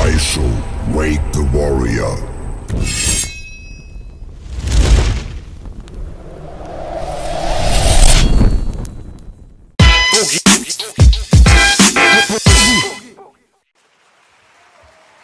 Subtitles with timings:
[0.00, 0.40] Daisho,
[0.94, 2.16] wake the warrior.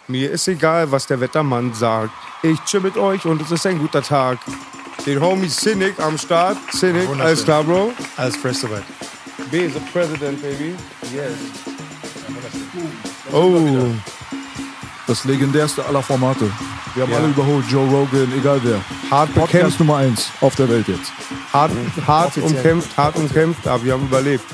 [0.09, 2.13] Mir ist egal, was der Wettermann sagt.
[2.43, 4.39] Ich chill mit euch und es ist ein guter Tag.
[5.05, 6.59] Den Homie Cynic am Start.
[6.73, 7.21] Cynic, Wunderschön.
[7.21, 7.93] alles klar, Bro?
[8.17, 8.85] Alles fresh soweit.
[9.51, 10.75] B, the president, baby.
[11.13, 11.33] Yes.
[13.33, 13.91] Oh,
[15.07, 16.51] Das legendärste aller Formate.
[16.95, 17.19] Wir haben Ja.
[17.19, 17.65] alle überholt.
[17.71, 18.81] Joe Rogan, egal wer.
[19.11, 21.13] hart Podcast bekämpft, Nummer eins auf der Welt jetzt.
[21.53, 21.71] hart,
[22.07, 24.45] hart umkämpft, hart umkämpft, aber wir haben überlebt.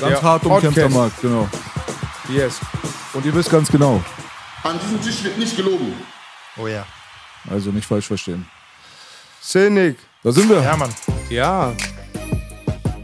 [0.00, 0.94] Ganz Ja, hart umkämpft am Podcast.
[0.94, 1.48] Markt, genau.
[2.28, 2.60] Yes.
[3.12, 4.00] Und ihr wisst ganz genau,
[4.62, 5.92] An diesem Tisch wird nicht gelogen.
[6.56, 6.84] Oh ja.
[7.50, 8.46] also nicht falsch verstehen.
[9.42, 10.60] Cynic, Da sind wir.
[10.62, 10.90] Ja, Mann.
[11.30, 11.72] ja.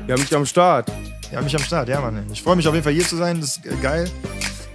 [0.04, 0.92] Wir haben dich am Start.
[1.32, 2.24] Ja, mich am Start, ja, Mann.
[2.30, 3.40] Ich freue mich auf jeden Fall hier zu sein.
[3.40, 4.08] Das ist geil.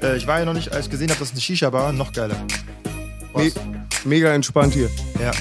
[0.01, 2.11] Äh, ich war ja noch nicht, als ich gesehen habe, dass es eine Shisha-Bar noch
[2.11, 2.35] geiler.
[3.35, 3.51] Me
[4.03, 4.89] mega entspannt hier.
[5.19, 5.31] Ja,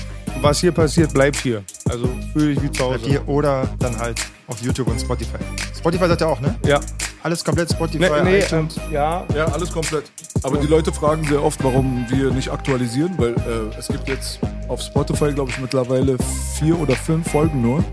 [0.43, 1.65] Was hier passiert, bleibt hier.
[1.89, 3.11] Also fühle dich wie zu bleibt Hause.
[3.11, 5.39] hier oder dann halt auf YouTube und Spotify.
[5.77, 6.55] Spotify sagt ja auch, ne?
[6.67, 6.81] Ja.
[7.23, 8.77] Alles komplett Spotify, Nee, nee, ähm, iTunes.
[8.91, 9.27] ja.
[9.35, 10.05] Ja, alles komplett.
[10.43, 14.39] Aber die Leute fragen sehr oft, warum wir nicht aktualisieren, weil äh, es gibt jetzt
[14.69, 16.17] auf Spotify, glaube ich, mittlerweile
[16.59, 17.85] vier oder fünf Folgen nur.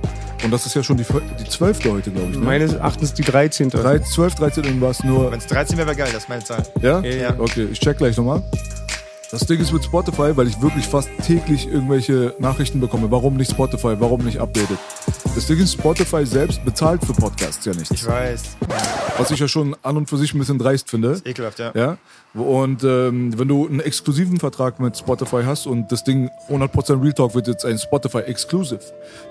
[0.43, 1.05] Und das ist ja schon die,
[1.39, 2.37] die zwölfte heute, glaube ich.
[2.37, 2.45] Ne?
[2.45, 3.69] Meines Erachtens die 13.
[3.69, 5.31] Drei, 12, 13 irgendwas nur.
[5.31, 6.63] Wenn es 13 wäre, wäre geil, das ist meine Zahl.
[6.81, 7.01] Ja?
[7.01, 7.33] Ja.
[7.37, 8.43] Okay, ich check gleich nochmal.
[9.29, 13.11] Das Ding ist mit Spotify, weil ich wirklich fast täglich irgendwelche Nachrichten bekomme.
[13.11, 13.95] Warum nicht Spotify?
[13.99, 14.77] Warum nicht updated?
[15.35, 17.91] Das Ding ist, Spotify selbst bezahlt für Podcasts ja nichts.
[17.91, 18.41] Ich weiß.
[19.17, 21.21] Was ich ja schon an und für sich ein bisschen dreist finde.
[21.25, 21.71] Ekelhaft, ja.
[21.75, 21.97] Ja.
[22.33, 27.11] Und ähm, wenn du einen exklusiven Vertrag mit Spotify hast und das Ding 100% Real
[27.13, 28.79] Talk wird jetzt ein Spotify Exclusive,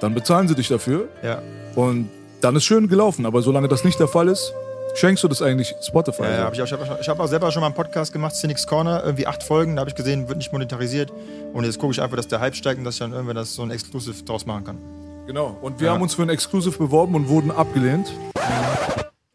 [0.01, 1.41] dann bezahlen sie dich dafür Ja,
[1.75, 2.11] und
[2.43, 3.25] dann ist schön gelaufen.
[3.25, 4.53] Aber solange das nicht der Fall ist,
[4.97, 6.23] schenkst du das eigentlich Spotify.
[6.23, 8.13] ja, ja hab ich, auch, ich habe ich hab auch selber schon mal einen Podcast
[8.13, 11.13] gemacht, Cynics Corner, irgendwie acht Folgen, da habe ich gesehen, wird nicht monetarisiert.
[11.53, 13.55] Und jetzt gucke ich einfach, dass der Hype steigt und dass ich dann irgendwann das
[13.55, 14.79] so ein Exclusive draus machen kann.
[15.27, 15.57] Genau.
[15.61, 18.13] Und wir haben uns für ein Exclusive beworben und wurden abgelehnt.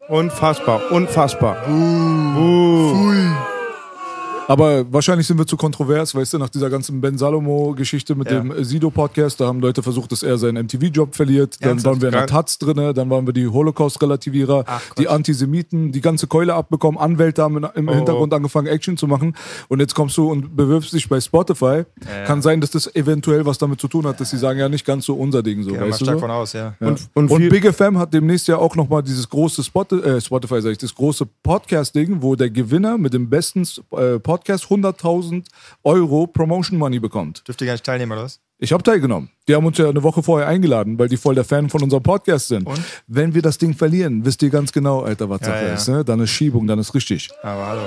[0.08, 1.56] Unfassbar, unfassbar.
[4.52, 8.40] Aber wahrscheinlich sind wir zu kontrovers, weißt du, nach dieser ganzen Ben Salomo-Geschichte mit Ja.
[8.40, 11.56] dem Sido-Podcast, da haben Leute versucht, dass er seinen MTV-Job verliert.
[11.60, 11.94] Dann Ernsthaft?
[11.94, 14.64] waren wir in der Taz drinne, dann waren wir die Holocaust-Relativierer,
[14.98, 15.08] die.
[15.08, 17.92] Antisemiten, die ganze Keule abbekommen, Anwälte haben im Oh.
[17.94, 19.34] Hintergrund angefangen, Action zu machen.
[19.68, 21.84] Und jetzt kommst du und bewirbst dich bei Spotify.
[22.26, 24.84] Kann sein, dass das eventuell was damit zu tun hat, dass sie sagen, ja, nicht
[24.84, 25.62] ganz so unser Ding.
[25.62, 26.20] So, Ja, weißt du stark so?
[26.20, 26.74] von aus, ja.
[26.80, 26.88] Ja.
[26.88, 30.60] Und- Und, und Big FM hat demnächst ja auch nochmal dieses große Spot, äh, Spotify,
[30.60, 33.62] sag ich, das große Podcast-Ding, wo der Gewinner mit dem besten
[33.96, 35.44] äh, Podcast 100.000
[35.84, 37.46] Euro Promotion Money bekommt.
[37.46, 38.40] Dürft ihr gar nicht teilnehmen, oder was?
[38.58, 39.28] Ich habe teilgenommen.
[39.48, 42.02] Die haben uns ja eine Woche vorher eingeladen, weil die voll der Fan von unserem
[42.02, 42.64] Podcast sind.
[42.64, 42.80] Und?
[43.08, 45.74] Wenn wir das Ding verlieren, wisst ihr ganz genau, Alter, was Sache ja.
[45.74, 45.88] ist.
[45.88, 46.04] Ne?
[46.04, 47.28] Dann ist Schiebung, dann ist richtig.
[47.42, 47.82] Aber hallo.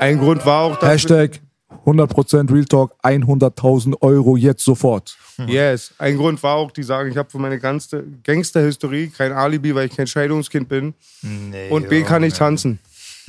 [0.00, 1.40] Ein Grund war auch, dass Hashtag
[1.84, 5.16] 100% Real Talk, 100.000 Euro jetzt sofort.
[5.46, 5.92] Yes.
[5.98, 9.86] Ein Grund war auch, die sagen, ich habe für meine ganze Gangsterhistorie kein Alibi, weil
[9.86, 10.94] ich kein Scheidungskind bin.
[11.22, 12.38] Nee, Und B oh, kann ich nee.
[12.38, 12.78] tanzen.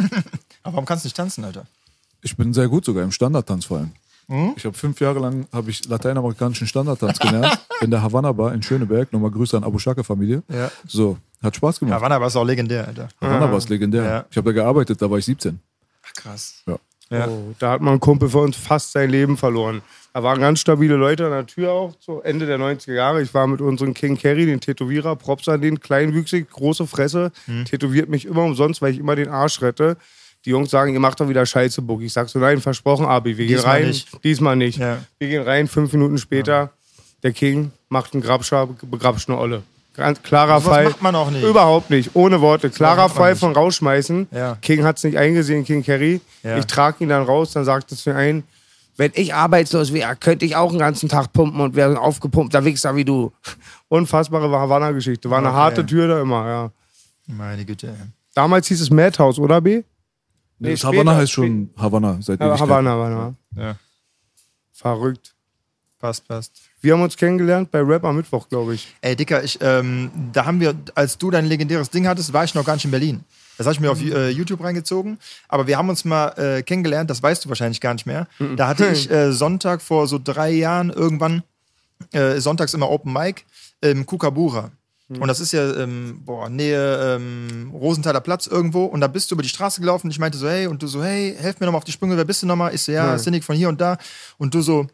[0.64, 1.66] Aber warum kannst du nicht tanzen, Alter?
[2.22, 3.91] Ich bin sehr gut sogar im Standardtanz vor allem.
[4.28, 4.53] Hm?
[4.57, 8.62] Ich habe fünf Jahre lang habe ich lateinamerikanischen Standardtanz gelernt in der Havanna Bar in
[8.62, 9.12] Schöneberg.
[9.12, 10.44] Nochmal Grüße an Abu Shaka Familie.
[10.53, 10.69] Ja.
[10.88, 11.96] So, hat Spaß gemacht.
[11.96, 13.09] Havanna war es auch legendär, Alter.
[13.22, 14.03] Havanna Bar ist legendär.
[14.03, 14.25] Ja.
[14.30, 15.59] Ich habe da gearbeitet, da war ich 17.
[16.06, 16.62] Ach, krass.
[16.68, 16.78] Ja.
[17.12, 17.28] Ja.
[17.28, 19.81] Oh, da hat mal ein Kumpel von uns fast sein Leben verloren.
[20.13, 23.24] Da waren ganz stabile Leute an der Tür auch, so Ende der 90er Jahre.
[23.24, 27.66] Ich war mit unserem King Kerry, den Tätowierer, Props an den, kleinwüchsig, große Fresse, Hm.
[27.66, 29.97] tätowiert mich immer umsonst, weil ich immer den Arsch rette.
[30.46, 32.06] Die Jungs sagen, ihr macht doch wieder Scheiße, Boogie.
[32.06, 33.88] Ich sag so, nein, versprochen, Abi, wir gehen Diesmal rein.
[33.88, 34.24] nicht.
[34.24, 34.78] Diesmal nicht.
[34.80, 35.00] Ja.
[35.18, 36.72] Wir gehen rein, fünf Minuten später,
[37.24, 39.63] der King macht einen Grabscher, begrapscht eine Olle.
[39.96, 40.84] Ganz klarer Sowas Fall.
[40.86, 41.44] macht man auch nicht.
[41.44, 42.69] Überhaupt nicht, ohne Worte.
[42.69, 44.28] Klarer Fall von rausschmeißen.
[44.31, 44.58] Ja.
[44.62, 46.22] King hat es nicht eingesehen, King Kerry.
[46.42, 46.58] Ja.
[46.58, 48.44] Ich trage ihn dann raus, dann sagt es mir ein,
[48.96, 52.63] wenn ich arbeitslos wäre, könnte ich auch den ganzen Tag pumpen und wäre ein aufgepumpter
[52.63, 53.34] Wichser wie du.
[53.90, 55.30] Unfassbare Havanna-Geschichte.
[55.30, 55.58] War eine Okay.
[55.58, 56.72] harte Tür da immer, ja.
[57.28, 57.88] Meine Güte.
[57.88, 57.94] ey.
[58.34, 59.84] Damals hieß es Madhouse, oder B?
[60.60, 62.70] Nee, das Havanna heißt schon Havanna seit Ja, Ewigkeiten.
[62.70, 63.36] Havanna, Havanna.
[63.56, 63.76] Ja.
[64.72, 65.34] Verrückt.
[66.00, 66.54] Passt, passt.
[66.80, 68.96] Wir haben uns kennengelernt bei Rap am Mittwoch, glaube ich.
[69.02, 72.56] Ey, Dicker, ich, ähm, da haben wir, als du dein legendäres Ding hattest, war ich
[72.56, 73.24] noch gar nicht in Berlin.
[73.58, 75.20] Das habe ich mir auf äh, YouTube reingezogen.
[75.50, 78.28] Aber wir haben uns mal äh, kennengelernt, das weißt du wahrscheinlich gar nicht mehr.
[78.56, 81.44] Da hatte ich äh, Sonntag vor so drei Jahren irgendwann,
[82.14, 83.44] äh, sonntags immer Open Mic
[83.82, 84.72] im Kukabura.
[85.18, 88.86] Und das ist ja, ähm, boah, Nähe ähm, Rosenthaler Platz irgendwo.
[88.86, 90.88] Und da bist du über die Straße gelaufen und ich meinte so, hey, und du
[90.88, 92.76] so, hey, helf mir nochmal auf die Sprünge, wer bist du nochmal?
[92.76, 93.98] Ich so, ja, Cynic von hier und da.
[94.38, 94.86] Und du so,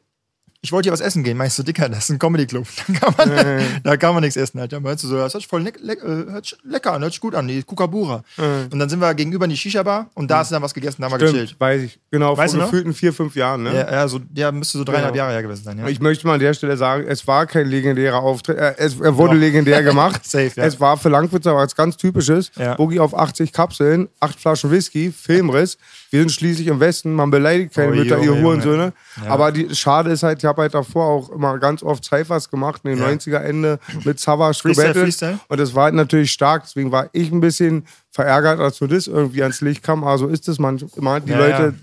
[0.65, 1.37] ich wollte hier was essen gehen.
[1.37, 2.65] Meinst du, Dicker, das ist ein Comedy-Club.
[2.87, 4.59] Da kann man, da kann man nichts essen.
[4.59, 4.79] Alter.
[4.79, 7.11] Meinst du so, das hört sich voll leck, leck, äh, hört sich lecker an, hört
[7.13, 8.23] sich gut an, die Kukabura.
[8.71, 11.01] Und dann sind wir gegenüber in die Shisha-Bar und da hast du dann was gegessen,
[11.01, 11.55] da haben wir gechillt.
[11.59, 11.99] Weiß ich.
[12.11, 12.71] Genau, Weißt du vor noch?
[12.71, 13.63] gefühlten vier, fünf Jahren.
[13.63, 13.73] Ne?
[13.75, 15.23] Ja, ja, so, ja, müsste so dreieinhalb Genau.
[15.25, 15.77] Jahre her gewesen sein.
[15.77, 15.87] Ja.
[15.87, 18.57] Ich möchte mal an der Stelle sagen, es war kein legendärer Auftritt.
[18.57, 19.39] Äh, es, er wurde Doch.
[19.39, 20.25] legendär gemacht.
[20.25, 20.63] Safe, ja.
[20.65, 22.51] Es war für Langwitzer was ganz Typisches.
[22.57, 22.75] Ja.
[22.75, 25.77] Boogie auf 80 Kapseln, 8 Flaschen Whisky, Filmriss.
[26.09, 28.41] Wir sind schließlich im Westen, man beleidigt keine Oh, Mütter, ihr.
[28.41, 28.93] Hurensöhne.
[29.23, 29.29] Ja.
[29.31, 32.81] Aber die Schade ist halt, ich habe halt davor auch immer ganz oft Cyphers gemacht,
[32.83, 33.07] in den Ja.
[33.07, 35.05] 90er Ende mit Savage Freestyle, gebettelt.
[35.05, 35.39] Freestyle?
[35.47, 39.07] Und das war halt natürlich stark, deswegen war ich ein bisschen verärgert, als nur das
[39.07, 40.03] irgendwie ans Licht kam.
[40.03, 41.21] Aber so ist es manchmal.
[41.21, 41.73] Die Ja, Leute ja.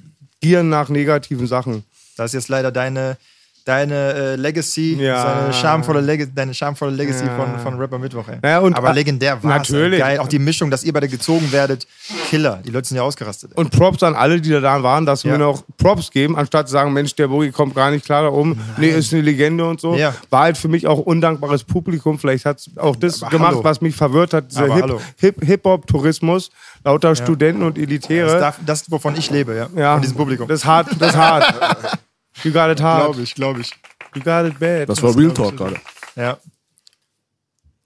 [0.41, 1.85] gieren nach negativen Sachen.
[2.17, 3.17] Das ist jetzt leider deine,
[3.65, 5.53] deine äh, Legacy, Ja.
[5.53, 7.37] schamvolle Leg deine schamvolle Legacy Ja.
[7.37, 8.27] von, von Rapper Mittwoch.
[8.29, 8.39] Ey.
[8.43, 10.01] Ja, und- Aber legendär war Natürlich.
[10.01, 10.19] Geil.
[10.19, 11.87] Auch die Mischung, dass ihr beide gezogen werdet.
[12.29, 12.61] Killer.
[12.65, 13.53] Die Leute sind ja ausgerastet.
[13.53, 13.59] Ey.
[13.61, 16.93] Und Props an alle, die da waren, dass wir noch Props geben, anstatt zu sagen,
[16.93, 18.61] Mensch, der Boogie kommt gar nicht klar da oben.
[18.79, 19.97] Nee, ist eine Legende und so.
[20.31, 22.19] War halt für mich auch undankbares Publikum.
[22.19, 23.65] Vielleicht hat auch das Aber gemacht, hallo.
[23.65, 24.51] was mich verwirrt hat.
[24.51, 25.01] Dieser Aber Hip-.
[25.19, 26.51] Hip- Hip-Hop-Tourismus,
[26.85, 28.27] lauter Studenten und Elitäre.
[28.31, 29.69] Das, darf, das, wovon ich lebe, ja.
[29.81, 30.49] ja, Von diesem Publikum.
[30.49, 31.99] Das ist hart, das ist hart.
[32.43, 33.05] You got it hard.
[33.05, 33.71] Glaube ich, glaube ich.
[34.15, 34.89] You got it bad.
[34.89, 35.77] Das war Real Talk gerade.
[36.17, 36.39] Ja.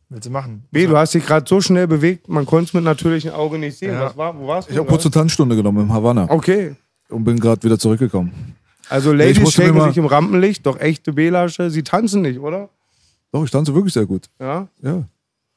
[0.09, 0.65] Willst du machen?
[0.71, 3.77] B, du hast dich gerade so schnell bewegt, man konnte es mit natürlichem Auge nicht
[3.77, 3.93] sehen.
[3.93, 4.07] Ja.
[4.07, 4.73] Was war, wo warst du?
[4.73, 6.77] Ich habe kurz eine Tanzstunde genommen im Havanna okay.
[7.09, 8.55] und bin gerade wieder zurückgekommen.
[8.89, 12.69] Also Ladies mir schenken sich im Rampenlicht, doch echte Belasche, sie tanzen nicht, oder?
[13.33, 14.29] Doch, ich tanze wirklich sehr gut.
[14.39, 14.69] Ja.
[14.81, 15.03] Ja.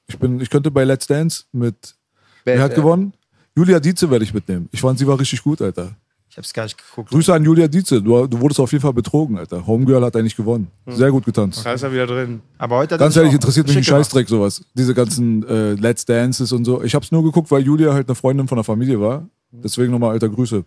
[0.07, 1.95] Ich, bin, ich könnte bei Let's Dance mit.
[2.43, 3.13] Bad, Wer hat gewonnen?
[3.55, 4.67] Julia Dietze werde ich mitnehmen.
[4.71, 5.95] Ich fand, sie war richtig gut, Alter.
[6.31, 7.09] Ich hab's gar nicht geguckt.
[7.09, 8.01] Grüße an Julia Dietze.
[8.01, 9.65] Du, du wurdest auf jeden Fall betrogen, Alter.
[9.65, 10.67] Homegirl hat eigentlich gewonnen.
[10.85, 11.65] Sehr gut getanzt.
[11.65, 12.41] Da ist er wieder drin.
[12.59, 13.83] Aber heute Ganz ehrlich, interessiert mich ein.
[13.83, 14.61] Scheißdreck sowas.
[14.75, 16.83] Diese ganzen äh, Let's Dances und so.
[16.83, 19.27] Ich hab's nur geguckt, weil Julia halt eine Freundin von der Familie war.
[19.51, 20.63] Deswegen nochmal alter Grüße.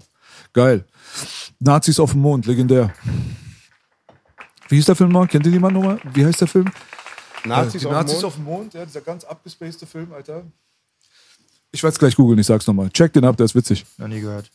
[0.52, 0.84] Geil.
[1.60, 2.92] Nazis auf dem Mond, legendär.
[4.68, 5.28] Wie hieß der Film noch?
[5.28, 5.98] Kennt ihr jemand nochmal?
[6.12, 6.66] Wie heißt der Film?
[7.44, 8.24] Nazis, Die auf, Nazis Mond.
[8.24, 10.42] auf dem Mond, ja, dieser ganz abgespacede Film, Alter.
[11.70, 12.90] Ich werde es gleich googeln, ich sag's nochmal.
[12.90, 13.84] Check den ab, der ist witzig.
[13.98, 14.50] Noch nie gehört.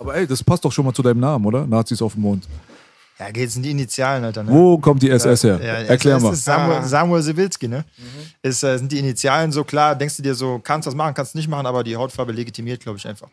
[0.00, 1.66] Aber ey, das passt doch schon mal zu deinem Namen, oder?
[1.66, 2.48] Nazis auf dem Mond.
[3.18, 4.42] Ja, geht's in die Initialen, Alter.
[4.42, 4.50] Ne?
[4.50, 5.60] Wo kommt die SS her?
[5.62, 6.32] Ja, Erklär es mal.
[6.32, 6.82] ist Samuel, Ah.
[6.88, 7.84] Samuel Sewilski, ne?
[8.42, 11.34] Ist, äh, sind die Initialen so klar, denkst du dir so, kannst das machen, kannst
[11.34, 13.28] nicht machen, aber die Hautfarbe legitimiert, glaube ich, einfach.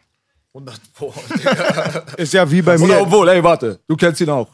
[2.18, 3.02] Ist ja wie bei Oder mir.
[3.02, 4.50] obwohl, ey, warte, du kennst ihn auch.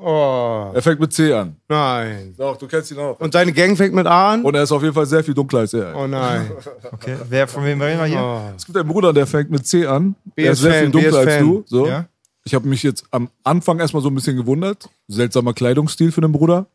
[0.00, 1.56] Oh, Er fängt mit C an.
[1.68, 2.34] nein.
[2.38, 3.18] Doch, du kennst ihn auch.
[3.18, 4.44] Und seine Gang fängt mit A an?
[4.44, 5.94] Und er ist auf jeden Fall sehr viel dunkler als er.
[5.96, 6.50] Oh nein.
[6.92, 7.16] Okay.
[7.28, 8.20] Wer von wem reden wir hier?
[8.22, 8.52] Oh.
[8.56, 10.14] Es gibt einen Bruder, der fängt mit C an.
[10.36, 11.44] Der ist BS sehr Fan, viel dunkler BS als Fan.
[11.44, 11.62] du.
[11.66, 11.86] So.
[11.88, 12.06] Ja?
[12.44, 14.88] Ich habe mich jetzt am Anfang erstmal so ein bisschen gewundert.
[15.08, 16.66] Seltsamer Kleidungsstil für den Bruder.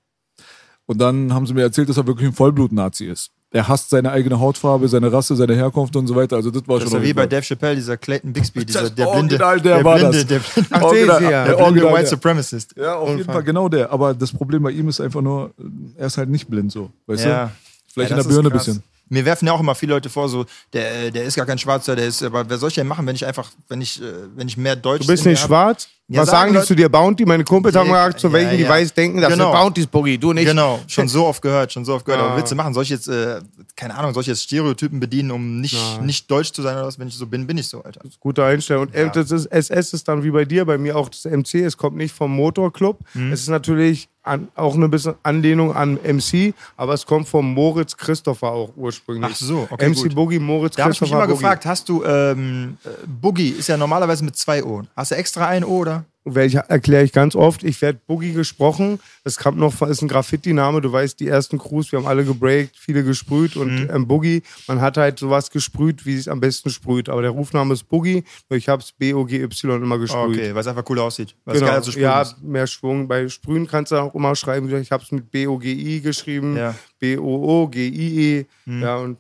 [0.86, 3.32] Und dann haben sie mir erzählt, dass er wirklich ein Vollblut-Nazi ist.
[3.56, 6.36] Er hasst seine eigene Hautfarbe, seine Rasse, seine Herkunft und so weiter.
[6.38, 8.96] Also das war Das schon auf wie bei Dave Chappelle, dieser Clayton Bixby, dieser, Das
[8.96, 10.26] der blinde, Original, der war blinde, das.
[10.28, 11.46] der blinde, Ach, Original- der ist ja.
[11.46, 12.08] der Original, blinde White der.
[12.10, 12.74] Supremacist.
[12.76, 13.92] Ja, auf jeden Fall genau der.
[13.92, 15.52] Aber das Problem bei ihm ist einfach nur,
[15.96, 16.90] er ist halt nicht blind so.
[17.06, 17.46] Weißt Ja.
[17.46, 17.52] du?
[17.94, 18.84] Vielleicht Ja, in das der Birne ein bisschen.
[19.10, 21.96] Mir werfen ja auch immer viele Leute vor, so, der, der ist gar kein Schwarzer,
[21.96, 24.48] der ist, aber wer soll ich denn machen, wenn ich einfach, wenn ich, äh, wenn
[24.48, 25.90] ich mehr Deutsch Du bist nicht schwarz?
[26.14, 26.90] Ja, Was sagen sagen die zu dir?
[26.90, 27.26] Bounty?
[27.26, 28.70] Meine Kumpels haben Ja, gesagt, zu ja, welchen die ja.
[28.70, 29.52] weiß denken, das Genau.
[29.52, 30.46] sind Bounties, Boogie, du nicht.
[30.48, 32.22] Genau, schon so oft gehört, schon so oft gehört.
[32.22, 32.38] Aber Ah.
[32.38, 32.74] willst du machen?
[32.74, 33.40] Soll ich jetzt, äh,
[33.76, 37.00] keine Ahnung, soll ich jetzt Stereotypen bedienen, um nicht, nicht deutsch zu sein oder was?
[37.00, 38.02] Wenn ich so bin, bin ich so, Alter.
[38.20, 38.86] Gute Einstellung.
[38.88, 41.56] Und äh, das ist, SS ist dann wie bei dir, bei mir auch das MC.
[41.66, 43.00] Es kommt nicht vom Motorclub.
[43.14, 43.32] Mhm.
[43.34, 47.98] Es ist natürlich an, auch eine bisschen Anlehnung an MC, aber es kommt vom Moritz
[47.98, 49.32] Christopher auch ursprünglich.
[49.34, 50.16] Ach so, okay, MC gut.
[50.16, 51.26] Boogie, Moritz Da habe ich mich Christopher.
[51.26, 51.42] immer Boogie.
[51.44, 54.84] gefragt, hast du, ähm, äh, Boogie ist ja normalerweise mit zwei O.
[54.96, 56.03] Hast du extra ein O, oder?
[56.26, 57.64] Erkläre ich ganz oft.
[57.64, 59.00] Ich werde Boogie gesprochen.
[59.24, 60.82] Das kommt noch, ist ein Graffiti-Name.
[60.82, 63.90] Du weißt, die ersten Crews, wir haben alle gebreakt, viele gesprüht und Mhm.
[63.94, 67.10] ähm, Boogie, man hat halt sowas gesprüht, wie es am besten sprüht.
[67.10, 70.38] Aber der Rufname ist Boogie, nur ich habe es B-O-G-Y immer gesprüht.
[70.38, 71.36] Okay, weil es einfach cool aussieht.
[71.46, 71.72] Weil es Genau.
[71.74, 72.42] geil zu sprühen ja, ist.
[72.42, 73.08] mehr Schwung.
[73.08, 76.76] Bei Sprühen kannst du auch immer schreiben, ich habe es mit B-O-G-I geschrieben, Ja.
[77.00, 78.46] B-O-O-G-I-E.
[78.66, 78.82] Mhm.
[78.82, 79.18] Ja, und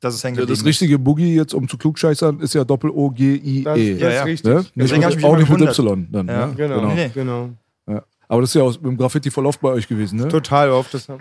[0.00, 3.64] Das ist hängen Ja, das richtige Boogie jetzt, um zu klugscheißern, ist ja Doppel-O-G-I-E.
[3.64, 4.20] das, das Ja, ja.
[4.20, 4.50] ist richtig.
[4.54, 4.64] Ne?
[4.76, 5.60] Deswegen hab ich mich auch nicht mit.
[5.60, 6.08] Y.
[6.12, 6.54] Dann, Ja, ne?
[6.56, 7.10] Genau, Nee, nee.
[7.12, 7.50] genau.
[7.88, 8.04] Ja.
[8.28, 10.28] Aber das ist ja aus, im Graffiti voll oft bei euch gewesen, ne?
[10.28, 10.94] Total oft.
[10.94, 11.16] Das ja.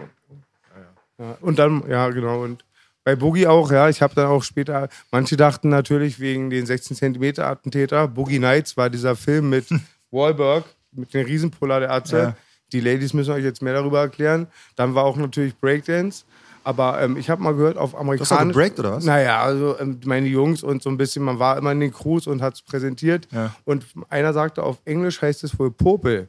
[1.41, 2.43] Und dann, ja, genau.
[2.43, 2.63] Und
[3.03, 6.95] bei Boogie auch, ja, ich habe dann auch später, manche dachten natürlich wegen den 16
[6.97, 9.65] Zentimeter Attentäter, Boogie Nights war dieser Film mit
[10.11, 12.17] Wahlberg, mit den Riesenpolar der Atze.
[12.17, 12.35] Ja.
[12.73, 14.47] Die Ladies müssen euch jetzt mehr darüber erklären.
[14.75, 16.25] Dann war auch natürlich Breakdance.
[16.67, 18.29] Aber ähm, ich habe mal gehört, auf Du amerikanisch.
[18.31, 19.05] hast doch gebreakt, oder was?
[19.05, 22.27] Naja, also ähm, meine Jungs und so ein bisschen, man war immer in den Crews
[22.27, 23.25] und hat es präsentiert.
[23.31, 23.55] Ja.
[23.63, 26.27] Und einer sagte, auf Englisch heißt es wohl Popel.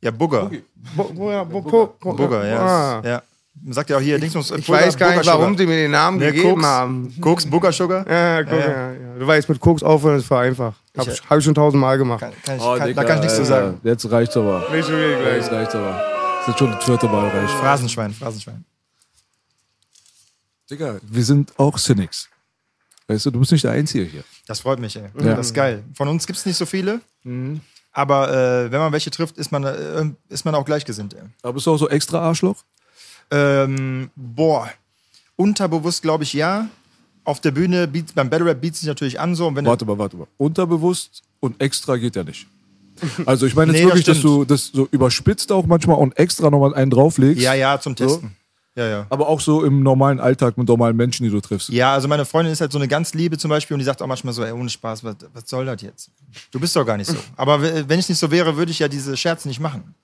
[0.00, 0.48] Ja, Bugger.
[0.96, 2.58] Bo, ja, Bugger, ja.
[2.60, 3.02] Ah.
[3.04, 3.22] ja.
[3.64, 6.18] Man sagt ja auch hier, Dingsbums, Ich weiß gar nicht, warum sie mir den Namen
[6.18, 7.14] ne, gegeben Koks, haben.
[7.20, 8.08] Koks, Bugger Sugar.
[8.08, 8.92] Ja, guck, Ja, ja, ja.
[8.92, 10.80] ja, Du weißt, mit Koks aufhören ist vereinfacht.
[10.96, 12.20] Hab, Ich- ich, hab ich schon tausendmal gemacht.
[12.20, 13.80] Kann, kann ich, Oh, kann, Digga, da kann ich nichts zu sagen.
[13.82, 14.64] Jetzt reicht's aber.
[14.72, 15.36] Nicht schon wieder gleich.
[15.36, 16.00] Jetzt reicht's aber.
[16.38, 17.54] Das ist schon das vierte Mal reicht.
[17.54, 18.64] Phrasenschwein, Phrasenschwein.
[20.72, 22.28] Digga, wir sind auch Cynics.
[23.06, 24.24] Weißt du, du bist nicht der Einzige hier.
[24.46, 25.04] Das freut mich, ey.
[25.22, 25.34] Ja.
[25.34, 25.84] Das ist geil.
[25.94, 27.00] Von uns gibt es nicht so viele.
[27.92, 31.14] Aber äh, wenn man welche trifft, ist man, äh, ist man auch gleichgesinnt.
[31.14, 31.20] Ey.
[31.42, 32.64] Aber bist du auch so extra Arschloch?
[33.30, 34.70] Ähm, boah.
[35.36, 36.68] Unterbewusst glaube ich ja.
[37.24, 39.46] Auf der Bühne, beat, beim Battle Rap bietet sich natürlich an so.
[39.46, 40.26] Und wenn Warte mal, warte mal.
[40.38, 42.46] Unterbewusst und extra geht ja nicht.
[43.26, 44.34] Also ich meine jetzt Nee, das wirklich, dass stimmt.
[44.34, 47.42] du das so überspitzt auch manchmal und extra nochmal einen drauflegst.
[47.42, 48.22] ja, ja, zum So.
[48.74, 49.06] Ja, ja.
[49.10, 51.68] Aber auch so im normalen Alltag mit normalen Menschen, die du triffst.
[51.68, 54.00] Ja, also meine Freundin ist halt so eine ganz liebe zum Beispiel und die sagt
[54.00, 56.10] auch manchmal so, ey, ohne Spaß, was, was soll das jetzt?
[56.50, 57.16] Du bist doch gar nicht so.
[57.36, 59.94] Aber wenn ich nicht so wäre, würde ich ja diese Scherze nicht machen.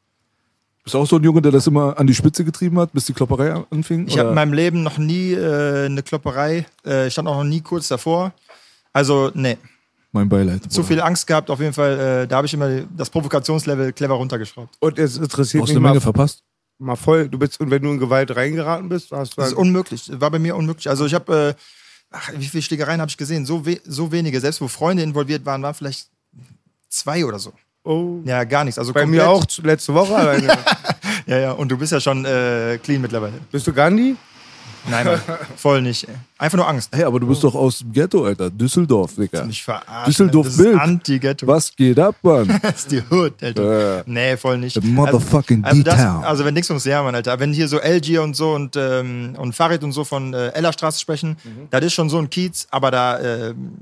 [0.84, 3.06] Bist du auch so ein Junge, der das immer an die Spitze getrieben hat, bis
[3.06, 4.06] die Klopperei anfing?
[4.06, 7.44] Ich habe in meinem Leben noch nie äh, eine Klopperei, äh, ich stand auch noch
[7.44, 8.32] nie kurz davor.
[8.92, 9.58] Also, nee,
[10.12, 10.72] mein Beileid.
[10.72, 12.22] zu viel Angst gehabt, auf jeden Fall.
[12.22, 14.74] Äh, da habe ich immer das Provokationslevel clever runtergeschraubt.
[14.80, 16.42] Und es Du interessiert hast mich eine mal, Menge verpasst.
[16.78, 17.28] Mal voll.
[17.28, 20.10] Du bist, und wenn du in Gewalt reingeraten bist, hast du Das ist dann, unmöglich.
[20.20, 20.88] War bei mir unmöglich.
[20.88, 21.62] Also ich habe, äh,
[22.10, 23.44] ach, wie viele Schlägereien habe ich gesehen?
[23.46, 24.40] So, we so wenige.
[24.40, 26.08] Selbst wo Freunde involviert waren, waren vielleicht
[26.88, 27.52] zwei oder so.
[27.84, 28.78] oh, Ja, gar nichts.
[28.78, 30.56] Also bei komplett, mir auch letzte Woche alleine.
[31.26, 31.52] Ja, ja.
[31.52, 33.34] Und du bist ja schon äh, clean mittlerweile.
[33.52, 34.16] bist du Gandhi?
[34.90, 35.20] Nein, Mann.
[35.56, 36.08] voll nicht.
[36.08, 36.14] Ey.
[36.38, 36.90] Einfach nur Angst.
[36.94, 38.50] Hey, aber du bist doch aus dem Ghetto, Alter.
[38.50, 39.44] Düsseldorf, Digga.
[39.44, 40.04] Nicht verarschen.
[40.06, 40.74] Düsseldorf das Bild.
[40.74, 41.46] ist Anti-Ghetto.
[41.46, 42.58] Was geht ab, Mann?
[42.62, 43.98] Das ist die Hood, Alter.
[43.98, 44.02] Äh.
[44.06, 44.74] Nee, voll nicht.
[44.80, 46.24] The motherfucking also, das, D-Town.
[46.24, 47.38] also wenn nix ums Ja, Mann, Alter.
[47.40, 51.00] Wenn hier so LG und so und, ähm, und Farid und so von äh, Ellerstraße
[51.00, 51.68] sprechen, Mhm.
[51.70, 53.72] das ist schon so ein Kiez, aber da ähm,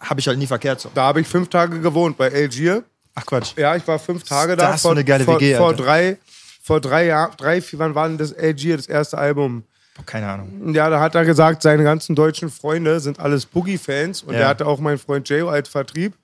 [0.00, 0.90] habe ich halt nie verkehrt so.
[0.94, 2.82] Da habe ich fünf Tage gewohnt bei Algier.
[3.14, 3.52] Ach Quatsch.
[3.56, 4.72] Ja, ich war fünf Tage Da da.
[4.74, 5.82] hast du eine geile vor, WG, vor Alter.
[5.82, 6.18] drei,
[6.62, 9.64] vor drei Jahren, drei, vier, wann war denn das Algier, das erste Album?
[10.06, 10.74] Keine Ahnung.
[10.74, 14.38] Ja, da hat er gesagt, seine ganzen deutschen Freunde sind alles Boogie-Fans und Ja.
[14.40, 16.14] der hatte auch meinen Freund Jay als Vertrieb.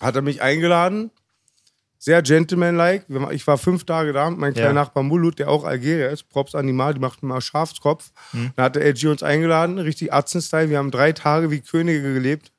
[0.00, 1.10] Hat er mich eingeladen.
[1.98, 3.04] Sehr gentlemanlike.
[3.30, 4.82] Ich war fünf Tage da mit meinem kleinen Ja.
[4.82, 6.28] Nachbar Mulut, der auch Algerier ist.
[6.30, 8.10] Props Animal, die machten mal Schafskopf.
[8.56, 10.68] Da hat der LG uns eingeladen, richtig Atzen-Style.
[10.68, 12.50] Wir haben drei Tage wie Könige gelebt.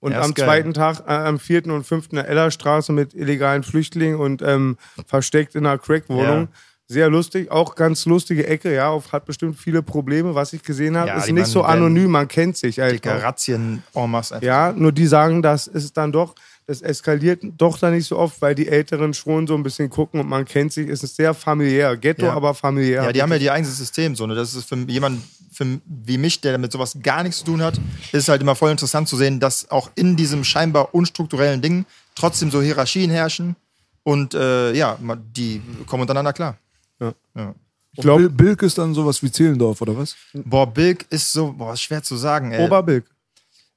[0.00, 0.46] Und Ja, am geil.
[0.46, 4.76] zweiten Tag, äh, am vierten und fünften in der Ellerstraße mit illegalen Flüchtlingen und ähm,
[5.06, 6.48] versteckt in einer Crack-Wohnung.
[6.48, 6.48] Ja.
[6.92, 10.96] Sehr lustig, auch ganz lustige Ecke, ja, auf, hat bestimmt viele Probleme, was ich gesehen
[10.96, 11.06] habe.
[11.06, 13.22] Ja, ist nicht so anonym, man kennt sich Dicke.
[13.22, 14.44] Razzien en masse einfach.
[14.44, 16.34] Ja, nur die sagen, das ist dann doch,
[16.66, 20.18] das eskaliert doch dann nicht so oft, weil die Älteren schon so ein bisschen gucken
[20.18, 21.96] und man kennt sich, es ist sehr familiär.
[21.96, 22.32] Ghetto, Ja.
[22.32, 23.04] aber familiär.
[23.04, 24.16] Ja, die haben ja ihr eigenes System.
[24.16, 24.34] So, ne?
[24.34, 27.80] Das ist für jemanden für, wie mich, der mit sowas gar nichts zu tun hat,
[28.10, 31.84] ist halt immer voll interessant zu sehen, dass auch in diesem scheinbar unstrukturellen Ding
[32.16, 33.54] trotzdem so Hierarchien herrschen.
[34.02, 34.98] Und äh, ja,
[35.36, 36.56] die kommen untereinander klar.
[37.00, 37.12] Ja.
[37.34, 37.54] Ja.
[37.92, 40.14] Ich glaube, Bil- Bilk ist dann sowas wie Zehlendorf, oder was?
[40.32, 42.52] Boah, Bilk ist so, boah, ist schwer zu sagen.
[42.52, 42.64] Ey.
[42.64, 43.04] Oberbilk.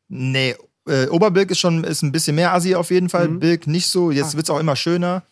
[0.07, 0.55] Nee,
[0.87, 3.09] äh, Oberbilk ist schon ist ein bisschen mehr Asi auf jeden Mhm.
[3.09, 3.27] Fall.
[3.29, 4.09] Bilk nicht so.
[4.09, 4.13] Ah.
[4.13, 5.23] Jetzt wird's auch immer schöner.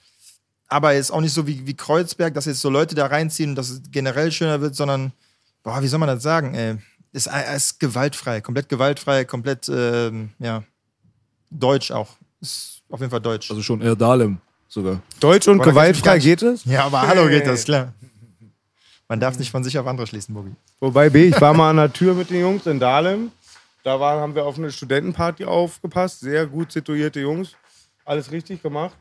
[0.68, 3.56] Aber ist auch nicht so wie, wie Kreuzberg, dass jetzt so Leute da reinziehen und
[3.58, 5.12] dass es generell schöner wird, sondern,
[5.64, 6.56] boah, wie soll man das sagen?
[6.56, 6.78] Ey?
[7.12, 10.64] Ist, äh, ist gewaltfrei, komplett gewaltfrei, komplett, ähm, ja,
[11.50, 12.16] deutsch auch.
[12.40, 13.52] Ist auf jeden Fall deutsch.
[13.52, 14.40] Also schon eher Dahlem
[14.72, 15.02] sogar.
[15.20, 16.66] Deutsch und gewaltfrei geht es?
[16.66, 17.94] ja, aber hallo geht das, klar.
[19.08, 20.52] Man darf nicht von sich auf andere schließen, Bogi.
[20.80, 23.32] Wobei B, ich war mal an der Tür mit den Jungs in Dahlem.
[23.84, 26.22] Da waren, haben wir auf eine Studentenparty aufgepasst.
[26.22, 27.50] Sehr gut situierte Jungs.
[28.06, 28.96] Alles richtig gemacht.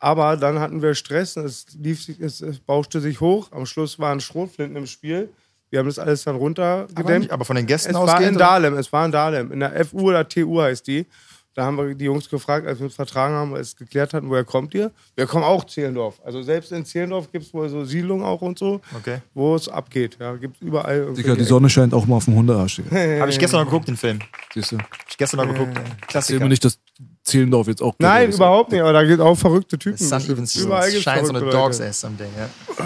[0.00, 1.36] Aber dann hatten wir Stress.
[1.36, 3.52] Es, lief, sich- es, es bauschte sich hoch.
[3.52, 5.28] Am Schluss waren Schrotflinten im Spiel.
[5.70, 7.20] Wir haben das alles dann Aber, runtergedämmt.
[7.20, 8.32] nicht, aber von den Gästen Es war ausgehend.
[8.32, 9.52] in Dahlem, es war in Dahlem.
[9.52, 11.06] In der FU oder TU heißt die.
[11.54, 14.30] Da haben wir die Jungs gefragt, als wir uns vertragen haben, als es geklärt hatten,
[14.30, 14.90] woher kommt ihr?
[15.16, 16.18] Wir kommen auch Zehlendorf.
[16.24, 19.18] Also selbst in Zehlendorf gibt es wohl so Siedlungen auch und so, Okay.
[19.34, 20.16] wo es abgeht.
[20.18, 21.12] Ja, gibt überall.
[21.12, 22.80] Digga, die Sonne scheint auch mal auf dem Hundearsch.
[22.90, 24.20] Habe ich gestern noch geguckt, den Film.
[24.54, 24.78] Siehst du?
[24.78, 25.78] Hab ich gestern noch geguckt.
[26.08, 26.40] Klassiker.
[26.40, 26.78] mir nicht, dass
[27.24, 29.98] Zehlendorf jetzt auch Nein, überhaupt nicht, aber da gibt auch verrückte Typen.
[29.98, 31.90] Sun even überall gibt's shines on a verrückte dog's Leute.
[31.90, 32.28] ass someday.
[32.36, 32.84] Ja.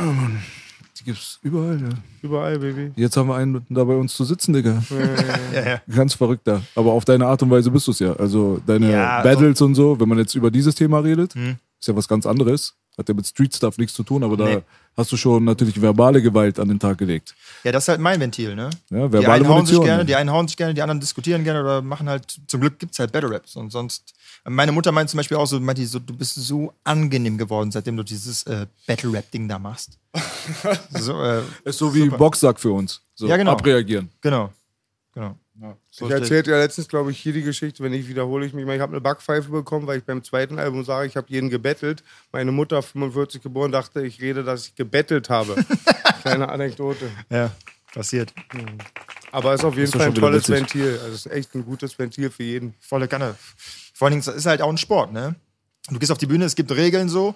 [1.06, 1.88] Gibt's überall, ja.
[2.20, 2.90] Überall, Baby.
[2.96, 4.82] Jetzt haben wir einen da bei uns zu sitzen, Digga.
[5.54, 5.80] Ja, ja.
[5.94, 6.60] Ganz verrückter.
[6.74, 8.12] Aber auf deine Art und Weise bist du es ja.
[8.14, 11.56] Also deine Ja, Battles und so, wenn man jetzt über dieses Thema redet, Hm.
[11.80, 12.74] ist ja was ganz anderes.
[12.98, 14.58] Hat ja mit Street Stuff nichts zu tun, aber da Nee.
[14.96, 17.34] Hast du schon natürlich verbale Gewalt an den Tag gelegt.
[17.64, 18.70] Ja, das ist halt mein Ventil, ne?
[18.90, 21.44] Ja, die verbale einen hauen sich gerne, die einen hauen sich gerne, die anderen diskutieren
[21.44, 24.14] gerne oder machen halt, zum Glück gibt es halt Battle Raps und sonst.
[24.48, 27.72] Meine Mutter meint zum Beispiel auch so, meint die so, du bist so angenehm geworden,
[27.72, 29.98] seitdem du dieses äh, Battle Rap-Ding da machst.
[30.90, 33.00] so, äh, Ist so wie Boxsack für uns.
[33.14, 33.52] So, Ja, genau.
[33.52, 34.08] Abreagieren.
[34.20, 34.52] genau.
[35.14, 35.34] Genau.
[35.90, 38.74] Ich erzählte ja letztens, glaube ich, hier die Geschichte, wenn nicht, wiederhole ich mich mal.
[38.74, 42.02] Ich habe eine Backpfeife bekommen, weil ich beim zweiten Album sage, ich habe jeden gebettelt.
[42.32, 45.56] Meine Mutter, 45 geboren, dachte, ich rede, dass ich gebettelt habe.
[46.22, 47.10] Kleine Anekdote.
[47.30, 47.50] Ja,
[47.94, 48.34] passiert.
[49.32, 50.74] Aber es ist auf jeden Fall ein tolles witzig.
[50.74, 50.98] Ventil.
[51.02, 52.74] Also es ist echt ein gutes Ventil für jeden.
[52.80, 53.34] Volle Kanne.
[53.94, 55.36] Vor allen Dingen, es ist halt auch ein Sport, ne?
[55.88, 57.34] Du gehst auf die Bühne, es gibt Regeln so.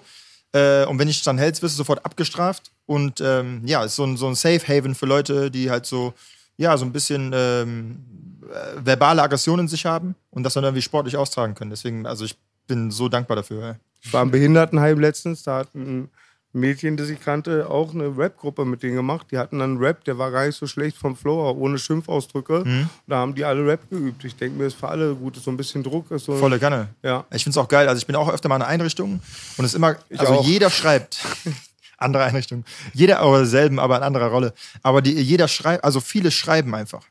[0.53, 2.71] Äh, und wenn nicht dann hältst, wirst du sofort abgestraft.
[2.85, 6.13] Und ähm, ja, ist so ein, so ein Safe Haven für Leute, die halt so,
[6.61, 7.99] ja, so ein bisschen ähm,
[8.43, 11.71] äh, verbale Aggressionen in sich haben und das dann irgendwie sportlich austragen können.
[11.71, 12.37] Deswegen, also ich
[12.67, 13.63] bin so dankbar dafür.
[13.63, 13.73] ey.
[14.01, 16.09] Ich war im Behindertenheim letztens, da hat ein
[16.53, 19.27] Mädchen, das ich kannte, auch eine Rap-Gruppe mit denen gemacht.
[19.31, 22.63] Die hatten dann einen Rap, der war gar nicht so schlecht vom Flow, ohne Schimpfausdrücke.
[22.65, 22.89] Mhm.
[23.07, 24.23] Da haben die alle Rap geübt.
[24.25, 26.11] Ich denke mir, ist für alle gut, ist so ein bisschen Druck.
[26.11, 26.89] Ist so Volle Kanne.
[27.03, 27.25] Ja.
[27.33, 27.87] Ich finde es auch geil.
[27.87, 29.21] Also ich bin auch öfter mal in einer Einrichtung
[29.57, 30.45] und es ist immer, Ich also auch.
[30.45, 31.19] jeder schreibt.
[32.01, 32.65] andere Einrichtung.
[32.93, 34.53] Jeder, aber selben, aber in anderer Rolle.
[34.83, 37.05] Aber die, jeder schreibt, also viele schreiben einfach.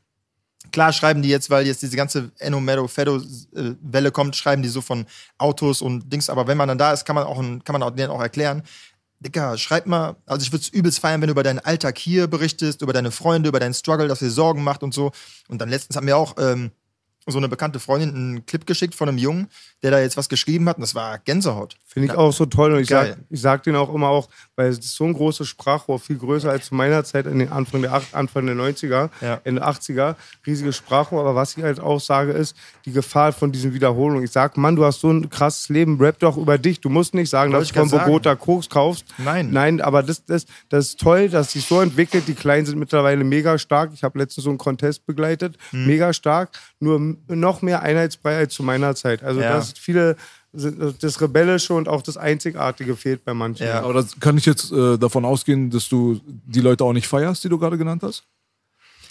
[0.72, 4.62] Klar schreiben die jetzt, weil jetzt diese ganze Enno Meadow Fedo äh, Welle kommt, schreiben
[4.62, 5.06] die so von
[5.38, 6.30] Autos und Dings.
[6.30, 8.62] Aber wenn man dann da ist, kann man auch, kann man auch denen auch erklären.
[9.20, 12.26] Digga, schreib mal, also ich würde es übelst feiern, wenn du über deinen Alltag hier
[12.26, 15.12] berichtest, über deine Freunde, über deinen Struggle, dass dir Sorgen macht und so.
[15.48, 16.70] Und dann letztens haben wir auch ähm,
[17.26, 19.48] so eine bekannte Freundin einen Clip geschickt von einem Jungen,
[19.82, 21.76] der da jetzt was geschrieben hat und das war Gänsehaut.
[21.86, 22.72] Finde ich auch so toll.
[22.74, 23.16] Und ich Geil.
[23.16, 26.18] sag, ich sag denen auch immer auch, weil es ist so ein großes Sprachrohr, viel
[26.18, 29.40] größer als zu meiner Zeit in den Anfang der, Anfang der 90er, Ja.
[29.42, 30.14] Ende 80er.
[30.46, 31.20] Riesiges Sprachrohr.
[31.20, 34.22] Aber was ich halt auch sage, ist die Gefahr von diesen Wiederholungen.
[34.22, 36.80] Ich sag, Mann, du hast so ein krasses Leben, rap doch über dich.
[36.80, 38.04] Du musst nicht sagen, Wollte dass du von sagen.
[38.06, 39.04] Bogota Koks kaufst.
[39.18, 39.50] Nein.
[39.50, 42.28] Nein, aber das, das, das ist toll, dass sich so entwickelt.
[42.28, 43.90] Die Kleinen sind mittlerweile mega stark.
[43.94, 45.56] Ich habe letztens so einen Contest begleitet.
[45.70, 45.86] Hm.
[45.88, 46.50] Mega stark.
[46.78, 49.22] Nur noch mehr einheitsbrei als zu meiner Zeit.
[49.22, 49.54] Also Ja.
[49.54, 50.16] das ist viele
[50.52, 53.64] das Rebellische und auch das Einzigartige fehlt bei manchen.
[53.66, 53.82] Ja.
[53.82, 57.44] Aber das kann ich jetzt äh, davon ausgehen, dass du die Leute auch nicht feierst,
[57.44, 58.24] die du gerade genannt hast?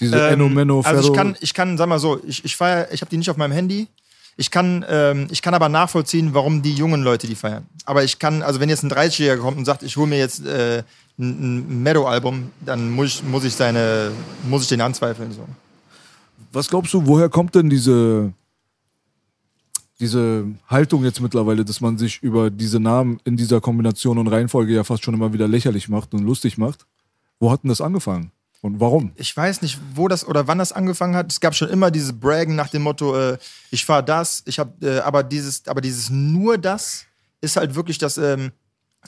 [0.01, 1.13] Diese Ähm, Enno, Menno, also ich Ferro.
[1.15, 3.53] kann, ich kann, sag mal so, ich, ich feier, ich habe die nicht auf meinem
[3.53, 3.87] Handy.
[4.35, 7.65] Ich kann, ähm, ich kann aber nachvollziehen, warum die jungen Leute die feiern.
[7.85, 10.45] Aber ich kann, also wenn jetzt ein 30-Jähriger kommt und sagt, ich hole mir jetzt
[10.45, 10.83] äh,
[11.17, 14.11] ein, ein Meadow-Album, dann muss ich, muss ich seine,
[14.43, 15.31] muss ich den anzweifeln.
[15.31, 15.45] So.
[16.51, 18.33] Was glaubst du, woher kommt denn diese,
[19.99, 24.73] diese Haltung jetzt mittlerweile, dass man sich über diese Namen in dieser Kombination und Reihenfolge
[24.73, 26.85] ja fast schon immer wieder lächerlich macht und lustig macht?
[27.39, 28.31] Wo hat denn das angefangen?
[28.61, 29.11] Und warum?
[29.15, 31.31] Ich weiß nicht, wo das oder wann das angefangen hat.
[31.31, 33.37] Es gab schon immer dieses Braggen nach dem Motto, äh,
[33.71, 37.05] ich fahre das, ich habe, äh, aber dieses, aber dieses nur das
[37.39, 38.51] ist halt wirklich das, ähm,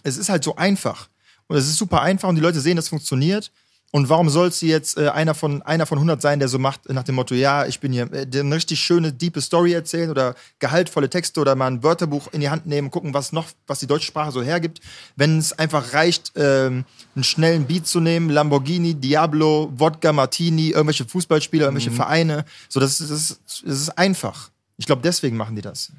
[0.04, 1.10] es ist halt so einfach.
[1.48, 3.52] Und es ist super einfach und die Leute sehen, das funktioniert.
[3.94, 6.90] Und warum soll sie jetzt äh, einer, von, einer von 100 sein, der so macht,
[6.90, 10.36] nach dem Motto, ja, ich bin hier, äh, eine richtig schöne, diepe Story erzählen oder
[10.60, 13.88] gehaltvolle Texte oder mal ein Wörterbuch in die Hand nehmen, gucken, was noch, was die
[13.88, 14.80] deutsche Sprache so hergibt.
[15.18, 21.04] Wenn es einfach reicht, ähm, einen schnellen Beat zu nehmen, Lamborghini, Diablo, Wodka, Martini, irgendwelche
[21.04, 24.52] Fußballspieler, irgendwelche Vereine, so, das ist, das ist, das ist einfach.
[24.78, 25.92] Ich glaube, deswegen machen die das.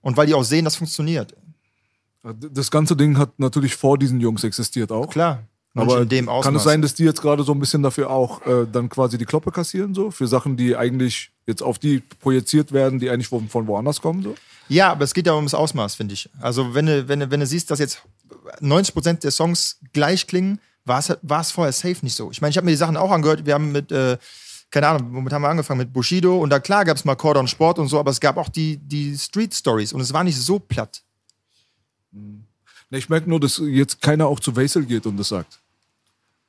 [0.00, 1.34] Und weil die auch sehen, das funktioniert.
[2.22, 5.10] Das ganze Ding hat natürlich vor diesen Jungs existiert auch.
[5.10, 5.42] Klar.
[5.78, 6.44] Aber in dem Ausmaß.
[6.44, 9.18] kann es sein, dass die jetzt gerade so ein bisschen dafür auch äh, dann quasi
[9.18, 10.10] die Kloppe kassieren, so?
[10.10, 14.22] Für Sachen, die eigentlich jetzt auf die projiziert werden, die eigentlich von, von woanders kommen,
[14.22, 14.34] so?
[14.68, 16.28] Ja, aber es geht ja ums Ausmaß, finde ich.
[16.40, 18.02] Also, wenn du, wenn, du, wenn du siehst, dass jetzt
[18.60, 22.30] 90% der Songs gleich klingen, war es, war es vorher safe nicht so.
[22.30, 23.46] Ich meine, ich habe mir die Sachen auch angehört.
[23.46, 24.18] Wir haben mit, äh,
[24.70, 25.78] keine Ahnung, womit haben wir angefangen?
[25.78, 26.38] Mit Bushido.
[26.38, 28.78] Und da klar gab es mal Cordon Sport und so, aber es gab auch die,
[28.78, 31.02] die Street Stories und es war nicht so platt.
[32.10, 35.60] Ne, Ich merke nur, dass jetzt keiner auch zu Wesel geht und das sagt.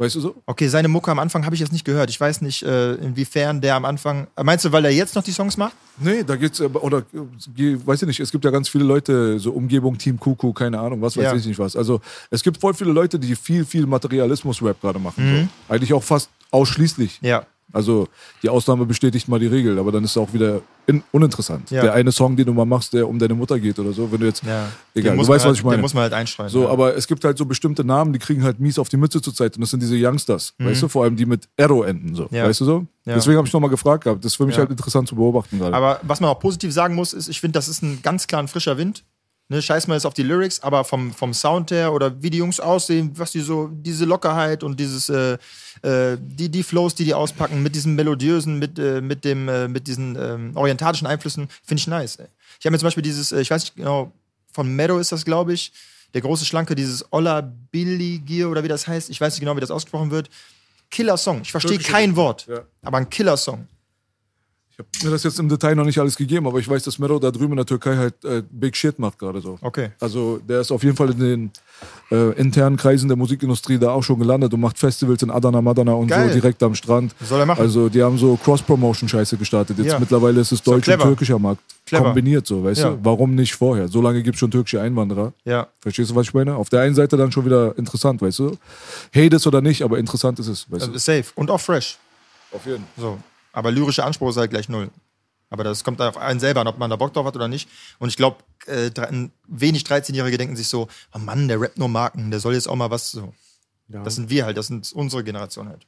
[0.01, 0.35] Weißt du so?
[0.45, 2.09] Okay, seine Mucke am Anfang habe ich jetzt nicht gehört.
[2.09, 4.27] Ich weiß nicht, äh, inwiefern der am Anfang.
[4.37, 5.73] Äh, Meinst du, weil er jetzt noch die Songs macht?
[5.97, 9.37] Nee, da geht's, aber- oder, äh, weiß ich nicht, es gibt ja ganz viele Leute,
[9.39, 11.35] so Umgebung, Team Kuku, keine Ahnung, was weiß Ja.
[11.35, 11.75] ich nicht was.
[11.75, 11.99] Also,
[12.31, 15.49] es gibt voll viele Leute, die viel, viel Materialismus-Rap gerade machen.
[15.67, 15.73] So.
[15.73, 17.19] Eigentlich auch fast ausschließlich.
[17.21, 17.43] Ja.
[17.73, 18.07] Also,
[18.41, 21.69] die Ausnahme bestätigt mal die Regel, aber dann ist es auch wieder in, uninteressant.
[21.71, 21.81] Ja.
[21.83, 24.19] Der eine Song, den du mal machst, der um deine Mutter geht oder so, wenn
[24.19, 24.65] du jetzt, ja.
[24.95, 25.77] egal, du weißt, man was ich halt, meine.
[25.77, 26.49] Den muss man halt einstreuen.
[26.49, 26.69] So, ja.
[26.69, 29.55] aber es gibt halt so bestimmte Namen, die kriegen halt mies auf die Mütze zurzeit
[29.55, 32.27] und das sind diese Youngsters, weißt du, vor allem die mit Arrow enden, so, Mhm.
[32.35, 32.45] Ja.
[32.45, 32.87] weißt du so?
[33.05, 33.15] Ja.
[33.15, 34.61] Deswegen habe ich nochmal gefragt gehabt, das ist für mich Ja.
[34.61, 35.75] halt interessant zu beobachten gerade.
[35.75, 38.41] Aber was man auch positiv sagen muss, ist, ich finde, das ist ein ganz klar
[38.41, 39.03] ein frischer Wind.
[39.51, 42.37] Ne, scheiß mal jetzt auf die Lyrics, aber vom, vom Sound her oder wie die
[42.37, 45.39] Jungs aussehen, was die so, diese Lockerheit und dieses, äh,
[45.81, 49.67] äh, die, die Flows, die die auspacken, mit diesem melodiösen, mit, äh, mit, dem, äh,
[49.67, 52.17] mit diesen ähm, orientalischen Einflüssen, finde ich nice.
[52.17, 52.27] Ey.
[52.59, 54.11] Ich habe mir zum Beispiel dieses, äh, ich weiß nicht genau,
[54.53, 55.71] von Meadow ist das, glaube ich,
[56.13, 59.55] der große Schlanke, dieses Olla Billy Gear oder wie das heißt, ich weiß nicht genau,
[59.55, 60.29] wie das ausgesprochen wird.
[60.91, 61.41] Killer-Song.
[61.41, 62.61] Ich verstehe kein Wort, Ja.
[62.83, 63.67] aber ein Killer-Song.
[63.71, 63.78] Ich
[64.79, 67.19] habe mir das jetzt im Detail noch nicht alles gegeben, aber ich weiß, dass Mero
[67.19, 69.57] da drüben in der Türkei halt äh, Big Shit macht gerade so.
[69.61, 69.89] Okay.
[69.99, 71.51] Also der ist auf jeden Fall in den
[72.11, 75.93] äh, internen Kreisen der Musikindustrie da auch schon gelandet und macht Festivals in Adana, Madana
[75.93, 76.29] und Geil.
[76.29, 77.13] so direkt am Strand.
[77.21, 77.61] Soll er machen.
[77.61, 79.77] Also die haben so Cross-Promotion-Scheiße gestartet.
[79.77, 79.99] Jetzt Ja.
[79.99, 81.03] mittlerweile ist es deutsch und clever.
[81.03, 81.61] türkischer Markt.
[81.85, 82.05] Clever.
[82.05, 82.89] Kombiniert so, weißt Ja.
[82.91, 82.99] du?
[83.03, 83.87] Warum nicht vorher?
[83.87, 85.33] So lange gibt es schon türkische Einwanderer.
[85.45, 85.67] Ja.
[85.81, 86.55] Verstehst du, was ich meine?
[86.55, 88.57] Auf der einen Seite dann schon wieder interessant, weißt du?
[89.15, 90.99] Hate es oder nicht, aber interessant ist es, weißt Also du?
[90.99, 91.25] safe.
[91.35, 91.97] Und auch fresh.
[92.51, 93.03] Auf jeden Fall.
[93.03, 93.17] So.
[93.51, 94.89] Aber lyrischer Anspruch ist halt gleich null.
[95.51, 97.67] Aber das kommt auf einen selber an, ob man da Bock drauf hat oder nicht.
[97.97, 98.91] Und ich glaube, äh,
[99.47, 102.75] wenig 13-Jährige denken sich so, oh Mann, der rappt nur Marken, der soll jetzt auch
[102.75, 103.33] mal was so.
[103.87, 104.03] Ja.
[104.03, 105.87] Das sind wir halt, das sind unsere Generation halt.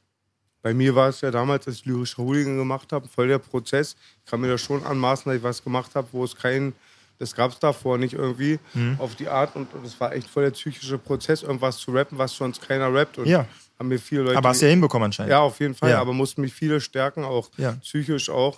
[0.62, 3.96] Bei mir war es ja damals, als ich lyrische Hooligan gemacht habe, voll der Prozess.
[4.24, 6.72] Ich kann mir das schon anmaßen, dass ich was gemacht habe, wo es kein,
[7.18, 8.96] das gab es davor nicht irgendwie Mhm.
[8.98, 9.54] auf die Art.
[9.54, 12.92] Und, und es war echt voll der psychische Prozess, irgendwas zu rappen, was sonst keiner
[12.92, 13.18] rappt.
[13.18, 13.46] Und Ja.
[13.82, 14.38] Haben mir viele Leute.
[14.38, 15.30] Aber hast du ja hinbekommen anscheinend.
[15.30, 15.90] Ja, auf jeden Fall.
[15.90, 16.00] Ja.
[16.00, 17.72] Aber mussten mich viele stärken, auch Ja.
[17.82, 18.54] psychisch auch.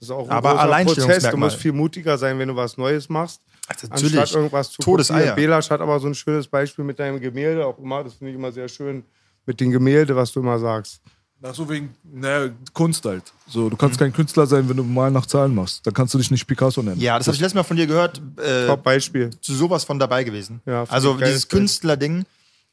[0.00, 1.22] Das ist auch ein Aber Prozess.
[1.30, 3.40] Du musst viel mutiger sein, wenn du was Neues machst.
[3.66, 4.34] Also Anstatt natürlich.
[4.34, 5.34] irgendwas zu Todeseier.
[5.34, 8.04] Belasch hat aber so ein schönes Beispiel mit deinem Gemälde auch immer.
[8.04, 9.04] Das finde ich immer sehr schön
[9.46, 11.00] mit den Gemälde, was du immer sagst.
[11.46, 13.24] Ach so wegen ne, Kunst halt.
[13.46, 15.86] So, du kannst kein Künstler sein, wenn du mal nach Zahlen machst.
[15.86, 16.98] Dann kannst du dich nicht Picasso nennen.
[17.00, 18.20] Ja, das habe ich letztes Mal von dir gehört.
[18.38, 19.28] Äh, Top Beispiel.
[19.40, 20.62] zu sowas von dabei gewesen.
[20.64, 22.24] Ja, also dieses Künstlerding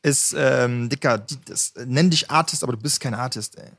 [0.03, 3.69] ist, ähm, Dicker, die, das, nenn dich Artist, aber du bist kein Artist, ey.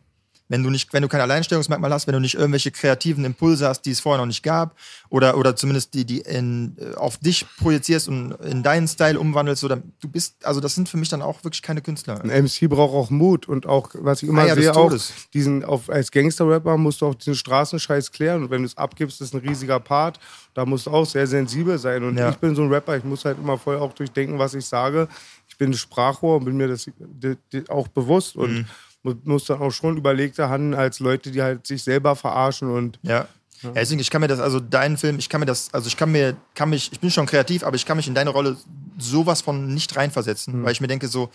[0.49, 3.83] Wenn du, nicht, wenn du kein Alleinstellungsmerkmal hast, wenn du nicht irgendwelche kreativen Impulse hast,
[3.87, 4.77] die es vorher noch nicht gab,
[5.09, 9.65] oder, oder zumindest die, die in, äh, auf dich projizierst und in deinen Style umwandelst,
[9.65, 12.21] oder du bist, also das sind für mich dann auch wirklich keine Künstler.
[12.23, 14.93] Ein MC braucht auch Mut und auch, was ich immer Ah ja, sehe, auch
[15.33, 19.23] diesen, auf, als Gangster-Rapper musst du auch diesen Straßenscheiß klären und wenn du es abgibst,
[19.23, 20.21] ist ein riesiger Part.
[20.53, 22.29] Da musst du auch sehr sensibel sein und Ja.
[22.29, 25.09] ich bin so ein Rapper, ich muss halt immer voll auch durchdenken, was ich sage.
[25.63, 26.91] Ich bin ein Sprachrohr und bin mir das
[27.69, 28.65] auch bewusst und Mhm.
[29.05, 32.99] mu- muss dann auch schon überlegter handeln als Leute, die halt sich selber verarschen und
[33.03, 33.29] Ja.
[33.63, 35.97] Ja, deswegen, ich kann mir das, also deinen Film, ich kann mir das, also ich
[35.97, 38.57] kann mir, kann mich, ich bin schon kreativ, aber ich kann mich in deine Rolle
[38.99, 41.31] sowas von nicht reinversetzen, weil ich mir denke, so,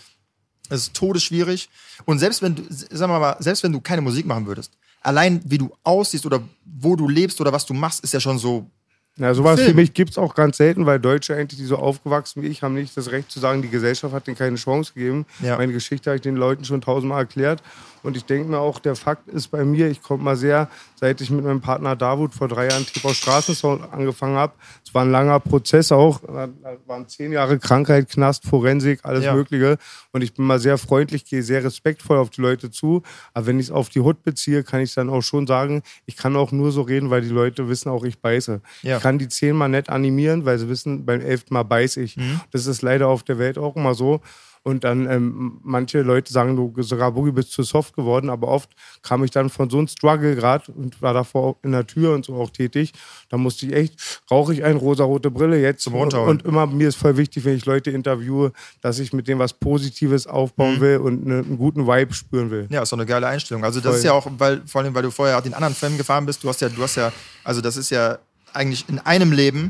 [0.68, 1.70] es ist todesschwierig.
[2.04, 5.40] Und selbst wenn du, sagen wir mal, selbst wenn du keine Musik machen würdest, allein
[5.46, 8.70] wie du aussiehst oder wo du lebst oder was du machst, ist ja schon so.
[9.18, 9.70] Ja, sowas Film.
[9.70, 12.62] für mich gibt es auch ganz selten, weil Deutsche eigentlich, die so aufgewachsen wie ich,
[12.62, 15.26] haben nicht das Recht zu sagen, die Gesellschaft hat denen keine Chance gegeben.
[15.40, 15.56] Ja.
[15.56, 17.62] Meine Geschichte habe ich den Leuten schon tausendmal erklärt.
[18.02, 21.20] Und ich denke mir auch, der Fakt ist bei mir, ich komme mal sehr, seit
[21.20, 24.52] ich mit meinem Partner Davut vor drei Jahren TV Straßensound angefangen habe.
[24.84, 26.48] Es war ein langer Prozess auch, da
[26.86, 29.34] waren zehn Jahre Krankheit, Knast, Forensik, alles Ja.
[29.34, 29.76] Mögliche.
[30.12, 33.02] Und ich bin mal sehr freundlich, gehe sehr respektvoll auf die Leute zu.
[33.34, 36.16] Aber wenn ich es auf die Hut beziehe, kann ich dann auch schon sagen, ich
[36.16, 38.60] kann auch nur so reden, weil die Leute wissen auch, ich beiße.
[38.82, 38.96] Ja.
[38.96, 42.16] Ich kann die zehnmal nett animieren, weil sie wissen, beim elften Mal beiß ich.
[42.16, 42.40] Mhm.
[42.50, 44.20] Das ist leider auf der Welt auch immer so.
[44.68, 48.70] Und dann ähm, manche Leute sagen, du sogar Boogie bist zu soft geworden, aber oft
[49.02, 52.24] kam ich dann von so einem Struggle gerade und war davor in der Tür und
[52.26, 52.92] so auch tätig.
[53.30, 56.88] Da musste ich echt, rauche ich eine rosarote Brille jetzt Zum und, und immer mir
[56.88, 60.80] ist voll wichtig, wenn ich Leute interviewe, dass ich mit dem was Positives aufbauen Mhm.
[60.80, 62.66] will und ne, einen guten Vibe spüren will.
[62.70, 63.64] Ja, ist doch eine geile Einstellung.
[63.64, 63.98] Also das Voll.
[63.98, 66.44] ist ja auch, weil, vor allem, weil du vorher auch den anderen Film gefahren bist,
[66.44, 67.10] du hast ja, du hast ja,
[67.44, 68.18] also das ist ja
[68.52, 69.68] eigentlich in einem Leben,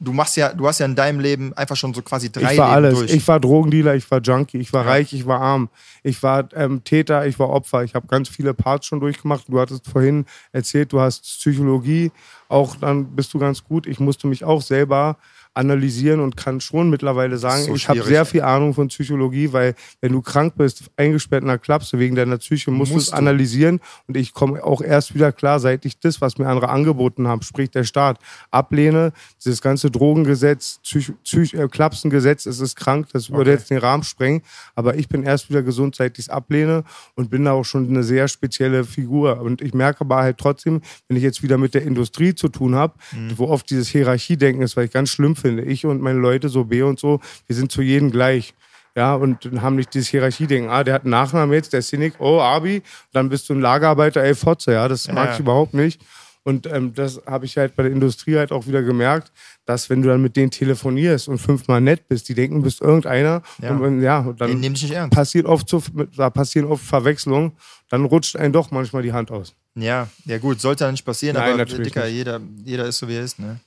[0.00, 2.58] du machst ja, du hast ja in deinem Leben einfach schon so quasi drei Ich
[2.58, 2.98] war Leben alles.
[2.98, 3.14] durch.
[3.14, 5.68] Ich war Drogendealer, ich war Junkie, ich war reich, ich war arm,
[6.02, 7.84] ich war ähm, Täter, ich war Opfer.
[7.84, 9.44] Ich habe ganz viele Parts schon durchgemacht.
[9.48, 12.12] Du hattest vorhin erzählt, du hast Psychologie.
[12.48, 13.86] Auch dann bist du ganz gut.
[13.86, 15.16] Ich musste mich auch selber
[15.58, 19.74] analysieren und kann schon mittlerweile sagen, so ich habe sehr viel Ahnung von Psychologie, weil
[20.00, 23.10] wenn du krank bist, eingesperrt in der Klapse wegen deiner Psyche, musst, Musst du.
[23.10, 23.80] es analysieren.
[24.06, 27.42] Und ich komme auch erst wieder klar, seit ich das, was mir andere angeboten haben,
[27.42, 28.18] sprich der Staat,
[28.52, 29.12] ablehne,
[29.44, 34.04] dieses ganze Drogengesetz, Psych Psych äh, Klapsengesetz, es ist krank, das würde jetzt den Rahmen
[34.04, 34.42] sprengen,
[34.76, 36.84] aber ich bin erst wieder gesund, seit ich es ablehne
[37.16, 39.40] und bin da auch schon eine sehr spezielle Figur.
[39.40, 42.76] Und ich merke aber halt trotzdem, wenn ich jetzt wieder mit der Industrie zu tun
[42.76, 42.94] habe,
[43.36, 46.64] wo oft dieses Hierarchiedenken ist, weil ich ganz schlimm finde, ich und meine Leute, so
[46.64, 48.54] B und so, wir sind zu jedem gleich.
[48.96, 50.70] Ja, und dann haben nicht dieses Hierarchiedenken.
[50.70, 52.82] Ah, der hat einen Nachnamen jetzt, der ist Cynic, oh, Abi,
[53.12, 55.34] dann bist du ein Lagerarbeiter, ey, Fotze, ja, das mag Ja.
[55.34, 56.00] ich überhaupt nicht.
[56.44, 59.30] Und ähm, das habe ich halt bei der Industrie halt auch wieder gemerkt,
[59.66, 62.80] dass wenn du dann mit denen telefonierst und fünfmal nett bist, die denken, du bist
[62.80, 63.42] irgendeiner.
[63.60, 63.76] Ja.
[63.76, 65.82] Und, ja, und dann passiert oft so,
[66.16, 67.52] da passieren oft Verwechslungen,
[67.90, 69.54] dann rutscht einem doch manchmal die Hand aus.
[69.74, 72.14] Ja, ja gut, sollte ja nicht passieren, Nein, aber natürlich Dicker, nicht.
[72.14, 73.60] jeder, jeder ist so wie er ist, ne?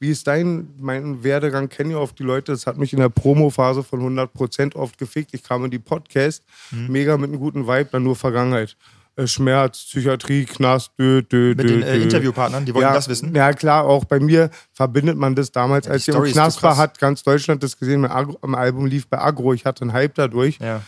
[0.00, 1.68] Wie ist dein, mein Werdegang?
[1.68, 2.52] Kennen ja oft die Leute.
[2.52, 5.34] Das hat mich in der Promo-Phase von 100% oft gefickt.
[5.34, 6.86] Ich kam in die Podcast, Mhm.
[6.90, 8.76] mega mit einem guten Vibe, dann nur Vergangenheit.
[9.16, 12.02] äh, Schmerz, Psychiatrie, Knast, dö, dö, Mit dö, den äh, dö.
[12.04, 13.34] Interviewpartnern, die wollten ja, das wissen.
[13.34, 16.76] Ja, klar, auch bei mir verbindet man das damals, Ja, als ich im Knast war,
[16.78, 18.00] hat ganz Deutschland das gesehen.
[18.02, 20.58] Mein, Agro, mein Album lief bei Agro, ich hatte einen Hype dadurch.
[20.60, 20.80] Ja.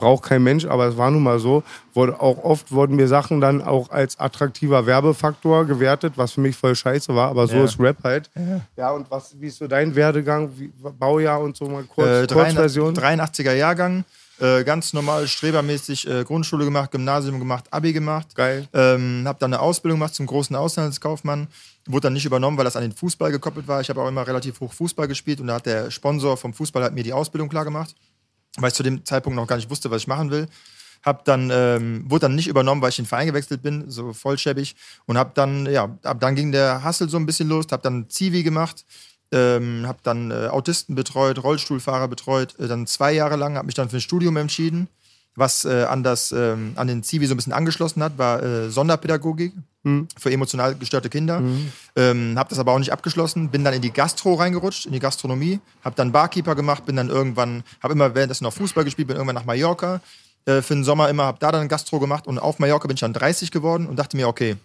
[0.00, 1.62] Braucht kein Mensch, aber es war nun mal so.
[1.94, 6.56] Wurde auch oft wurden mir Sachen dann auch als attraktiver Werbefaktor gewertet, was für mich
[6.56, 7.64] voll scheiße war, aber so Ja.
[7.64, 8.30] ist Rap halt.
[8.76, 12.34] Ja, und was, wie ist so dein Werdegang, wie, Baujahr und so mal kurz, Äh,
[12.34, 12.94] Kurzversion?
[12.94, 14.04] 83er Jahrgang,
[14.40, 18.34] äh, ganz normal strebermäßig äh, Grundschule gemacht, Gymnasium gemacht, Abi gemacht.
[18.34, 18.66] Geil.
[18.72, 21.48] Ähm, hab dann eine Ausbildung gemacht zum großen Auslandskaufmann.
[21.86, 23.80] Wurde dann nicht übernommen, weil das an den Fußball gekoppelt war.
[23.80, 26.82] Ich habe auch immer relativ hoch Fußball gespielt und da hat der Sponsor vom Fußball
[26.84, 27.94] hat mir die Ausbildung klar gemacht,
[28.58, 30.48] weil ich zu dem Zeitpunkt noch gar nicht wusste, was ich machen will.
[31.02, 34.12] Hab dann, ähm, wurde dann nicht übernommen, weil ich in den Verein gewechselt bin, so
[34.12, 34.76] vollschäbig.
[35.06, 38.10] Und hab dann, ja, ab dann ging der Hassel so ein bisschen los, hab dann
[38.10, 38.84] Zivi gemacht,
[39.32, 43.74] ähm, habe dann äh, Autisten betreut, Rollstuhlfahrer betreut, äh, dann zwei Jahre lang, habe mich
[43.74, 44.88] dann für ein Studium entschieden,
[45.36, 48.70] was äh, an, das, ähm, an den Zivi so ein bisschen angeschlossen hat, war äh,
[48.70, 49.52] Sonderpädagogik
[50.18, 51.42] für emotional gestörte Kinder.
[51.96, 54.98] Ähm, habe das aber auch nicht abgeschlossen, bin dann in die Gastro reingerutscht, in die
[54.98, 59.16] Gastronomie, habe dann Barkeeper gemacht, bin dann irgendwann, habe immer währenddessen noch Fußball gespielt, bin
[59.16, 60.02] irgendwann nach Mallorca
[60.44, 63.00] äh, für den Sommer immer, habe da dann Gastro gemacht und auf Mallorca bin ich
[63.00, 64.56] dann 30 geworden und dachte mir, okay,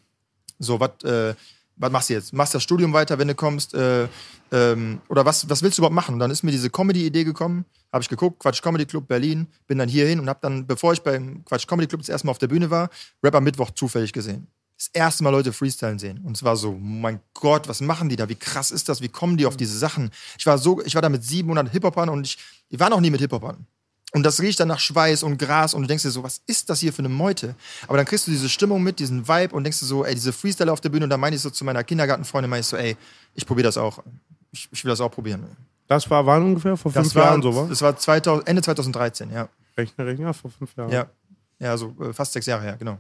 [0.60, 1.34] so, was äh,
[1.78, 2.34] was machst du jetzt?
[2.34, 3.74] Machst das Studium weiter, wenn du kommst?
[3.74, 4.08] Äh,
[4.52, 6.14] ähm, oder was, was willst du überhaupt machen?
[6.14, 7.66] Und dann ist mir diese Comedy-Idee gekommen.
[7.96, 11.02] Habe ich geguckt, Quatsch Comedy Club Berlin, bin dann hierhin und habe dann, bevor ich
[11.02, 12.90] beim Quatsch Comedy Club das erste Mal auf der Bühne war,
[13.24, 14.48] Rap am Mittwoch zufällig gesehen.
[14.78, 16.20] Das erste Mal Leute Freestylen sehen.
[16.26, 18.28] Und es war so, mein Gott, was machen die da?
[18.28, 19.00] Wie krass ist das?
[19.00, 20.12] Wie kommen die auf diese Sachen?
[20.38, 23.12] Ich war so, ich war da mit 700 Hip-Hopern und ich, ich war noch nie
[23.12, 23.66] mit Hip-Hopern.
[24.12, 26.70] Und das riecht dann nach Schweiß und Gras und du denkst dir so, was ist
[26.70, 27.56] das hier für eine Meute?
[27.88, 30.34] Aber dann kriegst du diese Stimmung mit, diesen Vibe und denkst dir so, ey, diese
[30.34, 32.76] Freestyle auf der Bühne und dann meine ich so zu meiner Kindergartenfreundin, meine ich so,
[32.76, 32.98] ey,
[33.36, 34.04] ich probiere das auch.
[34.52, 35.46] Ich, ich will das auch probieren.
[35.88, 36.78] Das war wann ungefähr?
[36.78, 37.68] Vor fünf Das war, Jahren so, war?
[37.68, 39.50] das war 2000, Ende 2013, ja.
[39.78, 40.92] Rechner, Rechner, vor fünf Jahren.
[40.92, 41.08] Ja,
[41.60, 42.98] ja so äh, fast sechs Jahre her, genau.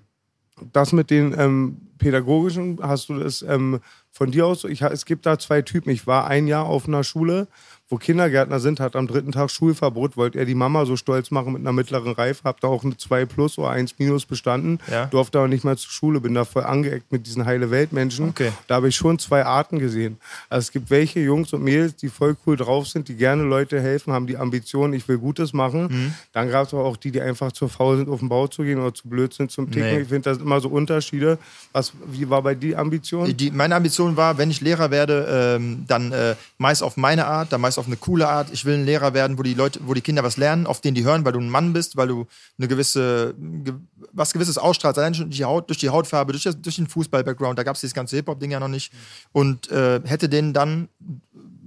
[0.73, 3.79] das mit den ähm, pädagogischen, hast du das ähm,
[4.11, 4.63] von dir aus?
[4.65, 5.89] Ich, es gibt da zwei Typen.
[5.89, 7.47] Ich war ein Jahr auf einer Schule,
[7.89, 11.53] wo Kindergärtner sind, hat am dritten Tag Schulverbot, wollte er die Mama so stolz machen
[11.53, 15.05] mit einer mittleren Reife, hab da auch eine 2 plus oder 1 minus bestanden, Ja.
[15.05, 18.29] durfte aber nicht mal zur Schule, bin da voll angeeckt mit diesen heile Weltmenschen.
[18.29, 18.51] Okay.
[18.67, 20.17] Da habe ich schon zwei Arten gesehen.
[20.49, 23.79] Also es gibt welche Jungs und Mädels, die voll cool drauf sind, die gerne Leute
[23.79, 25.87] helfen, haben die Ambition, ich will Gutes machen.
[25.89, 26.13] Mhm.
[26.33, 28.63] Dann gab es aber auch die, die einfach zu faul sind, auf den Bau zu
[28.63, 29.89] gehen oder zu blöd sind zum Ticken.
[29.89, 30.01] Nee.
[30.01, 31.37] Ich finde, das sind immer so Unterschiede.
[31.71, 33.37] Was, wie war bei dir Ambition?
[33.37, 37.51] Die, meine Ambition war, wenn ich Lehrer werde, ähm, dann äh, meist auf meine Art,
[37.53, 38.49] dann meist auf eine coole Art.
[38.51, 40.95] Ich will ein Lehrer werden, wo die Leute, wo die Kinder was lernen, auf den
[40.95, 43.73] die hören, weil du ein Mann bist, weil du eine gewisse, ge,
[44.11, 46.87] was gewisses ausstrahlst, allein schon durch die, Haut, durch die Hautfarbe, durch, das, durch den
[46.87, 48.93] Fußball-Background, da gab es dieses ganze Hip-Hop-Ding ja noch nicht.
[49.31, 50.89] Und äh, hätte denen dann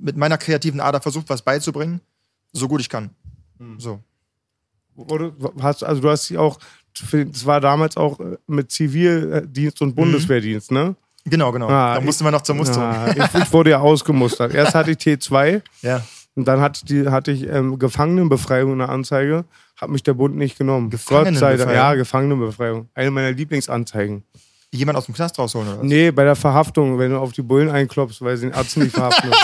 [0.01, 2.01] mit meiner kreativen Ader versucht, was beizubringen,
[2.53, 3.11] so gut ich kann.
[3.79, 4.01] So.
[4.97, 6.59] Oder hast, also du hast sie auch,
[7.13, 10.97] das war damals auch äh, mit Zivildienst und Bundeswehrdienst, ne?
[11.31, 11.69] Genau, genau.
[11.69, 12.91] Ah, da musste man noch zur Musterung.
[12.93, 14.55] Ja, ich, ich wurde ja ausgemustert.
[14.55, 16.03] Erst hatte ich T2 Ja.
[16.35, 19.45] und dann hatte, die, hatte ich ähm, Gefangenenbefreiung in der Anzeige.
[19.77, 20.91] Hat mich der Bund nicht genommen.
[20.91, 21.35] Gott sei Dank.
[21.37, 21.75] Gefangenenbefreiung?
[21.75, 22.89] Ja, Gefangenenbefreiung.
[22.95, 24.25] Eine meiner Lieblingsanzeigen.
[24.73, 25.85] Jemand aus dem Knast rausholen oder was?
[25.85, 28.93] Nee, bei der Verhaftung, wenn du auf die Bullen einklopfst, weil sie den Arzt nicht
[28.95, 29.31] verhaften.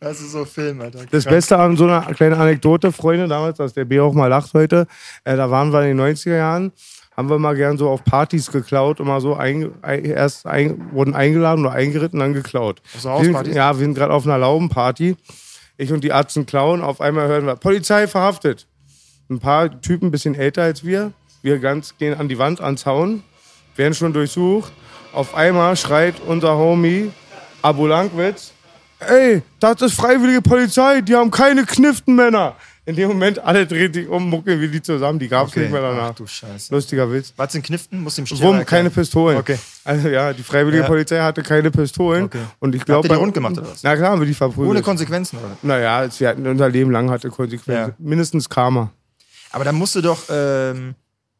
[0.00, 1.06] Das ist so Film, Alter.
[1.10, 1.24] Das.
[1.24, 4.86] Beste an so einer kleinen Anekdote, Freunde, damals, dass der B auch mal lacht heute,
[5.24, 6.72] äh, da waren wir in den 90er Jahren,
[7.16, 10.92] haben wir mal gern so auf Partys geklaut und mal so ein, ein, erst ein,
[10.92, 12.82] wurden eingeladen oder eingeritten, dann geklaut.
[12.94, 13.54] Also Hauspartys?
[13.54, 15.16] Ja, wir sind gerade auf einer Laubenparty.
[15.76, 18.66] Ich und die Atzen klauen, auf einmal hören wir, Polizei verhaftet.
[19.28, 21.12] Ein paar Typen, ein bisschen älter als wir.
[21.42, 23.22] Wir ganz gehen an die Wand, ans Zaun,
[23.76, 24.72] werden schon durchsucht.
[25.12, 27.10] Auf einmal schreit unser Homie
[27.62, 28.52] Abu Langwitz,
[29.00, 32.56] ey, das ist freiwillige Polizei, die haben keine Kniftenmänner.
[32.86, 35.60] In dem Moment, alle drehen sich um, muckeln wie die zusammen, die gab's Okay.
[35.60, 36.10] nicht mehr danach.
[36.10, 36.74] Ach du Scheiße.
[36.74, 37.32] Lustiger Witz.
[37.36, 38.02] Was sind Kniften?
[38.02, 39.38] Muss dem Wumm, keine Pistolen.
[39.38, 39.58] Okay.
[39.84, 40.88] Also ja, die freiwillige Ja.
[40.88, 42.24] Polizei hatte keine Pistolen.
[42.24, 42.40] Okay.
[42.58, 43.08] Und ich Habt glaube.
[43.08, 43.82] ihr die rund gemacht, oder was?
[43.82, 44.68] Na klar haben wir die verprügelt.
[44.70, 45.56] Ohne Konsequenzen, oder?
[45.62, 47.72] naja, es- wir hatten unser Leben lang hatte Konsequenzen.
[47.72, 47.94] Ja.
[47.98, 48.90] Mindestens Karma.
[49.50, 50.94] Aber da musst du doch, ähm,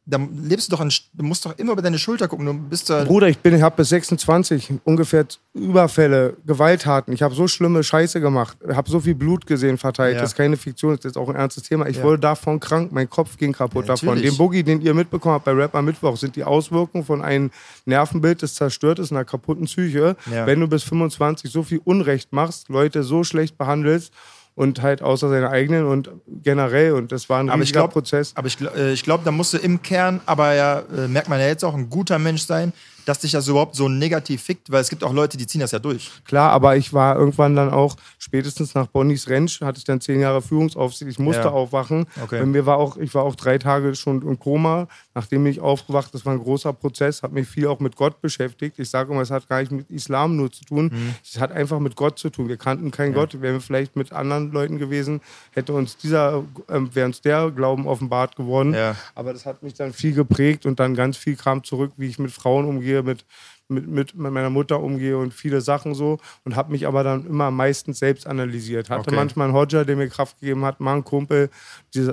[0.06, 2.44] da lebst du doch, an, du musst doch immer über deine Schulter gucken.
[2.44, 3.04] Du bist da.
[3.04, 7.14] Bruder, ich bin, ich habe bis 26 ungefähr Überfälle, Gewalttaten.
[7.14, 10.16] Ich habe so schlimme Scheiße gemacht, habe so viel Blut gesehen verteilt.
[10.16, 10.20] Ja.
[10.20, 11.86] Das ist keine Fiktion, das ist auch ein ernstes Thema.
[11.86, 12.02] Ich Ja.
[12.02, 14.20] wurde davon krank, mein Kopf ging kaputt Ja, davon.
[14.20, 17.50] Den Boogie, den ihr mitbekommen habt bei Rap am Mittwoch, sind die Auswirkungen von einem
[17.86, 20.16] Nervenbild, das zerstört ist, einer kaputten Psyche.
[20.26, 24.12] Wenn du bis 25 so viel Unrecht machst, Leute so schlecht behandelst
[24.56, 26.10] und halt außer seine eigenen und
[26.42, 28.32] generell und das war ein Aber riesiger glaube, Prozess.
[28.36, 31.40] aber ich, äh, ich glaube, da musst du im Kern, aber ja, äh, merkt man
[31.40, 32.72] ja jetzt auch, ein guter Mensch sein,
[33.04, 35.72] dass dich das überhaupt so negativ fickt, weil es gibt auch Leute, die ziehen das
[35.72, 36.10] ja durch.
[36.24, 40.20] Klar, aber ich war irgendwann dann auch, spätestens nach Bonnys Rentsch, hatte ich dann zehn
[40.20, 41.10] Jahre Führungsaufsicht.
[41.10, 41.50] Ich musste Ja.
[41.50, 42.06] aufwachen.
[42.22, 42.46] Okay.
[42.46, 44.88] Mir war auch, ich war auch drei Tage schon im Koma.
[45.14, 48.79] Nachdem ich aufgewacht, das war ein großer Prozess, hat mich viel auch mit Gott beschäftigt.
[48.79, 50.90] Ich sage immer, es hat gar nicht mit Islam nur zu tun.
[50.92, 51.14] Mhm.
[51.22, 52.48] Es hat einfach mit Gott zu tun.
[52.48, 53.40] Wir kannten keinen Gott.
[53.40, 55.20] Wären wir vielleicht mit anderen Leuten gewesen,
[55.53, 58.74] hätte uns dieser, ähm, wäre uns der Glauben offenbart geworden.
[58.74, 58.96] Ja.
[59.14, 62.18] Aber das hat mich dann viel geprägt und dann ganz viel kam zurück, wie ich
[62.18, 63.24] mit Frauen umgehe, mit,
[63.68, 66.18] mit, mit meiner Mutter umgehe und viele Sachen so.
[66.44, 68.90] Und habe mich aber dann immer meistens selbst analysiert.
[68.90, 69.16] Hatte Okay.
[69.16, 71.50] manchmal einen Hodger, der mir Kraft gegeben hat, mal einen Kumpel.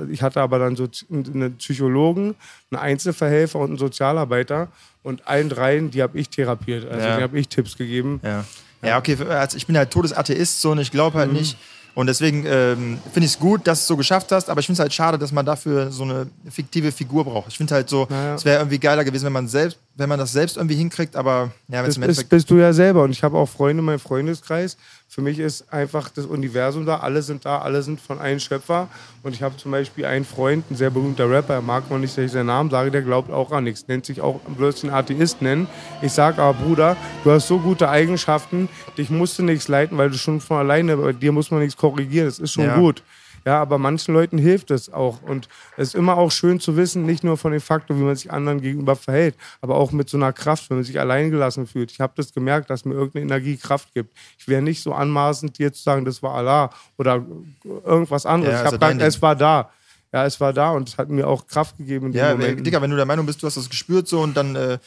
[0.09, 2.35] Ich hatte aber dann so einen Psychologen,
[2.71, 4.69] einen Einzelverhelfer und einen Sozialarbeiter.
[5.03, 6.85] Und allen dreien, die habe ich therapiert.
[6.89, 7.17] Also Ja.
[7.17, 8.19] die habe ich Tipps gegeben.
[8.23, 8.45] Ja.
[8.83, 11.19] Ja, okay, also ich bin halt Todesatheist so und ich glaube Mhm.
[11.19, 11.57] halt nicht.
[11.93, 14.65] Und deswegen ähm, finde ich es gut, dass du es so geschafft hast, aber ich
[14.65, 17.49] finde es halt schade, dass man dafür so eine fiktive Figur braucht.
[17.49, 18.35] Ich finde halt so, Naja.
[18.35, 21.51] es wäre irgendwie geiler gewesen, wenn man selbst, wenn man das selbst irgendwie hinkriegt, aber
[21.67, 22.29] ja, wenn es im bist, Endeffekt.
[22.29, 23.03] bist du ja selber.
[23.03, 24.77] Und ich habe auch Freunde in meinem Freundeskreis.
[25.13, 27.01] Für mich ist einfach das Universum da.
[27.01, 28.87] Alle sind da, alle sind von einem Schöpfer.
[29.23, 32.17] Und ich habe zum Beispiel einen Freund, ein sehr berühmter Rapper, er mag man nicht,
[32.17, 33.89] dass ich seinen Namen sage, der glaubt auch an nichts.
[33.89, 35.67] Nennt sich auch, einen Atheist nennen.
[36.01, 36.95] Ich sage aber, Bruder,
[37.25, 40.95] du hast so gute Eigenschaften, dich musst du nichts leiten, weil du schon von alleine,
[40.95, 42.27] bei dir muss man nichts korrigieren.
[42.27, 42.77] Das ist schon Ja.
[42.77, 43.03] gut.
[43.45, 45.21] Ja, aber manchen Leuten hilft es auch.
[45.23, 48.15] Und es ist immer auch schön zu wissen, nicht nur von dem Faktor, wie man
[48.15, 51.91] sich anderen gegenüber verhält, aber auch mit so einer Kraft, wenn man sich alleingelassen fühlt.
[51.91, 54.13] Ich habe das gemerkt, dass mir irgendeine Energie Kraft gibt.
[54.37, 57.25] Ich wäre nicht so anmaßend, dir zu sagen, das war Allah oder
[57.63, 58.53] irgendwas anderes.
[58.53, 59.71] Ja, ich ist habe gesagt, es war da.
[60.13, 62.67] Ja, es war da und es hat mir auch Kraft gegeben Ja, Moment.
[62.67, 64.77] Digga, wenn du der Meinung bist, du hast das gespürt so und dann äh,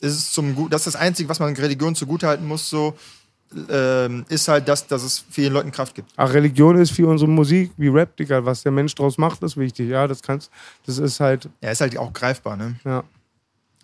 [0.00, 2.94] ist es zum Gut, das ist das Einzige, was man Religion zugutehalten muss, so,
[3.70, 6.10] ähm, ist halt, dass, dass es vielen Leuten Kraft gibt.
[6.16, 8.44] Ach, Religion ist wie unsere Musik, wie Rap, Digga.
[8.44, 9.88] Was der Mensch draus macht, ist wichtig.
[9.90, 10.50] Ja, das kannst,
[10.86, 12.76] das ist halt, Ja, ist halt auch greifbar, ne?
[12.84, 13.02] ja.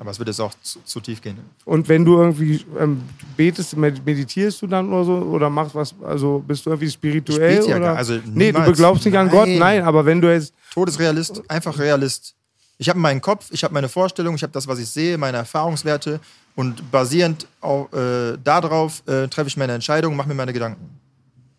[0.00, 1.38] Aber es wird jetzt auch zu, zu tief gehen.
[1.64, 3.02] Und wenn du irgendwie ähm,
[3.36, 5.12] betest, med- meditierst du dann oder so?
[5.16, 7.58] Oder machst was, also bist du irgendwie spirituell?
[7.58, 7.84] Ich ja oder?
[7.86, 9.58] gar- also nee, du beglaubst nicht an Gott, Nein.
[9.58, 10.54] nein, aber wenn du jetzt.
[10.72, 12.36] Todesrealist, einfach Realist.
[12.80, 15.38] Ich habe meinen Kopf, ich habe meine Vorstellung, ich habe das, was ich sehe, meine
[15.38, 16.20] Erfahrungswerte
[16.58, 20.98] und basierend auf, äh, darauf äh, treffe ich meine Entscheidung, mache mir meine Gedanken.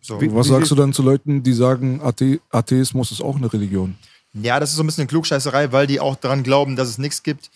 [0.01, 0.19] So.
[0.19, 3.51] Wie- Was wie sagst du dann zu Leuten, die sagen, Athe Atheismus ist auch eine
[3.51, 3.95] Religion?
[4.33, 6.97] Ja, das ist so ein bisschen eine Klugscheißerei, weil die auch daran glauben, dass es
[6.97, 7.49] nichts gibt.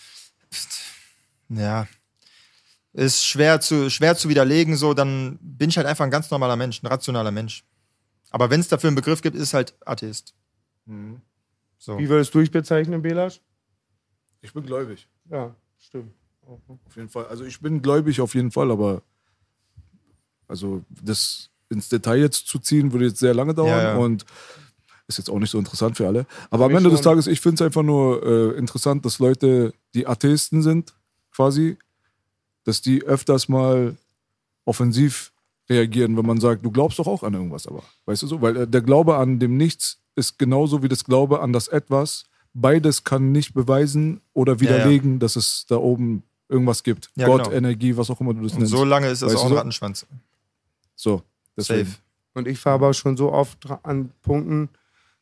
[1.49, 1.86] Ja.
[2.93, 6.56] Ist schwer zu, schwer zu widerlegen, so, dann bin ich halt einfach ein ganz normaler
[6.56, 7.65] Mensch, ein rationaler Mensch.
[8.32, 10.34] Aber wenn es dafür einen Begriff gibt, ist es halt Atheist.
[11.77, 11.97] So.
[11.99, 13.41] Wie würdest du dich bezeichnen, Belasch?
[14.41, 15.08] Ich bin gläubig.
[15.29, 16.13] Ja, stimmt.
[16.47, 17.25] Auf jeden Fall.
[17.27, 19.01] Also ich bin gläubig auf jeden Fall, aber
[20.47, 23.97] also das ins Detail jetzt zu ziehen, würde jetzt sehr lange dauern Ja, ja.
[23.97, 24.25] und
[25.08, 26.25] ist jetzt auch nicht so interessant für alle.
[26.49, 27.01] Aber am mich Ende des.
[27.01, 30.93] Tages, ich finde es einfach nur äh, interessant, dass Leute, die Atheisten sind,
[31.32, 31.77] quasi,
[32.63, 33.97] dass die öfters mal
[34.65, 35.34] offensiv
[35.69, 38.41] reagieren, wenn man sagt, du glaubst doch auch an irgendwas, aber weißt du so?
[38.41, 42.25] Weil äh, der Glaube an dem Nichts ist genauso wie das Glaube an das Etwas.
[42.53, 47.09] Beides kann nicht beweisen oder widerlegen, dass es da oben irgendwas gibt.
[47.15, 47.55] Ja, Gott, genau.
[47.55, 48.71] Energie, was auch immer du das Und nennst.
[48.71, 49.55] so lange ist das Weißt auch ein so?
[49.55, 50.05] Rattenschwanz.
[50.95, 51.21] So,
[51.57, 51.85] deswegen.
[51.89, 51.97] Safe.
[52.35, 54.69] Und ich war aber schon so oft an Punkten,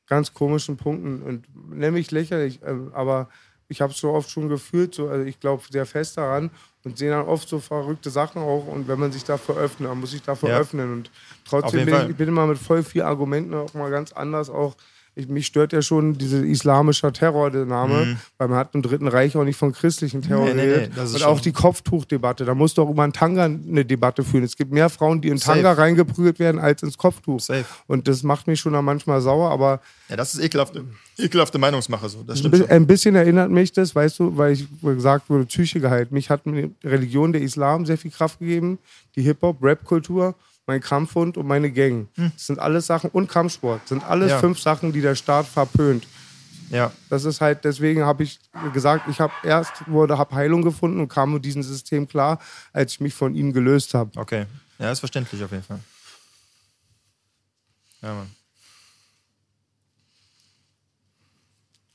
[0.08, 1.46] ganz komischen Punkten und
[1.78, 3.30] nämlich lächerlich, ähm, aber
[3.70, 6.52] ich habe es so oft schon gefühlt, so, also ich glaube sehr fest daran
[6.84, 10.00] und sehe dann oft so verrückte Sachen auch und wenn man sich dafür öffnet, man
[10.00, 10.60] muss sich dafür Ja.
[10.60, 11.12] öffnen und
[11.46, 12.10] trotzdem bin ich, Fall.
[12.12, 14.76] ich bin immer mit voll viel Argumenten auch mal ganz anders auch.
[15.14, 19.10] Ich, mich stört ja schon dieser islamischer Terror, der Name, weil man hat im Dritten
[19.10, 20.56] Reich auch nicht von christlichen Terror Mhm.
[20.56, 20.92] Nee, nee, geredet.
[20.96, 24.24] nee, ist und auch die Kopftuchdebatte, da musst du auch über einen Tanga eine Debatte
[24.24, 24.46] führen.
[24.46, 25.56] Es gibt mehr Frauen, die in Safe.
[25.62, 27.42] Tanga reingeprügelt werden, als ins Kopftuch.
[27.42, 27.66] Safe.
[27.88, 30.86] Und das macht mich schon manchmal sauer, aber Ja, das ist ekelhafte,
[31.18, 32.08] ekelhafte Meinungsmache.
[32.08, 32.24] So.
[32.24, 32.70] Das ein stimmt schon.
[32.70, 36.14] ein bisschen erinnert mich das, weißt du, weil ich gesagt wurde, Psyche geheilt.
[36.14, 38.80] Mich hat die Religion, der Islam sehr viel Kraft gegeben,
[39.18, 40.36] die Hip-Hop-Rap-Kultur,
[40.68, 42.08] mein Kampfhund und meine Gang.
[42.16, 44.36] Das sind alles Sachen, und Kampfsport, sind alles Hm.
[44.36, 44.40] Ja.
[44.40, 46.08] fünf Sachen, die der Staat verpönt.
[46.70, 46.92] Ja.
[47.10, 48.40] Das ist halt, deswegen habe ich
[48.74, 52.40] gesagt, ich habe erst wurde, habe Heilung gefunden und kam mit diesem System klar,
[52.72, 54.12] als ich mich von ihm gelöst habe.
[54.18, 54.46] Okay.
[54.80, 55.80] Ja, ist verständlich auf jeden Fall.
[58.02, 58.32] Ja, Mann.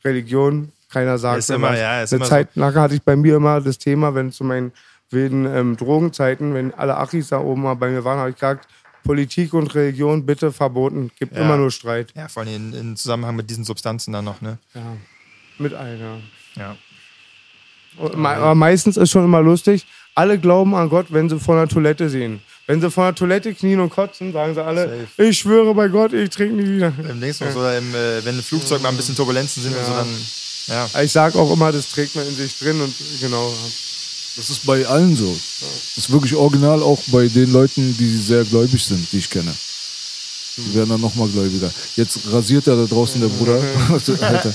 [0.05, 1.79] Religion, keiner sagt Ist immer- was.
[1.79, 2.31] ja, ist Eine immer so.
[2.31, 4.73] Zeit lang hatte ich bei mir immer das Thema, wenn zu meinen
[5.11, 8.67] wilden ähm, Drogenzeiten, wenn alle Achis da oben mal bei mir waren, habe ich gesagt,
[9.05, 11.43] Politik und Religion bitte verboten, gibt Ja.
[11.43, 12.13] immer nur Streit.
[12.17, 14.59] Ja, vor allem in Zusammenhang mit diesen Substanzen dann noch, ne?
[14.75, 14.97] Ja.
[15.59, 16.19] Mit allen, ja.
[16.57, 16.77] Ja.
[18.17, 21.69] Me- Aber meistens ist schon immer lustig, alle glauben an Gott, wenn sie vor einer
[21.69, 22.41] Toilette sehen.
[22.67, 26.13] Wenn sie vor einer Toilette knien und kotzen, sagen sie alle, ich schwöre bei Gott,
[26.13, 26.93] ich trinke nie wieder.
[27.09, 29.85] Im Dings noch so, im, äh, wenn im Flugzeug mal ein bisschen Turbulenzen sind und
[29.85, 30.09] so, dann.
[30.67, 31.01] Ja.
[31.03, 33.53] Ich sage auch immer, das trägt man in sich drin und genau.
[34.37, 35.35] Das ist bei allen so.
[35.95, 39.55] Das ist wirklich original auch bei den Leuten, die sehr gläubig sind, die ich kenne.
[40.59, 41.71] Die werden dann nochmal gläubiger.
[41.97, 43.61] Jetzt rasiert er da draußen der Bruder.
[44.21, 44.55] Alter.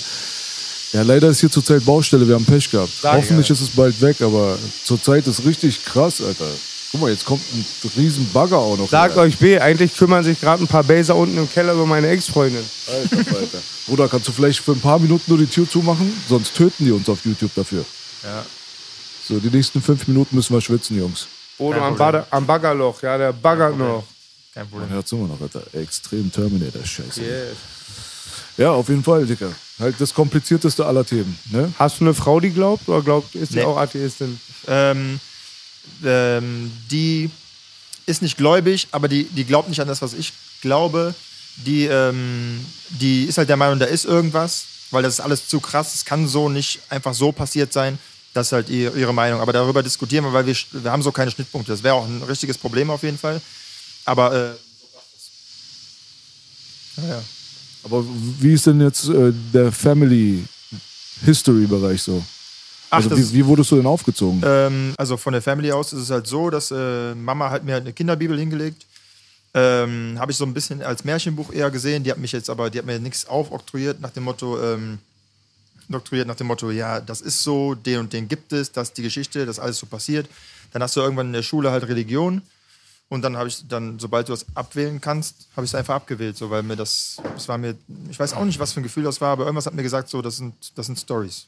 [0.94, 2.92] Ja, leider ist hier zurzeit Baustelle, wir haben Pech gehabt.
[2.98, 6.48] Ich, Hoffentlich ist es bald weg, aber zurzeit ist richtig krass, Alter.
[6.92, 7.66] Guck mal, jetzt kommt ein
[7.96, 8.90] riesen Bagger auch noch.
[8.90, 12.10] Sagt euch B, eigentlich kümmern sich gerade ein paar Baser unten im Keller über meine
[12.10, 12.64] Ex-Freundin.
[12.88, 13.58] Alter, Alter.
[13.88, 16.12] Bruder, kannst du vielleicht für ein paar Minuten nur die Tür zumachen?
[16.28, 17.86] Sonst töten die uns auf YouTube dafür.
[18.24, 18.46] Ja.
[19.32, 21.26] So, die nächsten fünf Minuten müssen wir schwitzen, Jungs.
[21.58, 21.96] Oder am.
[21.96, 24.04] Bagger- am Baggerloch, ja, der baggert noch.
[24.54, 24.90] Kein Problem.
[24.90, 25.64] Man hört immer noch, Alter.
[25.74, 27.22] Extrem Terminator-Scheiße.
[27.22, 27.56] Yes.
[28.58, 29.54] Ja, auf jeden Fall, Dicker.
[29.80, 31.40] Halt das komplizierteste aller Themen.
[31.50, 31.72] Ne?
[31.80, 33.64] Hast du eine Frau, die glaubt oder glaubt, ist die Nee.
[33.64, 34.38] auch Atheistin?
[34.68, 35.22] Ähm,
[36.04, 37.30] ähm, die
[38.06, 41.16] ist nicht gläubig, aber die, die glaubt nicht an das, was ich glaube.
[41.56, 45.62] Die, ähm, die ist halt der Meinung, da ist irgendwas, weil das ist alles zu
[45.62, 45.96] krass.
[45.96, 47.98] Es kann so nicht einfach so passiert sein.
[48.34, 49.42] Das ist halt ihr, ihre Meinung.
[49.42, 51.72] Aber darüber diskutieren wir, weil wir, wir haben so keine Schnittpunkte.
[51.72, 53.42] Das wäre auch ein richtiges Problem auf jeden Fall.
[54.06, 54.52] Aber äh,
[57.02, 57.24] ja, ja.
[57.84, 58.06] Aber
[58.40, 60.44] wie ist denn jetzt äh, der Family
[61.26, 62.24] History-Bereich so?
[62.90, 64.42] Ach, Also wie, wie wurdest du denn aufgezogen?
[64.46, 67.74] Ähm, also von der Family aus ist es halt so, dass äh, Mama hat mir
[67.74, 68.86] halt eine Kinderbibel hingelegt.
[69.54, 72.04] Ähm, Habe ich so ein bisschen als Märchenbuch eher gesehen.
[72.04, 75.00] Die hat mich jetzt aber, die hat mir nichts aufoktroyiert nach dem Motto, ähm,
[75.90, 78.98] doktoriert nach dem Motto, ja, das ist so, den und den gibt es, das ist
[78.98, 80.28] die Geschichte, das alles so passiert.
[80.72, 82.42] Dann hast du irgendwann in der Schule halt Religion.
[83.10, 86.38] Und dann habe ich dann, sobald du das abwählen kannst, habe ich es einfach abgewählt,
[86.38, 87.76] so, weil mir das, das war mir,
[88.10, 90.08] ich weiß auch nicht, was für ein Gefühl das war, aber irgendwas hat mir gesagt,
[90.08, 91.48] so, das sind, das sind Stories.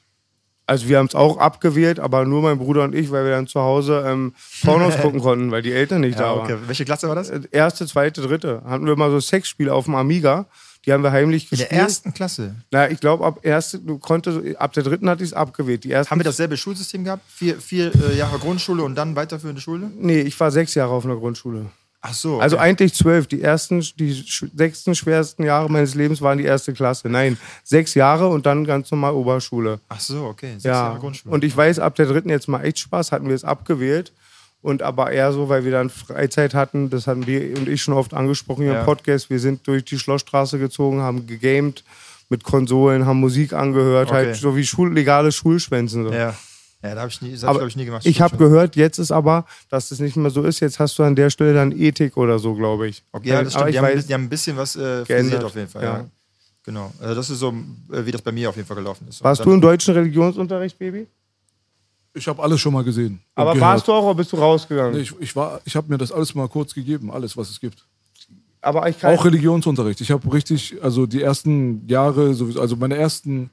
[0.65, 3.47] Also wir haben es auch abgewählt, aber nur mein Bruder und ich, weil wir dann
[3.47, 6.53] zu Hause ähm, Pornos gucken konnten, weil die Eltern nicht da okay.
[6.53, 6.67] waren.
[6.67, 7.29] Welche Klasse war das?
[7.29, 8.61] Äh, Erste, zweite, dritte.
[8.65, 10.45] Hatten wir mal so Sexspiele auf dem Amiga.
[10.86, 11.71] Die haben wir heimlich In gespielt.
[11.71, 12.55] der ersten Klasse.
[12.71, 15.84] Na, ich glaube, ab erste, du konntest, ab der dritten hatte ich es abgewählt.
[15.86, 17.23] Die ersten, Haben wir dasselbe Schulsystem gehabt?
[17.27, 19.89] Vier, vier äh, Jahre Grundschule und dann weiterführende Schule?
[19.95, 21.67] Nee, ich war sechs Jahre auf einer Grundschule.
[22.05, 22.41] Ach so.
[22.41, 23.27] Also eigentlich zwölf.
[23.27, 24.25] Die ersten, die
[24.55, 27.07] sechsten schwersten Jahre meines Lebens waren die erste Klasse.
[27.07, 29.79] Nein, sechs Jahre und dann ganz normal Oberschule.
[29.88, 30.51] Ach so, okay.
[30.55, 31.34] Sechs Ja, Jahre Grundschule.
[31.34, 34.11] und ich weiß, ab der dritten jetzt mal echt Spaß, hatten wir es abgewählt.
[34.64, 37.93] Und aber eher so, weil wir dann Freizeit hatten, das hatten wir und ich schon
[37.93, 38.80] oft angesprochen hier Ja.
[38.80, 39.30] im Podcast.
[39.30, 41.84] Wir sind durch die Schlossstraße gezogen, haben gegamed
[42.30, 44.16] mit Konsolen, haben Musik angehört, Okay.
[44.28, 46.05] halt so wie Schul legale Schulschwänzen.
[46.05, 46.11] So.
[46.14, 46.34] ja.
[46.82, 48.05] Ja, da habe ich, nie- das hab ich Aber ich, nie gemacht.
[48.05, 50.59] ich habe gehört, jetzt ist aber, dass das nicht mehr so ist.
[50.59, 53.03] Jetzt hast du an der Stelle dann Ethik oder so, glaube ich.
[53.14, 53.70] Okay, ja, das stimmt.
[53.74, 55.82] Die haben, weiß, die haben ein bisschen was äh, frisiert auf jeden Fall.
[55.84, 55.93] Ja.
[55.99, 56.05] ja.
[56.66, 56.91] Genau.
[57.01, 57.53] Also das ist so,
[57.91, 59.24] äh, wie das bei mir auf jeden Fall gelaufen ist.
[59.24, 61.07] warst du im deutschen Religionsunterricht, Baby?
[62.14, 63.20] Ich habe alles schon mal gesehen.
[63.36, 63.70] Aber gehört.
[63.72, 64.93] warst du auch oder bist du rausgegangen?
[64.93, 67.59] Nee, ich, ich, war- ich habe mir das alles mal kurz gegeben, alles, was es
[67.59, 67.84] gibt.
[68.61, 69.99] aber ich kann, Auch Religionsunterricht.
[70.01, 72.28] Ich habe richtig, also die ersten Jahre,
[72.59, 73.49] also meine ersten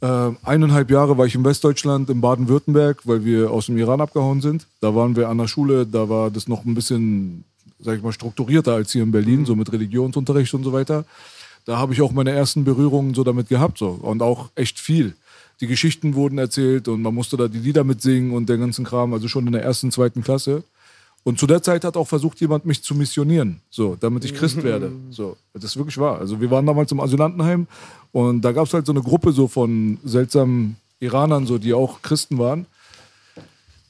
[0.00, 4.40] äh, eineinhalb Jahre war ich in Westdeutschland, in Baden-Württemberg, weil wir aus dem Iran abgehauen
[4.40, 4.66] sind.
[4.80, 7.44] Da waren wir an der Schule, da war das noch ein bisschen,
[7.80, 11.04] sag ich mal, strukturierter als hier in Berlin, so mit Religionsunterricht und so weiter.
[11.64, 13.88] Da habe ich auch meine ersten Berührungen so damit gehabt so.
[14.02, 15.14] und auch echt viel.
[15.60, 19.12] Die Geschichten wurden erzählt und man musste da die Lieder mitsingen und den ganzen Kram,
[19.12, 20.62] also schon in der ersten, zweiten Klasse.
[21.24, 24.62] Und zu der Zeit hat auch versucht, jemand mich zu missionieren, so, damit ich Christ
[24.62, 24.92] werde.
[25.10, 26.18] So, das ist wirklich wahr.
[26.18, 27.66] Also wir waren damals im Asylantenheim
[28.12, 32.02] und da gab es halt so eine Gruppe so von seltsamen Iranern, so, die auch
[32.02, 32.66] Christen waren.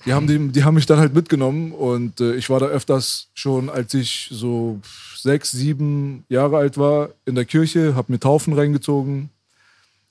[0.06, 3.28] Die haben, die, die haben mich dann halt mitgenommen und äh, ich war da öfters
[3.34, 4.80] schon, als ich so
[5.16, 9.30] sechs, sieben Jahre alt war, in der Kirche, habe mir Taufen reingezogen,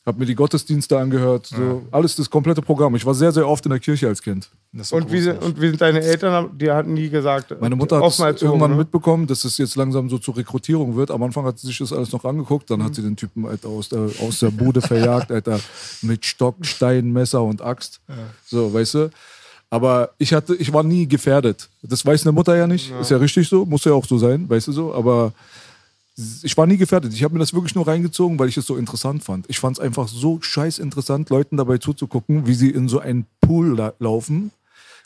[0.07, 2.95] habe mir die Gottesdienste angehört, so alles das komplette Programm.
[2.95, 4.49] Ich war sehr, sehr oft in der Kirche als Kind.
[4.91, 6.57] Und, wie, sind- und wie sind deine Eltern?
[6.57, 7.53] Die hatten nie gesagt.
[7.59, 8.77] Meine Mutter hat es erzogen, irgendwann ne?
[8.77, 11.11] mitbekommen, dass es jetzt langsam so zur Rekrutierung wird.
[11.11, 13.67] Am Anfang hat sie sich das alles noch angeguckt, dann hat sie den Typen Alter,
[13.67, 15.59] aus, der, aus der Bude verjagt, Alter,
[16.01, 17.99] mit Stock, Stein, Messer und Axt.
[18.45, 19.09] So, weißt du?
[19.69, 21.67] Aber ich hatte, ich war nie gefährdet.
[21.81, 22.93] Das weiß eine Mutter ja nicht.
[23.01, 24.93] Ist ja richtig so, muss ja auch so sein, weißt du so.
[24.95, 25.33] Aber
[26.41, 27.13] ich war nie gefährdet.
[27.13, 29.45] Ich habe mir das wirklich nur reingezogen, weil ich es so interessant fand.
[29.49, 33.27] Ich fand es einfach so scheiß interessant, Leuten dabei zuzugucken, wie sie in so einen
[33.39, 34.51] Pool la laufen.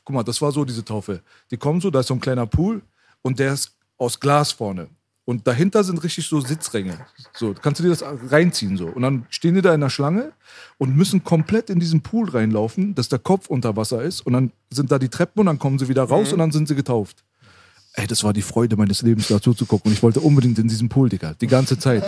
[0.05, 1.21] Guck mal, das war so diese Taufe.
[1.51, 2.81] Die kommen so, da ist so ein kleiner Pool
[3.21, 4.87] und der ist aus Glas vorne.
[5.25, 7.05] Und dahinter sind richtig so Sitzränge.
[7.33, 8.87] So, kannst du dir das reinziehen so.
[8.87, 10.31] Und dann stehen die da in der Schlange
[10.77, 14.21] und müssen komplett in diesen Pool reinlaufen, dass der Kopf unter Wasser ist.
[14.21, 16.67] Und dann sind da die Treppen und dann kommen sie wieder raus und dann sind
[16.67, 17.23] sie getauft.
[17.93, 19.89] Ey, das war die Freude meines Lebens, dazu zu gucken.
[19.89, 21.33] Und ich wollte unbedingt in diesen Pool, Digga.
[21.33, 22.03] Die ganze Zeit.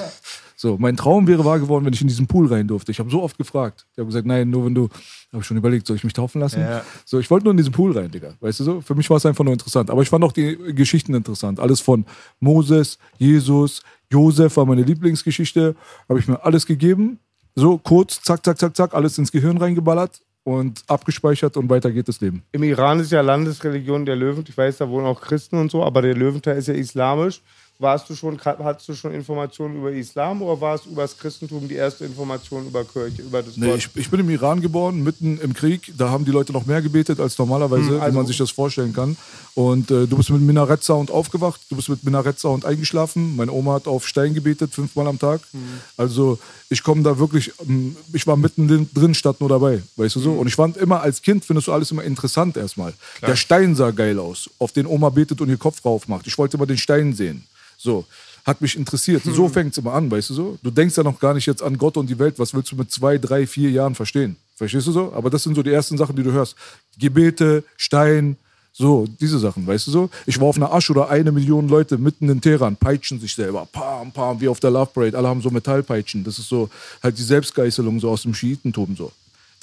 [0.55, 2.91] So, mein Traum wäre wahr geworden, wenn ich in diesen Pool rein durfte.
[2.91, 3.85] Ich habe so oft gefragt.
[3.91, 4.87] Ich habe gesagt, nein, nur wenn du.
[5.31, 6.61] Habe ich schon überlegt, soll ich mich taufen lassen?
[6.61, 6.83] Ja.
[7.05, 8.35] So, ich wollte nur in diesen Pool rein, Digga.
[8.39, 8.81] Weißt du so?
[8.81, 9.89] Für mich war es einfach nur interessant.
[9.89, 11.59] Aber ich fand auch die Geschichten interessant.
[11.59, 12.05] Alles von
[12.39, 15.75] Moses, Jesus, Josef war meine Lieblingsgeschichte.
[16.07, 17.19] Habe ich mir alles gegeben.
[17.55, 20.21] So, kurz, zack, zack, zack, zack, alles ins Gehirn reingeballert.
[20.43, 22.43] Und abgespeichert und weiter geht das Leben.
[22.51, 24.43] Im Iran ist ja Landesreligion der Löwen.
[24.47, 27.41] Ich weiß, da wohnen auch Christen und so, aber der Löwenteil ist ja islamisch.
[27.83, 31.67] Warst du schon, hattest du schon Informationen über Islam oder war es über das Christentum
[31.67, 33.77] die erste Information über Kirche, über das Nee, Gott?
[33.79, 35.91] ich, ich bin im Iran geboren, mitten im Krieg.
[35.97, 38.51] Da haben die Leute noch mehr gebetet als normalerweise, Hm, also- wie man sich das
[38.51, 39.17] vorstellen kann.
[39.53, 43.35] Und äh, du bist mit Minarett-Sound aufgewacht, du bist mit Minarett-Sound eingeschlafen.
[43.35, 45.41] Meine Oma hat auf Stein gebetet, fünfmal am Tag.
[45.51, 45.61] Hm.
[45.97, 50.21] Also ich komme da wirklich, ähm, ich war mitten drin- statt nur dabei, weißt du
[50.21, 50.31] so.
[50.31, 52.93] Und ich fand immer, als Kind findest du alles immer interessant erstmal.
[53.21, 56.27] Der Stein sah geil aus, auf den Oma betet und ihr Kopf rauf macht.
[56.27, 57.45] Ich wollte immer den Stein sehen.
[57.83, 58.05] So.
[58.45, 59.23] Hat mich interessiert.
[59.23, 60.57] So fängt es immer an, weißt du so?
[60.61, 62.39] Du denkst ja noch gar nicht jetzt an Gott und die Welt.
[62.39, 64.35] Was willst du mit zwei, drei, vier Jahren verstehen?
[64.55, 65.13] Verstehst du so?
[65.13, 66.55] Aber das sind so die ersten Sachen, die du hörst.
[66.99, 68.37] Gebete, Stein,
[68.75, 70.09] so, diese Sachen, weißt du so?
[70.25, 73.67] Ich war auf einer Asch oder eine Million Leute mitten in Teheran, peitschen sich selber,
[73.71, 75.15] pam, pam, wie auf der Love Parade.
[75.15, 76.23] Alle haben so Metallpeitschen.
[76.23, 76.69] Das ist so
[77.01, 79.11] halt die Selbstgeißelung so aus dem Schiitentum so.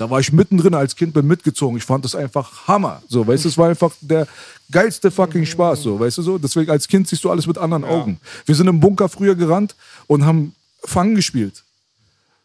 [0.01, 1.76] Da war ich mittendrin als Kind, bin mitgezogen.
[1.76, 3.03] Ich fand das einfach Hammer.
[3.07, 4.26] So, weißt du, es war einfach der
[4.70, 6.38] geilste fucking Spaß, so, weißt du so?
[6.38, 8.18] Deswegen als Kind siehst du alles mit anderen Augen.
[8.46, 9.76] Wir sind im Bunker früher gerannt
[10.07, 11.62] und haben Fangen gespielt.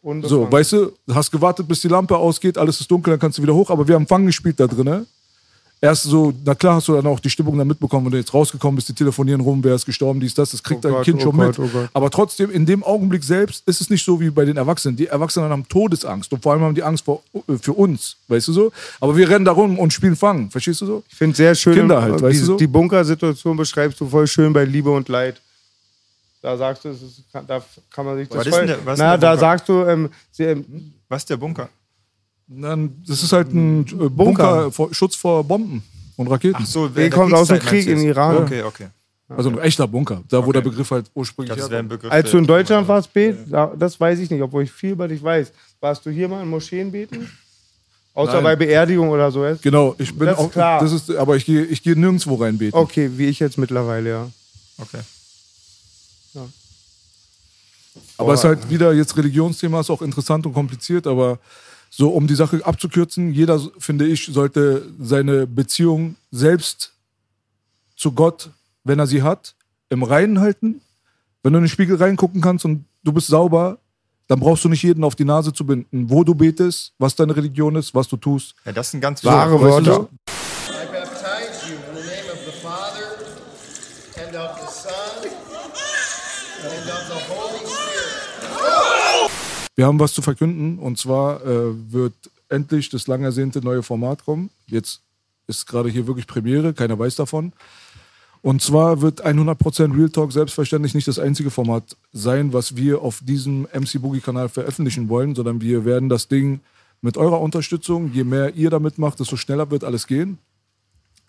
[0.02, 3.38] Und So, weißt du, hast gewartet, bis die Lampe ausgeht, alles ist dunkel, dann kannst
[3.38, 3.70] du wieder hoch.
[3.70, 5.06] Aber wir haben Fang gespielt da drin.
[5.78, 8.32] Erst so, na klar hast du dann auch die Stimmung dann mitbekommen, wenn du jetzt
[8.32, 11.04] rausgekommen bist, die telefonieren rum, wer ist gestorben, dies, das, das kriegt Oh dein Gott,
[11.04, 11.70] Kind oh schon Gott, mit.
[11.74, 11.88] oh.
[11.92, 14.96] Aber trotzdem, in dem Augenblick selbst ist es nicht so wie bei den Erwachsenen.
[14.96, 18.48] Die Erwachsenen haben Todesangst und vor allem haben die Angst vor, äh, für uns, weißt
[18.48, 18.72] du so?
[19.02, 21.02] Aber wir rennen da rum und spielen Fang, verstehst du so?
[21.10, 22.56] Ich finde sehr schön, Kinder halt, die, weißt du so?
[22.56, 25.40] die Bunkersituation beschreibst du voll schön bei Liebe und Leid.
[26.40, 28.96] Da sagst du, es ist, da kann man sich das Was ist voll, denn der-
[28.96, 29.38] Na, da Bunker?
[29.40, 30.64] sagst du, ähm, sie, ähm,
[31.08, 31.68] Was ist der Bunker?
[32.48, 35.82] Dann, das ist halt ein äh, Bunker, vor, Schutz vor Bomben
[36.16, 36.58] und Raketen.
[36.62, 38.02] Ach so, Der kommt aus dem Krieg jetzt?
[38.02, 38.36] Iran.
[38.38, 38.86] Okay, okay.
[39.28, 40.52] Also ein echter Bunker, da wo Okay.
[40.52, 42.12] der Begriff halt ursprünglich Das wäre ein Begriff.
[42.12, 45.08] als du in Deutschland warst, bet, da- das weiß ich nicht, obwohl ich viel über
[45.08, 45.50] dich weiß.
[45.80, 47.28] Warst du hier mal in Moscheen beten?
[48.14, 48.44] Außer Nein.
[48.44, 49.44] bei Beerdigung oder so.
[49.44, 49.62] jetzt?
[49.62, 50.80] Genau, ich bin Das ist auch, klar.
[50.80, 52.78] das ist, aber ich gehe, ich gehe nirgendwo reinbeten.
[52.78, 54.30] Okay, wie ich jetzt mittlerweile, ja.
[54.78, 55.00] Okay.
[58.18, 61.38] Aber es ist halt wieder jetzt Religionsthema, ist auch interessant und kompliziert, aber
[61.96, 66.92] so um die Sache abzukürzen, jeder, finde ich, sollte seine Beziehung selbst
[67.96, 68.50] zu Gott,
[68.84, 69.54] wenn er sie hat,
[69.88, 70.82] im Reinen halten.
[71.42, 73.78] Wenn du in den Spiegel reingucken kannst und du bist sauber,
[74.26, 77.34] dann brauchst du nicht jeden auf die Nase zu binden, wo du betest, was deine
[77.34, 78.54] Religion ist, was du tust.
[78.66, 79.90] Ja, das sind ganz Wahre weißt du Worte.
[79.90, 80.10] so?
[80.68, 83.16] I baptize you in the name of the Father,
[84.22, 85.30] and of the Son,
[86.62, 88.16] and of the Holy Spirit.
[89.76, 92.14] Wir haben was zu verkünden und zwar äh, wird
[92.48, 94.50] endlich das lang ersehnte neue Format kommen.
[94.66, 95.02] Jetzt
[95.46, 97.52] ist gerade hier wirklich Premiere, keiner weiß davon.
[98.42, 103.20] Und zwar wird 100% Real Talk selbstverständlich nicht das einzige Format sein, was wir auf
[103.22, 106.60] diesem MC Boogie Kanal veröffentlichen wollen, sondern wir werden das Ding
[107.02, 110.38] mit eurer Unterstützung, je mehr ihr damit macht, desto schneller wird alles gehen,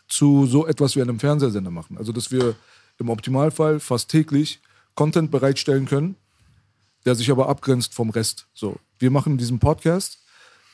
[0.08, 1.98] zu so etwas wie einem Fernsehsender machen.
[1.98, 2.56] Also dass wir
[3.00, 4.60] im Optimalfall fast täglich
[4.96, 6.16] Content bereitstellen können,
[7.06, 8.48] der sich aber abgrenzt vom Rest.
[8.54, 10.20] So, wir machen diesen Podcast.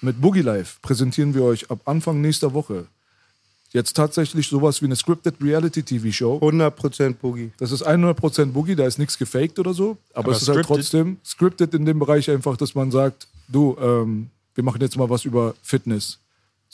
[0.01, 2.87] Mit Boogie Live präsentieren wir euch ab Anfang nächster Woche
[3.73, 6.37] jetzt tatsächlich sowas wie eine Scripted Reality TV Show.
[6.37, 7.51] 100% Boogie.
[7.57, 9.97] Das ist 100% Boogie, da ist nichts gefaked oder so.
[10.13, 13.75] Aber, Aber es ist halt trotzdem scripted in dem Bereich einfach, dass man sagt, du,
[13.81, 16.19] ähm, wir machen jetzt mal was über Fitness.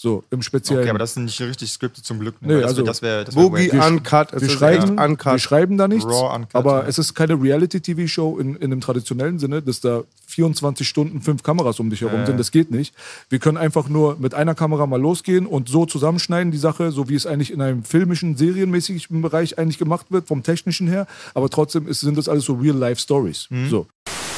[0.02, 0.84] So, im Speziellen.
[0.84, 2.42] Okay, aber das ist nicht richtig scripted zum Glück.
[2.42, 2.56] Ne?
[2.60, 3.86] Nee, also wär, das wär, das wär Boogie wack.
[3.86, 4.42] Uncut.
[4.42, 5.34] Wir schreiben, echt uncut.
[5.34, 6.88] wir schreiben da nichts, Raw uncut, aber ja.
[6.88, 11.82] es ist keine Reality-TV-Show in, in dem traditionellen Sinne, dass da 24 Stunden fünf Kameras
[11.82, 12.40] um dich herum sind.
[12.40, 12.96] Das geht nicht.
[13.28, 17.10] Wir können einfach nur mit einer Kamera mal losgehen und so zusammenschneiden, die Sache, so
[17.10, 21.08] wie es eigentlich in einem filmischen, serienmäßigen Bereich eigentlich gemacht wird, vom technischen her.
[21.34, 23.48] Aber trotzdem ist, sind das alles so Real-Life-Stories.
[23.50, 23.70] Mhm.
[23.70, 23.88] So.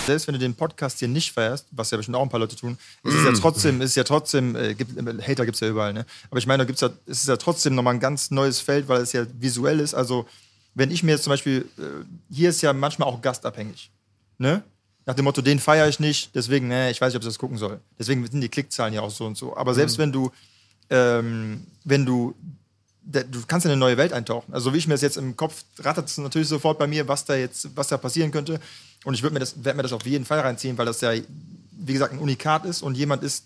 [0.06, 2.56] Selbst wenn du den Podcast hier nicht feierst, was ja bestimmt auch ein paar Leute
[2.56, 5.70] tun, ist es ja trotzdem, ist ja trotzdem, äh, gibt, äh, Hater gibt es ja
[5.70, 6.06] überall, ne?
[6.30, 8.88] Aber ich meine, da gibt's ja, es ist ja trotzdem nochmal ein ganz neues Feld,
[8.88, 9.94] weil es ja visuell ist.
[9.94, 10.28] Also,
[10.74, 11.84] wenn ich mir jetzt zum Beispiel, äh,
[12.34, 13.92] hier ist ja manchmal auch gastabhängig.
[14.38, 14.64] Ne?
[15.06, 17.40] Nach dem Motto, den feiere ich nicht, deswegen, ne, ich weiß nicht, ob ich das
[17.40, 17.80] gucken soll.
[18.00, 19.56] Deswegen sind die Klickzahlen ja auch so und so.
[19.56, 20.32] Aber selbst wenn du,
[20.90, 22.36] ähm, wenn du
[23.04, 24.54] du kannst in eine neue Welt eintauchen.
[24.54, 27.26] Also wie ich mir das jetzt im Kopf rattert es natürlich sofort bei mir, was
[27.26, 28.60] da jetzt, was da passieren könnte.
[29.04, 31.12] Und ich würde mir das, werde mir das auf jeden Fall reinziehen, weil das ja,
[31.14, 33.46] wie gesagt, ein Unikat ist und jemand ist,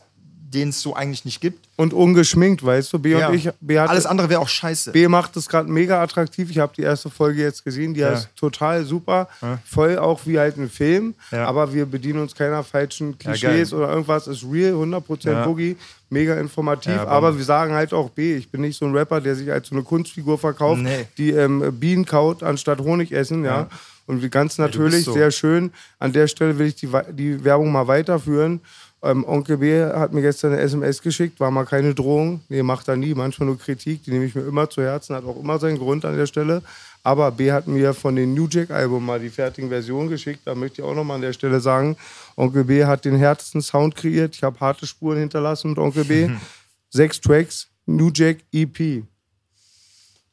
[0.54, 1.68] den es so eigentlich nicht gibt.
[1.76, 3.00] Und ungeschminkt, weißt du?
[3.00, 3.28] B Ja.
[3.28, 3.50] und ich.
[3.60, 4.92] B hat, Alles andere wäre auch scheiße.
[4.94, 6.50] B macht es gerade mega attraktiv.
[6.50, 7.94] Ich habe die erste Folge jetzt gesehen.
[7.94, 8.12] Die Ja.
[8.12, 9.28] ist total super.
[9.66, 11.16] Voll auch wie halt ein Film.
[11.32, 11.46] Ja.
[11.48, 14.28] Aber wir bedienen uns keiner falschen Ja, Klischees oder irgendwas.
[14.28, 15.46] Ist real, 100% Ja.
[15.46, 15.76] Boogie.
[16.10, 16.94] Mega informativ.
[16.94, 18.36] Ja, aber wir sagen halt auch B.
[18.38, 21.08] Ich bin nicht so ein Rapper, der sich als so eine Kunstfigur verkauft, Nee.
[21.18, 23.44] die ähm, Bienen kaut anstatt Honig essen.
[23.44, 23.68] Ja.
[24.08, 24.14] Ja.
[24.14, 25.14] Und ganz natürlich, so.
[25.14, 25.72] sehr schön.
[26.00, 28.62] An der Stelle will ich die, die Werbung mal weiterführen.
[29.06, 32.42] Ähm, Onkel B hat mir gestern eine SMS geschickt, war mal keine Drohung.
[32.50, 35.26] Nee, macht er nie, manchmal nur Kritik, die nehme ich mir immer zu Herzen, hat
[35.26, 36.64] auch immer seinen Grund an der Stelle.
[37.04, 40.42] Aber B hat mir von den New Jack-Album mal die fertigen Versionen geschickt.
[40.46, 41.98] Da möchte ich auch nochmal an der Stelle sagen,
[42.36, 44.36] Onkel B hat den härtesten Sound kreiert.
[44.36, 46.30] Ich habe harte Spuren hinterlassen mit Onkel B.
[46.90, 49.04] Sechs Tracks, New Jack EP.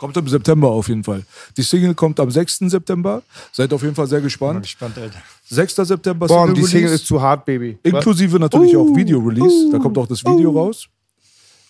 [0.03, 1.23] Kommt im September auf jeden Fall.
[1.57, 2.59] Die Single kommt am 6.
[2.67, 3.23] September.
[3.53, 4.63] Seid auf jeden Fall sehr Bin gespannt.
[4.65, 5.23] gespannt, Alter.
[5.49, 5.77] 6.
[5.77, 6.95] September Boah, Single die Single Release.
[7.03, 7.79] ist zu hart, Baby.
[7.85, 9.71] Inklusive natürlich auch Uh, Video-Release.
[9.71, 10.89] Da kommt auch das Video raus.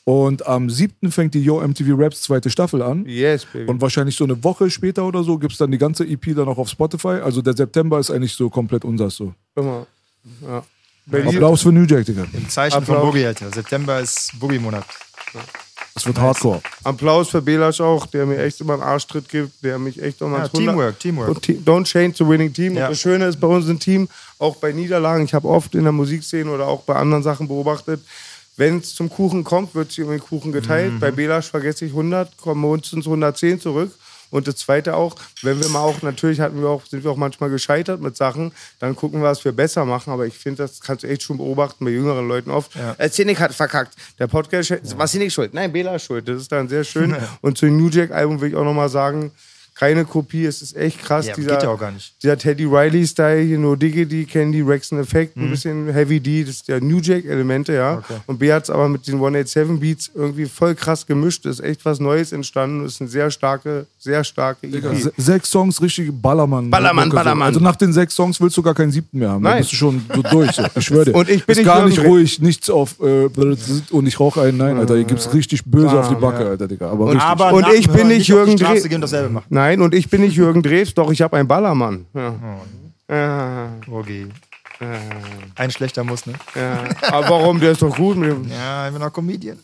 [0.04, 1.12] Und am 7.
[1.12, 3.04] fängt die Yo MTV Raps zweite Staffel an.
[3.04, 3.70] Yes, Baby.
[3.70, 6.48] Und wahrscheinlich so eine Woche später oder so gibt es dann die ganze EP dann
[6.48, 7.20] auch auf Spotify.
[7.22, 9.34] Also der September ist eigentlich so komplett unsers so.
[9.54, 9.86] Immer.
[10.40, 10.64] Ja.
[11.28, 12.24] Applaus für New Jack, Digga.
[12.32, 13.10] Im Zeichen von Applaus.
[13.12, 13.50] Boogie, Alter.
[13.52, 14.86] September ist Boogie-Monat.
[15.94, 16.62] Das wird Hardcore.
[16.84, 20.38] Applaus für Belasch auch, der mir echt immer einen Arschtritt gibt, der mich echt immer
[20.38, 21.28] Ja, Teamwork, Teamwork.
[21.28, 22.74] Und Te- Don't change the winning team.
[22.74, 22.86] Ja.
[22.86, 25.82] Und das Schöne ist bei uns im Team, auch bei Niederlagen, ich habe oft in
[25.82, 28.00] der Musikszene oder auch bei anderen Sachen beobachtet,
[28.56, 30.94] wenn es zum Kuchen kommt, wird sich um den Kuchen geteilt.
[30.94, 31.00] Mhm.
[31.00, 33.92] Bei Belasch vergesse ich 100, kommen mindestens 110 zurück.
[34.32, 37.16] Und das Zweite auch, wenn wir mal auch, natürlich hatten wir auch, sind wir auch
[37.16, 40.10] manchmal gescheitert mit Sachen, dann gucken wir, was wir besser machen.
[40.10, 42.74] Aber ich finde, das kannst du echt schon beobachten bei jüngeren Leuten oft.
[42.74, 42.94] Ja.
[42.96, 43.94] Äh, Zinnig hat verkackt.
[44.18, 45.52] Der Podcast, war Zinnig schuld?
[45.52, 46.26] Nein, Bela ist schuld.
[46.26, 47.14] Das ist dann sehr schön.
[47.42, 49.32] Und zu dem New Jack-Album will ich auch nochmal sagen,
[49.74, 51.26] keine Kopie, es ist echt krass.
[51.26, 52.14] Ja, dieser, geht ja auch gar nicht.
[52.22, 55.44] Dieser Teddy Riley-Style, hier nur Diggity, Candy, Rexon Effect, Mhm.
[55.44, 57.94] ein bisschen Heavy D, das ist der New Jack-Elemente, ja.
[57.98, 58.14] Okay.
[58.26, 61.46] Und B hat es aber mit den 187 Beats irgendwie voll krass gemischt.
[61.46, 62.84] ist echt was Neues entstanden.
[62.84, 64.94] ist eine sehr starke, sehr starke EP.
[65.00, 66.70] se- sechs Songs, richtig Ballermann.
[66.70, 67.08] Ballermann.
[67.10, 67.48] Ballermann.
[67.48, 69.42] Also nach den sechs Songs willst du gar keinen siebten mehr haben.
[69.42, 69.52] Nein.
[69.52, 70.52] Dann bist du schon so durch.
[70.52, 70.62] So.
[70.76, 71.14] Ich schwöre dir.
[71.14, 73.26] Und ich bin ist nicht gar nicht ruhig, nichts auf äh,
[73.90, 74.58] und ich rauche einen.
[74.58, 76.90] Nein, Alter, hier gibt's richtig böse auf die Backe, Alter, Digga.
[76.90, 77.22] Aber richtig.
[77.22, 79.46] Aber Und ich bin nicht Jürgen die Straße Dreh- gehen und dasselbe machen.
[79.48, 82.06] Nein, und ich bin nicht Jürgen Drews, doch ich habe einen Ballermann.
[82.14, 82.34] Ja.
[83.10, 84.26] Ja, Okay.
[85.54, 86.32] Ein schlechter muss, ne?
[86.56, 86.82] ja.
[87.02, 87.60] Aber warum?
[87.60, 88.16] Der ist doch gut.
[88.16, 89.56] Mit dem, Ja, ich bin auch Comedian.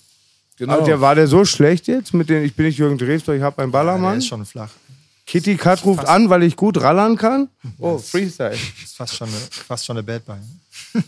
[0.57, 0.75] genau.
[0.75, 2.15] Aber der, war der so schlecht jetzt?
[2.15, 4.19] Mit den, ich bin nicht Jürgen Drews, doch ich habe einen Der Ballermann.
[4.19, 4.71] ist schon flach.
[5.27, 7.49] Kitty Kat ruft an, weil ich gut rallern kann.
[7.79, 8.55] Oh, Freestyle.
[8.55, 10.37] Ist fast schon eine, fast schon eine Bad Boy.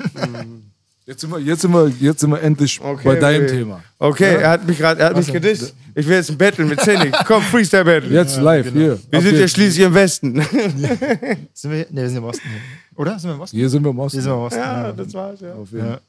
[1.10, 3.56] jetzt, sind wir, jetzt, sind wir, jetzt sind wir endlich Okay, bei deinem okay.
[3.58, 3.82] Thema.
[3.98, 5.74] Okay, er hat mich gerade, er hat mich gedisst.
[5.94, 7.12] Ich will jetzt ein Battle mit Zennig.
[7.26, 8.10] Komm, Freestyle Battle.
[8.10, 8.98] Jetzt live, hier.
[9.10, 9.50] Wir Ab sind ja jetzt.
[9.52, 10.40] schließlich im Westen.
[11.52, 12.48] Sind wir, ne, wir sind im Osten.
[12.48, 12.98] Hier.
[12.98, 13.18] Oder?
[13.18, 13.56] Sind wir im Osten?
[13.56, 14.16] Hier sind wir im Osten.
[14.16, 14.58] Hier sind wir im Osten.
[14.60, 15.54] ja, das war's, ja.
[15.54, 16.00] Auf jeden Fall.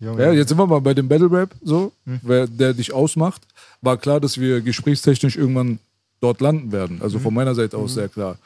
[0.00, 0.06] Ja.
[0.08, 0.22] Junge.
[0.22, 3.42] Ja, jetzt sind wir mal bei dem Battle Rap, so, wer, der dich ausmacht.
[3.80, 5.78] War klar, dass wir gesprächstechnisch irgendwann
[6.20, 7.00] dort landen werden.
[7.02, 8.36] Also von meiner Seite aus sehr klar.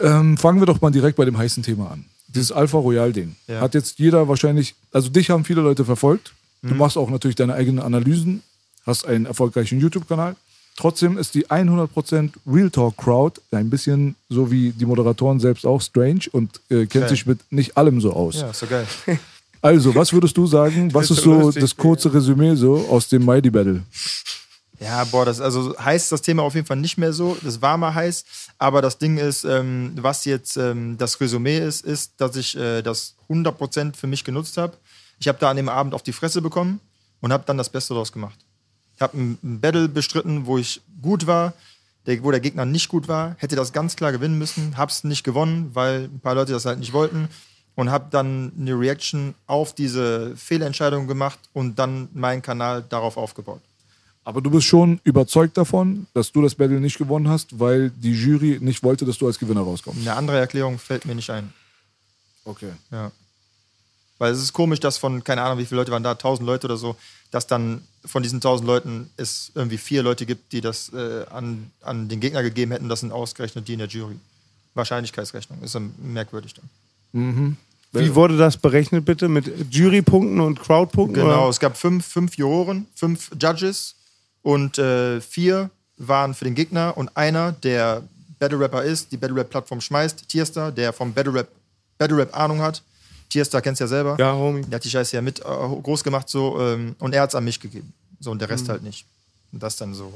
[0.00, 2.04] Ähm, fangen wir doch mal direkt bei dem heißen Thema an.
[2.34, 3.36] Dieses Alpha Royal-Ding.
[3.46, 3.60] Ja.
[3.60, 6.32] Hat jetzt jeder wahrscheinlich, also dich haben viele Leute verfolgt.
[6.62, 8.42] Du machst auch natürlich deine eigenen Analysen,
[8.86, 10.34] hast einen erfolgreichen YouTube-Kanal.
[10.76, 15.80] Trotzdem ist die 100% Real Talk Crowd ein bisschen so wie die Moderatoren selbst auch
[15.80, 17.08] strange und äh, kennt Geil.
[17.10, 18.36] sich mit nicht allem so aus.
[18.36, 18.86] ja, ist so geil.
[19.60, 20.92] Also, was würdest du sagen?
[20.92, 23.82] Was ist so so das kurze Resümee so aus dem Mighty Battle?
[24.80, 27.36] Ja, boah, das also heißt das Thema auf jeden Fall nicht mehr so.
[27.42, 28.24] Das war mal heiß,
[28.58, 32.82] aber das Ding ist, ähm, was jetzt ähm, das Resümee ist, ist, dass ich äh,
[32.82, 34.76] das 100% für mich genutzt habe.
[35.20, 36.80] Ich habe da an dem Abend auf die Fresse bekommen
[37.20, 38.38] und habe dann das Beste daraus gemacht.
[38.96, 41.52] Ich habe ein, ein Battle bestritten, wo ich gut war,
[42.06, 45.24] der, wo der Gegner nicht gut war, hätte das ganz klar gewinnen müssen, hab's nicht
[45.24, 47.28] gewonnen, weil ein paar Leute das halt nicht wollten
[47.76, 53.60] und habe dann eine Reaction auf diese Fehlentscheidung gemacht und dann meinen Kanal darauf aufgebaut.
[54.24, 58.12] Aber du bist schon überzeugt davon, dass du das Battle nicht gewonnen hast, weil die
[58.12, 60.00] Jury nicht wollte, dass du als Gewinner rauskommst.
[60.00, 61.52] Eine andere Erklärung fällt mir nicht ein.
[62.44, 62.72] Okay.
[62.90, 63.12] Ja.
[64.18, 66.66] Weil es ist komisch, dass von, keine Ahnung, wie viele Leute waren da, 1000 Leute
[66.66, 66.96] oder so,
[67.30, 71.70] dass dann von diesen 1000 Leuten es irgendwie vier Leute gibt, die das äh, an,
[71.82, 72.88] an den Gegner gegeben hätten.
[72.88, 74.16] Das sind ausgerechnet die in der Jury.
[74.74, 75.62] Wahrscheinlichkeitsrechnung.
[75.62, 77.56] Ist dann merkwürdig dann.
[77.92, 79.28] Wie wurde das berechnet, bitte?
[79.28, 81.22] Mit Jurypunkten und Crowdpunkten?
[81.22, 81.50] Genau, Oder?
[81.50, 83.94] es gab fünf, fünf Juroren, fünf Judges
[84.44, 88.02] und äh, vier waren für den Gegner und einer, der
[88.38, 91.48] Battle Rapper ist, die Battle Rap Plattform schmeißt, Tierstar, der vom Battle Rap,
[91.98, 92.82] Battle Rap Ahnung hat.
[93.30, 94.16] Tierstar kennst du ja selber.
[94.18, 94.62] Ja, Homie.
[94.62, 97.34] Der hat die Scheiße ja mit äh, groß gemacht so ähm, und er hat es
[97.34, 97.92] an mich gegeben.
[98.20, 98.52] So und der Mhm.
[98.52, 99.06] Rest halt nicht.
[99.52, 100.12] Und das dann so.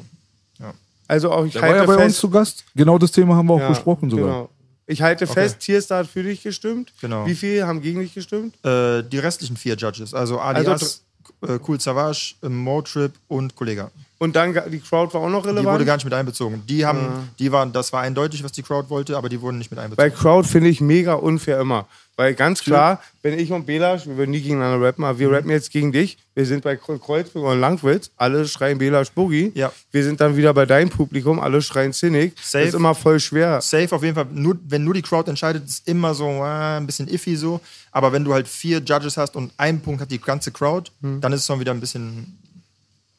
[0.58, 0.74] Ja.
[1.06, 2.18] Also auch ich Der war ja halte bei uns fest.
[2.20, 2.64] zu Gast.
[2.76, 4.26] Genau das Thema haben wir auch Ja, besprochen sogar.
[4.26, 4.50] Genau.
[4.86, 6.92] Ich halte fest, Tierstar hat für dich gestimmt.
[7.00, 7.24] Genau.
[7.26, 8.54] Wie viele haben gegen dich gestimmt?
[8.64, 11.02] Äh, die restlichen vier Judges, also Alias,
[11.46, 13.90] äh, Cool Savage, äh, Motrip und Kollega.
[14.20, 15.74] Und dann die Crowd war auch noch Die relevant.
[15.74, 16.62] wurde gar nicht mit einbezogen.
[16.66, 19.70] Die haben, die waren, das war eindeutig, was die Crowd wollte, aber die wurden nicht
[19.70, 20.14] mit Bei einbezogen.
[20.14, 21.86] Crowd finde ich mega unfair immer.
[22.16, 25.18] Weil ganz klar, wenn ich und Belasch, wir würden nie gegeneinander rappen, aber Mhm.
[25.20, 26.18] wir rappen jetzt gegen dich.
[26.34, 29.52] Wir sind bei Kre- Kreuzberg und Langwitz, alle schreien Belasch Boogie.
[29.54, 29.70] Ja.
[29.92, 32.34] Wir sind dann wieder bei deinem Publikum, alle schreien Cynic.
[32.42, 32.64] Safe.
[32.64, 33.60] Das ist immer voll schwer.
[33.60, 34.26] Safe auf jeden Fall.
[34.32, 37.60] Nur, wenn nur die Crowd entscheidet, ist immer so äh, ein bisschen iffy so.
[37.92, 41.20] Aber wenn du halt vier Judges hast und einen Punkt hat die ganze Crowd, Mhm.
[41.20, 42.36] dann ist es schon wieder ein bisschen,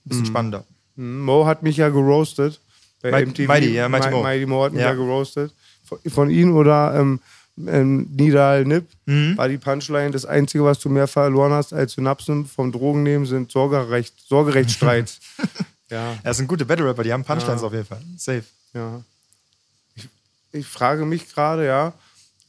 [0.03, 0.65] bisschen spannender.
[0.99, 2.59] Mo hat mich ja geroastet.
[3.01, 3.47] Bei Mi- MTV.
[3.47, 4.23] Mighty, ja, Mighty Mi- Mo.
[4.23, 4.93] Mighty Mo hat mich ja, Ja.
[4.95, 5.53] geroastet.
[5.85, 7.19] Von, von ihm oder ähm,
[7.67, 9.37] ähm, Nidal Nip Mhm.
[9.37, 10.11] war die Punchline.
[10.11, 15.19] Das Einzige, was du mehr verloren hast als Synapsen vom Drogennehmen, sind Sorgerecht, Sorgerechtsstreits.
[15.89, 15.97] ja.
[16.11, 18.01] Ja, das sind gute Battle Rapper, die haben Punchlines auf jeden Fall.
[18.17, 18.43] Safe.
[18.73, 19.01] Ja.
[19.95, 20.07] Ich,
[20.51, 21.93] ich frage mich gerade, ja,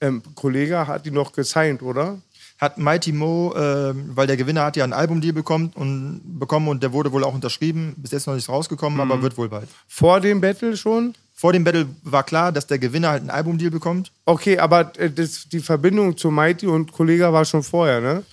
[0.00, 2.18] ähm, Kollege hat die noch gesigned, oder?
[2.60, 6.82] Hat Mighty Mo, ähm, weil der Gewinner hat ja einen Albumdeal bekommen und, bekommen und
[6.82, 7.94] der wurde wohl auch unterschrieben.
[7.96, 9.10] Bis jetzt noch nicht rausgekommen, Mhm.
[9.10, 9.68] aber wird wohl bald.
[9.88, 11.14] Vor dem Battle schon?
[11.32, 14.12] Vor dem Battle war klar, dass der Gewinner halt einen Albumdeal bekommt.
[14.26, 18.24] Okay, aber äh, das, die Verbindung zu Mighty und Kollege war schon vorher, ne?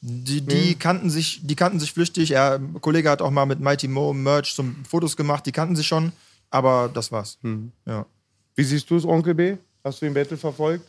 [0.00, 2.30] Die, die, kannten sich, die kannten sich flüchtig.
[2.30, 5.44] Er, ein Kollege hat auch mal mit Mighty Mo Merch zum Fotos gemacht.
[5.46, 6.12] Die kannten sich schon,
[6.50, 7.38] aber das war's.
[7.42, 7.72] Mhm.
[7.86, 8.06] Ja.
[8.54, 9.56] Wie siehst du es, Onkel B?
[9.82, 10.86] Hast du den Battle verfolgt?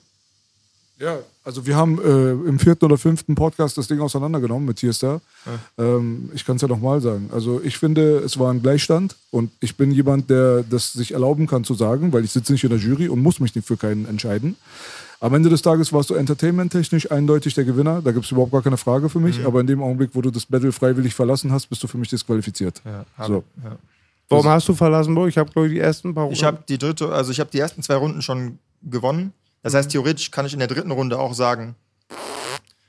[0.97, 5.19] Ja, also wir haben äh, im vierten oder fünften Podcast das Ding auseinandergenommen mit Tierstar.
[5.77, 7.29] Ähm, ich kann es ja nochmal sagen.
[7.33, 11.47] Also ich finde, es war ein Gleichstand und ich bin jemand, der das sich erlauben
[11.47, 13.75] kann zu sagen, weil ich sitze nicht in der Jury und muss mich nicht für
[13.75, 14.55] keinen entscheiden.
[15.19, 18.01] Am Ende des Tages warst du entertainment-technisch eindeutig der Gewinner.
[18.01, 19.45] Da gibt es überhaupt gar keine Frage für mich.
[19.45, 22.09] Aber in dem Augenblick, wo du das Battle freiwillig verlassen hast, bist du für mich
[22.09, 22.81] disqualifiziert.
[23.25, 23.43] so.
[24.29, 25.27] Warum hast du verlassen, Bro?
[25.27, 27.59] Ich habe, glaube ich, die ersten paar Ich habe die dritte, also ich habe die
[27.59, 29.33] ersten zwei Runden schon gewonnen.
[29.66, 31.74] Das heißt, theoretisch kann ich in der dritten Runde auch sagen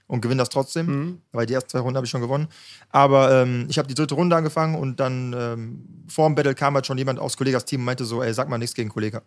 [0.09, 2.49] und gewinne das trotzdem, weil die ersten zwei Runden habe ich schon gewonnen.
[2.91, 6.75] Aber ähm, ich habe die dritte Runde angefangen und dann ähm, vor dem Battle kam
[6.75, 9.23] halt schon jemand aus Kollegas Team und meinte so, ey, sag mal nichts gegen Kollega.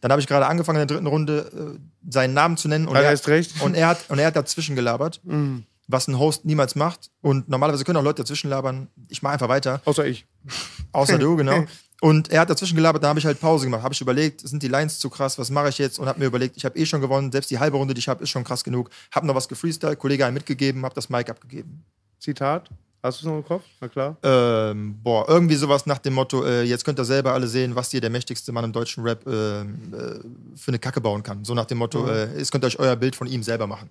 [0.00, 2.94] Dann habe ich gerade angefangen in der dritten Runde äh, seinen Namen zu nennen und
[2.94, 3.10] er
[3.62, 5.20] und er hat und er hat dazwischen gelabert,
[5.88, 7.10] was ein Host niemals macht.
[7.20, 8.86] Und normalerweise können auch Leute dazwischen labern.
[9.08, 9.82] Ich mache einfach weiter.
[9.86, 10.24] Außer ich.
[10.92, 11.64] Außer du, genau.
[12.02, 13.84] Und er hat dazwischen gelabert, da habe ich halt Pause gemacht.
[13.84, 16.00] Habe ich überlegt, sind die Lines zu krass, was mache ich jetzt?
[16.00, 18.08] Und habe mir überlegt, ich habe eh schon gewonnen, selbst die halbe Runde, die ich
[18.08, 18.90] habe, ist schon krass genug.
[19.12, 21.84] Habe noch was gefreestylt, Kollege einen mitgegeben, habe das Mic abgegeben.
[22.18, 22.68] Zitat.
[23.04, 23.62] Hast du es noch im Kopf?
[23.80, 24.16] Na klar.
[24.24, 27.92] Ähm, boah, irgendwie sowas nach dem Motto, äh, jetzt könnt ihr selber alle sehen, was
[27.92, 31.44] hier der mächtigste Mann im deutschen Rap ähm, äh, für eine Kacke bauen kann.
[31.44, 33.88] So nach dem Motto, äh, jetzt könnt ihr euch euer Bild von ihm selber machen.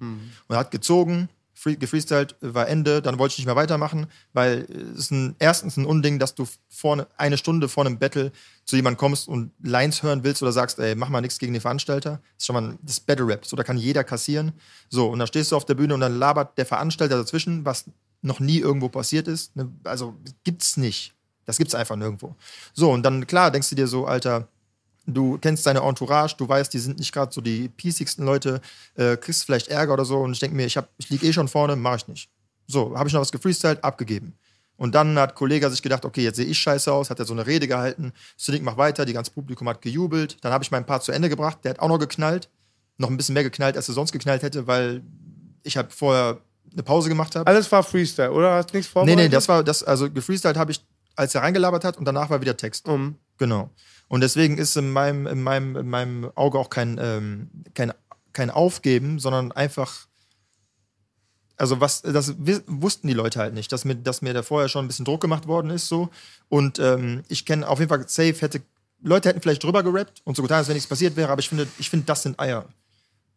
[0.49, 1.29] Und er hat gezogen,
[1.61, 5.77] free, gefreestylt, war Ende, dann wollte ich nicht mehr weitermachen, weil es ist ein, erstens
[5.77, 8.31] ein Unding, dass du vorne, eine Stunde vor einem Battle
[8.65, 11.61] zu jemandem kommst und Lines hören willst oder sagst, ey, mach mal nichts gegen den
[11.61, 12.13] Veranstalter.
[12.13, 14.53] Das ist schon mal ein- das Battle Rap, so da kann jeder kassieren.
[14.89, 17.85] So, und dann stehst du auf der Bühne und dann labert der Veranstalter dazwischen, was
[18.23, 19.55] noch nie irgendwo passiert ist.
[19.55, 19.71] Ne?
[19.83, 21.13] Also gibt's nicht.
[21.45, 22.35] Das gibt's einfach nirgendwo.
[22.73, 24.47] So, und dann, klar, denkst du dir so, Alter,
[25.05, 28.61] du kennst deine Entourage, du weißt, die sind nicht gerade so die piesigsten Leute,
[28.95, 31.33] äh, kriegst vielleicht Ärger oder so und ich denke mir, ich, hab, ich liege eh
[31.33, 32.29] schon vorne, mache ich nicht.
[32.67, 34.33] So, habe ich noch was gefreestylt, abgegeben.
[34.77, 37.33] Und dann hat Kollege sich gedacht, okay, jetzt sehe ich scheiße aus, hat er so
[37.33, 40.85] eine Rede gehalten, Cynic macht weiter, die ganze Publikum hat gejubelt, dann habe ich mein
[40.85, 42.49] Part zu Ende gebracht, der hat auch noch geknallt,
[42.97, 45.03] noch ein bisschen mehr geknallt, als er sonst geknallt hätte, weil
[45.63, 46.39] ich habe vorher
[46.71, 47.45] eine Pause gemacht habe.
[47.47, 48.53] Alles war Freestyle, oder?
[48.55, 49.23] Hast nichts Nee, vorbereitet?
[49.25, 50.81] nee, das war das, also gefreestylt habe ich,
[51.15, 52.87] als er reingelabert hat und danach war wieder Text.
[52.87, 53.15] Um.
[53.37, 53.69] Genau.
[54.11, 57.93] Und deswegen ist in meinem, in meinem, in meinem Auge auch kein, ähm, kein,
[58.33, 60.07] kein Aufgeben, sondern einfach.
[61.55, 62.35] Also was, das
[62.67, 65.21] wussten die Leute halt nicht, dass mir, dass mir da vorher schon ein bisschen Druck
[65.21, 66.09] gemacht worden ist so.
[66.49, 68.61] Und ähm, ich kenne auf jeden Fall safe hätte,
[69.01, 71.47] Leute hätten vielleicht drüber gerappt und so getan, als wenn nichts passiert wäre, aber ich
[71.47, 72.65] finde, ich finde, das sind Eier.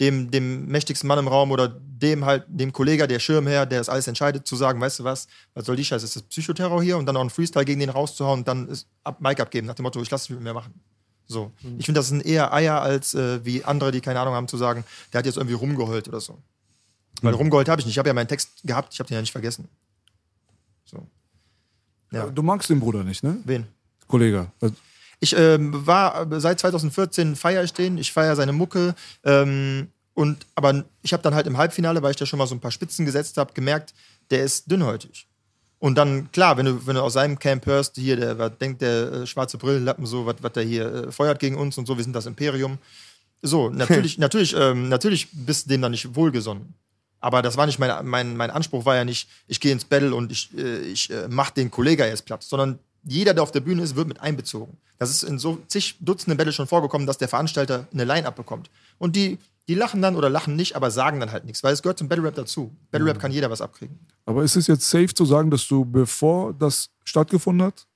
[0.01, 3.89] Dem, dem mächtigsten Mann im Raum oder dem halt, dem Kollege, der Schirmherr, der das
[3.89, 6.99] alles entscheidet, zu sagen, weißt du was, was soll die Scheiße, ist das Psychoterror hier
[6.99, 9.75] und dann noch einen Freestyle gegen den rauszuhauen und dann ist ab, Mike abgeben, nach
[9.75, 10.75] dem Motto, ich lasse es nicht mehr machen.
[11.27, 11.53] So.
[11.79, 14.57] Ich finde, das sind eher Eier als äh, wie andere, die keine Ahnung haben, zu
[14.57, 16.39] sagen, der hat jetzt irgendwie rumgeheult oder so.
[17.23, 17.95] Weil rumgeheult habe ich nicht.
[17.95, 19.69] Ich habe ja meinen Text gehabt, ich habe den ja nicht vergessen.
[20.85, 21.07] So.
[22.11, 22.27] Ja.
[22.27, 23.39] Du magst den Bruder nicht, ne?
[23.45, 23.67] Wen?
[24.07, 24.51] Kollege.
[25.25, 28.95] Ich ähm, war äh, seit 2014 feier ich den, ich feiere seine Mucke.
[29.25, 32.55] Ähm, und, aber ich habe dann halt im Halbfinale, weil ich da schon mal so
[32.55, 33.95] ein paar Spitzen gesetzt habe, gemerkt,
[34.31, 35.27] der ist dünnhäutig.
[35.79, 38.83] Und dann, klar, wenn du, wenn du aus seinem Camp hörst, hier, der was denkt,
[38.83, 42.05] der äh, schwarze Brillenlappen, so, was der hier äh, feuert gegen uns und so, wir
[42.05, 42.77] sind das Imperium.
[43.41, 46.75] So, natürlich, natürlich, ähm, natürlich bist du dem dann nicht wohlgesonnen.
[47.21, 50.15] Aber das war nicht mein, mein, mein Anspruch, war ja nicht, ich gehe ins Battle
[50.15, 53.61] und ich, äh, ich äh, mach den Kollega jetzt platt, sondern jeder, der auf der
[53.61, 54.77] Bühne ist, wird mit einbezogen.
[54.99, 58.71] Das ist in so zig Dutzenden Battle schon vorgekommen, dass der Veranstalter eine Line-Up bekommt.
[58.99, 59.39] Und die,
[59.69, 62.09] die lachen dann oder lachen nicht, aber sagen dann halt nichts, weil es gehört zum
[62.09, 62.71] Battle Rap dazu.
[62.91, 63.99] Battle Rap kann jeder was abkriegen.
[64.27, 67.87] aber ist es jetzt safe zu sagen, dass du, bevor das stattgefunden hat,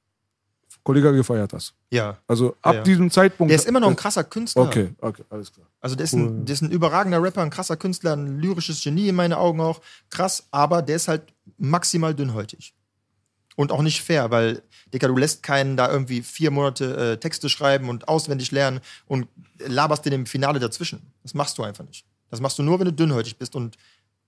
[0.84, 1.74] Kollega gefeiert hast.
[1.90, 2.16] Ja.
[2.26, 2.82] Also ab Ja.
[2.82, 3.50] diesem Zeitpunkt.
[3.50, 4.62] Der ist immer noch ein krasser Künstler.
[4.62, 5.66] Okay, okay, alles klar.
[5.80, 9.08] Also der ist, ein, der ist ein überragender Rapper, ein krasser Künstler, ein lyrisches Genie
[9.08, 9.82] in meinen Augen auch.
[10.08, 11.22] Krass, aber der ist halt
[11.58, 12.72] maximal dünnhäutig.
[13.58, 14.62] Und auch nicht fair, weil,
[14.94, 19.26] Dicker, du lässt keinen da irgendwie vier Monate äh, Texte schreiben und auswendig lernen und
[19.58, 21.02] laberst den im Finale dazwischen.
[21.24, 22.04] Das machst du einfach nicht.
[22.30, 23.76] Das machst du nur, wenn du dünnhäutig bist und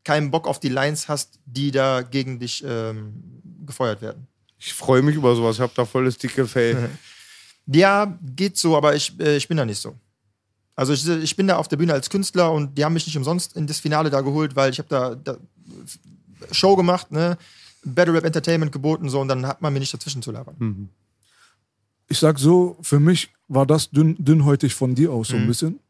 [0.02, 3.22] keinen Bock auf die Lines hast, die da gegen dich ähm,
[3.64, 4.26] gefeuert werden.
[4.58, 5.54] Ich freue mich über sowas.
[5.54, 6.90] Ich habe da volles dicke Fell.
[7.72, 9.94] Ja, geht so, aber ich, äh, ich bin da nicht so.
[10.74, 13.16] Also ich, ich bin da auf der Bühne als Künstler und die haben mich nicht
[13.16, 15.36] umsonst in das Finale da geholt, weil ich habe da, da
[16.50, 17.38] Show gemacht, ne?
[17.84, 20.88] Battle Rap Entertainment geboten so und dann hat man mir nicht dazwischen zu labern.
[22.08, 25.42] ich sag so, für mich war das dünn, dünnhäutig von dir aus so Mhm.
[25.42, 25.80] ein bisschen.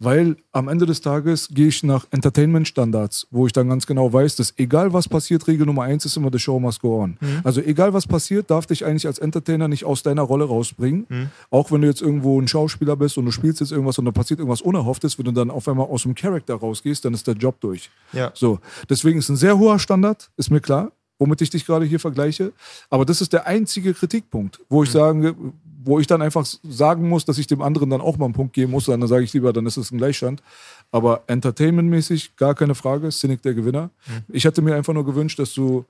[0.00, 4.36] Weil am Ende des Tages gehe ich nach Entertainment-Standards, wo ich dann ganz genau weiß,
[4.36, 7.16] dass egal was passiert, Regel Nummer eins ist immer the show must go on.
[7.20, 7.40] Mhm.
[7.42, 11.06] Also egal was passiert, darf dich eigentlich als Entertainer nicht aus deiner Rolle rausbringen.
[11.08, 11.30] Mhm.
[11.50, 14.12] Auch wenn du jetzt irgendwo ein Schauspieler bist und du spielst jetzt irgendwas und da
[14.12, 17.34] passiert irgendwas Unerhofftes, wenn du dann auf einmal aus dem Charakter rausgehst, dann ist der
[17.34, 17.90] Job durch.
[18.12, 18.30] Ja.
[18.34, 22.00] So, deswegen ist ein sehr hoher Standard, ist mir klar, womit ich dich gerade hier
[22.00, 22.52] vergleiche.
[22.90, 25.52] Aber das ist der einzige Kritikpunkt, wo ich sagen,
[25.84, 28.52] wo ich dann einfach sagen muss, dass ich dem anderen dann auch mal einen Punkt
[28.52, 28.86] geben muss.
[28.86, 30.42] Dann sage ich lieber, dann ist es ein Gleichstand.
[30.90, 33.90] Aber entertainmentmäßig gar keine Frage, Cynic der Gewinner.
[34.28, 35.84] Ich hätte mir einfach nur gewünscht, dass du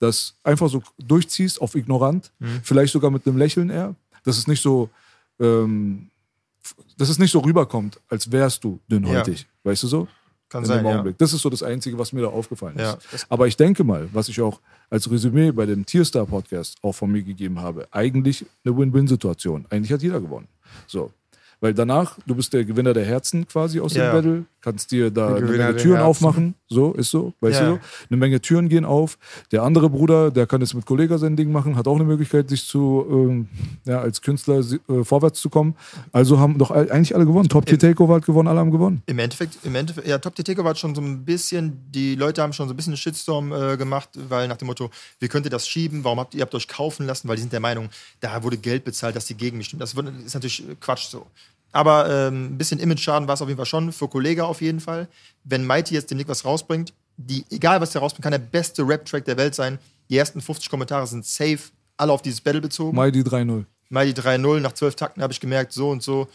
[0.00, 2.32] das einfach so durchziehst auf ignorant,
[2.62, 4.90] vielleicht sogar mit einem Lächeln eher, dass es nicht so
[5.40, 6.10] ähm,
[6.96, 9.46] dass es nicht so rüberkommt, als wärst du dünnhäutig.
[9.64, 10.08] Weißt du so?
[10.54, 10.92] Kann in sein, dem ja.
[10.92, 11.18] Augenblick.
[11.18, 12.82] Das ist so das Einzige, was mir da aufgefallen ist.
[12.82, 12.96] Ja,
[13.28, 17.10] Aber ich denke mal, was ich auch als Resümee bei dem Tierstar Podcast auch von
[17.10, 19.66] mir gegeben habe, eigentlich eine Win-Win-Situation.
[19.70, 20.46] Eigentlich hat jeder gewonnen.
[20.86, 21.10] So.
[21.60, 24.10] Weil danach, du bist der Gewinner der Herzen quasi aus Ja.
[24.10, 26.54] dem Battle, kannst dir da der Türen aufmachen.
[26.74, 27.66] So, ist so, weißt Ja.
[27.68, 27.80] du so?
[28.10, 29.16] Eine Menge Türen gehen auf.
[29.52, 32.48] Der andere Bruder, der kann jetzt mit Kollega sein Ding machen, hat auch eine Möglichkeit,
[32.50, 33.48] sich zu, ähm,
[33.84, 35.74] ja, als Künstler äh, vorwärts zu kommen.
[36.12, 37.48] Also haben doch eigentlich alle gewonnen.
[37.48, 39.02] Top Tier Takeover hat gewonnen, alle haben gewonnen.
[39.06, 42.42] Im Endeffekt, im Endeffekt, ja, Top Tier Takeover hat schon so ein bisschen, die Leute
[42.42, 45.46] haben schon so ein bisschen einen Shitstorm äh, gemacht, weil nach dem Motto, wie könnt
[45.46, 46.04] ihr das schieben?
[46.04, 47.28] Warum habt ihr, habt euch kaufen lassen?
[47.28, 47.88] Weil die sind der Meinung,
[48.20, 49.80] da wurde Geld bezahlt, dass die gegen mich stimmen.
[49.80, 51.26] Das ist natürlich Quatsch so.
[51.74, 54.78] Aber ähm, ein bisschen Image-Schaden war es auf jeden Fall schon, für Kollege auf jeden
[54.80, 55.08] Fall.
[55.42, 59.24] Wenn Mighty jetzt demnächst was rausbringt, die, egal was der rausbringt, kann der beste Rap-Track
[59.24, 59.78] der Welt sein.
[60.08, 61.58] Die ersten 50 Kommentare sind safe,
[61.96, 62.96] alle auf dieses Battle bezogen.
[62.96, 63.64] Mighty 3-0.
[63.90, 66.28] Mighty 3-0, nach 12 Takten habe ich gemerkt, so und so.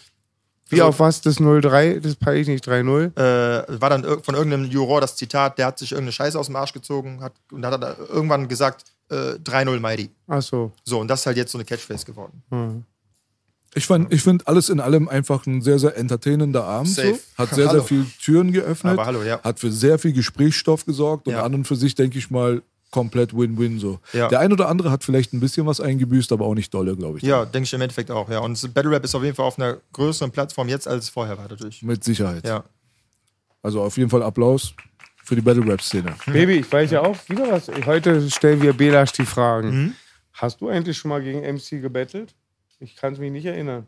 [0.67, 1.21] Wie Also- auf was?
[1.21, 1.99] Das 0-3?
[2.01, 3.11] Das packe ich nicht 3-0.
[3.17, 6.45] äh, war dann ir- von irgendeinem Juror das Zitat, der hat sich irgendeine Scheiße aus
[6.47, 10.11] dem Arsch gezogen hat, und hat er irgendwann gesagt, äh, 3-0 Mighty.
[10.27, 10.71] Ach so.
[10.83, 12.43] So, und das ist halt jetzt so eine Catchphrase geworden.
[13.76, 16.89] Ich, fand- ich finde alles in allem einfach ein sehr, sehr entertainender Abend.
[16.89, 17.01] So.
[17.38, 17.80] Hat sehr, Hallo.
[17.80, 18.93] sehr viele Türen geöffnet.
[18.93, 19.39] Aber hallo, ja.
[19.43, 21.43] Hat für sehr viel Gesprächsstoff gesorgt und Ja.
[21.43, 22.61] an und für sich, denke ich mal,
[22.91, 23.99] komplett Win-Win so.
[24.13, 24.28] Ja.
[24.30, 27.20] Der ein oder andere hat vielleicht ein bisschen was eingebüßt, aber auch nicht dolle, glaube
[27.20, 27.24] ich.
[27.24, 28.39] Ja, denke ich im Endeffekt auch, ja.
[28.39, 31.38] Und Battle Rap ist auf jeden Fall auf einer größeren Plattform jetzt, als es vorher
[31.38, 31.84] war, natürlich.
[31.84, 32.47] Mit Sicherheit.
[32.47, 32.63] Ja.
[33.61, 34.74] Also auf jeden Fall Applaus
[35.24, 36.15] für die Battle-Rap-Szene.
[36.26, 37.70] Baby, ich weiß ja auch wieder was.
[37.86, 39.70] Heute stellen wir Belasch die Fragen.
[39.84, 39.93] Mhm.
[40.34, 42.34] Hast du eigentlich schon mal gegen MC gebettelt?
[42.80, 43.88] Ich kann es mich nicht erinnern.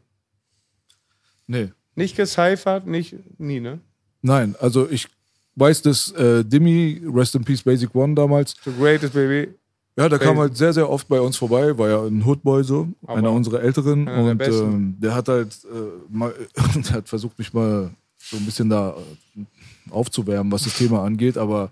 [1.47, 1.71] Nee.
[1.95, 3.79] Nicht gecyphert, nicht, nie, ne?
[4.21, 5.07] Nein, also ich
[5.55, 9.53] weiß, dass äh, Dimmy, Rest in Peace Basic One damals, The greatest baby.
[9.97, 12.87] Ja, der kam halt sehr, sehr oft bei uns vorbei, war ja ein Hoodboy so,
[13.03, 14.07] Aber einer unserer Älteren.
[14.07, 14.63] einer der und Besten.
[14.71, 16.33] ähm, der hat halt äh, mal,
[16.75, 18.95] der hat versucht, mich mal so ein bisschen da
[19.35, 19.43] äh,
[19.91, 21.37] aufzuwärmen, was das Thema angeht.
[21.37, 21.71] Aber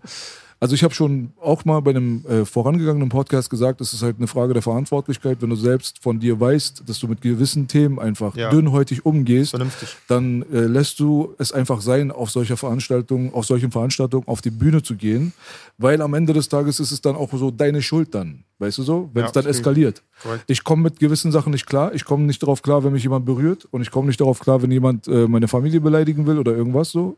[0.61, 4.17] also ich habe schon auch mal bei einem äh, vorangegangenen Podcast gesagt, es ist halt
[4.17, 7.97] eine Frage der Verantwortlichkeit, wenn du selbst von dir weißt, dass du mit gewissen Themen
[7.97, 8.49] einfach Ja.
[8.49, 9.95] dünnhäutig umgehst, Vernünftig.
[10.07, 14.51] dann äh, lässt du es einfach sein, auf solcher Veranstaltung, auf solchen Veranstaltungen auf die
[14.51, 15.31] Bühne zu gehen,
[15.77, 18.83] weil am Ende des Tages ist es dann auch so deine Schuld dann, weißt du
[18.83, 20.03] so, wenn Ja, es dann eskaliert.
[20.21, 20.43] Korrekt.
[20.47, 23.25] Ich komme mit gewissen Sachen nicht klar, ich komme nicht darauf klar, wenn mich jemand
[23.25, 26.51] berührt und ich komme nicht darauf klar, wenn jemand äh, meine Familie beleidigen will oder
[26.53, 27.17] irgendwas so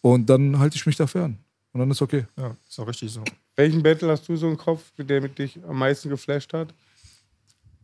[0.00, 1.38] und dann halte ich mich da fern
[1.72, 2.26] und dann ist okay.
[2.38, 3.24] Ja, ist auch richtig so.
[3.56, 6.72] Welchen Battle hast du so im Kopf, der mit dich am meisten geflasht hat?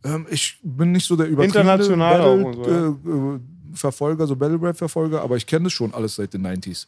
[0.03, 3.39] Ähm, ich bin nicht so der übertriebene International auch und Battle, äh, äh,
[3.75, 6.87] Verfolger, so Battle Rap Verfolger, aber ich kenne das schon alles seit den 90s.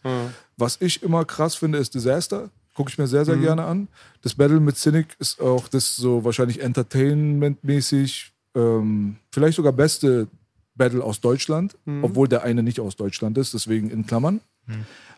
[0.58, 2.50] Was ich immer krass finde, ist Disaster.
[2.74, 3.26] Gucke ich mir sehr, Mhm.
[3.26, 3.88] sehr gerne an.
[4.22, 10.28] Das Battle mit Cynic ist auch das so wahrscheinlich entertainmentmäßig, ähm, vielleicht sogar beste
[10.76, 12.04] Battle aus Deutschland, Mhm.
[12.04, 14.42] obwohl der eine nicht aus Deutschland ist, deswegen in Klammern.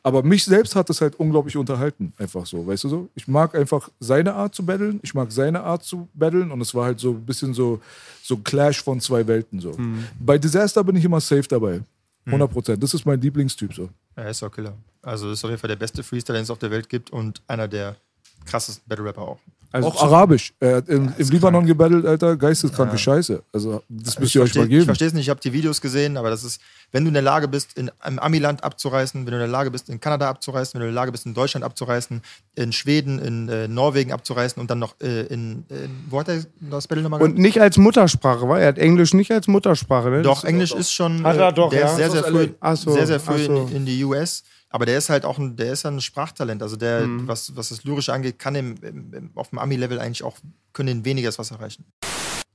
[0.05, 3.09] Aber mich selbst hat es halt unglaublich unterhalten, einfach so, weißt du so?
[3.15, 6.75] Ich mag einfach seine Art zu battlen, ich mag seine Art zu battlen und es
[6.75, 7.79] war halt so ein bisschen so,
[8.21, 9.77] so ein Clash von zwei Welten so.
[10.19, 11.81] Bei Disaster bin ich immer safe dabei.
[12.25, 12.83] 100 Prozent.
[12.83, 13.89] Das ist mein Lieblingstyp so.
[14.15, 14.73] Ja, ist auch Killer.
[15.01, 17.41] Also ist auf jeden Fall der beste Freestyle, den es auf der Welt gibt und
[17.47, 17.97] einer der
[18.45, 19.39] krassesten Battle Rapper auch.
[19.71, 20.53] Also auch Arabisch.
[20.59, 23.41] Er hat im, im Libanon gebettelt, Alter, geisteskranke Scheiße.
[23.51, 24.85] Also, das müsst ihr euch mal Ich geben.
[24.85, 27.23] verstehe es nicht, ich habe die Videos gesehen, aber das ist, wenn du in der
[27.23, 30.75] Lage bist, in einem Amiland abzureißen, wenn du in der Lage bist, in Kanada abzureißen,
[30.75, 32.21] wenn du in der Lage bist, in Deutschland abzureißen,
[32.53, 36.43] in Schweden, in äh, Norwegen abzureißen und dann noch äh, in, in, wo hat er
[36.61, 40.11] das Battle nochmal Und nicht als Muttersprache, weil er hat Englisch nicht als Muttersprache.
[40.11, 40.21] Ne?
[40.21, 41.23] Doch, Das- Englisch ist schon.
[41.23, 41.85] Hat er äh, doch, der ja.
[41.87, 43.65] ist sehr, sehr früh, so, sehr, sehr früh so.
[43.71, 44.43] in, in die US.
[44.73, 46.63] Aber der ist halt auch ein, der ist ein Sprachtalent.
[46.63, 47.27] Also der, Mhm.
[47.27, 50.35] was, was das Lyrische angeht, kann im, im, auf dem Ami-Level eigentlich auch,
[50.73, 51.85] können den weniger was erreichen.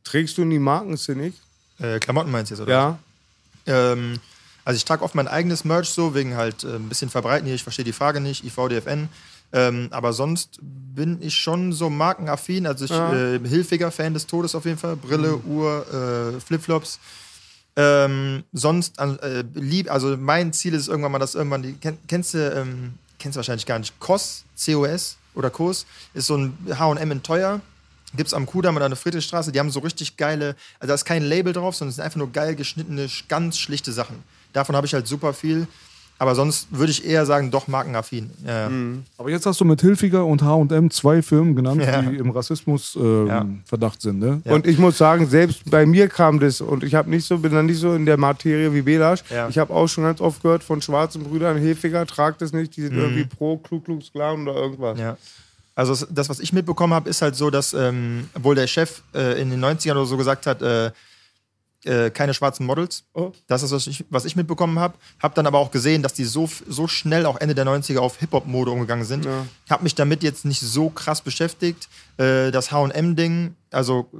[0.02, 1.32] Trägst du die Markensync?
[1.78, 2.72] Äh, Klamotten meinst du jetzt, oder?
[2.72, 2.98] Ja.
[3.66, 4.18] Ähm,
[4.64, 7.54] also ich trage oft mein eigenes Merch so, wegen halt äh, ein bisschen verbreiten hier.
[7.54, 9.08] Ich verstehe die Frage nicht, IVDFN.
[9.52, 12.66] Ähm, aber sonst bin ich schon so markenaffin.
[12.66, 13.12] Also ich Ja.
[13.14, 14.96] äh, hilfiger Fan des Todes auf jeden Fall.
[14.96, 16.98] Brille, Uhr, äh, Flipflops.
[17.80, 22.34] Ähm, sonst äh, lieb, also mein Ziel ist irgendwann mal, dass irgendwann die kenn, kennst
[22.34, 27.10] du ähm, kennst du wahrscheinlich gar nicht COS, COS oder COS ist so ein H&M
[27.12, 27.60] in teuer.
[28.16, 31.04] Gibt's am Kudamm oder an der Friedrichstraße, die haben so richtig geile, also da ist
[31.04, 34.16] kein Label drauf, sondern es sind einfach nur geil geschnittene, sch- ganz schlichte Sachen.
[34.54, 35.68] Davon habe ich halt super viel.
[36.20, 38.30] Aber sonst würde ich eher sagen, doch markenaffin.
[38.44, 38.70] Ja, ja.
[39.18, 42.02] Aber jetzt hast du mit Hilfiger und H&M zwei Firmen genannt, Ja.
[42.02, 43.46] die im Rassismus-Verdacht Ja.
[43.64, 44.18] Verdacht sind.
[44.18, 44.42] Ne?
[44.44, 44.52] Ja.
[44.54, 47.52] Und ich muss sagen, selbst bei mir kam das und ich habe nicht so, bin
[47.52, 49.22] dann nicht so in der Materie wie Belasch.
[49.30, 49.48] Ja.
[49.48, 52.82] Ich habe auch schon ganz oft gehört von schwarzen Brüdern, Hefiger, tragt es nicht, die
[52.82, 54.96] sind irgendwie pro Ku Klux Klan oder irgendwas.
[54.96, 55.02] Mhm.
[55.02, 55.16] Ja.
[55.76, 59.40] Also das, was ich mitbekommen habe, ist halt so, dass ähm, wohl der Chef äh,
[59.40, 60.90] in den 90ern oder so gesagt hat, äh,
[61.84, 63.04] äh, keine schwarzen Models.
[63.14, 63.32] Oh.
[63.46, 64.94] Das ist, was ich, was ich mitbekommen habe.
[65.20, 68.18] Hab dann aber auch gesehen, dass die so, so schnell auch Ende der 90er auf
[68.18, 69.24] Hip-Hop-Mode umgegangen sind.
[69.24, 69.46] Ja.
[69.70, 71.88] Hab mich damit jetzt nicht so krass beschäftigt.
[72.16, 74.16] Äh, das H&M-Ding, also äh,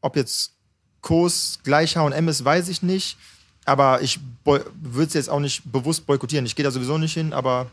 [0.00, 0.52] ob jetzt
[1.00, 3.16] Kurs gleich H&M ist, weiß ich nicht.
[3.64, 6.46] Aber ich würde es jetzt auch nicht bewusst boykottieren.
[6.46, 7.70] Ich gehe da sowieso nicht hin, aber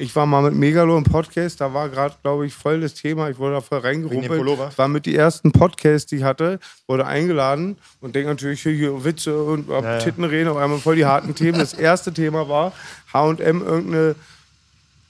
[0.00, 3.30] Ich war mal mit Megalo im Podcast, da war gerade, glaube ich, voll das Thema.
[3.30, 4.30] Ich wurde da voll reingerufen.
[4.76, 9.42] War mit die ersten Podcasts, die ich hatte, wurde eingeladen und denke natürlich hier, Witze
[9.42, 9.98] und ab Ja.
[9.98, 11.58] Titten reden, auf einmal voll die harten Themen.
[11.58, 12.72] Das erste Thema war
[13.12, 14.14] H&M irgendeine,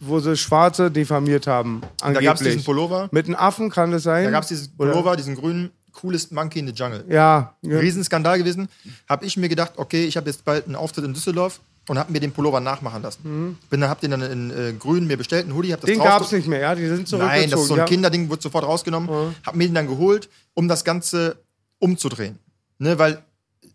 [0.00, 1.82] wo sie Schwarze diffamiert haben.
[1.98, 2.26] da Angeblich.
[2.26, 3.08] gab es diesen Pullover.
[3.10, 4.24] Mit einem Affen kann das sein?
[4.24, 7.04] Da gab es diesen Oder- Pullover, diesen grünen, coolest Monkey in the Jungle.
[7.10, 7.52] Ja.
[7.60, 7.78] ja.
[7.78, 8.68] Riesenskandal gewesen.
[9.06, 12.12] Habe ich mir gedacht, okay, ich habe jetzt bald einen Auftritt in Düsseldorf und habe
[12.12, 13.56] mir den Pullover nachmachen lassen.
[13.70, 15.92] Bin dann, hab den dann in äh, grün mir bestellt, einen Hoodie, hab das Mhm.
[15.94, 16.74] Den drauf- gab es nicht mehr, ja?
[16.74, 17.40] Die sind zurückgezogen.
[17.40, 17.84] Nein, das ist so ein ja.
[17.84, 19.34] Kinderding, wurde sofort rausgenommen.
[19.44, 21.36] Hab mir den dann geholt, um das Ganze
[21.78, 22.38] umzudrehen.
[22.78, 23.22] Ne, weil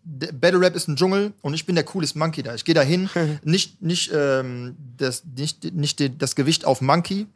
[0.06, 2.54] der Battle Rap ist ein Dschungel und ich bin der coolest Monkey da.
[2.56, 3.10] Ich gehe da hin,
[3.44, 7.28] nicht, nicht, ähm, das, nicht, nicht das Gewicht auf Monkey,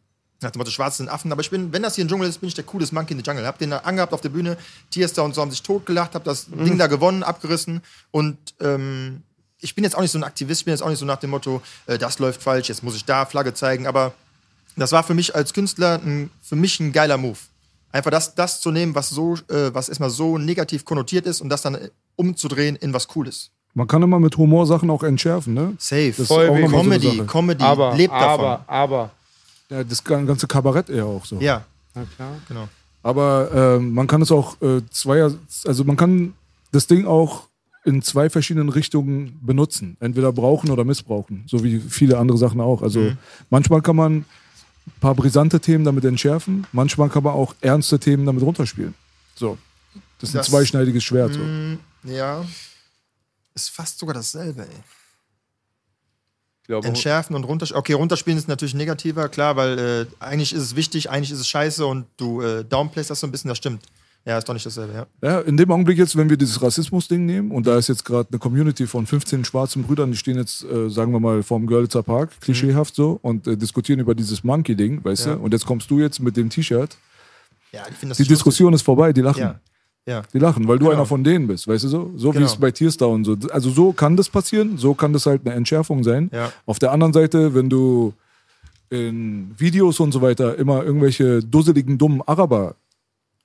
[0.41, 2.39] nach dem Motto, schwarz sind Affen, aber ich bin, wenn das hier ein Dschungel ist,
[2.39, 3.45] bin ich der coolest Monkey in the Jungle.
[3.47, 4.55] Hab den da angehabt auf der Bühne,
[4.91, 6.65] Tierstar und so haben sich totgelacht, hab das Mhm.
[6.65, 9.23] Ding da gewonnen, abgerissen und ähm,
[9.59, 11.17] ich bin jetzt auch nicht so ein Aktivist, ich bin jetzt auch nicht so nach
[11.17, 14.13] dem Motto, äh, das läuft falsch, jetzt muss ich da Flagge zeigen, aber
[14.75, 17.37] das war für mich als Künstler ein, für mich ein geiler Move.
[17.91, 21.49] Einfach das, das zu nehmen, was so, äh, was erstmal so negativ konnotiert ist und
[21.49, 23.49] das dann äh, umzudrehen in was Cooles.
[23.73, 25.53] Man kann immer mit Humor Sachen auch entschärfen.
[25.53, 25.75] Ne?
[25.77, 26.09] Safe.
[26.09, 27.27] Das ist Voll auch wegen nochmal so Comedy.
[27.27, 28.45] Comedy aber, lebt davon.
[28.45, 29.09] aber, aber.
[29.69, 31.39] Ja, das ganze Kabarett eher auch so.
[31.39, 32.31] Ja, Na klar.
[32.47, 32.67] genau.
[33.03, 35.33] Aber ähm, man kann es auch äh, zweier,
[35.65, 36.33] also man kann
[36.71, 37.47] das Ding auch
[37.87, 39.97] in zwei verschiedenen Richtungen benutzen.
[39.99, 41.43] Entweder brauchen oder missbrauchen.
[41.47, 42.81] So wie viele andere Sachen auch.
[42.81, 43.17] Also Mhm.
[43.49, 44.25] manchmal kann man ein
[45.01, 48.93] paar brisante Themen damit entschärfen, manchmal kann man auch ernste Themen damit runterspielen.
[49.35, 49.57] So.
[50.19, 51.33] Das ist ein Das- zweischneidiges Schwert.
[51.33, 51.39] So.
[51.39, 52.45] Mm, ja.
[53.55, 54.83] Ist fast sogar dasselbe, ey.
[56.65, 57.79] Glaube, Entschärfen und runterspielen.
[57.79, 61.47] Okay, runterspielen ist natürlich negativer, klar, weil äh, eigentlich ist es wichtig, eigentlich ist es
[61.47, 63.83] scheiße und du äh, downplayst das so ein bisschen, das stimmt.
[64.27, 65.05] Ja, ist doch nicht dasselbe, ja.
[65.21, 68.27] Ja, in dem Augenblick jetzt, wenn wir dieses Rassismus-Ding nehmen und da ist jetzt gerade
[68.29, 72.03] eine Community von 15 schwarzen Brüdern, die stehen jetzt, äh, sagen wir mal, vorm Görlitzer
[72.03, 75.35] Park, klischeehaft so, und äh, diskutieren über dieses Monkey-Ding, weißt Ja.
[75.35, 75.39] du?
[75.43, 76.97] Und jetzt kommst du jetzt mit dem T-Shirt.
[77.71, 78.25] Ja, ich finde das Die.
[78.27, 79.39] Diskussion ist vorbei, die lachen.
[79.39, 79.59] Ja.
[80.05, 80.21] Ja.
[80.33, 80.97] Die lachen, weil du Genau.
[80.97, 82.11] einer von denen bist, weißt du so?
[82.17, 82.45] So wie Genau.
[82.47, 83.37] es bei Tierstar und so.
[83.51, 86.29] Also so kann das passieren, so kann das halt eine Entschärfung sein.
[86.33, 86.51] Ja.
[86.65, 88.13] Auf der anderen Seite, wenn du
[88.89, 92.75] in Videos und so weiter immer irgendwelche dusseligen, dummen Araber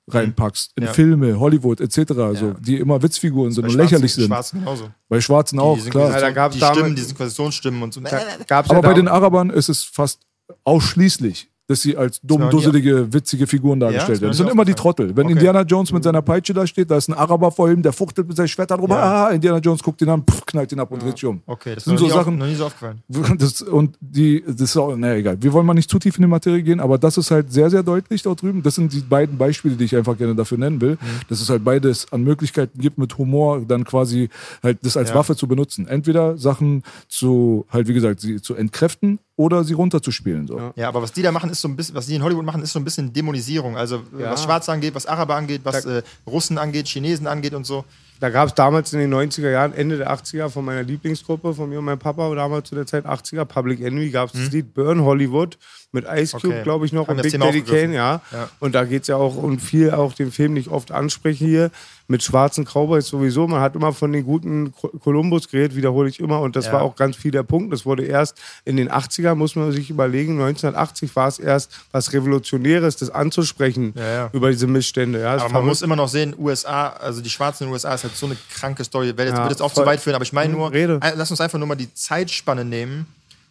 [0.07, 0.87] reinpackst, in Mhm.
[0.87, 0.93] Ja.
[0.93, 4.27] Filme, Hollywood etc., so, die immer Witzfiguren sind Bei und lächerlich sind.
[4.27, 4.89] Schwarzen genauso.
[5.09, 6.11] Bei Schwarzen auch, die klar.
[6.11, 8.01] Ja, da gab's die Stimmen, die Synchronisationstimmen und so.
[8.47, 10.19] gab's Aber ja bei da- den Arabern ist es fast
[10.65, 14.31] ausschließlich, dass sie als dumm, dusselige, witzige Figuren dargestellt mir werden.
[14.31, 14.73] Das sind immer die.
[14.73, 15.15] Trottel.
[15.15, 15.33] Wenn Okay.
[15.33, 18.27] Indiana Jones mit seiner Peitsche da steht, da ist ein Araber vor ihm, der fuchtelt
[18.27, 18.95] mit seinem Schwert darüber.
[18.95, 19.27] Ja.
[19.27, 21.41] Ah, Indiana Jones guckt ihn an, pff, knallt ihn ab und dreht sich um.
[21.45, 22.33] Okay, das sind ist so Sachen.
[22.33, 23.01] auf, noch nie so aufgefallen.
[23.37, 25.37] Das, und die, das ist auch, naja, egal.
[25.41, 27.69] Wir wollen mal nicht zu tief in die Materie gehen, aber das ist halt sehr,
[27.69, 28.61] sehr deutlich dort drüben.
[28.63, 30.97] Das sind die beiden Beispiele, die ich einfach gerne dafür nennen will, Mhm.
[31.29, 34.29] dass es halt beides an Möglichkeiten gibt, mit Humor dann quasi
[34.61, 35.15] halt das als Ja.
[35.15, 35.87] Waffe zu benutzen.
[35.87, 40.47] Entweder Sachen zu, halt wie gesagt, sie zu entkräften oder sie runterzuspielen.
[40.47, 40.71] So.
[40.75, 42.61] Ja, aber was die da machen, ist so ein bisschen, was die in Hollywood machen,
[42.61, 43.75] ist so ein bisschen Dämonisierung.
[43.77, 44.31] Also äh, Ja.
[44.31, 47.83] was Schwarze angeht, was Araber angeht, was äh, Russen angeht, Chinesen angeht und so.
[48.19, 51.67] Da gab es damals in den 90er Jahren, Ende der 80er, von meiner Lieblingsgruppe, von
[51.69, 54.73] mir und meinem Papa, damals zu der Zeit 80er, Public Enemy, gab es das Lied
[54.73, 55.57] Burn Hollywood
[55.93, 56.47] mit Ice Cube.
[56.53, 56.63] Okay.
[56.63, 57.61] glaube ich, noch Haben und Big Thema Daddy.
[57.61, 58.21] Kane, ja.
[58.31, 58.49] Ja.
[58.59, 61.71] Und da geht es ja auch um viel, auch den Film nicht oft ansprechen hier,
[62.07, 63.47] mit schwarzen Cowboys sowieso.
[63.47, 66.41] Man hat immer von den guten Co- Columbus geredet, wiederhole ich immer.
[66.41, 66.73] Und das Ja.
[66.73, 67.71] war auch ganz viel der Punkt.
[67.71, 68.35] Das wurde erst
[68.65, 73.93] in den 80er, muss man sich überlegen, 1980 war es erst was Revolutionäres, das anzusprechen
[73.95, 75.21] Ja, über diese Missstände.
[75.21, 78.03] Ja, Aber man muss immer noch sehen, USA, also die Schwarzen in den USA ist
[78.03, 79.07] halt so eine kranke Story.
[79.15, 79.83] Wird jetzt, wird jetzt auch voll.
[79.83, 80.97] zu weit führen, aber ich meine Hm, nur, Rede.
[81.01, 83.05] ein- lass uns einfach nur mal die Zeitspanne nehmen,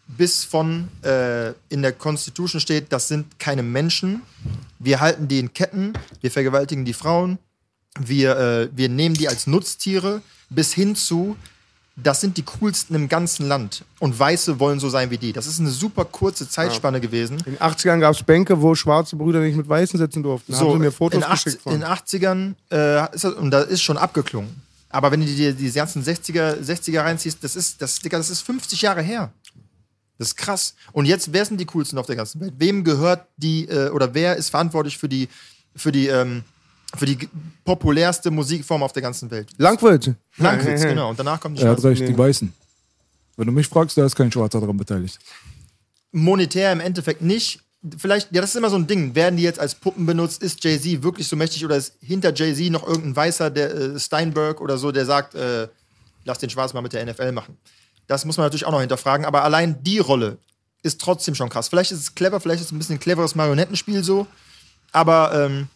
[0.09, 4.23] bis von äh, in der Constitution steht, das sind keine Menschen.
[4.79, 7.39] Wir halten die in Ketten, wir vergewaltigen die Frauen,
[7.99, 11.37] wir, äh, wir nehmen die als Nutztiere, bis hin zu,
[11.97, 13.85] das sind die coolsten im ganzen Land.
[13.99, 15.33] Und Weiße wollen so sein wie die.
[15.33, 17.39] Das ist eine super kurze Zeitspanne gewesen.
[17.45, 20.53] In den 80ern gab es Bänke, wo schwarze Brüder nicht mit Weißen sitzen durften.
[20.53, 21.73] Da haben sie mir Fotos in, 80, geschickt von.
[21.75, 24.63] in den 80ern äh, ist das, und da ist schon abgeklungen.
[24.89, 28.43] Aber wenn du dir die ganzen 60er, 60er reinziehst, das ist, das, Digga, das ist
[28.43, 29.33] 50 Jahre her.
[30.23, 30.75] Das ist krass.
[30.93, 32.55] Und jetzt, wer sind die coolsten auf der ganzen Welt?
[32.57, 35.29] Wem gehört die, äh, oder wer ist verantwortlich für die,
[35.75, 36.45] für die, ähm,
[36.95, 37.19] für die
[37.65, 39.49] populärste Musikform auf der ganzen Welt?
[39.59, 40.11] Langwitz.
[40.37, 41.11] Langwitz, genau.
[41.11, 42.53] Und danach kommt die Er hat recht, die Weißen.
[43.37, 45.19] Wenn du mich fragst, da ist kein Schwarzer daran beteiligt.
[46.13, 47.61] monetär im Endeffekt nicht.
[47.99, 49.17] Vielleicht, ja, das ist immer so ein Ding.
[49.17, 50.41] Werden die jetzt als Puppen benutzt?
[50.41, 54.61] Ist Jay-Z wirklich so mächtig oder ist hinter Jay-Z noch irgendein Weißer, der äh, Steinberg
[54.61, 55.67] oder so, der sagt, äh,
[56.25, 57.59] lass den Schwarz mal mit der NFL machen?
[58.07, 59.27] Das muss man natürlich auch noch hinterfragen.
[59.27, 60.39] Aber allein die Rolle
[60.83, 61.69] ist trotzdem schon krass.
[61.69, 64.27] Vielleicht ist es clever, vielleicht ist es ein bisschen ein cleveres Marionettenspiel so.
[64.91, 65.69] Aber ähm,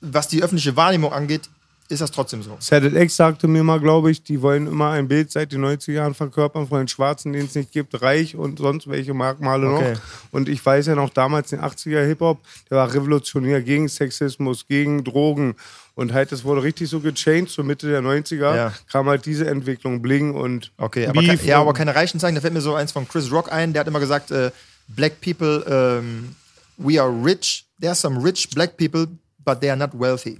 [0.00, 1.48] was die öffentliche Wahrnehmung angeht,
[1.90, 2.56] ist das trotzdem so.
[2.58, 6.14] ZX sagte mir mal, glaube ich, die wollen immer ein Bild seit den 90er Jahren
[6.14, 9.92] verkörpern von den Schwarzen, den es nicht gibt, reich und sonst welche Merkmale Okay.
[9.94, 10.00] noch.
[10.32, 12.38] Und ich weiß ja noch damals, den 80er Hip-Hop,
[12.70, 15.56] der war revolutionär gegen Sexismus, gegen Drogen.
[15.96, 18.72] Und halt, das wurde richtig so gechanged, so Mitte der 90er Ja.
[18.90, 22.36] kam halt diese Entwicklung, Bling und Okay, aber, ke- ja, aber keine Reichen zeigen.
[22.36, 23.72] Da fällt mir so eins von Chris Rock ein.
[23.72, 24.50] Der hat immer gesagt, äh,
[24.88, 26.34] Black people, ähm,
[26.78, 27.66] we are rich.
[27.80, 29.08] There are some rich black people,
[29.44, 30.38] but they are not wealthy.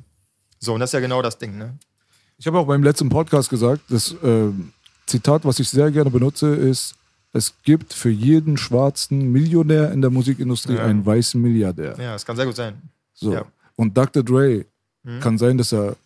[0.60, 1.74] So, und das ist ja genau das Ding, ne?
[2.38, 4.72] Ich habe auch beim letzten Podcast gesagt, das ähm,
[5.06, 6.94] Zitat, was ich sehr gerne benutze, ist,
[7.32, 11.96] es gibt für jeden schwarzen Millionär in der Musikindustrie einen weißen Milliardär.
[11.98, 12.80] Ja, das kann sehr gut sein.
[13.14, 13.32] So.
[13.32, 13.44] Ja.
[13.76, 14.22] Und Dr.
[14.22, 14.64] Dre
[15.20, 15.96] kann sein, dass er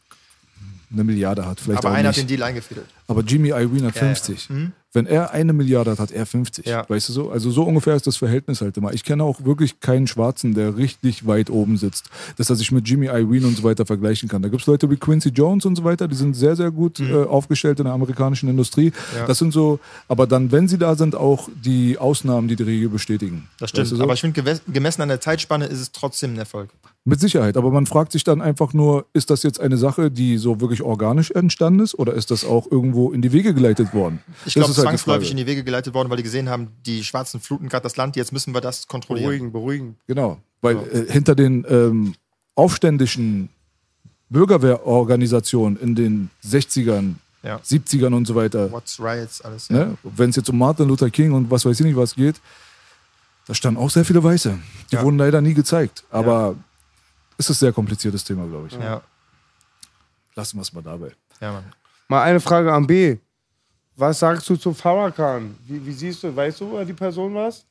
[0.93, 2.29] eine Milliarde hat, vielleicht Aber einer hat nicht.
[2.31, 2.87] den Deal eingefädelt.
[3.07, 4.15] Aber Jimmy Iovine hat Ja, ja.
[4.15, 4.49] 50.
[4.97, 6.67] Wenn er eine Milliarde hat, hat er 50.
[6.67, 6.89] Ja.
[6.89, 7.31] Weißt du so?
[7.31, 8.93] Also so ungefähr ist das Verhältnis halt immer.
[8.93, 12.89] Ich kenne auch wirklich keinen Schwarzen, der richtig weit oben sitzt, dass er sich mit
[12.89, 14.41] Jimmy Iovine und so weiter vergleichen kann.
[14.43, 17.01] Da gibt es Leute wie Quincy Jones und so weiter, die sind sehr, sehr gut
[17.01, 17.11] Mhm.
[17.11, 18.93] äh, aufgestellt in der amerikanischen Industrie.
[19.27, 22.89] Das sind so, aber dann, wenn sie da sind, auch die Ausnahmen, die die Regel
[22.89, 23.49] bestätigen.
[23.59, 23.83] Das stimmt.
[23.87, 24.03] Weißt du so?
[24.05, 26.71] Aber ich finde, gemessen an der Zeitspanne ist es trotzdem ein Erfolg.
[27.07, 30.39] Mit Sicherheit, aber man fragt sich dann einfach nur, ist das jetzt eine Sache, die
[30.39, 34.21] so wirklich organisch entstanden ist oder ist das auch irgendwo in die Wege geleitet worden?
[34.47, 35.31] Ich glaube, ist halt zwangsläufig Frage.
[35.33, 38.17] in die Wege geleitet worden, weil die gesehen haben, die Schwarzen fluten gerade das Land,
[38.17, 39.27] jetzt müssen wir das kontrollieren.
[39.31, 39.97] beruhigen, beruhigen.
[40.07, 42.15] Genau, weil äh, hinter den ähm,
[42.55, 43.49] aufständischen
[44.31, 47.57] Bürgerwehrorganisationen in den 60ern, Ja.
[47.59, 49.69] 70ern und so weiter, What's Riots, alles.
[49.69, 49.77] Ja.
[49.87, 49.99] ne?
[50.03, 52.37] wenn es jetzt um Martin Luther King und was weiß ich nicht was geht,
[53.47, 54.59] da standen auch sehr viele Weiße.
[54.91, 55.03] Die Ja.
[55.03, 56.57] wurden leider nie gezeigt, aber
[57.37, 58.75] es ist ein sehr kompliziertes Thema, glaube ich.
[58.75, 59.03] Ja.
[60.37, 61.13] Lassen wir es mal dabei.
[61.41, 61.65] ja, Mann.
[62.15, 63.17] Mal eine Frage an B.
[63.97, 65.57] Was sagst du zu Farrakhan?
[65.67, 67.67] Wie, wie siehst du, weißt du über die Person was?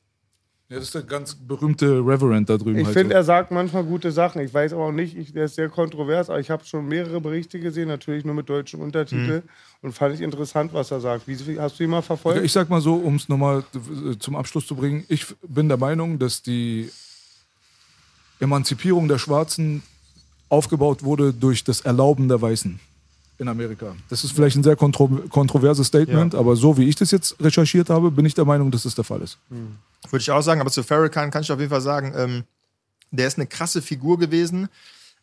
[0.68, 2.78] Ja, das ist der ganz berühmte Reverend da drüben.
[2.78, 3.16] Ich halt finde, so.
[3.16, 4.42] er sagt manchmal gute Sachen.
[4.42, 7.22] Ich weiß aber auch nicht, ich, der ist sehr kontrovers, aber ich habe schon mehrere
[7.22, 9.44] Berichte gesehen, natürlich nur mit deutschen Untertiteln.
[9.80, 11.26] Und fand ich interessant, was er sagt.
[11.26, 12.44] Wie, hast du ihn mal verfolgt?
[12.44, 15.78] Ich sag mal so, um es nochmal äh, zum Abschluss zu bringen, ich bin der
[15.78, 16.90] Meinung, dass die
[18.40, 19.82] Emanzipierung der Schwarzen
[20.50, 22.78] aufgebaut wurde durch das Erlauben der Weißen
[23.38, 23.94] in Amerika.
[24.08, 26.38] Das ist vielleicht ein sehr kontro kontroverses Statement, Ja.
[26.40, 29.04] aber so wie ich das jetzt recherchiert habe, bin ich der Meinung, dass das der
[29.04, 29.38] Fall ist.
[29.50, 32.44] Würde ich auch sagen, aber zu Farrakhan kann ich auf jeden Fall sagen, ähm,
[33.10, 34.68] der ist eine krasse Figur gewesen,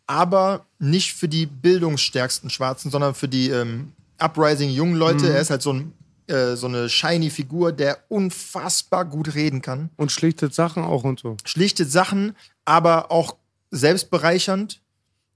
[0.07, 5.29] aber nicht für die bildungsstärksten Schwarzen, sondern für die ähm, uprising jungen Leute.
[5.29, 5.93] Er ist halt so, ein,
[6.27, 9.89] äh, so eine shiny Figur, der unfassbar gut reden kann.
[9.97, 11.37] Und schlichtet Sachen auch und so.
[11.45, 12.35] Schlichtet Sachen,
[12.65, 13.35] aber auch
[13.71, 14.81] selbstbereichernd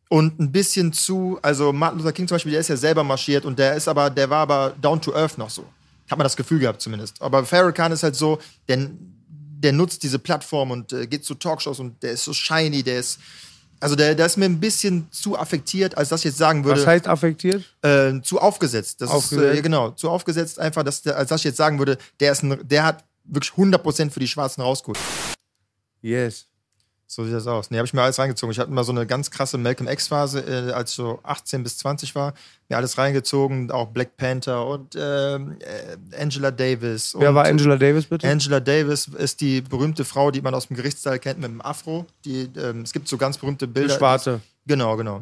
[0.10, 3.46] und ein bisschen zu, also Martin Luther King zum Beispiel, der ist ja selber marschiert
[3.46, 5.66] und der ist aber, der war aber down to earth noch so.
[6.10, 7.20] Hat man das Gefühl gehabt zumindest.
[7.22, 8.90] Aber Farrakhan ist halt so, der,
[9.30, 13.00] der nutzt diese Plattform und äh, geht zu Talkshows und der ist so shiny, der
[13.00, 13.20] ist,
[13.80, 16.80] also der, der ist mir ein bisschen zu affektiert, als dass ich jetzt sagen würde
[16.82, 17.64] Was heißt affektiert?
[17.82, 19.02] äh, zu aufgesetzt.
[19.02, 19.58] Das ist Aufgesetzt.
[19.58, 22.44] äh, genau zu aufgesetzt einfach, dass der, als dass ich jetzt sagen würde, der ist
[22.44, 25.00] ein, der hat wirklich 100% für die Schwarzen rausgeholt.
[26.02, 26.46] Yes.
[27.08, 27.70] So sieht das aus.
[27.70, 28.52] Nee, habe ich mir alles reingezogen.
[28.52, 31.78] Ich hatte mal so eine ganz krasse Malcolm X-Phase, äh, als ich so 18 bis
[31.78, 32.34] 20 war.
[32.68, 37.16] Mir alles reingezogen, auch Black Panther und ähm, äh, Angela Davis.
[37.18, 38.28] Wer und war Angela Davis bitte?
[38.28, 42.08] Angela Davis ist die berühmte Frau, die man aus dem Gerichtssaal kennt mit dem Afro.
[42.26, 43.96] Die, ähm, es gibt so ganz berühmte Die Bilder.
[43.96, 44.42] Schwarze.
[44.66, 45.22] Genau, genau.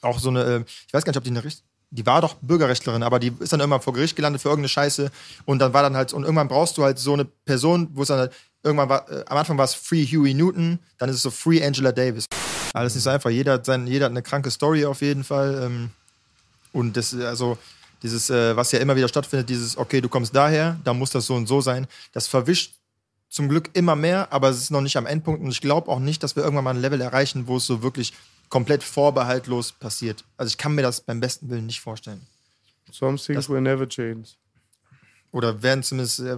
[0.00, 1.62] Auch so eine, äh, ich weiß gar nicht, ob die eine Richt
[1.92, 5.10] die war doch Bürgerrechtlerin, aber die ist dann irgendwann vor Gericht gelandet für irgendeine Scheiße
[5.44, 8.08] und dann war dann halt, und irgendwann brauchst du halt so eine Person, wo es
[8.08, 8.32] dann halt,
[8.62, 11.64] irgendwann war, äh, am Anfang war es Free Huey Newton, dann ist es so Free
[11.64, 12.26] Angela Davis.
[12.72, 15.62] Alles nicht so einfach, jeder hat, sein, jeder hat eine kranke Story auf jeden Fall
[15.64, 15.90] ähm,
[16.72, 17.58] und das, also
[18.02, 21.26] dieses, äh, was ja immer wieder stattfindet, dieses, okay, du kommst daher, dann muss das
[21.26, 22.74] so und so sein, das verwischt
[23.28, 26.00] zum Glück immer mehr, aber es ist noch nicht am Endpunkt und ich glaube auch
[26.00, 28.12] nicht, dass wir irgendwann mal ein Level erreichen, wo es so wirklich
[28.50, 30.24] komplett vorbehaltlos passiert.
[30.36, 32.20] Also ich kann mir das beim besten Willen nicht vorstellen.
[32.90, 34.28] Some things will never change.
[35.30, 36.36] Oder werden zumindest, äh,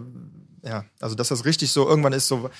[0.65, 2.51] ja, also dass das richtig so irgendwann ist, so,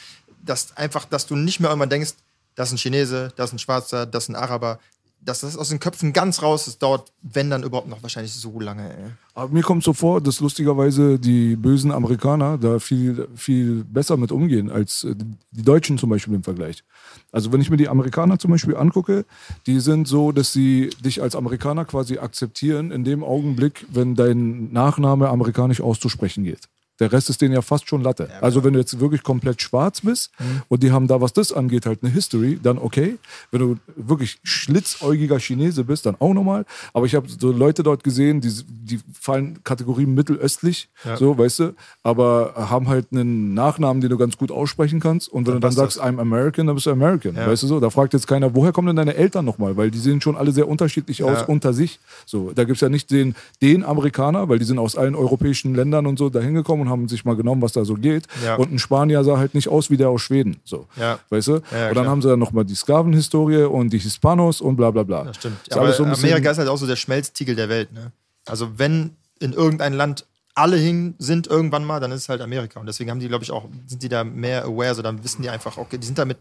[0.45, 2.15] dass einfach, dass du nicht mehr irgendwann denkst,
[2.55, 4.79] das ist ein Chinese, das ist ein Schwarzer, das ist ein Araber,
[5.25, 8.61] dass das aus den Köpfen ganz raus ist, dauert, wenn dann überhaupt noch wahrscheinlich so
[8.61, 9.11] lange, ey.
[9.35, 14.33] Aber mir kommt so vor, dass lustigerweise die bösen Amerikaner da viel, viel besser mit
[14.33, 15.15] umgehen als äh,
[15.51, 16.85] die Deutschen zum Beispiel im Vergleich.
[17.33, 19.25] Also wenn ich mir die Amerikaner zum Beispiel angucke,
[19.67, 24.73] die sind so, dass sie dich als Amerikaner quasi akzeptieren in dem Augenblick, wenn dein
[24.73, 26.69] Nachname amerikanisch auszusprechen geht.
[27.01, 28.29] Der Rest ist denen ja fast schon Latte.
[28.41, 30.31] also wenn du jetzt wirklich komplett schwarz bist
[30.69, 33.17] und die haben da, was das angeht, halt eine History, dann okay.
[33.51, 36.65] Wenn du wirklich schlitzäugiger Chinese bist, dann auch nochmal.
[36.93, 40.89] Aber ich habe so Leute dort gesehen, die, die fallen Kategorie mittelöstlich,
[41.19, 45.29] so, weißt du, aber haben halt einen Nachnamen, den du ganz gut aussprechen kannst.
[45.29, 47.81] Und wenn du dann sagst, I'm American, dann bist du American, weißt du so.
[47.81, 49.77] Da fragt jetzt keiner, woher kommen denn deine Eltern nochmal?
[49.77, 51.99] Weil die sehen schon alle sehr unterschiedlich aus unter sich.
[52.27, 55.75] So, da gibt es ja nicht den, den Amerikaner, weil die sind aus allen europäischen
[55.75, 58.27] Ländern und so dahin gekommen und haben sich mal genommen, was da so geht.
[58.45, 58.57] Ja.
[58.57, 60.57] Und ein Spanier sah halt nicht aus wie der aus Schweden.
[60.65, 61.19] So, Ja.
[61.31, 61.53] weißt du?
[61.53, 62.07] Ja, und dann klar.
[62.07, 65.25] haben sie dann nochmal die Sklavenhistorie und die Hispanos und bla bla bla.
[65.25, 65.67] Das stimmt.
[65.67, 67.93] Ist aber so Amerika ist halt auch so der Schmelztiegel der Welt.
[67.93, 68.13] Ne?
[68.47, 72.79] Also wenn in irgendein Land alle hin sind irgendwann mal, dann ist es halt Amerika.
[72.79, 75.43] Und deswegen haben die, glaube ich, auch, sind die da mehr aware, so dann wissen
[75.43, 76.39] die einfach, okay, die sind damit,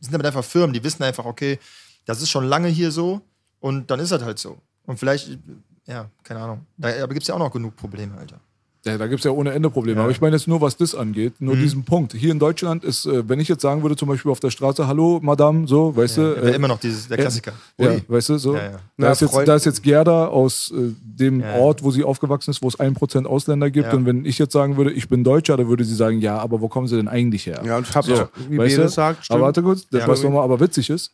[0.00, 1.58] die sind damit einfach Firmen, die wissen einfach, okay,
[2.04, 3.20] das ist schon lange hier so
[3.60, 4.58] und dann ist das halt so.
[4.86, 5.38] Und vielleicht,
[5.86, 6.66] ja, keine Ahnung.
[6.76, 8.40] Da, aber gibt es ja auch noch genug Probleme, Alter.
[8.84, 10.00] Ja, da gibt es ja ohne Ende Probleme.
[10.00, 11.46] Aber ich meine jetzt nur, was das angeht, Mhm.
[11.46, 12.14] nur diesen Punkt.
[12.14, 14.88] Hier in Deutschland ist, äh, wenn ich jetzt sagen würde, zum Beispiel auf der Straße,
[14.88, 16.20] hallo, Madame, so, weißt du.
[16.22, 17.52] Ja, äh, immer noch dieses, der ja, Klassiker.
[17.78, 18.56] Ja, weißt du, so.
[18.56, 18.78] Ja, ja.
[18.98, 21.60] Da, ist jetzt, da ist jetzt Gerda aus äh, dem Ja, ja.
[21.62, 23.86] Ort, wo sie aufgewachsen ist, wo es 1% Ausländer gibt.
[23.86, 23.94] Ja.
[23.94, 26.60] Und wenn ich jetzt sagen würde, ich bin Deutscher, dann würde sie sagen, ja, aber
[26.60, 27.62] wo kommen sie denn eigentlich her?
[27.64, 28.14] Ja, und hab so,
[28.48, 28.88] wie weißt Bede du?
[28.88, 29.36] sagt, stimmt.
[29.36, 30.08] aber warte kurz, das, Ja.
[30.08, 31.12] was nochmal aber witzig ist,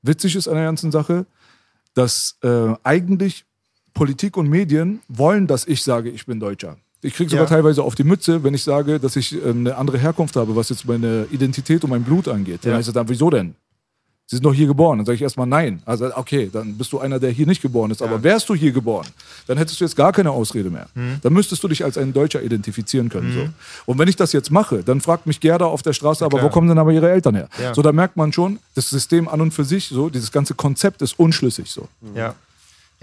[0.00, 1.26] witzig ist an der ganzen Sache,
[1.92, 3.44] dass äh, eigentlich
[3.92, 6.78] Politik und Medien wollen, dass ich sage, ich bin Deutscher.
[7.04, 7.48] Ich kriege sogar Ja.
[7.50, 10.70] teilweise auf die Mütze, wenn ich sage, dass ich äh, eine andere Herkunft habe, was
[10.70, 12.60] jetzt meine Identität und mein Blut angeht.
[12.64, 12.78] Dann Ja.
[12.78, 13.54] heißt es dann, wieso denn?
[14.26, 14.96] Sie sind doch hier geboren.
[14.98, 15.82] Dann sage ich erstmal nein.
[15.84, 18.00] Also, okay, dann bist du einer, der hier nicht geboren ist.
[18.00, 19.06] Aber wärst du hier geboren,
[19.46, 20.86] dann hättest du jetzt gar keine Ausrede mehr.
[20.94, 21.18] Mhm.
[21.20, 23.34] Dann müsstest du dich als ein Deutscher identifizieren können.
[23.34, 23.48] So.
[23.84, 26.48] Und wenn ich das jetzt mache, dann fragt mich Gerda auf der Straße, aber wo
[26.48, 27.48] kommen denn aber ihre Eltern her?
[27.62, 27.74] Ja.
[27.74, 31.02] So, da merkt man schon, das System an und für sich, so, dieses ganze Konzept
[31.02, 31.70] ist unschlüssig.
[31.70, 31.86] So.
[32.14, 32.34] Ja.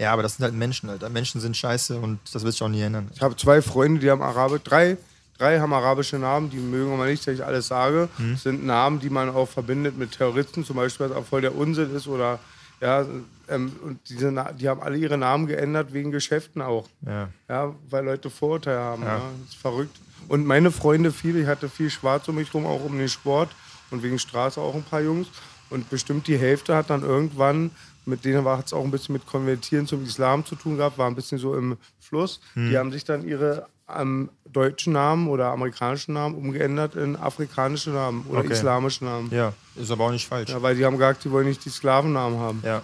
[0.02, 1.08] Ja, aber das sind halt Menschen, Alter.
[1.08, 3.08] Menschen sind scheiße und das wird sich auch nie ändern.
[3.14, 4.96] Ich habe zwei Freunde, die haben Arabisch, drei,
[5.38, 8.08] drei haben arabische Namen, die mögen aber nicht, dass ich alles sage.
[8.18, 8.32] Mhm.
[8.32, 11.54] Das sind Namen, die man auch verbindet mit Terroristen, zum Beispiel, was auch voll der
[11.56, 12.38] Unsinn ist oder
[12.80, 13.06] ja,
[13.48, 16.88] ähm, und diese, Na- die haben alle ihre Namen geändert wegen Geschäften auch.
[17.06, 17.28] Ja.
[17.48, 19.02] Ja, weil Leute Vorurteile haben.
[19.04, 19.18] Ja.
[19.40, 19.96] Das ist verrückt.
[20.26, 23.50] Und meine Freunde, viele, ich hatte viel Schwarz um mich rum, auch um den Sport
[23.92, 25.28] und wegen Straße auch ein paar Jungs.
[25.70, 27.70] Und bestimmt die Hälfte hat dann irgendwann,
[28.04, 31.06] mit denen hat es auch ein bisschen mit Konvertieren zum Islam zu tun gehabt, war
[31.08, 32.40] ein bisschen so im Fluss.
[32.56, 38.24] Die haben sich dann ihre ähm, deutschen Namen oder amerikanischen Namen umgeändert in afrikanische Namen
[38.28, 38.52] oder Okay.
[38.52, 39.28] islamische Namen.
[39.30, 39.52] Ja.
[39.76, 40.50] Ja, ist aber auch nicht falsch.
[40.50, 40.62] Ja.
[40.62, 42.60] weil die haben gesagt, die wollen nicht die Sklavennamen haben.
[42.62, 42.82] Das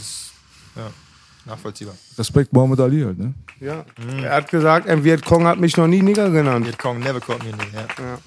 [0.00, 0.32] ist
[0.76, 0.90] ja,
[1.46, 1.94] nachvollziehbar.
[2.18, 3.34] Respekt Muhammad Ali halt, ne?
[3.60, 3.84] Ja.
[4.22, 6.66] Er hat gesagt, ein Vietcong hat mich noch nie Nigger genannt.
[6.66, 8.18] Vietcong never caught me in the ja.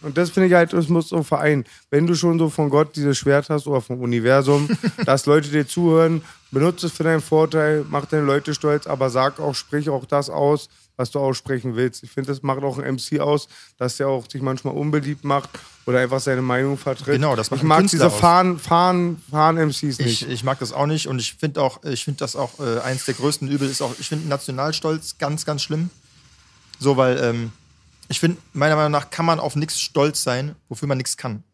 [0.00, 1.64] Und das finde ich halt, das muss so vereinen.
[1.90, 4.68] Wenn du schon so von Gott dieses Schwert hast oder vom Universum,
[5.04, 9.40] dass Leute dir zuhören, benutze es für deinen Vorteil, mach deine Leute stolz, aber sag
[9.40, 12.02] auch, sprich auch das aus, was du aussprechen willst.
[12.02, 15.50] Ich finde, das macht auch ein MC aus, dass der auch sich manchmal unbeliebt macht
[15.86, 17.14] oder einfach seine Meinung vertritt.
[17.14, 18.20] Genau, das macht Ich mag Künstler diese aus.
[18.20, 20.22] Fahren, Fahren, Fahren-MCs nicht.
[20.22, 22.80] Ich, ich mag das auch nicht und ich finde auch, ich finde das auch äh,
[22.80, 25.90] eins der größten Übel ist auch, ich finde Nationalstolz ganz, ganz schlimm.
[26.80, 27.52] So, weil ähm,
[28.08, 31.44] ich finde, meiner Meinung nach kann man auf nichts stolz sein, wofür man nichts kann.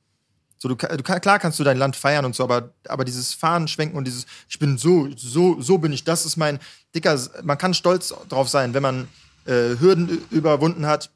[0.59, 3.69] So, du, du, klar kannst du dein Land feiern und so, aber, aber dieses Fahnen
[3.69, 6.59] schwenken und dieses, ich bin so, so, so bin ich, das ist mein,
[6.95, 9.09] Dicker, man kann stolz drauf sein, wenn man
[9.45, 11.11] äh, Hürden überwunden hat,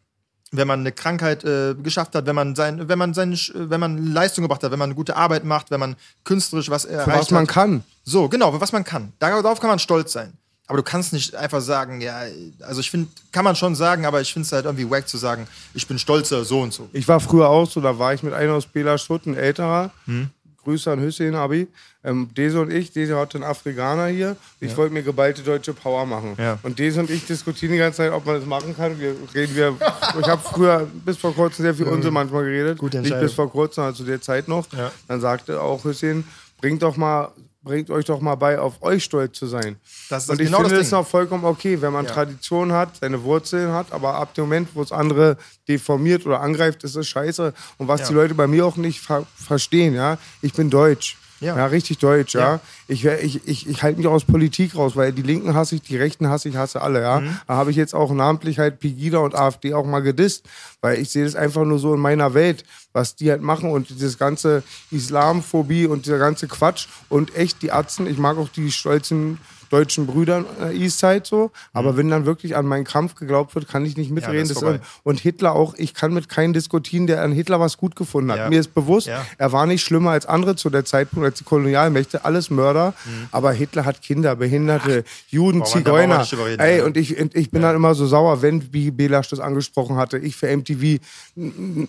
[0.50, 4.12] wenn man eine Krankheit äh, geschafft hat, wenn man sein, wenn man seine, wenn man
[4.12, 7.20] Leistung gebracht hat, wenn man eine gute Arbeit macht, wenn man künstlerisch was Für erreicht
[7.20, 7.48] was man hat.
[7.48, 7.84] kann.
[8.04, 9.12] So, genau, für was man kann.
[9.18, 10.32] Darauf kann man stolz sein.
[10.68, 12.24] Aber du kannst nicht einfach sagen, ja,
[12.60, 15.16] also ich finde, kann man schon sagen, aber ich finde es halt irgendwie wack zu
[15.16, 16.90] sagen, ich bin stolzer so und so.
[16.92, 19.90] Ich war früher auch so, da war ich mit einem aus Bela Schutt, ein älterer.
[20.04, 20.28] Hm.
[20.62, 21.66] Grüße an Hüssein Abi.
[22.04, 24.36] Ähm, Dese und ich, Dese hatte einen Afrikaner hier.
[24.60, 26.34] Ich wollte mir geballte deutsche Power machen.
[26.38, 26.58] Ja.
[26.62, 29.00] Und Dese und ich diskutieren die ganze Zeit, ob man das machen kann.
[29.00, 29.74] Wir reden wir.
[30.20, 32.78] ich habe früher bis vor kurzem sehr viel Unsinn manchmal geredet.
[32.78, 34.70] Gute Nicht bis vor kurzem, also zu der Zeit noch.
[34.72, 34.92] Ja.
[35.08, 36.24] Dann sagte auch Hüssein,
[36.60, 37.30] bringt doch mal.
[37.68, 39.76] Bringt euch doch mal bei, auf euch stolz zu sein.
[40.08, 42.12] Das ist und ich genau finde das es auch vollkommen okay, wenn man Ja.
[42.12, 45.36] Tradition hat, seine Wurzeln hat, aber ab dem Moment, wo es andere
[45.68, 47.52] deformiert oder angreift, ist es scheiße.
[47.76, 48.08] Und was Ja.
[48.08, 51.18] die Leute bei mir auch nicht ver verstehen, ja, ich bin deutsch.
[51.40, 51.56] Ja.
[51.56, 52.54] Ja, richtig deutsch, ja.
[52.54, 52.60] Ja.
[52.88, 55.96] Ich, ich, ich, ich halte mich aus Politik raus, weil die Linken hasse ich, die
[55.96, 57.20] Rechten hasse ich, hasse alle, ja.
[57.20, 57.38] Mhm.
[57.46, 60.44] Da habe ich jetzt auch namentlich halt Pegida und AfD auch mal gedisst,
[60.80, 63.90] weil ich sehe das einfach nur so in meiner Welt, was die halt machen und
[63.90, 68.72] dieses ganze Islamphobie und dieser ganze Quatsch und echt die Atzen, ich mag auch die
[68.72, 69.38] stolzen
[69.70, 73.84] deutschen Brüdern äh, Eastside so, aber wenn dann wirklich an meinen Kampf geglaubt wird, kann
[73.84, 74.48] ich nicht mitreden.
[74.48, 74.52] Mhm.
[74.54, 74.80] vorbei.
[75.04, 78.38] und Hitler auch, ich kann mit keinem diskutieren, der an Hitler was gut gefunden hat.
[78.38, 78.48] Ja.
[78.48, 79.24] Mir ist bewusst, Ja.
[79.36, 82.94] er war nicht schlimmer als andere zu der Zeitpunkt, als die Kolonialmächte, alles Mörder.
[83.32, 85.62] Aber Hitler hat Kinder, Behinderte, Juden, Mhm.
[85.62, 86.46] Da brauchen wir Zigeuner.
[86.48, 86.84] reden, Ey, ja.
[86.84, 90.18] und ich, und ich bin dann immer so sauer, wenn, wie Belasch das angesprochen hatte,
[90.18, 90.98] ich für MTV,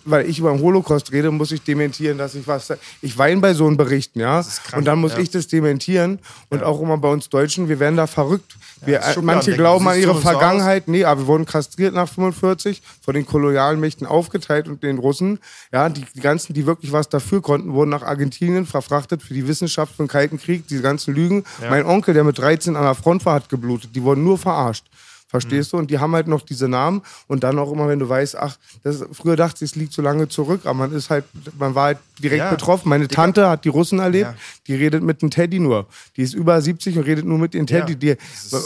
[0.04, 2.72] weil ich über den Holocaust rede, muss ich dementieren, dass ich was.
[3.02, 4.42] Ich weine bei so einen Berichten, ja.
[4.42, 5.18] krank, und dann muss ja.
[5.20, 6.18] ich das dementieren.
[6.48, 8.56] Und auch immer bei uns Deutschen, wir werden da verrückt.
[8.84, 10.28] Wir, schon manche glauben an ihre uns so?
[10.28, 10.88] Vergangenheit.
[10.88, 15.38] Nee, aber wir wurden kastriert nach 45, von den kolonialen Mächten aufgeteilt und den Russen.
[15.72, 19.46] Ja, die, die ganzen, die wirklich was dafür konnten, wurden nach Argentinien verfrachtet für die
[19.46, 21.44] Wissenschaft für den Kalten Krieg, diese ganzen Lügen.
[21.68, 23.90] Mein Onkel, der mit 13 an der Front war, hat geblutet.
[23.94, 24.84] Die wurden nur verarscht.
[25.30, 25.76] Verstehst du?
[25.76, 28.56] Und die haben halt noch diese Namen und dann auch immer, wenn du weißt, ach,
[28.82, 31.24] das, früher dachte ich, es liegt so lange zurück, aber man ist halt,
[31.56, 32.50] man war halt direkt Ja.
[32.50, 32.88] betroffen.
[32.88, 33.06] Meine.
[33.06, 34.34] Tante hat die Russen erlebt, Ja.
[34.66, 35.86] die redet mit einem Teddy nur.
[36.16, 37.92] Die ist über 70 und redet nur mit den Teddy.
[37.92, 38.14] Ja.
[38.16, 38.16] Die,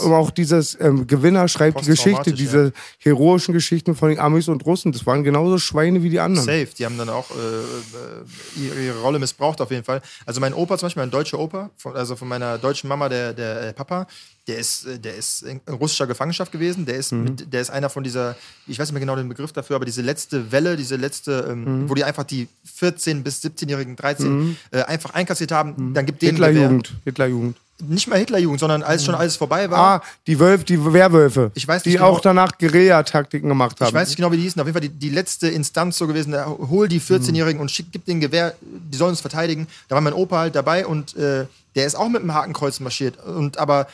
[0.06, 4.64] und auch dieses ähm, Gewinner schreibt die Geschichte, diese heroischen Geschichten von den Amis und
[4.64, 6.46] Russen, das waren genauso Schweine wie die anderen.
[6.46, 10.00] Safe, die haben dann auch äh, äh, ihre, Rolle missbraucht auf jeden Fall.
[10.24, 13.34] Also mein Opa zum Beispiel, mein deutscher Opa, von, also von meiner deutschen Mama, der,
[13.34, 14.06] der äh, Papa,
[14.46, 16.84] der ist, äh, der ist in russischer Gefangenschaft gewesen.
[16.86, 17.24] Der ist, Mhm.
[17.24, 19.84] mit, der ist einer von dieser, ich weiß nicht mehr genau den Begriff dafür, aber
[19.86, 21.88] diese letzte Welle, diese letzte, ähm, Mhm.
[21.90, 22.48] wo die einfach die
[22.80, 26.32] 14- bis 17-Jährigen, 13 äh, einfach einkassiert haben, dann gibt denen.
[26.32, 27.56] Hitlerjugend, Hitlerjugend.
[27.88, 29.78] Nicht mal Hitlerjugend, sondern als schon alles vorbei war.
[30.00, 31.50] Ah, die Wölfe, die Werwölfe.
[31.54, 33.88] Ich weiß die nicht genau- auch danach Guerilla-Taktiken gemacht haben.
[33.88, 34.60] Ich weiß nicht genau, wie die hießen.
[34.60, 36.30] Auf jeden Fall die, die letzte Instanz so gewesen.
[36.32, 39.66] da Hol die 14-Jährigen und schick, gib denen Gewehr, die sollen uns verteidigen.
[39.88, 43.16] Da war mein Opa halt dabei und äh, der ist auch mit dem Hakenkreuz marschiert.
[43.24, 43.88] Und aber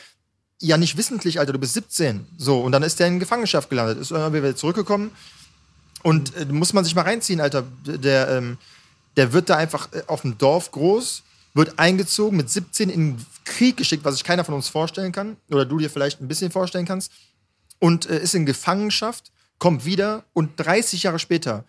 [0.61, 2.25] ja nicht wissentlich, Alter, du bist 17.
[2.37, 3.99] So, und dann ist der in Gefangenschaft gelandet.
[3.99, 5.11] Ist irgendwie wieder zurückgekommen.
[6.03, 7.63] Und äh, muss man sich mal reinziehen, Alter.
[7.85, 8.57] Der, ähm,
[9.17, 11.23] der wird da einfach äh, auf dem Dorf groß,
[11.53, 15.37] wird eingezogen, mit 17 in Krieg geschickt, was sich keiner von uns vorstellen kann.
[15.49, 17.11] Oder du dir vielleicht ein bisschen vorstellen kannst
[17.79, 21.65] und äh, ist in Gefangenschaft, kommt wieder und 30 Jahre später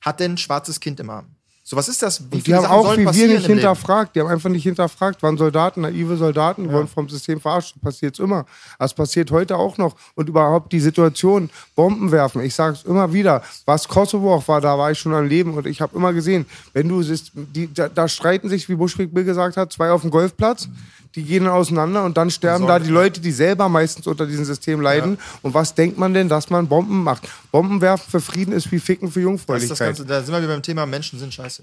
[0.00, 1.33] hat er ein schwarzes Kind im Arm.
[1.66, 2.22] So, was ist das?
[2.30, 4.14] Wie Die haben Sachen auch wie wir nicht hinterfragt.
[4.14, 7.74] Die haben einfach nicht hinterfragt, waren Soldaten, naive Soldaten, wurden vom System verarscht.
[7.80, 8.44] Passiert immer.
[8.78, 9.96] Das passiert heute auch noch.
[10.14, 12.42] Und überhaupt die Situation, Bomben werfen.
[12.42, 13.42] Ich sage es immer wieder.
[13.64, 15.54] Was Kosovo auch war, da war ich schon am Leben.
[15.54, 19.14] Und ich habe immer gesehen, wenn du siehst, die, da, da streiten sich, wie Buschwig
[19.14, 20.68] Bill gesagt hat, zwei auf dem Golfplatz.
[21.14, 24.80] Die gehen auseinander und dann sterben da die Leute, die selber meistens unter diesem System
[24.80, 25.18] leiden.
[25.42, 27.28] Und was denkt man denn, dass man Bomben macht?
[27.52, 29.88] Bomben werfen für Frieden ist wie Ficken für Das ist das Jungfräulichkeit.
[29.96, 31.62] Ganze, da sind wir wieder beim Thema Menschen sind scheiße.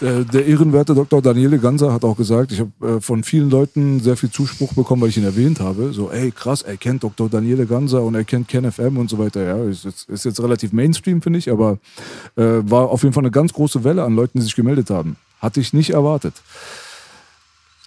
[0.00, 1.22] Äh, Der ehrenwerte Dr.
[1.22, 5.00] Daniele Ganser hat auch gesagt, ich habe äh, von vielen Leuten sehr viel Zuspruch bekommen,
[5.00, 5.92] weil ich ihn erwähnt habe.
[5.92, 7.30] So, ey, krass, er kennt Dr.
[7.30, 9.42] Daniele Ganser und er kennt Ken FM und so weiter.
[9.42, 11.78] Ja, ist jetzt, ist jetzt relativ Mainstream, finde ich, aber
[12.36, 15.16] äh, war auf jeden Fall eine ganz große Welle an Leuten, die sich gemeldet haben.
[15.40, 16.34] Hatte ich nicht erwartet.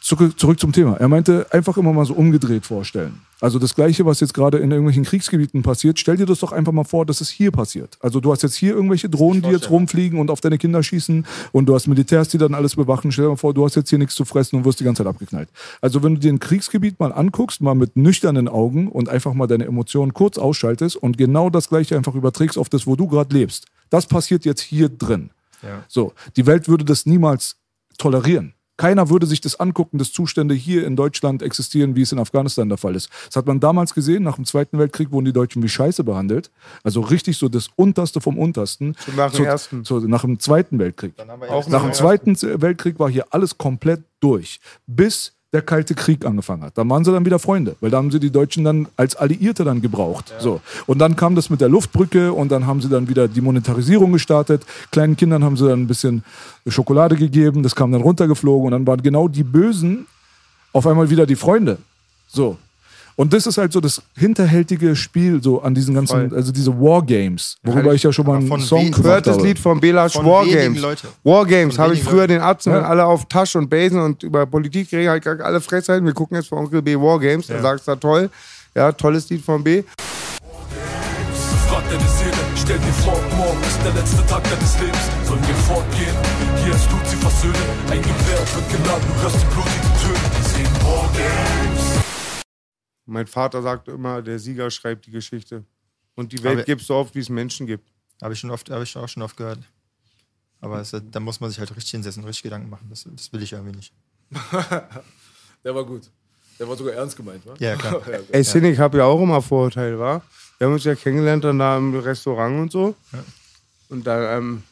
[0.09, 0.97] Zurück, zum Thema.
[0.97, 3.21] Er meinte, einfach immer mal so umgedreht vorstellen.
[3.41, 6.71] Also das Gleiche, was jetzt gerade in irgendwelchen Kriegsgebieten passiert, stell dir das doch einfach
[6.71, 7.95] mal vor, dass es hier passiert.
[7.99, 11.27] Also du hast jetzt hier irgendwelche Drohnen, die jetzt rumfliegen und auf deine Kinder schießen
[11.51, 13.11] und du hast Militärs, die dann alles bewachen.
[13.11, 15.03] Stell dir mal vor, du hast jetzt hier nichts zu fressen und wirst die ganze
[15.03, 15.49] Zeit abgeknallt.
[15.79, 19.45] Also wenn du dir ein Kriegsgebiet mal anguckst, mal mit nüchternen Augen und einfach mal
[19.45, 23.35] deine Emotionen kurz ausschaltest und genau das Gleiche einfach überträgst auf das, wo du gerade
[23.35, 23.67] lebst.
[23.91, 25.29] Das passiert jetzt hier drin.
[25.87, 27.57] So, die Welt würde das niemals
[27.99, 28.53] tolerieren.
[28.79, 32.69] Keiner würde sich das angucken, dass Zustände hier in Deutschland existieren, wie es in Afghanistan
[32.69, 33.09] der Fall ist.
[33.27, 34.23] Das hat man damals gesehen.
[34.23, 36.49] Nach dem Zweiten Weltkrieg wurden die Deutschen wie Scheiße behandelt.
[36.81, 38.95] Also richtig so das Unterste vom Untersten.
[39.05, 39.83] So nach dem Zu- Ersten.
[39.83, 41.13] zu- nach dem Zweiten Weltkrieg.
[41.67, 44.61] Nach dem Zweiten Weltkrieg war hier alles komplett durch.
[44.87, 46.77] Bis der Kalte Krieg angefangen hat.
[46.77, 49.63] Da waren sie dann wieder Freunde, weil da haben sie die Deutschen dann als Alliierte
[49.63, 50.33] dann gebraucht.
[50.39, 50.61] So.
[50.85, 54.11] Und dann kam das mit der Luftbrücke und dann haben sie dann wieder die Monetarisierung
[54.11, 54.63] gestartet.
[54.91, 56.23] Kleinen Kindern haben sie dann ein bisschen
[56.67, 60.05] Schokolade gegeben, das kam dann runtergeflogen und dann waren genau die Bösen
[60.71, 61.79] auf einmal wieder die Freunde.
[62.27, 62.57] So.
[63.19, 66.37] Und das ist halt so das hinterhältige Spiel so an diesen ganzen, Voll.
[66.37, 69.45] also diese Wargames, worüber ich ja schon mal einen von Song Gehört das habe.
[69.45, 70.79] Lied von Belasch Von War wenigen Games.
[70.81, 71.07] Leute.
[71.25, 72.83] War Games Von habe ich früher den Arzten Ja.
[72.83, 76.05] alle auf Tasch und Basen und über Politik geredet, halt alle frech sein.
[76.05, 77.47] Wir gucken jetzt von Onkel B War Games.
[77.47, 78.29] Da sagst du, toll.
[78.73, 79.83] Ja, tolles Lied von B.
[81.67, 84.97] Frag deine Seele, stell dir vor, morgen ist der letzte Tag deines Lebens.
[85.27, 86.15] Sollen wir fortgehen?
[86.63, 87.53] Hier ist Luzifers Söhne.
[87.91, 90.27] Ein Gewehr wird geladen, du hörst die blutigen Töne.
[90.39, 91.98] Die singen War Games.
[93.09, 95.63] Mein Vater sagte immer, der Sieger schreibt die Geschichte.
[96.15, 97.89] Und die Welt Aber- gibt so oft, wie es Menschen gibt.
[98.21, 99.59] Habe ich schon oft, habe ich auch schon oft gehört.
[100.61, 102.87] Aber es, da muss man sich halt richtig hinsetzen, richtig Gedanken machen.
[102.89, 103.93] Das, das will ich irgendwie nicht.
[105.63, 106.09] Der war gut.
[106.59, 107.53] Der war sogar ernst gemeint, wa?
[107.59, 108.01] Ja, klar.
[108.31, 110.21] Ey, Sin, ich habe ja auch immer Vorurteile, wa?
[110.57, 112.95] Wir haben uns ja kennengelernt dann da im Restaurant und so.
[113.87, 114.63] Und dann ähm,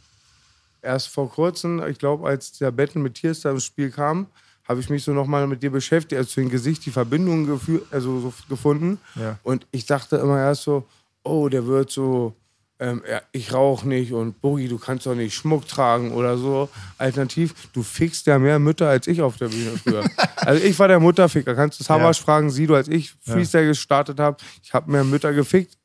[0.82, 4.28] erst vor kurzem, ich glaube, als der Battle mit Tiers da ins Spiel kam,
[4.68, 7.82] habe ich mich so nochmal mit dir beschäftigt, also zu dem Gesicht die Verbindung gefü-
[7.92, 9.00] also so gefunden.
[9.16, 9.38] Ja.
[9.44, 10.86] Und ich dachte immer erst so,
[11.24, 12.34] oh, der wird so,
[12.80, 16.70] ähm, ja, ich rauche nicht und Boogie, du kannst doch nicht Schmuck tragen oder so.
[16.98, 20.04] Alternativ, du fickst ja mehr Mütter als ich auf der Bühne früher.
[20.36, 21.56] also ich war der Mutterficker.
[21.56, 25.77] Kannst du Savasch fragen, Sido, als ich Freestyle gestartet habe, ich habe mehr Mütter gefickt.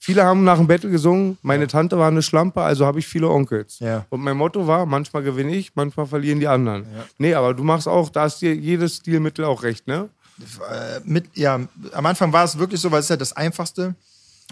[0.00, 3.28] Viele haben nach dem Battle gesungen, meine Tante war eine Schlampe, also habe ich viele
[3.28, 3.80] Onkels.
[3.80, 4.06] Ja.
[4.10, 6.86] Und mein Motto war, manchmal gewinne ich, manchmal verlieren die anderen.
[7.18, 10.08] Nee, aber du machst auch, da ist dir jedes Stilmittel auch recht, ne?
[10.40, 11.58] Äh, mit, ja,
[11.92, 13.96] am Anfang war es wirklich so, weil es ist halt das Einfachste.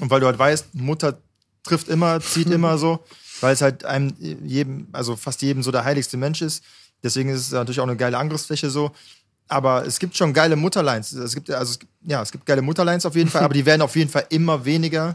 [0.00, 1.16] Und weil du halt weißt, Mutter
[1.62, 2.98] trifft immer, zieht immer so,
[3.40, 6.64] weil es halt einem jedem, also fast jedem so der heiligste Mensch ist.
[7.04, 8.90] Deswegen ist es natürlich auch eine geile Angriffsfläche so.
[9.48, 11.12] Aber es gibt schon geile Mutterlines.
[11.12, 13.64] Es gibt, also, es gibt- ja, es gibt geile Mutterlines auf jeden Fall, aber die
[13.64, 15.14] werden auf jeden Fall immer weniger,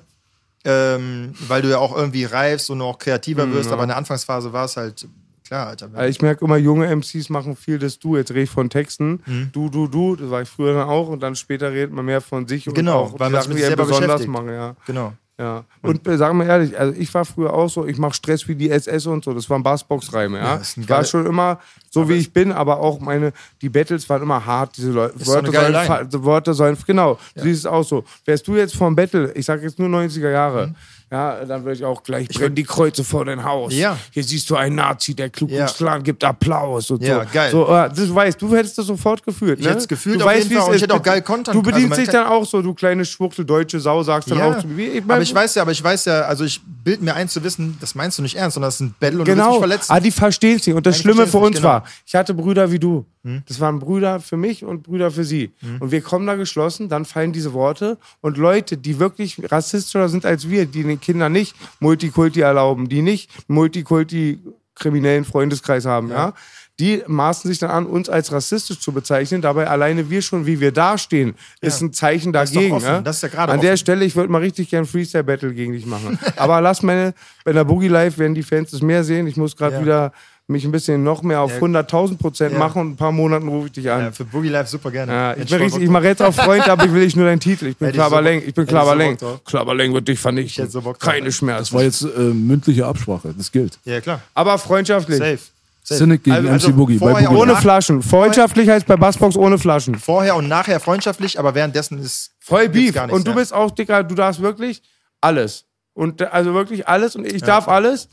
[0.66, 3.72] ähm, weil du ja auch irgendwie reifst und auch kreativer wirst.
[3.72, 5.08] Aber in der Anfangsphase war es halt,
[5.46, 5.90] klar, Alter.
[5.94, 8.16] Also ich merke immer, junge MCs machen viel das Du.
[8.16, 9.22] Jetzt rede ich von Texten.
[9.26, 9.50] Mhm.
[9.52, 10.16] Du, du, du.
[10.16, 11.10] Das war ich früher dann auch.
[11.10, 13.56] Und dann später redet man mehr von sich und Genau, auch weil die man Sachen,
[13.56, 14.50] die besonders machen.
[14.50, 14.76] Ja.
[14.86, 15.14] Genau.
[15.42, 15.64] Ja.
[15.82, 18.54] Und äh, sagen wir ehrlich, also ich war früher auch so, ich mache Stress wie
[18.54, 20.44] die SS und so, das waren Bassbox-Reime, ja.
[20.58, 21.60] Ja, ich war schon immer
[21.90, 25.52] so, wie ich bin, aber auch meine, die Battles waren immer hart, diese Leute, Wörter
[25.88, 28.04] sollen, Wörter sollen, genau, du siehst es auch so.
[28.26, 30.76] Wärst du jetzt vom Battle, ich sag jetzt nur 90er Jahre, Mhm.
[31.12, 33.74] Ja, dann würde ich auch gleich brennen die Kreuze vor dein Haus.
[33.74, 33.98] Ja.
[34.12, 35.66] Hier siehst du einen Nazi, der Klug Ja.
[35.66, 37.30] Klan gibt Applaus und Ja, so.
[37.34, 37.52] geil.
[37.52, 39.72] So, äh, das weißt du, hättest das sofort gefühlt, Ich ne?
[39.72, 40.82] hätt's gefühlt du weißt, wie es und ich ist.
[40.84, 43.80] hätte auch geil kontern Du bedienst Also dich dann auch so, du kleine Schwuchtel, deutsche
[43.80, 44.52] Sau, sagst dann Ja.
[44.52, 44.78] auch zu mir.
[44.78, 47.14] wie- Ich mein, aber ich weiß ja, aber ich weiß ja, also ich bild mir
[47.14, 49.32] ein zu wissen, das meinst du nicht ernst, sondern das ist ein Battle und du
[49.32, 49.92] willst Genau, mich verletzen.
[49.92, 50.76] ah, die verstehen es nicht.
[50.76, 51.68] Und das Nein, Schlimme für uns genau.
[51.70, 51.74] Hm?
[51.82, 53.06] war, ich hatte Brüder wie du.
[53.48, 55.52] Das waren Brüder für mich und Brüder für sie.
[55.80, 58.00] Und wir kommen da geschlossen, dann fallen diese Worte.
[58.22, 63.02] Und Leute, die wirklich rassistischer sind als wir, die den Kindern nicht Multikulti erlauben, die
[63.02, 64.40] nicht Multikulti
[64.76, 66.34] kriminellen Freundeskreis haben, ja.
[66.80, 69.42] Die maßen sich dann an, uns als rassistisch zu bezeichnen.
[69.42, 72.74] Dabei alleine wir schon, wie wir dastehen, ist ein Zeichen ist dagegen.
[72.76, 72.86] offen.
[72.88, 73.02] ja?
[73.02, 73.78] Das ist ja gerade An der offen.
[73.78, 76.18] Stelle, ich würde mal richtig gern Freestyle-Battle gegen dich machen.
[76.38, 77.14] Aber lass meine,
[77.44, 79.28] bei der Boogie Live werden die Fans das mehr sehen.
[79.28, 79.82] Ich muss gerade Ja.
[79.82, 80.12] wieder
[80.52, 81.60] mich ein bisschen noch mehr auf Ja.
[81.60, 82.60] 100.000 Prozent Ja.
[82.60, 84.02] machen und in ein paar Monaten rufe ich dich an.
[84.02, 85.12] ja, für Boogie Live super gerne.
[85.12, 87.68] Ja, ich, Bock ich mache jetzt auch Freund, aber ich will nicht nur deinen Titel.
[87.68, 88.40] Ich bin ich so Klaberleng.
[88.46, 89.18] Ich bin ich so Klaberleng.
[89.46, 90.64] Klaberleng wird dich vernichten.
[90.66, 90.82] hätte so.
[90.94, 91.60] Keine Schmerzen.
[91.60, 93.80] Das war jetzt äh, mündliche Absprache, das gilt.
[93.86, 94.22] Ja, klar.
[94.34, 95.18] aber freundschaftlich.
[95.18, 95.40] Safe.
[95.84, 96.98] Cynic gegen Also- MC Boogie.
[97.00, 97.28] Boogie.
[97.28, 98.02] Ohne Flaschen.
[98.04, 99.96] Freundschaftlich heißt bei Bassbox ohne Flaschen.
[99.96, 102.94] Vorher und nachher freundschaftlich, aber währenddessen ist Voll Beef.
[102.94, 103.38] gar nichts, und du ja.
[103.38, 104.82] bist auch, Dicker, du darfst wirklich
[105.22, 105.66] alles.
[105.94, 108.08] Und also wirklich alles und ich darf alles.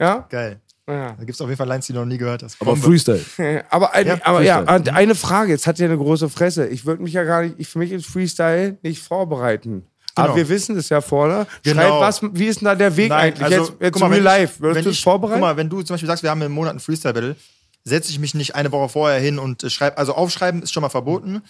[0.00, 0.26] Ja?
[0.30, 0.60] geil.
[0.88, 1.12] Ja.
[1.12, 2.56] Da gibt es auf jeden Fall Lines, die du noch nie gehört hast.
[2.60, 2.86] Aber Bombe.
[2.86, 3.24] Freestyle.
[3.70, 4.78] Aber, ein, Ja, aber ja, Freestyle.
[4.78, 6.66] und eine Frage, jetzt hat ja eine große Fresse.
[6.68, 9.86] Ich würde mich ja gar nicht, ich, für mich ist Freestyle nicht vorbereiten.
[10.14, 10.36] Aber Genau.
[10.36, 11.46] wir wissen es ja vorne.
[11.62, 11.80] Genau.
[11.82, 13.44] Schreib, was, wie ist denn da der Weg Nein, eigentlich?
[13.44, 14.54] also, jetzt jetzt guck mal, real wenn life.
[14.60, 15.40] wenn du es vorbereiten?
[15.40, 17.36] Guck mal, wenn du zum Beispiel sagst, wir haben im Monat ein Freestyle-Battle,
[17.84, 20.82] setze ich mich nicht eine Woche vorher hin und äh, schreibe, also aufschreiben ist schon
[20.82, 21.42] mal verboten.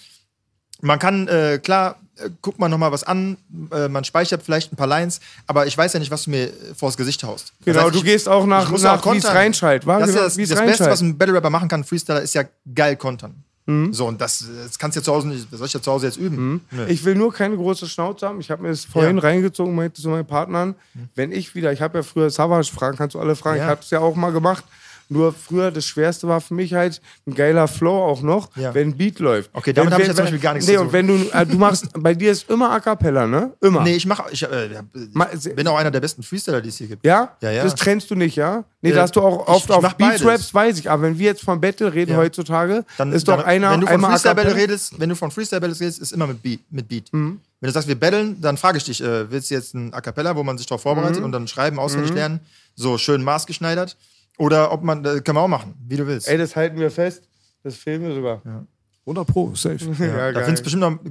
[0.85, 3.37] Man kann, äh, klar, äh, guckt man nochmal was an,
[3.73, 6.49] äh, man speichert vielleicht ein paar Lines, aber ich weiß ja nicht, was du mir
[6.49, 7.53] äh, vors Gesicht haust.
[7.61, 8.75] Das genau, heißt, du ich- gehst auch nach, nach wie
[9.19, 9.25] es.
[9.87, 9.99] Wa?
[10.01, 12.43] Das, ist ja das, das Beste, was ein Battle Rapper machen kann, Freestyler, ist ja
[12.75, 13.35] geil kontern.
[13.67, 13.93] Mhm.
[13.95, 15.93] So, und das, das kannst du ja zu Hause nicht, das soll ich ja zu
[15.93, 16.67] Hause jetzt üben.
[16.73, 16.85] Nö.
[16.89, 18.41] Ich will nur keine große Schnauze haben.
[18.41, 19.23] Ich habe mir das vorhin Ja.
[19.23, 20.75] reingezogen, meinte zu meinen Partnern,
[21.15, 23.65] wenn ich wieder, ich habe ja früher Savage fragen, kannst du alle fragen, Ja.
[23.67, 24.65] ich habe es ja auch mal gemacht.
[25.13, 28.75] Nur früher das Schwerste war für mich halt ein geiler Flow auch noch, Ja.
[28.75, 29.51] wenn ein Beat läuft.
[29.53, 30.93] Okay, damit Wenn- hab ich jetzt zum Beispiel gar nichts Nee, zu und tun.
[30.95, 33.53] wenn du, äh, du machst, bei dir ist immer A Cappella, ne?
[33.61, 33.83] Immer.
[33.83, 34.81] Nee, ich mache, ich äh, ja,
[35.13, 37.05] Ma- bin auch einer der besten Freestyler, die es hier gibt.
[37.05, 37.37] Ja?
[37.41, 37.65] Ja, ja.
[37.65, 38.65] Das trennst du nicht, ja?
[38.81, 40.91] Nee, Äh, dass du auch ich- oft ich auf mach Beats rappst, weiß ich.
[40.91, 42.17] Aber wenn wir jetzt von Battle reden Ja.
[42.17, 45.31] heutzutage, Dann ist doch dann, einer wenn du von Freestyle Battle redest, wenn du von
[45.31, 46.61] Freestyle Battles redest, ist immer mit Beat.
[46.71, 47.13] Mit Beat.
[47.13, 47.41] Mhm.
[47.61, 50.01] Wenn du sagst, wir battlen, dann frage ich dich, äh, willst du jetzt ein A
[50.01, 51.25] cappella, wo man sich darauf vorbereitet Mhm.
[51.27, 52.41] und dann schreiben, auswendig lernen,
[52.75, 53.97] so schön maßgeschneidert?
[54.43, 56.27] Oder ob man, äh, können wir auch machen, wie du willst.
[56.27, 57.29] Ey, das halten wir fest.
[57.63, 58.43] Das filmen wir sogar.
[59.07, 59.77] 100 Pro, safe.
[60.01, 60.45] Ja, da geil.
[60.47, 60.59] gibt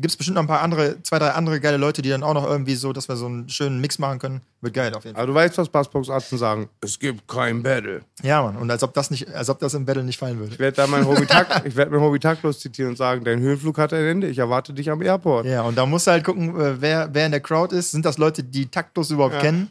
[0.06, 2.46] es bestimmt noch ein paar andere, zwei, drei andere geile Leute, die dann auch noch
[2.46, 4.42] irgendwie so, dass wir so einen schönen Mix machen können.
[4.60, 5.24] Wird geil auf jeden Fall.
[5.24, 6.70] Aber du weißt, was Bassbox-Arten sagen.
[6.82, 8.02] Es gibt kein Battle.
[8.22, 8.58] Ja, Mann.
[8.58, 10.52] Und als ob das nicht, als ob das im Battle nicht fallen würde.
[10.52, 11.26] Ich werde da mein Hobby
[11.64, 14.28] ich werde mein Hobby taktlos zitieren und sagen, dein Höhenflug hat ein Ende.
[14.28, 15.46] Ich erwarte dich am Airport.
[15.46, 17.92] Ja, und da musst du halt gucken, äh, wer, wer in der Crowd ist.
[17.92, 19.70] Sind das Leute, die taktlos überhaupt kennen?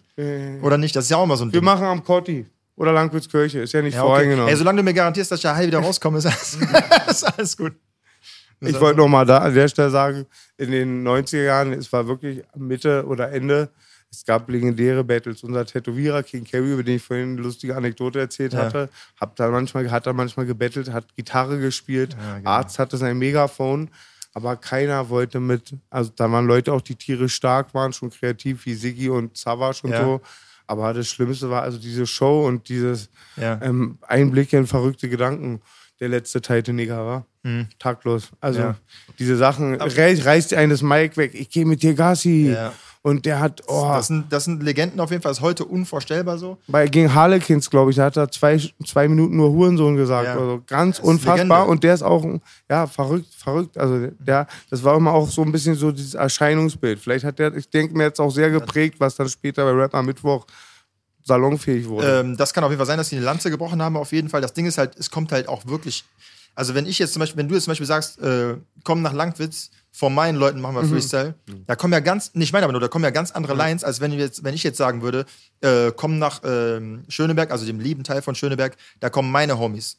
[0.63, 0.97] Oder nicht?
[0.97, 1.65] Das ist ja auch immer so ein Wir Ding.
[1.65, 2.47] machen am Kotti
[2.81, 3.61] oder Langwitzkirche.
[3.61, 4.09] Ist ja nicht Ja, okay.
[4.11, 4.49] voreingenommen.
[4.49, 6.57] Ey, solange du mir garantierst, dass ich ja heil wieder rauskomme, ist alles,
[7.09, 7.75] ist alles gut.
[8.63, 10.27] Ich wollte noch mal da an der Stelle sagen,
[10.59, 13.71] in den 90er Jahren, es war wirklich Mitte oder Ende,
[14.11, 15.43] es gab legendäre Battles.
[15.45, 18.61] Unser Tätowierer King Carey, über den ich vorhin eine lustige Anekdote erzählt Ja.
[18.65, 18.89] hatte,
[19.21, 22.51] hab da manchmal, hat da manchmal gebettelt, hat Gitarre gespielt, genau.
[22.51, 23.89] Arzt hatte sein Megafon,
[24.35, 28.67] aber keiner wollte mit, also da waren Leute auch, die Tiere stark waren, schon kreativ
[28.67, 30.03] wie Siggi und Savage und Ja.
[30.03, 30.21] so.
[30.71, 33.59] Aber das Schlimmste war also diese Show und dieses Ja.
[33.61, 35.61] ähm, Einblicke in verrückte Gedanken.
[35.99, 37.27] Der letzte Titaniker war.
[37.79, 38.29] Taktlos.
[38.41, 38.65] Also Mhm.
[38.67, 38.77] Ja.
[39.19, 39.81] diese Sachen,
[40.25, 42.53] reißt, einen das Mic weg, ich gehe mit dir Gassi.
[42.55, 42.73] Ja.
[43.03, 45.33] Und der hat, oh, Das, sind, das sind Legenden auf jeden Fall.
[45.33, 46.59] Ist heute unvorstellbar so.
[46.67, 50.27] bei, gegen Harlequins, glaube ich, da hat er zwei, zwei Minuten nur Hurensohn gesagt.
[50.27, 50.39] Ja.
[50.39, 51.67] Also ganz unfassbar.
[51.67, 52.23] Und der ist auch,
[52.69, 53.79] ja, verrückt, verrückt.
[53.79, 56.99] Also der, das war immer auch so ein bisschen so dieses Erscheinungsbild.
[56.99, 59.95] Vielleicht hat der, ich denke mir jetzt auch sehr geprägt, was dann später bei Rap
[59.95, 60.45] am Mittwoch
[61.25, 62.21] salonfähig wurde.
[62.21, 64.29] Ähm, das kann auf jeden Fall sein, dass die eine Lanze gebrochen haben, auf jeden
[64.29, 64.43] Fall.
[64.43, 66.05] Das Ding ist halt, es kommt halt auch wirklich.
[66.55, 69.13] Also, wenn ich jetzt zum Beispiel, wenn du jetzt zum Beispiel sagst, äh, komm nach
[69.13, 71.35] Langwitz, vor meinen Leuten machen wir Freestyle,
[71.67, 74.01] da kommen ja ganz, nicht meine aber nur, da kommen ja ganz andere Lines, als
[74.01, 75.27] wenn, jetzt, wenn ich jetzt sagen würde,
[75.63, 79.99] äh, komm nach ähm, Schöneberg, also dem lieben Teil von Schöneberg, da kommen meine Homies.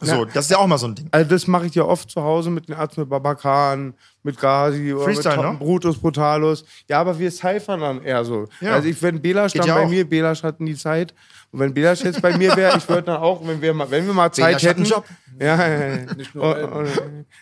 [0.00, 1.08] So, das ist ja auch mal so ein Ding.
[1.10, 3.94] Also das mache ich ja oft zu Hause mit den Ärzten, mit Babakan,
[4.26, 5.50] mit Gazi oder Freestyle, mit ne?
[5.52, 6.64] Tom, Brutus, Brutalus.
[6.88, 8.46] Ja, aber wir cyphern dann eher so.
[8.60, 8.74] Ja.
[8.74, 9.88] Also ich, wenn Belasch Geht dann ja bei auch.
[9.88, 11.14] mir, Belasch hat nie Zeit.
[11.52, 14.04] Und wenn Belasch jetzt bei mir wäre, ich würde dann auch, wenn wir mal, wenn
[14.04, 14.84] wir mal Zeit Belasch hätten.
[14.84, 15.04] Job.
[15.38, 15.96] Ja, ja, ja.
[16.34, 16.88] und, und,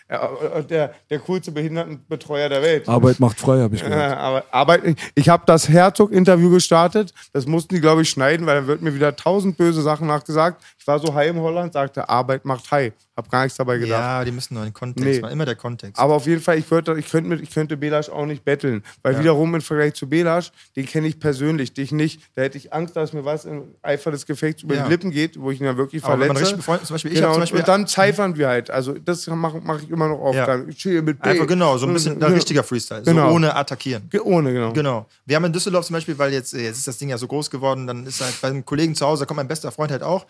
[0.09, 2.87] ja, und der, der coolste Behindertenbetreuer der Welt.
[2.87, 4.11] Arbeit macht frei, habe ich gehört.
[4.11, 7.13] Ja, aber Arbeit, ich habe das Herzog-Interview gestartet.
[7.33, 10.61] Das mussten die, glaube ich, schneiden, weil dann wird mir wieder tausend böse Sachen nachgesagt.
[10.85, 12.93] Ich war so high im Holland, sagte, Arbeit macht high.
[13.17, 13.99] Hab gar nichts dabei gedacht.
[13.99, 15.31] Ja, die müssen nur in den Kontext, Nee.
[15.31, 15.99] immer der Kontext.
[15.99, 18.83] Aber auf jeden Fall, ich, würde, ich, könnte ich könnte Belasch auch nicht betteln.
[19.01, 22.21] Weil wiederum im Vergleich zu Belasch, den kenne ich persönlich, dich nicht.
[22.35, 24.83] Da hätte ich Angst, dass mir was im Eifer des Gefechts über Ja.
[24.83, 26.33] die Lippen geht, wo ich ihn dann wirklich Aber verletze.
[26.33, 28.69] man richtig befreundet zum Beispiel, ich genau, zum Beispiel- und dann ziffern wir halt.
[28.69, 30.35] Also das mache mach ich immer noch oft.
[30.35, 30.45] Ja.
[30.45, 31.29] Dann, ich chill mit B.
[31.29, 32.27] Einfach genau, so ein bisschen Ja.
[32.27, 33.29] ein richtiger Freestyle, Genau.
[33.29, 34.07] so ohne attackieren.
[34.23, 34.71] Ohne, genau.
[34.73, 35.07] Genau.
[35.25, 37.49] Wir haben in Düsseldorf zum Beispiel, weil jetzt, jetzt ist das Ding ja so groß
[37.49, 40.03] geworden, dann ist halt bei einem Kollegen zu Hause, da kommt mein bester Freund halt
[40.03, 40.27] auch.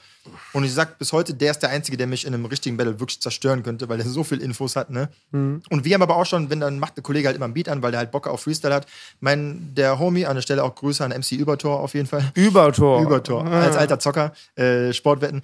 [0.54, 3.00] Und ich sag bis heute, der ist der Einzige, der mich in einem richtigen Battle
[3.00, 5.10] wirklich zerstören könnte, weil der so viel Infos hat, ne?
[5.32, 5.62] Mhm.
[5.70, 7.70] Und wir haben aber auch schon, wenn dann macht der Kollege halt immer ein Beat
[7.70, 8.88] an, weil der halt Bock auf Freestyle hat.
[9.20, 12.32] Mein, der Homie, an der Stelle auch Grüße an MC Übertor auf jeden Fall.
[12.36, 13.02] Übertor.
[13.02, 15.42] Übertor, als alter Zocker, äh, Sportwetten.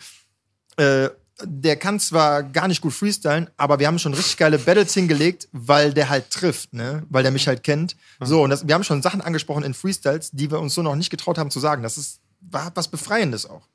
[0.77, 1.09] Äh,
[1.43, 5.47] der kann zwar gar nicht gut freestylen, aber wir haben schon richtig geile Battles hingelegt,
[5.51, 7.03] weil der halt trifft, ne?
[7.09, 7.95] Weil der mich halt kennt.
[8.19, 10.95] So, und das, wir haben schon Sachen angesprochen in Freestyles, die wir uns so noch
[10.95, 11.83] nicht getraut haben zu sagen.
[11.83, 13.67] Das ist, war was Befreiendes auch.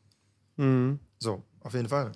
[0.56, 0.98] Mhm.
[1.18, 2.12] So, auf jeden Fall.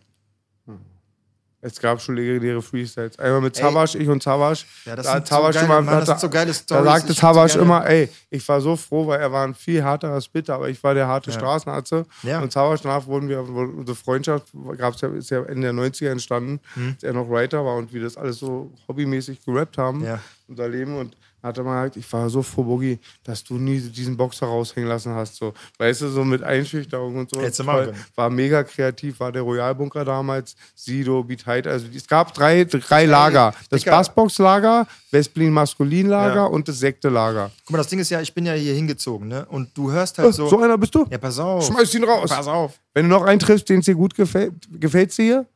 [1.63, 3.19] Es gab schon legendäre Freestyles.
[3.19, 3.63] Einmal mit Ey.
[3.63, 4.65] Zawasch, ich und Zawasch.
[4.87, 6.85] Ja, das Da sind so geile- immer, Mann, das da- sind so geile Da Stories.
[6.87, 10.55] sagte gerne- immer, ey, ich war so froh, weil er war ein viel härterer Spitter,
[10.55, 11.93] aber ich war der harte Straßenarzt.
[12.23, 12.41] Ja.
[12.41, 14.47] Und Zawasch danach wurden wir, unsere Freundschaft
[14.79, 16.61] gab's ja, ist ja Ende der 90er entstanden,
[16.95, 20.05] als er noch Writer war und wir das alles so hobbymäßig gerappt haben, Mhm.
[20.07, 20.21] Ja.
[20.49, 20.97] unser Leben.
[20.97, 24.47] Und hat er mal gesagt, ich war so froh, Boogie, dass du nie diesen Boxer
[24.47, 25.37] raushängen lassen hast.
[25.37, 25.55] So.
[25.79, 27.41] Weißt du, so mit Einschüchterung und so.
[27.41, 27.95] Hättest können.
[28.15, 31.67] War mega kreativ, war der Royalbunker damals, Sido, Beat Height.
[31.67, 33.55] Also es gab drei, drei Lager.
[33.71, 33.85] Das.
[33.85, 36.45] Bassbox-Lager, Westberlin Maskulin-Lager Ja.
[36.45, 37.51] und das Sekte-Lager.
[37.65, 39.45] Guck mal, das Ding ist ja, ich bin ja hier hingezogen, ne?
[39.47, 40.49] Und du hörst halt Oh, so.
[40.49, 41.07] so einer bist du?
[41.11, 41.67] ja, pass auf.
[41.67, 42.31] Schmeiß ihn raus.
[42.31, 42.79] Pass auf.
[42.95, 45.47] Wenn du noch einen triffst, den es dir gut gefällt, gefällt dir hier?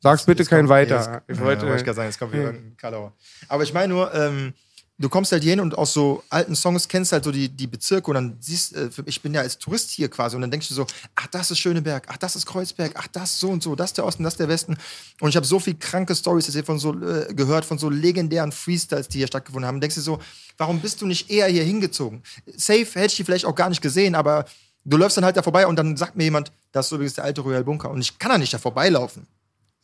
[0.00, 0.96] Sag's bitte kein kommt- weiter.
[0.96, 3.12] Jetzt, ich ja, wollte, wollte ich gerade sagen, jetzt kommt wieder ein Kalauer.
[3.48, 4.52] Aber ich meine nur, ähm,
[4.98, 7.66] du kommst halt hier hin und aus so alten Songs kennst halt so die, die
[7.66, 10.68] Bezirke und dann siehst, äh, ich bin ja als Tourist hier quasi und dann denkst
[10.68, 13.74] du so, ach, das ist Schöneberg, ach, das ist Kreuzberg, ach, das so und so,
[13.74, 14.76] das ist der Osten, das ist der Westen.
[15.20, 19.18] Und ich habe so viel kranke Stories so, äh, gehört, von so legendären Freestyles, die
[19.18, 19.76] hier stattgefunden haben.
[19.76, 20.18] Und denkst du so,
[20.56, 22.22] warum bist du nicht eher hier hingezogen?
[22.56, 24.44] Safe hätte ich die vielleicht auch gar nicht gesehen, aber
[24.84, 27.24] du läufst dann halt da vorbei und dann sagt mir jemand, das ist übrigens der
[27.24, 27.90] alte Royal Bunker.
[27.90, 29.26] Und ich kann da nicht da vorbeilaufen.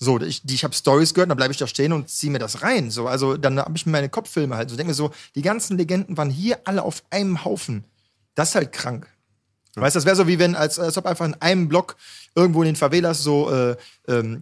[0.00, 2.38] So, ich, die, ich habe Stories gehört, dann bleibe ich da stehen und ziehe mir
[2.38, 2.90] das rein.
[2.90, 4.70] So, also dann habe ich mir meine Kopffilme halt.
[4.70, 7.84] So denke mir so, die ganzen Legenden waren hier alle auf einem Haufen.
[8.36, 9.08] Das ist halt krank.
[9.74, 11.96] Weißt du, das wäre so wie wenn, als, als ob einfach in einem Block
[12.34, 13.76] irgendwo in den Favelas so, äh,
[14.08, 14.38] äh,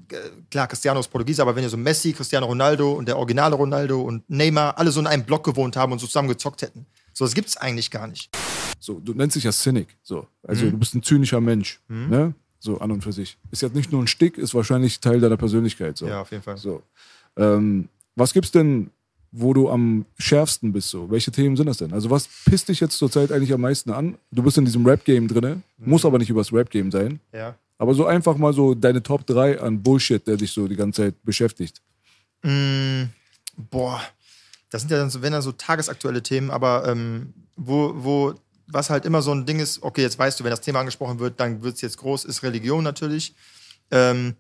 [0.50, 4.00] klar, Cristiano ist Portugiese, aber wenn ihr so Messi, Cristiano Ronaldo und der originale Ronaldo
[4.00, 6.86] und Neymar alle so in einem Block gewohnt haben und so zusammen gezockt hätten.
[7.12, 8.30] So, das gibt's eigentlich gar nicht.
[8.80, 9.88] So, du nennst dich ja Cynic.
[10.02, 10.26] So.
[10.42, 10.70] Also Mhm.
[10.72, 11.80] du bist ein zynischer Mensch.
[11.88, 12.34] Ne?
[12.58, 13.36] So an und für sich.
[13.50, 15.96] Ist jetzt nicht nur ein Stick, ist wahrscheinlich Teil deiner Persönlichkeit.
[15.96, 16.06] So.
[16.06, 16.56] Ja, auf jeden Fall.
[16.56, 16.82] So.
[17.36, 18.90] Ähm, was gibt's denn,
[19.30, 20.88] wo du am schärfsten bist?
[20.88, 21.10] So?
[21.10, 21.92] Welche Themen sind das denn?
[21.92, 24.16] Also, was pisst dich jetzt zurzeit eigentlich am meisten an?
[24.30, 27.20] Du bist in diesem Rap-Game drin, muss aber nicht übers Rap-Game sein.
[27.32, 27.54] Ja.
[27.78, 31.02] Aber so einfach mal so deine Top 3 an Bullshit, der dich so die ganze
[31.02, 31.82] Zeit beschäftigt.
[32.42, 33.04] Mm,
[33.70, 34.00] boah,
[34.70, 38.34] das sind ja dann so, wenn dann so tagesaktuelle Themen, aber ähm, wo, wo,
[38.66, 41.18] was halt immer so ein Ding ist, okay, jetzt weißt du, wenn das Thema angesprochen
[41.18, 43.34] wird, dann wird es jetzt groß, ist Religion natürlich.
[43.90, 44.36] Ähm,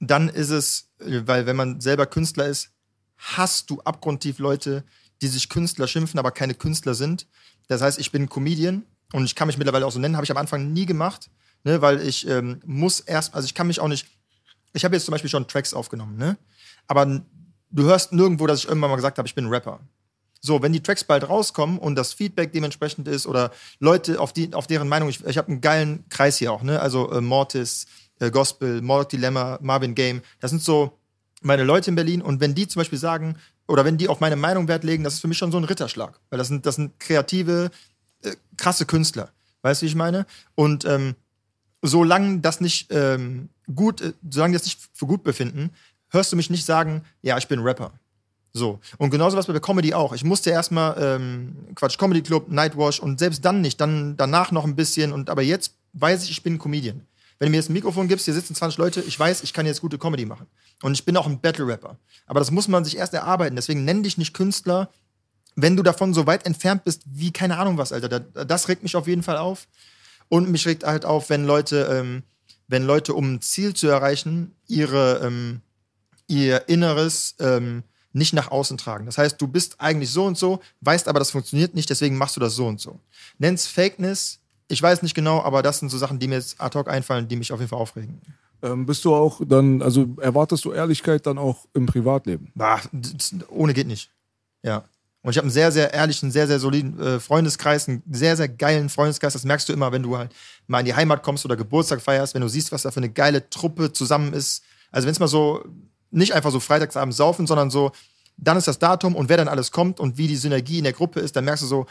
[0.00, 2.70] dann ist es, weil wenn man selber Künstler ist,
[3.16, 4.84] hast du abgrundtief Leute,
[5.22, 7.26] die sich Künstler schimpfen, aber keine Künstler sind.
[7.68, 10.30] Das heißt, ich bin Comedian und ich kann mich mittlerweile auch so nennen, habe ich
[10.30, 11.30] am Anfang nie gemacht,
[11.64, 14.06] ne, weil ich ähm, muss erst, also ich kann mich auch nicht,
[14.72, 16.36] ich habe jetzt zum Beispiel schon Tracks aufgenommen, ne?
[16.86, 17.22] Aber
[17.70, 19.80] du hörst nirgendwo, dass ich irgendwann mal gesagt habe, ich bin Rapper.
[20.40, 23.50] So, wenn die Tracks bald rauskommen und das Feedback dementsprechend ist oder
[23.80, 26.80] Leute, auf, die, auf deren Meinung, ich, ich habe einen geilen Kreis hier auch, ne?
[26.80, 27.86] Also äh, Mortis,
[28.20, 30.98] äh, Gospel, Mordok Dilemma, Marvin Game, das sind so
[31.42, 33.36] meine Leute in Berlin und wenn die zum Beispiel sagen,
[33.68, 35.64] oder wenn die auf meine Meinung Wert legen, das ist für mich schon so ein
[35.64, 36.20] Ritterschlag.
[36.30, 37.70] Weil das sind, das sind kreative,
[38.22, 39.30] äh, krasse Künstler.
[39.62, 40.26] Weißt du, wie ich meine?
[40.54, 41.16] Und ähm,
[41.82, 45.70] solange das nicht ähm, gut, äh, solange die das nicht für gut befinden,
[46.10, 47.92] hörst du mich nicht sagen, ja, ich bin Rapper.
[48.56, 48.80] So.
[48.96, 50.14] Und genauso was bei Comedy auch.
[50.14, 54.64] Ich musste erstmal ähm, Quatsch, Comedy Club, Nightwash und selbst dann nicht, dann danach noch
[54.64, 55.12] ein bisschen.
[55.12, 57.02] Und aber jetzt weiß ich, ich bin Comedian.
[57.38, 59.66] Wenn du mir jetzt ein Mikrofon gibst, hier sitzen 20 Leute, ich weiß, ich kann
[59.66, 60.46] jetzt gute Comedy machen.
[60.82, 61.98] Und ich bin auch ein Battle-Rapper.
[62.26, 63.56] Aber das muss man sich erst erarbeiten.
[63.56, 64.88] Deswegen nenn dich nicht Künstler,
[65.54, 68.08] wenn du davon so weit entfernt bist, wie keine Ahnung was, Alter.
[68.08, 69.68] Da- Das regt mich auf jeden Fall auf.
[70.28, 72.22] Und mich regt halt auf, wenn Leute, ähm,
[72.68, 75.60] wenn Leute, um ein Ziel zu erreichen, ihre, ähm,
[76.26, 77.82] ihr Inneres ähm,
[78.16, 79.06] nicht nach außen tragen.
[79.06, 82.34] Das heißt, du bist eigentlich so und so, weißt aber, das funktioniert nicht, deswegen machst
[82.36, 82.98] du das so und so.
[83.38, 84.38] Nenn's Fakeness,
[84.68, 87.28] ich weiß nicht genau, aber das sind so Sachen, die mir jetzt ad hoc einfallen,
[87.28, 88.20] die mich auf jeden Fall aufregen.
[88.62, 92.50] Ähm, bist du auch dann, also erwartest du Ehrlichkeit dann auch im Privatleben?
[92.54, 92.80] Bah,
[93.50, 94.10] ohne geht nicht.
[94.62, 94.84] Ja.
[95.20, 98.48] Und ich habe einen sehr, sehr ehrlichen, sehr, sehr soliden äh, Freundeskreis, einen sehr, sehr
[98.48, 99.34] geilen Freundeskreis.
[99.34, 100.32] Das merkst du immer, wenn du halt
[100.68, 103.10] mal in die Heimat kommst oder Geburtstag feierst, wenn du siehst, was da für eine
[103.10, 104.62] geile Truppe zusammen ist.
[104.90, 105.62] Also wenn es mal so,
[106.10, 107.92] nicht einfach so freitagsabend saufen, sondern so,
[108.36, 110.92] dann ist das Datum und wer dann alles kommt und wie die Synergie in der
[110.92, 111.86] Gruppe ist, dann merkst du so,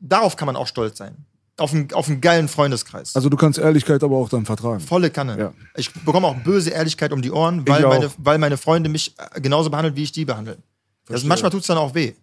[0.00, 1.16] darauf kann man auch stolz sein.
[1.58, 3.14] Auf einen, auf einen geilen Freundeskreis.
[3.14, 4.80] Also du kannst Ehrlichkeit aber auch dann vertragen.
[4.80, 5.38] Volle Kanne.
[5.38, 5.52] Ja.
[5.76, 9.40] Ich bekomme auch böse Ehrlichkeit um die Ohren, weil meine, weil meine Freunde mich äh,
[9.40, 10.58] genauso behandeln, wie ich die behandle.
[11.06, 12.14] Das, manchmal tut es dann auch weh.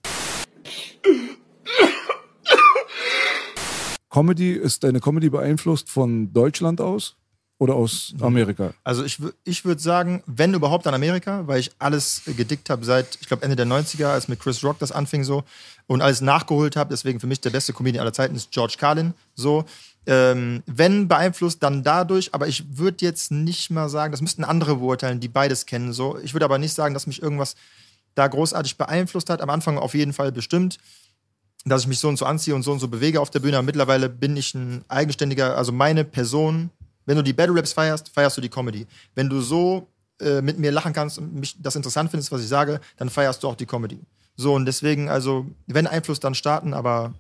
[4.10, 7.16] Comedy, ist deine Comedy beeinflusst von Deutschland aus
[7.60, 8.74] oder aus Amerika?
[8.84, 12.84] Also ich, ich würde sagen, wenn überhaupt an Amerika, weil ich alles äh, gedickt habe
[12.86, 15.44] seit, ich glaube, Ende der 90er, als mit Chris Rock das anfing so
[15.86, 16.90] und alles nachgeholt habe.
[16.90, 19.14] Deswegen für mich der beste Comedian aller Zeiten ist George Carlin.
[19.36, 19.66] So.
[20.06, 24.78] Ähm, wenn beeinflusst, dann dadurch, aber ich würde jetzt nicht mal sagen, das müssten andere
[24.78, 25.92] beurteilen, die beides kennen.
[25.92, 26.18] So.
[26.24, 27.56] Ich würde aber nicht sagen, dass mich irgendwas
[28.16, 29.42] da großartig beeinflusst hat.
[29.42, 30.78] Am Anfang auf jeden Fall bestimmt,
[31.66, 33.58] dass ich mich so und so anziehe und so und so bewege auf der Bühne.
[33.58, 36.70] Aber mittlerweile bin ich ein eigenständiger, also meine Person.
[37.10, 38.86] Wenn du die Battle Raps feierst, feierst du die Comedy.
[39.16, 39.88] Wenn du so
[40.22, 43.42] äh, mit mir lachen kannst und mich das interessant findest, was ich sage, dann feierst
[43.42, 44.00] du auch die Comedy.
[44.36, 47.16] So und deswegen, also, wenn Einfluss, dann starten, aber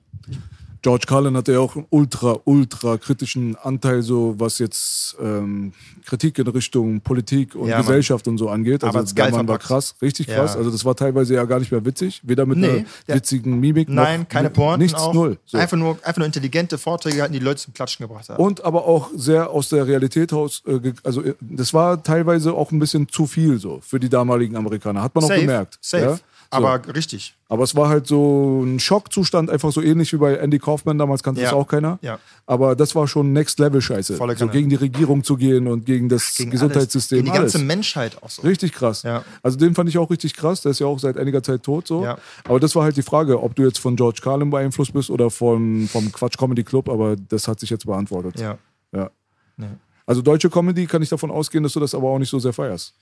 [0.81, 5.73] George Carlin hatte ja auch einen ultra, ultra kritischen Anteil, so was jetzt ähm,
[6.05, 7.85] Kritik in Richtung Politik und Ja, Mann.
[7.85, 8.83] Gesellschaft und so angeht.
[8.83, 10.35] Aber Also geil der Mann war krass, richtig Ja.
[10.35, 10.55] krass.
[10.55, 13.89] Also das war teilweise ja gar nicht mehr witzig, weder mit Nee, einer witzigen Mimik
[13.89, 15.13] nein, noch keine Pointen nichts auch.
[15.13, 15.37] null.
[15.45, 15.57] So.
[15.57, 18.41] Einfach, nur, einfach nur intelligente Vorträge gehalten, die Leute zum Klatschen gebracht haben.
[18.41, 22.71] Und aber auch sehr aus der Realität raus, äh, also äh, das war teilweise auch
[22.71, 25.77] ein bisschen zu viel so für die damaligen Amerikaner, hat man auch safe, gemerkt.
[25.81, 26.03] safe.
[26.03, 26.19] Ja?
[26.51, 26.57] So.
[26.57, 27.35] Aber richtig.
[27.47, 31.21] Aber es war halt so ein Schockzustand, einfach so ähnlich wie bei Andy Kaufman, damals
[31.21, 31.47] kannte Ja.
[31.47, 31.99] das auch keiner.
[32.01, 32.17] Ja.
[32.47, 34.15] Aber das war schon Next-Level-Scheiße.
[34.17, 37.19] So gegen die Regierung zu gehen und gegen das Gegen Gesundheitssystem.
[37.19, 37.67] Alles, gegen die ganze alles.
[37.67, 38.41] Menschheit auch so.
[38.41, 39.03] Richtig krass.
[39.03, 39.23] Ja.
[39.43, 40.61] Also den fand ich auch richtig krass.
[40.61, 42.03] Der ist ja auch seit einiger Zeit tot so.
[42.03, 42.17] Ja.
[42.45, 45.29] Aber das war halt die Frage, ob du jetzt von George Carlin beeinflusst bist oder
[45.29, 46.89] von, vom Quatsch Comedy Club.
[46.89, 48.39] Aber das hat sich jetzt beantwortet.
[48.39, 48.57] Ja.
[48.91, 49.11] ja.
[49.55, 49.67] Nee.
[50.07, 52.53] Also deutsche Comedy kann ich davon ausgehen, dass du das aber auch nicht so sehr
[52.53, 52.95] feierst.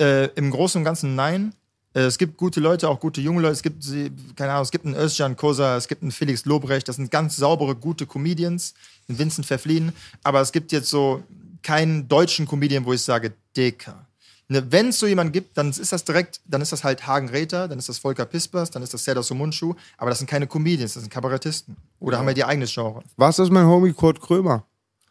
[0.00, 1.52] Äh, Im Großen und Ganzen nein.
[1.96, 3.54] Äh, Es gibt gute Leute, auch gute junge Leute.
[3.54, 3.84] Es gibt,
[4.36, 6.86] keine Ahnung, es gibt einen Özcan Kosa, es gibt einen Felix Lobrecht.
[6.88, 8.74] Das sind ganz saubere, gute Comedians.
[9.08, 9.92] Einen Vincent Verfliehen.
[10.22, 11.22] Aber es gibt jetzt so
[11.62, 14.06] keinen deutschen Comedian, wo ich sage, Dicker.
[14.48, 17.28] Ne, Wenn es so jemanden gibt, dann ist das direkt, dann ist das halt Hagen
[17.30, 20.46] Räther, dann ist das Volker Pispers, dann ist das Serdar Somunchu, aber das sind keine
[20.46, 21.76] Comedians, das sind Kabarettisten.
[21.98, 23.02] Oder haben ja ihr eigenes Genre.
[23.16, 24.64] Was ist mein Homie Kurt Krömer?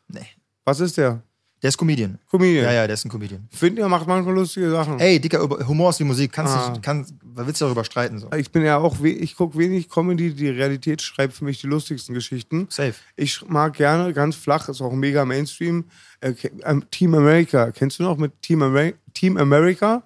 [0.07, 0.26] Nee.
[0.64, 1.22] Was ist der?
[1.61, 2.19] Der ist Comedian.
[2.30, 2.65] Comedian.
[2.65, 3.48] Ja, ja, der ist ein Comedian.
[3.49, 4.99] Finde er macht manchmal lustige Sachen.
[4.99, 6.32] Ey, Dicker, über- Humor ist wie Musik.
[6.32, 6.69] Kannst Ah.
[6.69, 8.19] nicht, kann, willst du darüber streiten?
[8.19, 8.30] So.
[8.34, 12.14] Ich bin ja auch, ich gucke wenig Comedy, die Realität schreibt für mich die lustigsten
[12.14, 12.68] Geschichten.
[12.69, 12.94] Safe.
[13.15, 15.86] Ich mag gerne, ganz flach, ist auch mega Mainstream,
[16.19, 16.34] äh,
[16.64, 17.72] ähm, Team America.
[17.72, 20.03] Kennst du noch mit Team, Ameri Team America?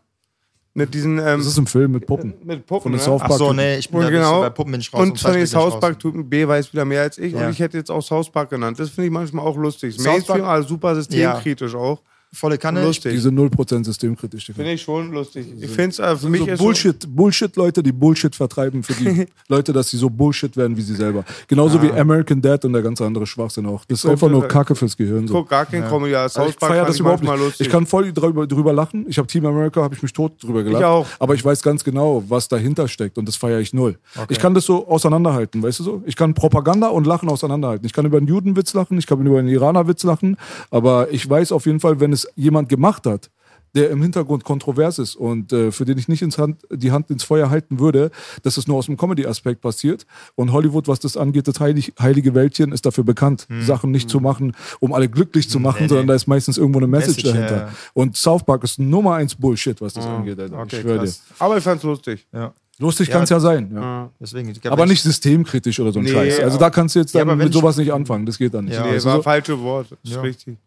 [0.75, 2.33] Mit diesen, ähm, Das ist ein Film mit Puppen.
[2.43, 2.99] mit Puppen, Von ne?
[2.99, 3.39] South Ach Park.
[3.39, 4.41] so, nee, ich bin Und da genau.
[4.41, 5.01] bei Puppen bin ich raus.
[5.01, 6.01] und von den South Park raus.
[6.01, 7.45] Typen B weiß wieder mehr als ich Ja.
[7.47, 8.79] und ich hätte jetzt auch South Park genannt.
[8.79, 9.95] Das finde ich manchmal auch lustig.
[9.95, 12.01] South Mainstream, Park- aber super systemkritisch auch.
[12.31, 12.83] Volle Kanne.
[12.83, 13.11] Lustig.
[13.13, 14.45] Diese 0% systemkritisch.
[14.53, 15.47] Finde ich schon lustig.
[15.59, 19.25] Ich finde es äh, für mich so ist Bullshit, Bullshit-Leute, die Bullshit vertreiben für die
[19.47, 21.25] Leute, dass sie so Bullshit werden wie sie selber.
[21.47, 23.83] Genauso wie American Dad und der ganze andere Schwachsinn auch.
[23.85, 25.23] Das ist guck einfach nur Kacke fürs Gehirn.
[25.23, 25.37] Ich So.
[25.37, 26.13] gucke gar kein Comedy.
[26.13, 27.35] aber Also ich feiere das ich überhaupt nicht.
[27.37, 27.65] lustig.
[27.65, 29.05] Ich kann voll drüber, drüber lachen.
[29.09, 30.83] Ich habe Team America, habe ich mich tot drüber gelacht.
[30.83, 31.07] auch.
[31.17, 33.97] Aber ich weiß ganz genau, was dahinter steckt und das feiere ich null.
[34.29, 36.03] Ich kann das so auseinanderhalten, weißt du so?
[36.05, 37.85] Ich kann Propaganda und Lachen auseinanderhalten.
[37.87, 40.37] Ich kann über einen Judenwitz lachen, ich kann über einen Iranerwitz lachen,
[40.69, 43.29] aber ich weiß auf jeden Fall, wenn es jemand gemacht hat,
[43.75, 47.23] der im Hintergrund kontrovers ist und äh, für den ich nicht Hand, die Hand ins
[47.23, 48.09] Feuer halten würde,
[48.41, 50.07] dass es nur aus dem Comedy-Aspekt passiert.
[50.35, 54.19] Und Hollywood, was das angeht, das heilig, heilige Wäldchen, ist dafür bekannt, Sachen nicht zu
[54.19, 55.87] machen, um alle glücklich zu machen, nee.
[55.87, 57.55] sondern da ist meistens irgendwo eine Message, Message, dahinter.
[57.57, 57.73] ja, ja.
[57.93, 60.39] Und South Park ist Nummer eins Bullshit, was das angeht.
[60.39, 60.57] Alter.
[60.59, 61.13] Okay, ich schwöre dir.
[61.37, 62.25] Aber ich fand's lustig.
[62.33, 62.51] Ja.
[62.79, 63.13] Lustig Ja.
[63.13, 63.71] kann es ja sein.
[63.73, 64.09] Ja.
[64.19, 66.39] Deswegen, Aber nicht systemkritisch oder so ein Nee, Scheiß.
[66.39, 68.25] Also da kannst du jetzt Ja, mit sowas nicht anfangen.
[68.25, 68.73] Das geht dann nicht.
[68.73, 68.83] Ja.
[68.85, 69.21] Nee, Weißt du war so?
[69.21, 69.87] falsche Wort.
[70.03, 70.57] Das ist richtig.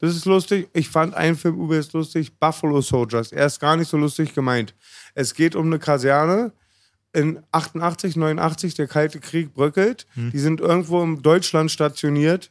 [0.00, 0.68] Das ist lustig.
[0.72, 3.32] Ich fand einen Film übelst lustig, Buffalo Soldiers.
[3.32, 4.74] Er ist gar nicht so lustig gemeint.
[5.14, 6.52] Es geht um eine Kaserne
[7.12, 10.06] in 88, 89, der Kalte Krieg bröckelt.
[10.14, 10.30] Hm.
[10.30, 12.50] Die sind irgendwo in Deutschland stationiert,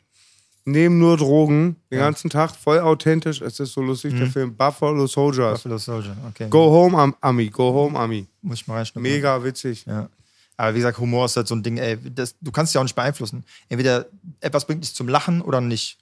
[0.66, 3.40] nehmen nur Drogen den ganzen Tag, voll authentisch.
[3.42, 4.20] Es ist so lustig, Hm.
[4.20, 5.60] der Film Buffalo Soldiers.
[5.62, 6.48] Buffalo Soldier, okay.
[6.50, 7.48] Go Home, Am- Ami.
[7.50, 8.28] Go Home, Ami.
[8.42, 9.04] Muss ich mal reinschnuppern.
[9.10, 9.86] Mega witzig.
[9.86, 10.10] Ja.
[10.58, 12.84] Aber wie gesagt, Humor ist halt so ein Ding, ey, das, du kannst ja auch
[12.84, 13.46] nicht beeinflussen.
[13.70, 14.08] Entweder
[14.42, 16.00] etwas bringt dich zum Lachen oder nicht.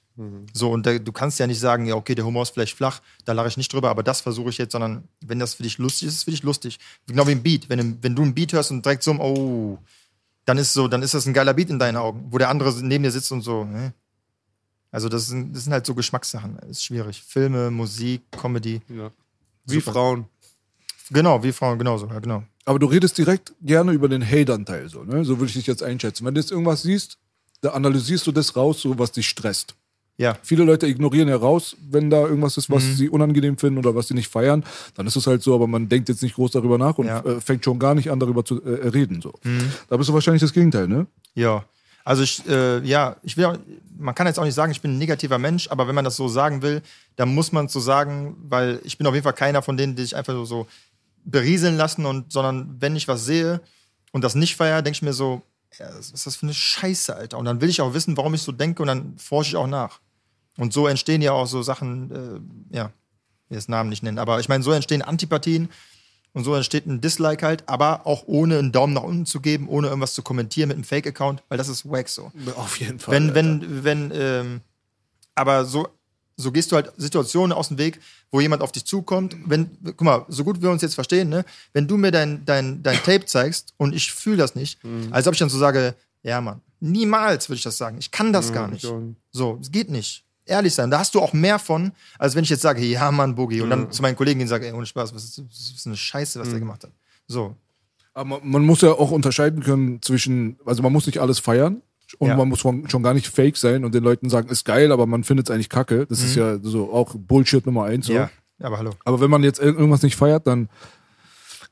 [0.54, 3.00] So, und da, du kannst ja nicht sagen, ja, okay, der Humor ist vielleicht flach,
[3.26, 5.76] da lache ich nicht drüber, aber das versuche ich jetzt, sondern wenn das für dich
[5.78, 6.78] lustig ist, ist es für dich lustig.
[7.06, 7.68] Genau wie ein Beat.
[7.68, 9.78] Wenn, du- wenn du ein Beat hörst und direkt so, oh,
[10.46, 12.72] dann ist so, dann ist das ein geiler Beat in deinen Augen, wo der andere
[12.82, 13.92] neben dir sitzt und so, hä?
[14.90, 16.56] Also, das sind, das sind halt so Geschmackssachen.
[16.60, 17.20] Das ist schwierig.
[17.22, 18.80] Filme, Musik, Comedy.
[19.66, 19.92] Wie Super.
[19.92, 20.24] Frauen.
[21.10, 22.42] Genau, wie Frauen, genauso, ja, genau.
[22.64, 24.88] Aber du redest direkt gerne über den Hate-Anteil.
[24.88, 25.24] So, ne?
[25.24, 26.24] so würde ich dich jetzt einschätzen.
[26.24, 27.18] Wenn du jetzt irgendwas siehst,
[27.60, 29.74] da analysierst du das raus, so was dich stresst.
[30.18, 30.36] Ja.
[30.42, 32.94] Viele Leute ignorieren ja raus, wenn da irgendwas ist, was Mhm.
[32.94, 34.64] sie unangenehm finden oder was sie nicht feiern.
[34.94, 37.20] Dann ist es halt so, aber man denkt jetzt nicht groß darüber nach und Ja.
[37.20, 39.20] äh, fängt schon gar nicht an, darüber zu äh, reden.
[39.20, 39.34] So.
[39.42, 39.70] Mhm.
[39.88, 41.06] Da bist du wahrscheinlich das Gegenteil, ne?
[41.34, 41.64] Ja.
[42.02, 43.58] Also ich, äh, ja, ich will auch,
[43.98, 46.16] man kann jetzt auch nicht sagen, ich bin ein negativer Mensch, aber wenn man das
[46.16, 46.80] so sagen will,
[47.16, 49.96] dann muss man es so sagen, weil ich bin auf jeden Fall keiner von denen,
[49.96, 50.66] die sich einfach so, so
[51.24, 53.60] berieseln lassen und, sondern wenn ich was sehe
[54.12, 55.42] und das nicht feiere, denke ich mir so,
[55.78, 57.38] ja, was ist das für eine Scheiße, Alter?
[57.38, 59.66] Und dann will ich auch wissen, warum ich so denke und dann forsche ich auch
[59.66, 59.98] nach.
[60.56, 62.10] Und so entstehen ja auch so Sachen,
[62.72, 62.86] äh, ja,
[63.44, 65.68] ich will jetzt Namen nicht nennen, aber ich meine, so entstehen Antipathien
[66.32, 69.68] und so entsteht ein Dislike halt, aber auch ohne einen Daumen nach unten zu geben,
[69.68, 72.30] ohne irgendwas zu kommentieren mit einem Fake-Account, weil das ist wack so.
[72.56, 73.14] Auf jeden Fall.
[73.14, 74.60] Wenn, wenn, wenn, ähm,
[75.34, 75.88] aber so,
[76.36, 78.00] so gehst du halt Situationen aus dem Weg,
[78.30, 79.36] wo jemand auf dich zukommt.
[79.46, 81.44] Wenn, guck mal, so gut wir uns jetzt verstehen, ne?
[81.72, 84.78] Wenn du mir dein, dein, dein Tape zeigst und ich fühle das nicht,
[85.10, 87.96] als ob ich dann so sage, ja, Mann, niemals würde ich das sagen.
[87.98, 88.82] Ich kann das gar nicht.
[88.82, 89.16] schon.
[89.32, 90.25] So, es geht nicht.
[90.46, 93.34] Ehrlich sein, da hast du auch mehr von, als wenn ich jetzt sage, ja, Mann,
[93.34, 95.86] Boogie, und dann zu meinen Kollegen gehen sage, ey, ohne Spaß, was ist, was ist
[95.86, 96.92] eine Scheiße, was der gemacht hat.
[97.26, 97.56] So.
[98.14, 101.82] Aber man- man muss ja auch unterscheiden können zwischen, also man muss nicht alles feiern
[102.18, 102.36] und Ja.
[102.36, 105.06] man muss schon schon gar nicht fake sein und den Leuten sagen, ist geil, aber
[105.06, 106.06] man findet es eigentlich kacke.
[106.06, 108.06] Das ist ja so auch Bullshit Nummer eins.
[108.06, 108.12] So.
[108.12, 108.18] Mhm.
[108.18, 108.90] Ja, aber hallo.
[109.04, 110.68] Aber wenn man jetzt ir- irgendwas nicht feiert, dann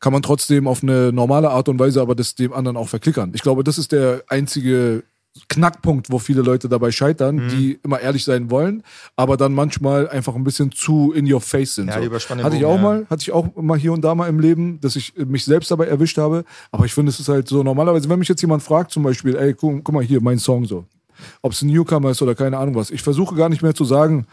[0.01, 3.31] kann man trotzdem auf eine normale Art und Weise aber das dem anderen auch verklickern.
[3.35, 5.05] Ich glaube, das ist der einzige
[5.48, 7.48] Knackpunkt, wo viele Leute dabei scheitern, Mhm.
[7.48, 8.82] die immer ehrlich sein wollen,
[9.16, 11.89] aber dann manchmal einfach ein bisschen zu in your face sind.
[11.89, 12.44] Ja, so.
[12.44, 12.82] Hatte ich auch ja.
[12.82, 15.70] mal, hatte ich auch mal hier und da mal im Leben, dass ich mich selbst
[15.70, 16.44] dabei erwischt habe.
[16.70, 19.35] Aber ich finde, es ist halt so normalerweise, wenn mich jetzt jemand fragt, zum Beispiel,
[19.36, 20.85] ey, guck, guck mal hier, mein Song so.
[21.43, 22.90] Ob es ein Newcomer ist oder keine Ahnung was.
[22.90, 24.27] Ich versuche gar nicht mehr zu sagen,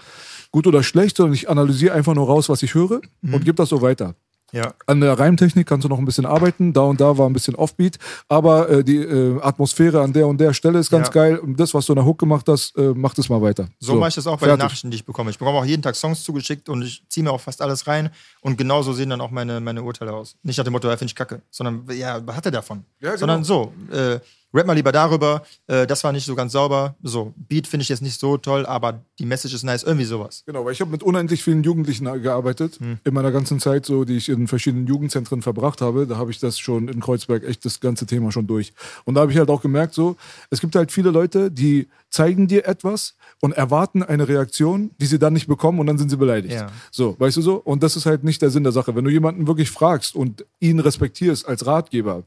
[0.52, 3.34] gut oder schlecht, sondern ich analysiere einfach nur raus, was ich höre Mhm.
[3.36, 4.15] und gebe das so weiter.
[4.52, 4.73] Ja.
[4.86, 6.73] An der Reimtechnik kannst du noch ein bisschen arbeiten.
[6.73, 7.98] Da und da war ein bisschen Offbeat.
[8.28, 11.14] Aber äh, die äh, Atmosphäre an der und der Stelle ist ganz Ja.
[11.14, 11.38] geil.
[11.40, 13.68] Und das, was du in der Hook gemacht hast, äh, mach das mal weiter.
[13.80, 14.60] So, mache ich das auch bei fertig.
[14.60, 15.32] den Nachrichten, die ich bekomme.
[15.32, 18.10] Ich bekomme auch jeden Tag Songs zugeschickt und ich ziehe mir auch fast alles rein.
[18.41, 20.36] Und genauso sehen dann auch meine, meine Urteile aus.
[20.44, 22.84] Nicht nach dem Motto, ja, finde ich kacke, sondern ja, was hat er davon?
[22.99, 23.19] Ja, genau.
[23.19, 23.72] Sondern so.
[23.91, 24.19] Äh,
[24.53, 26.95] rap mal lieber darüber, äh, das war nicht so ganz sauber.
[27.03, 30.44] So, Beat finde ich jetzt nicht so toll, aber die Message ist nice, irgendwie sowas.
[30.45, 32.80] Genau, weil ich habe mit unendlich vielen Jugendlichen gearbeitet.
[32.82, 36.40] In meiner ganzen Zeit, so, die ich in verschiedenen Jugendzentren verbracht habe, da habe ich
[36.40, 38.73] das schon in Kreuzberg echt das ganze Thema schon durch.
[39.06, 40.15] Und da habe ich halt auch gemerkt, so,
[40.49, 45.18] es gibt halt viele Leute, die zeigen dir etwas und erwarten eine Reaktion, die sie
[45.18, 46.53] dann nicht bekommen und dann sind sie beleidigt.
[46.53, 46.68] Ja.
[46.91, 47.56] So, weißt du so?
[47.56, 48.95] Und das ist halt nicht der Sinn der Sache.
[48.95, 52.23] Wenn du jemanden wirklich fragst und ihn respektierst als Ratgeber,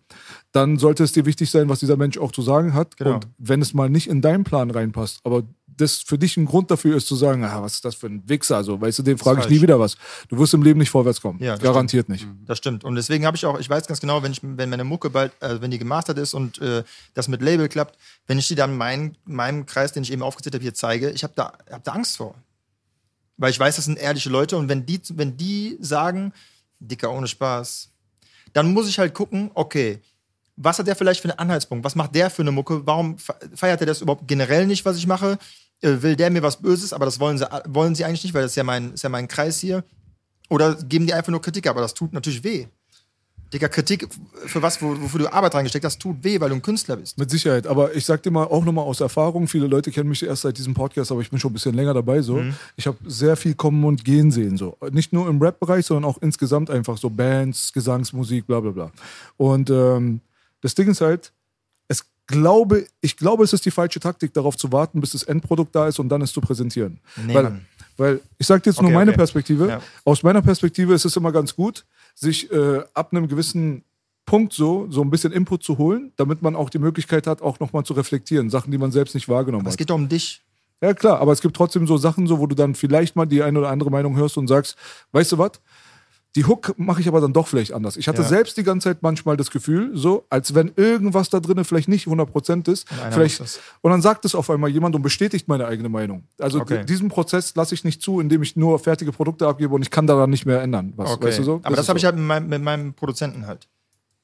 [0.55, 2.97] dann sollte es dir wichtig sein, was dieser Mensch auch zu sagen hat.
[2.97, 3.15] Genau.
[3.15, 6.71] Und wenn es mal nicht in deinen Plan reinpasst, aber das für dich ein Grund
[6.71, 9.19] dafür ist zu sagen, ah, was ist das für ein Wichser, so, weißt du, den
[9.19, 9.97] frage ich nie wieder was.
[10.29, 11.43] Du wirst im Leben nicht vorwärts kommen.
[11.43, 12.29] Ja, Garantiert nicht.
[12.47, 12.85] Das stimmt.
[12.85, 15.33] Und deswegen habe ich auch, ich weiß ganz genau, wenn ich, wenn meine Mucke bald,
[15.43, 17.99] äh, wenn die gemastert ist und äh, das mit Label klappt,
[18.29, 21.25] wenn ich die dann mein, meinem Kreis, den ich eben aufgezählt habe, hier zeige, ich
[21.25, 22.37] habe da, hab da Angst vor.
[23.39, 26.33] Weil ich weiß, das sind ehrliche Leute und wenn die, wenn die sagen,
[26.79, 27.91] Dicker, ohne Spaß,
[28.53, 30.01] dann muss ich halt gucken, okay,
[30.57, 31.85] was hat der vielleicht für einen Anhaltspunkt?
[31.85, 32.87] Was macht der für eine Mucke?
[32.87, 35.39] Warum fe- feiert er das überhaupt generell nicht, was ich mache?
[35.81, 36.93] Äh, Will der mir was Böses?
[36.93, 39.09] Aber das wollen sie, wollen sie eigentlich nicht, weil das ist ja mein, ist ja
[39.09, 39.83] mein Kreis hier.
[40.51, 42.67] Oder geben die einfach nur Kritik, aber das tut natürlich weh.
[43.53, 44.09] Digga, Kritik
[44.47, 47.17] für was, wo- wofür du Arbeit reingesteckt hast, tut weh, weil du ein Künstler bist.
[47.19, 47.67] Mit Sicherheit.
[47.67, 50.59] Aber ich sag dir mal auch nochmal aus Erfahrung, viele Leute kennen mich erst seit
[50.59, 52.37] diesem Podcast, aber ich bin schon ein bisschen länger dabei so.
[52.37, 52.55] Mhm.
[52.77, 54.57] Ich habe sehr viel kommen und gehen sehen.
[54.57, 54.77] So.
[54.91, 58.91] Nicht nur im Rap-Bereich, sondern auch insgesamt einfach so Bands, Gesangsmusik, bla bla bla.
[59.37, 60.21] Und ähm,
[60.65, 61.31] das Ding ist halt,
[61.89, 65.75] es glaube, ich glaube, es ist die falsche Taktik, darauf zu warten, bis das Endprodukt
[65.75, 67.01] da ist und dann es zu präsentieren.
[67.23, 67.61] Nee, weil,
[67.99, 69.19] weil ich sage jetzt nur Okay, meine okay.
[69.19, 69.69] Perspektive.
[69.69, 69.81] Ja.
[70.07, 71.85] Aus meiner Perspektive ist es immer ganz gut,
[72.15, 73.85] sich äh, ab einem gewissen
[74.25, 77.61] Punkt so, so ein bisschen Input zu holen, damit man auch die Möglichkeit hat, auch
[77.61, 78.49] nochmal zu reflektieren.
[78.49, 79.79] Sachen, die man selbst nicht wahrgenommen Es hat.
[79.79, 80.41] geht doch um dich.
[80.81, 83.43] Ja, klar, aber es gibt trotzdem so Sachen, so, wo du dann vielleicht mal die
[83.43, 84.77] eine oder andere Meinung hörst und sagst,
[85.13, 85.61] weißt du was?
[86.37, 87.97] Die Hook mache ich aber dann doch vielleicht anders.
[87.97, 88.29] Ich hatte Ja.
[88.29, 92.09] selbst die ganze Zeit manchmal das Gefühl, so, als wenn irgendwas da drin vielleicht nicht
[92.09, 92.89] 100% ist.
[93.13, 93.61] Vielleicht, das.
[93.83, 96.25] und dann sagt es auf einmal jemand und bestätigt meine eigene Meinung.
[96.41, 96.81] Also Okay.
[96.81, 99.91] di- diesen Prozess lasse ich nicht zu, indem ich nur fertige Produkte abgebe und ich
[99.91, 100.93] kann daran nicht mehr ändern.
[100.97, 101.27] Was, Okay.
[101.29, 101.61] weißt du so?
[101.63, 102.07] Aber das, habe ich so.
[102.07, 103.69] halt mit meinem, mit meinem Produzenten halt.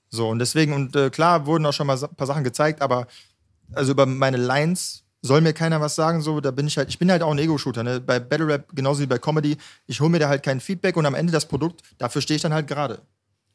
[0.08, 3.06] So, und deswegen, und äh, klar wurden auch schon mal ein paar Sachen gezeigt, aber
[3.72, 6.98] also über meine Lines soll mir keiner was sagen, so, da bin ich halt, ich
[6.98, 8.00] bin halt auch ein Ego-Shooter, ne?
[8.00, 9.56] Bei Battle Rap genauso wie bei Comedy,
[9.86, 12.42] ich hole mir da halt kein Feedback und am Ende das Produkt, dafür stehe ich
[12.42, 13.00] dann halt gerade.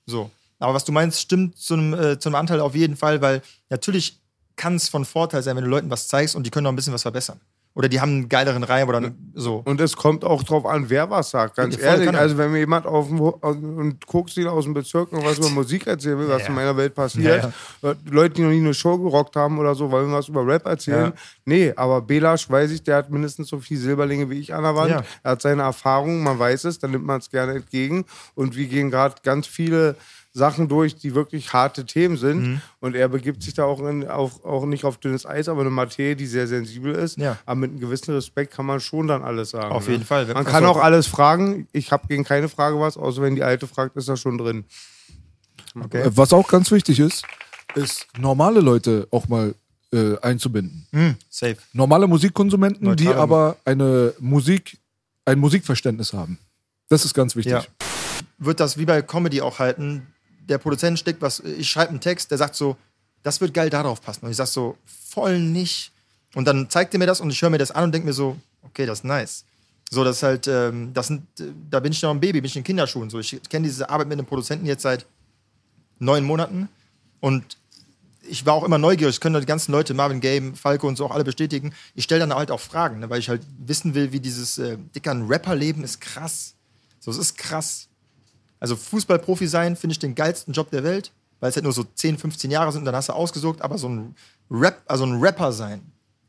[0.05, 0.29] So.
[0.59, 3.41] Aber was du meinst, stimmt zu einem, äh, zu einem Anteil auf jeden Fall, weil
[3.69, 4.19] natürlich
[4.55, 6.75] kann es von Vorteil sein, wenn du Leuten was zeigst und die können noch ein
[6.75, 7.39] bisschen was verbessern.
[7.75, 9.61] Oder die haben einen geileren Reim oder so.
[9.65, 11.57] Und es kommt auch drauf an, wer was sagt.
[11.57, 13.97] Ganz Ja, ehrlich, also wenn mir jemand auf dem, und
[14.37, 16.47] ihn aus dem Bezirk und was über Musik erzählen will, was Ja.
[16.47, 19.91] in meiner Welt passiert, äh, Leute, die noch nie eine Show gerockt haben oder so,
[19.91, 21.07] wollen was über Rap erzählen.
[21.07, 21.21] Ja.
[21.43, 24.75] Nee, aber Belasch weiß ich, der hat mindestens so viel Silberlinge wie ich an der
[24.75, 24.91] Wand.
[24.91, 25.03] Ja.
[25.23, 28.05] Er hat seine Erfahrungen, man weiß es, dann nimmt man es gerne entgegen.
[28.35, 29.97] Und wir gehen gerade ganz viele
[30.35, 32.41] Sachen durch, die wirklich harte Themen sind.
[32.41, 32.61] Mhm.
[32.81, 35.69] Und er begibt sich da auch, in, auf, auch nicht auf dünnes Eis, aber eine
[35.69, 37.17] Materie, die sehr sensibel ist.
[37.17, 37.37] Ja.
[37.45, 39.71] Aber mit einem gewissen Respekt kann man schon dann alles sagen.
[39.71, 39.93] Auf ne?
[39.93, 40.25] jeden Fall.
[40.27, 41.69] Man Also- kann auch alles fragen.
[41.71, 44.65] Ich habe gegen keine Frage was, außer wenn die alte fragt, ist er schon drin.
[45.81, 46.01] Okay.
[46.01, 47.23] Äh, Was auch ganz wichtig ist,
[47.75, 49.55] ist normale Leute auch mal
[49.93, 50.85] äh, einzubinden.
[50.91, 51.57] Hm, safe.
[51.71, 54.77] Normale Musikkonsumenten, die Neutrale aber eine Musik,
[55.23, 56.39] ein Musikverständnis haben.
[56.89, 57.53] Das ist ganz wichtig.
[57.53, 57.63] Ja.
[58.37, 60.07] Wird das wie bei Comedy auch halten?
[60.47, 62.77] Der Produzent steckt was, ich schreibe einen Text, der sagt so,
[63.23, 64.25] das wird geil darauf passen.
[64.25, 65.91] Und ich sag so, voll nicht.
[66.35, 68.13] Und dann zeigt er mir das und ich höre mir das an und denke mir
[68.13, 69.45] so, okay, das ist nice.
[69.89, 72.49] So, das ist halt, ähm, das sind, äh, da bin ich noch ein Baby, bin
[72.49, 73.09] ich in Kinderschuhen.
[73.09, 75.05] So, ich kenne diese Arbeit mit einem Produzenten jetzt seit
[75.99, 76.69] neun Monaten
[77.19, 77.57] und
[78.27, 79.15] ich war auch immer neugierig.
[79.15, 81.73] Das können die ganzen Leute, Marvin Gaye, Falco und so auch alle bestätigen.
[81.93, 84.77] Ich stelle dann halt auch Fragen, ne, weil ich halt wissen will, wie dieses äh,
[84.95, 86.55] dicker ein Rapper-Leben ist krass.
[86.99, 87.87] So, es ist krass.
[88.59, 91.83] Also Fußballprofi sein finde ich den geilsten Job der Welt, weil es halt nur so
[91.83, 94.15] 10, 15 Jahre sind und dann hast du ausgesucht, aber so ein
[94.49, 95.81] Rap, also ein Rapper sein.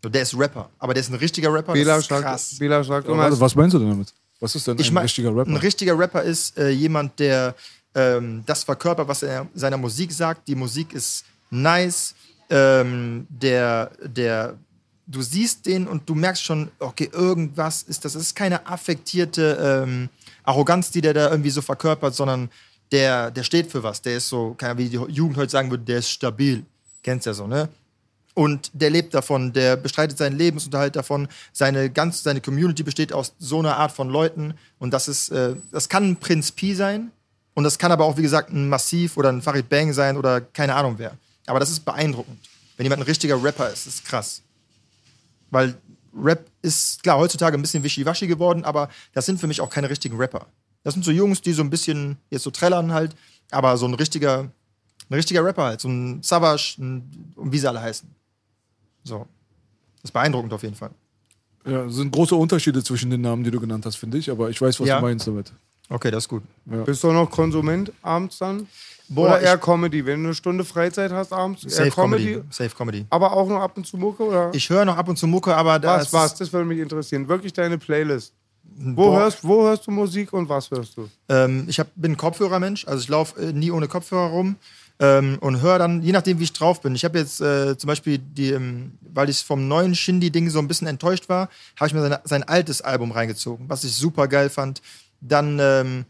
[0.03, 1.73] So, der ist Rapper, aber der ist ein richtiger Rapper.
[1.73, 2.51] Bela das ist krass.
[2.51, 4.13] sagt, Bela sagt immer, Also, was meinst du denn damit?
[4.41, 5.51] Was ist denn Ich ein mein, richtiger Rapper?
[5.51, 7.55] Ein richtiger Rapper ist äh, jemand, der
[7.95, 10.47] ähm, das verkörpert, was er seiner Musik sagt.
[10.49, 12.15] Die Musik ist nice.
[12.51, 14.59] Ähm, der, der,
[15.07, 18.15] du siehst den und du merkst schon, okay, irgendwas ist das.
[18.15, 20.09] Es ist keine affektierte ähm,
[20.47, 22.51] Arroganz, die der da irgendwie so verkörpert, sondern
[22.93, 24.01] der, der steht für was.
[24.03, 26.65] Der ist so, wie die Jugend heute sagen würde, der ist stabil.
[27.03, 27.69] Kennst ja so, ne?
[28.35, 31.27] Und der lebt davon, der bestreitet seinen Lebensunterhalt davon.
[31.53, 34.55] Seine ganz, seine Community besteht aus so einer Art von Leuten.
[34.79, 37.11] Und das ist, äh, das kann ein Prinz Pi sein.
[37.55, 40.43] Und das kann aber auch, wie gesagt, ein Massiv oder ein Farid Bang sein oder
[40.43, 41.17] keine Ahnung wer.
[41.47, 42.39] Aber das ist beeindruckend.
[42.77, 44.43] Wenn jemand ein richtiger Rapper ist, ist krass.
[45.51, 45.75] Weil
[46.17, 49.91] Rap ist, klar, heutzutage ein bisschen wischiwaschi geworden, aber das sind für mich auch keine
[49.91, 50.47] richtigen Rapper.
[50.83, 53.15] Das sind so Jungs, die so ein bisschen jetzt so trällern halt,
[53.51, 54.51] aber so ein richtiger
[55.09, 55.81] Ein richtiger Rapper halt.
[55.81, 58.09] So ein Savage, ein, und wie sie alle heißen.
[59.05, 59.19] So.
[59.97, 60.91] Das ist beeindruckend auf jeden Fall.
[61.65, 64.51] Ja, es sind große Unterschiede zwischen den Namen, die du genannt hast, finde ich, aber
[64.51, 64.97] ich weiß, was Ja.
[64.97, 65.53] du meinst damit.
[65.89, 66.43] Okay, das ist gut.
[66.65, 68.67] Bist du noch Konsument abends dann?
[69.09, 70.05] Boah, oder eher Comedy?
[70.05, 72.49] Wenn du eine Stunde Freizeit hast abends, Safe Comedy, Comedy.
[72.51, 73.07] Safe Comedy.
[73.11, 74.25] aber auch noch ab und zu Mucke?
[74.25, 74.51] Oder?
[74.53, 76.35] Ich höre noch ab und zu Mucke, aber das was, was?
[76.37, 77.29] Das würde mich interessieren.
[77.29, 78.33] Wirklich deine Playlist.
[78.79, 79.21] Wo Boah.
[79.21, 81.09] hörst, wo hörst du Musik und was hörst du?
[81.29, 84.57] Ähm, ich hab, bin Kopfhörermensch, also ich laufe äh, nie ohne Kopfhörer rum
[84.99, 86.95] ähm, und höre dann, je nachdem, wie ich drauf bin.
[86.95, 90.69] Ich habe jetzt äh, zum Beispiel, die, ähm, weil ich vom neuen Shindy-Ding so ein
[90.69, 94.51] bisschen enttäuscht war, habe ich mir sein, sein altes Album reingezogen, was ich super geil
[94.51, 94.83] fand.
[95.21, 96.05] Dann ähm,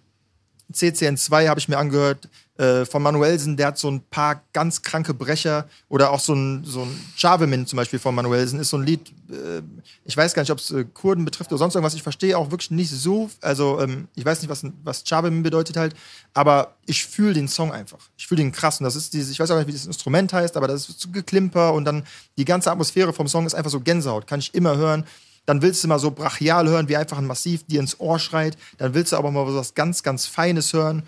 [0.72, 5.14] CCN2 habe ich mir angehört äh, von Manuelsen, der hat so ein paar ganz kranke
[5.14, 8.84] Brecher oder auch so ein, so ein Javemin zum Beispiel von Manuelsen ist so ein
[8.84, 9.62] Lied, äh,
[10.04, 12.50] ich weiß gar nicht, ob es äh, Kurden betrifft oder sonst irgendwas, ich verstehe auch
[12.50, 15.94] wirklich nicht so, also ähm, ich weiß nicht, was, was Javemin bedeutet halt,
[16.32, 17.98] aber ich fühle den Song einfach.
[18.16, 20.32] Ich fühle den krass und das ist dieses, ich weiß auch nicht, wie das Instrument
[20.32, 22.04] heißt, aber das ist so geklimper und dann
[22.38, 25.04] die ganze Atmosphäre vom Song ist einfach so Gänsehaut, kann ich immer hören.
[25.46, 28.58] Dann willst du mal so brachial hören, wie einfach ein Massiv dir ins Ohr schreit.
[28.78, 31.04] Dann willst du aber mal was ganz, ganz Feines hören.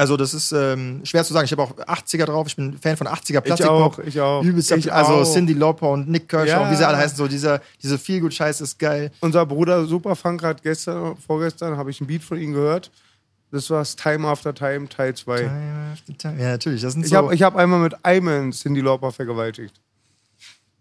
[0.00, 1.44] Also, das ist ähm, schwer zu sagen.
[1.44, 2.46] Ich habe auch 80er drauf.
[2.46, 3.98] Ich bin Fan von 80er Plastikpop.
[3.98, 4.44] auch, ich auch.
[4.44, 5.24] Übelst, Ich also auch.
[5.34, 6.60] Cindy Lauper und Nick Kershaw, Ja.
[6.60, 7.16] und wie sie alle heißen.
[7.16, 9.10] So dieser, diese Feelgood-Scheiß ist geil.
[9.20, 12.92] Unser Bruder Superfunk hat gestern, vorgestern, habe ich ein Beat von ihm gehört.
[13.50, 15.40] Das war Time After Time Teil 2.
[16.22, 16.82] Ja, natürlich.
[16.82, 17.16] Das sind Ich so.
[17.16, 19.74] habe ich hab einmal mit Ayman Cindy Lauper vergewaltigt.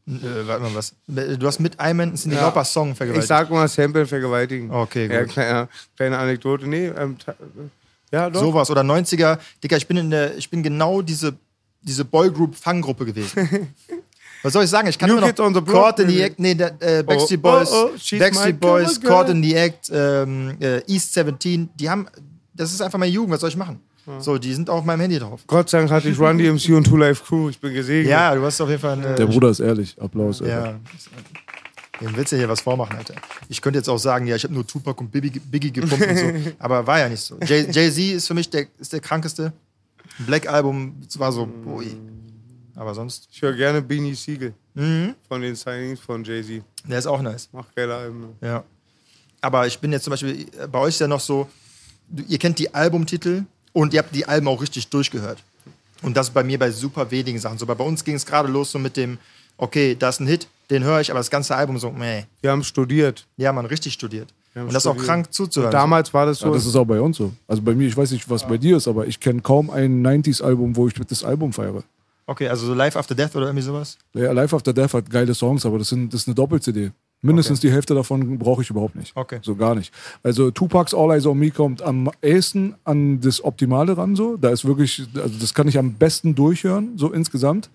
[0.08, 0.12] äh,
[0.46, 0.94] warte mal, was?
[1.08, 2.44] Du hast mit einem Cindy Ja.
[2.44, 3.24] Lauper Song vergewaltigt.
[3.24, 4.70] Ich sag mal Sample vergewaltigen.
[4.70, 5.32] Okay, Ja, gut.
[5.32, 6.68] kleine, kleine Anekdote.
[6.68, 7.18] Nee, ähm,
[8.12, 8.40] ja, doch.
[8.40, 8.70] Sowas.
[8.70, 9.38] Oder 90er.
[9.64, 11.36] Digga, ich bin, in der, ich bin genau diese,
[11.82, 13.70] diese Boygroup-Fanggruppe gewesen.
[14.44, 14.88] Was soll ich sagen?
[14.88, 16.22] Ich kann New immer noch Kids on the Block, Caught in the.
[16.22, 19.02] Act, nee, der, äh, Backstreet Oh, oh, Boys, oh, my Backstreet Boys.
[19.02, 22.08] Caught in the Act, ähm, äh, East 17, die haben,
[22.54, 23.82] das ist einfach meine Jugend, was soll ich machen?
[24.20, 25.42] So, die sind auch auf meinem Handy drauf.
[25.48, 27.50] Gott sei Dank hatte ich Run DMC und Two Life Crew.
[27.50, 28.10] Ich bin gesegnet.
[28.10, 29.98] Ja, du hast auf jeden Fall eine, Der Bruder ist ehrlich.
[30.00, 30.42] Applaus.
[30.42, 30.66] Alter.
[30.66, 30.80] Ja.
[32.02, 33.16] Dem willst du hier was vormachen, Alter.
[33.50, 36.18] Ich könnte jetzt auch sagen, ja, ich habe nur Tupac und Biggie, Biggie gepumpt und
[36.18, 36.52] so.
[36.60, 37.38] Aber war ja nicht so.
[37.42, 39.52] Jay- Jay-Z ist für mich der, ist der krankeste.
[40.20, 41.96] Black Album war so, ui.
[42.76, 45.16] Aber sonst, Ich höre gerne Beanie Siegel Mhm.
[45.28, 46.62] von den Signings von Jay-Z.
[46.86, 47.50] der ist auch nice.
[47.52, 48.28] Macht geile Alben.
[48.42, 48.64] Ja.
[49.42, 51.48] Aber ich bin jetzt zum Beispiel, äh, bei euch ist ja noch so,
[52.28, 53.44] ihr kennt die Albumtitel
[53.74, 55.44] und ihr habt die Alben auch richtig durchgehört.
[56.04, 57.66] Und das bei mir bei super wenigen Sachen so.
[57.66, 59.18] Bei bei uns ging es gerade los so mit dem,
[59.58, 62.24] okay, da ist ein Hit, den höre ich, aber das ganze Album so, meh.
[62.42, 63.26] Wir haben studiert.
[63.38, 64.34] Ja, man, richtig studiert.
[64.56, 65.72] Und das ist auch krank zuzuhören.
[65.72, 66.48] Damals war das so.
[66.48, 67.32] Ja, das ist auch bei uns so.
[67.48, 70.06] Also bei mir, ich weiß nicht, was bei dir ist, aber ich kenne kaum ein
[70.06, 71.84] 90s-Album, wo ich das Album feiere.
[72.26, 73.98] Okay, also so Life After Death oder irgendwie sowas?
[74.14, 76.92] Ja, Life After Death hat geile Songs, aber das, sind, das ist eine Doppel-CD.
[77.22, 79.16] Mindestens die Hälfte davon brauche ich überhaupt nicht.
[79.16, 79.40] Okay.
[79.42, 79.92] So gar nicht.
[80.22, 84.16] Also Tupacs All Eyes on Me kommt am ehesten an das Optimale ran.
[84.16, 84.38] So.
[84.38, 87.70] Da ist wirklich, also das kann ich am besten durchhören, so insgesamt.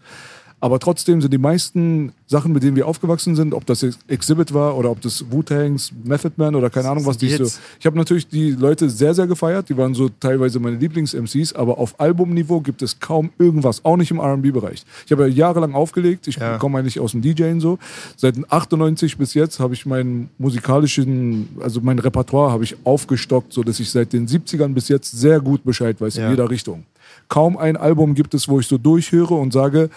[0.63, 4.77] Aber trotzdem sind die meisten Sachen, mit denen wir aufgewachsen sind, ob das Exhibit war
[4.79, 7.49] oder ob das Wu-Tangs, Method Man oder keine Ahnung was, die ich so.
[7.81, 9.69] Ich habe natürlich die Leute sehr, sehr gefeiert.
[9.69, 14.13] Die waren so teilweise meine Lieblings-MCs, aber auf Albumniveau gibt es kaum irgendwas, auch nicht
[14.13, 14.85] im RB-Bereich.
[15.05, 16.29] Ich habe ja jahrelang aufgelegt.
[16.29, 16.59] Ich Ja.
[16.59, 17.81] komme eigentlich aus dem DJing so.
[18.17, 23.65] Seit 98 bis jetzt habe ich meinen musikalischen, also mein Repertoire habe ich aufgestockt, so
[23.65, 26.27] dass ich seit den 70ern bis jetzt sehr gut Bescheid weiß Ja.
[26.27, 26.85] in jeder Richtung.
[27.29, 29.91] Kaum ein Album gibt es, wo ich so durchhöre und sage,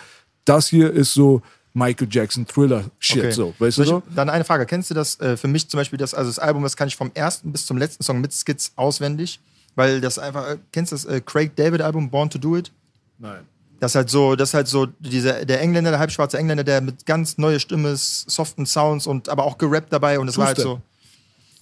[0.45, 1.41] das hier ist so
[1.73, 3.31] Michael Jackson Thriller Shit Okay.
[3.31, 4.03] so, weißt du so?
[4.15, 4.65] dann eine Frage.
[4.65, 6.95] Kennst du das äh, für mich zum Beispiel, das, also das Album, das kann ich
[6.95, 9.41] vom ersten bis zum letzten Song mit Skits auswendig,
[9.75, 12.71] weil das einfach, äh, kennst du das äh, Craig David Album, Born to Do It?
[13.19, 13.41] Nein.
[13.81, 16.79] Das ist halt so, das ist halt so dieser, der Engländer, der halbschwarze Engländer, der
[16.79, 20.57] mit ganz neue Stimme, soften Sounds und aber auch gerappt dabei und es war halt
[20.57, 20.81] so.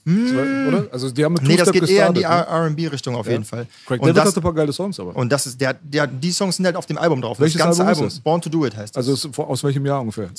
[0.05, 0.67] Two-Step.
[0.67, 0.87] Oder?
[0.91, 2.57] Also die haben mit Nee, das geht eher in die gestartet, ne?
[2.57, 3.31] R&B-Richtung auf Ja.
[3.33, 3.67] jeden Fall.
[3.85, 5.15] Craig und David das, hatte ein paar geile Songs, aber.
[5.15, 7.39] und das ist, der, der, die Songs sind halt auf dem Album drauf.
[7.39, 8.23] Welches das ganze Album ist Album?
[8.23, 9.07] Born to Do It heißt das.
[9.07, 10.29] Also aus welchem Jahr ungefähr?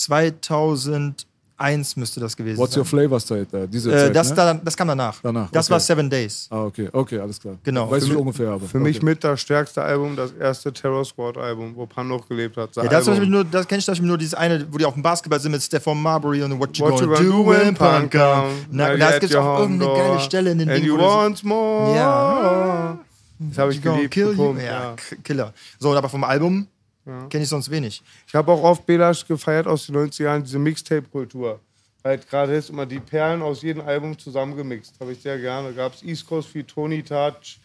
[1.59, 2.81] 2001 müsste das gewesen What's sein.
[2.81, 3.67] Your Flavors Zeit da?
[3.67, 4.37] Diese Äh, Zeit, das, ne?
[4.37, 5.21] da, das kam danach.
[5.23, 5.73] Danach, Das okay.
[5.73, 6.49] war Seven Days.
[6.51, 7.57] Ah, okay, okay, alles klar.
[7.63, 7.87] Genau.
[7.95, 8.67] Du mi- ungefähr, aber.
[8.67, 9.05] Für mich okay.
[9.07, 12.75] mit das stärkste Album, das erste Terror Squad Album, wo Pan noch gelebt hat.
[12.77, 15.03] Ja, das, nur, das kenne ich zum Beispiel nur dieses eine, wo die auf dem
[15.03, 18.13] Basketball sind mit Stephon Marbury und What You What Gonna, you Do gonna When Punk
[18.13, 18.51] Come.
[18.71, 20.21] Na, da gibt es auch irgendeine geile.
[20.21, 21.97] Stelle in den And Ding, you wo das- want more.
[21.97, 22.99] Ja.
[23.39, 24.13] Das habe ich geliebt.
[24.13, 24.55] Kill you.
[24.57, 25.53] Ja, Killer.
[25.79, 26.67] So, aber vom Album
[27.05, 28.03] kenne ich sonst wenig.
[28.27, 31.61] Ich habe auch oft Belasch gefeiert aus den 90er Jahren, diese Mixtape-Kultur.
[32.03, 35.01] Halt gerade ist immer die Perlen aus jedem Album zusammengemixt.
[35.01, 35.73] Habe ich sehr gerne.
[35.73, 37.59] Gab es East Coast wie Tony Touch,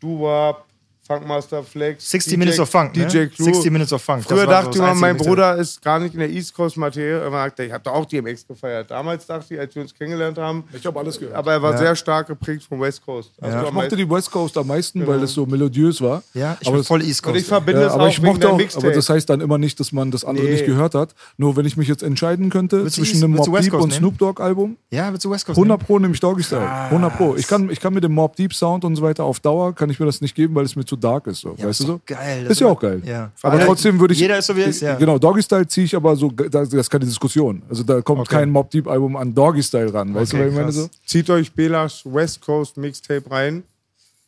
[0.00, 0.66] Doo-Wop,
[1.06, 2.10] Funkmaster Flex.
[2.10, 3.06] 60 Minutes of Funk, ne?
[3.06, 3.44] DJ Clue.
[3.44, 4.24] 60 Minutes of Funk.
[4.24, 5.16] Früher dachte ich immer, mein.
[5.16, 7.20] Bruder ist gar nicht in der East Coast Materie.
[7.20, 8.90] Er sagte, ich habe doch auch DMX gefeiert.
[8.90, 10.64] Damals dachte ich, als wir uns kennengelernt haben.
[10.72, 11.34] Ich habe alles gehört.
[11.36, 11.78] Aber er war Ja.
[11.78, 13.32] sehr stark geprägt vom West Coast.
[13.40, 13.64] Also Ja.
[13.64, 16.22] ich mochte die West Coast am meisten, weil es so melodiös war.
[16.34, 17.42] Ja, ich aber bin voll East Und Coast.
[17.42, 18.86] ich verbinde Ja, es aber auch ich wegen mochte der auch, Mixtape.
[18.86, 20.52] aber das heißt dann immer nicht, dass man das andere Nee.
[20.52, 21.14] nicht gehört hat.
[21.36, 23.92] Nur wenn ich mich jetzt entscheiden könnte Willst zwischen East- einem Mob Deep und?
[23.92, 25.86] Snoop Dogg Album, ja, willst du West Coast 100 nehmen?
[25.86, 26.68] Pro nehme ich Doggy Style.
[26.90, 27.36] 100 Pro.
[27.36, 29.88] Ich kann, ich kann mit dem Mob Deep Sound und so weiter auf Dauer kann
[29.90, 31.40] ich mir das nicht geben, weil es mir zu dark ist.
[31.40, 31.54] So.
[31.56, 31.86] Ja, weißt du ist so?
[31.94, 32.42] doch geil.
[32.44, 33.02] Das Ist ja auch geil.
[33.04, 33.30] Ja.
[33.42, 34.20] Aber Ja, trotzdem würde ich.
[34.20, 34.94] Jeder ist so wie er ist, ja.
[34.96, 37.62] Genau, Doggy Style ziehe ich aber so, das das ist keine Diskussion.
[37.68, 38.36] Also da kommt Okay.
[38.36, 40.14] kein Mob Deep Album an Doggy Style ran.
[40.14, 40.88] Weißt Okay, du, was ich meine so?
[41.06, 43.62] Zieht euch Belas West Coast Mixtape rein.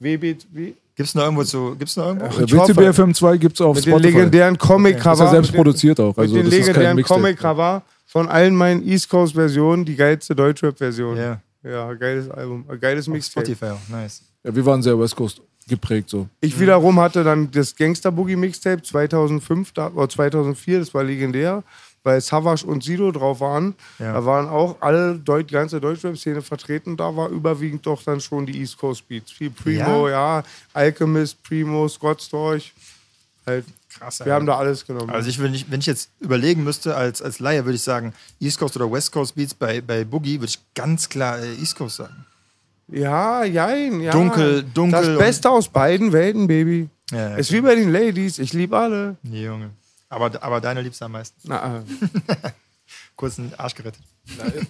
[0.00, 0.74] WB, wie?
[0.94, 1.76] Gibt's noch irgendwo zu.
[1.78, 2.26] Gibt's noch irgendwo?
[2.26, 4.16] Äh, Ich hoffe- WCBFM 2 gibt es auf Mit den Spotify.
[4.16, 5.10] legendären Comic-Cover.
[5.10, 6.16] Das ist ja selbst den- produziert auch.
[6.18, 7.20] Also mit den das ist kein legendären Mixtape.
[7.20, 11.16] Comic-Cover von allen meinen East Coast-Versionen, die geilste Deutschrap-Version.
[11.16, 11.40] Ja.
[11.64, 13.46] Ja, geiles Album, äh, geiles Mixtape.
[13.46, 13.88] Spotify auch.
[13.88, 14.22] Nice.
[14.44, 16.28] Ja, wir waren sehr West Coast geprägt so.
[16.40, 21.62] Ich wiederum hatte dann das Gangster Boogie Mixtape 2005 da, oder 2004, das war legendär,
[22.02, 23.74] weil Savage und Sido drauf waren.
[23.98, 24.14] Ja.
[24.14, 26.96] Da waren auch alle Deut die ganze Deutschrap-Szene vertreten.
[26.96, 29.30] Da war überwiegend doch dann schon die East Coast Beats.
[29.30, 30.42] Viel Primo, ja,
[30.72, 32.72] Alchemist, Primo, Scott Storch.
[33.46, 34.24] Halt, Krass.
[34.24, 35.10] wir haben da alles genommen.
[35.10, 38.12] Also ich, wenn, ich, wenn ich jetzt überlegen müsste, als, als Laie würde ich sagen,
[38.40, 41.76] East Coast oder West Coast Beats bei, bei Boogie würde ich ganz klar äh, East
[41.76, 42.26] Coast sagen.
[42.90, 44.12] Ja, jein, ja.
[44.12, 46.88] Dunkel, dunkel Das Beste aus beiden Welten, Baby.
[47.10, 48.38] Ja, ja, Ist wie bei den Ladies.
[48.38, 49.16] Ich liebe alle.
[49.22, 49.70] Nee, Junge.
[50.08, 51.36] Aber, aber deine liebste am meisten.
[51.44, 51.82] Na, äh,
[53.16, 54.02] Kurz einen Arsch gerettet.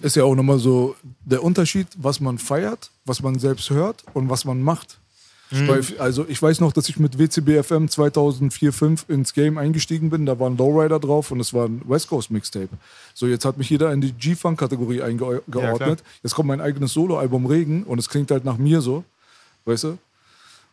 [0.01, 4.29] Ist ja auch nochmal so der Unterschied, was man feiert, was man selbst hört und
[4.29, 4.99] was man macht.
[5.51, 10.25] Weil, also ich weiß noch, dass ich mit WCBFM 2004, 5 ins Game eingestiegen bin.
[10.27, 12.69] Da war ein Lowrider drauf und es war ein West Coast Mixtape.
[13.15, 15.43] So, jetzt hat mich jeder in die G-Funk-Kategorie eingeordnet.
[15.79, 15.97] klar.
[16.23, 19.03] jetzt kommt mein eigenes Soloalbum Regen und es klingt halt nach mir so.
[19.65, 19.97] Weißt du?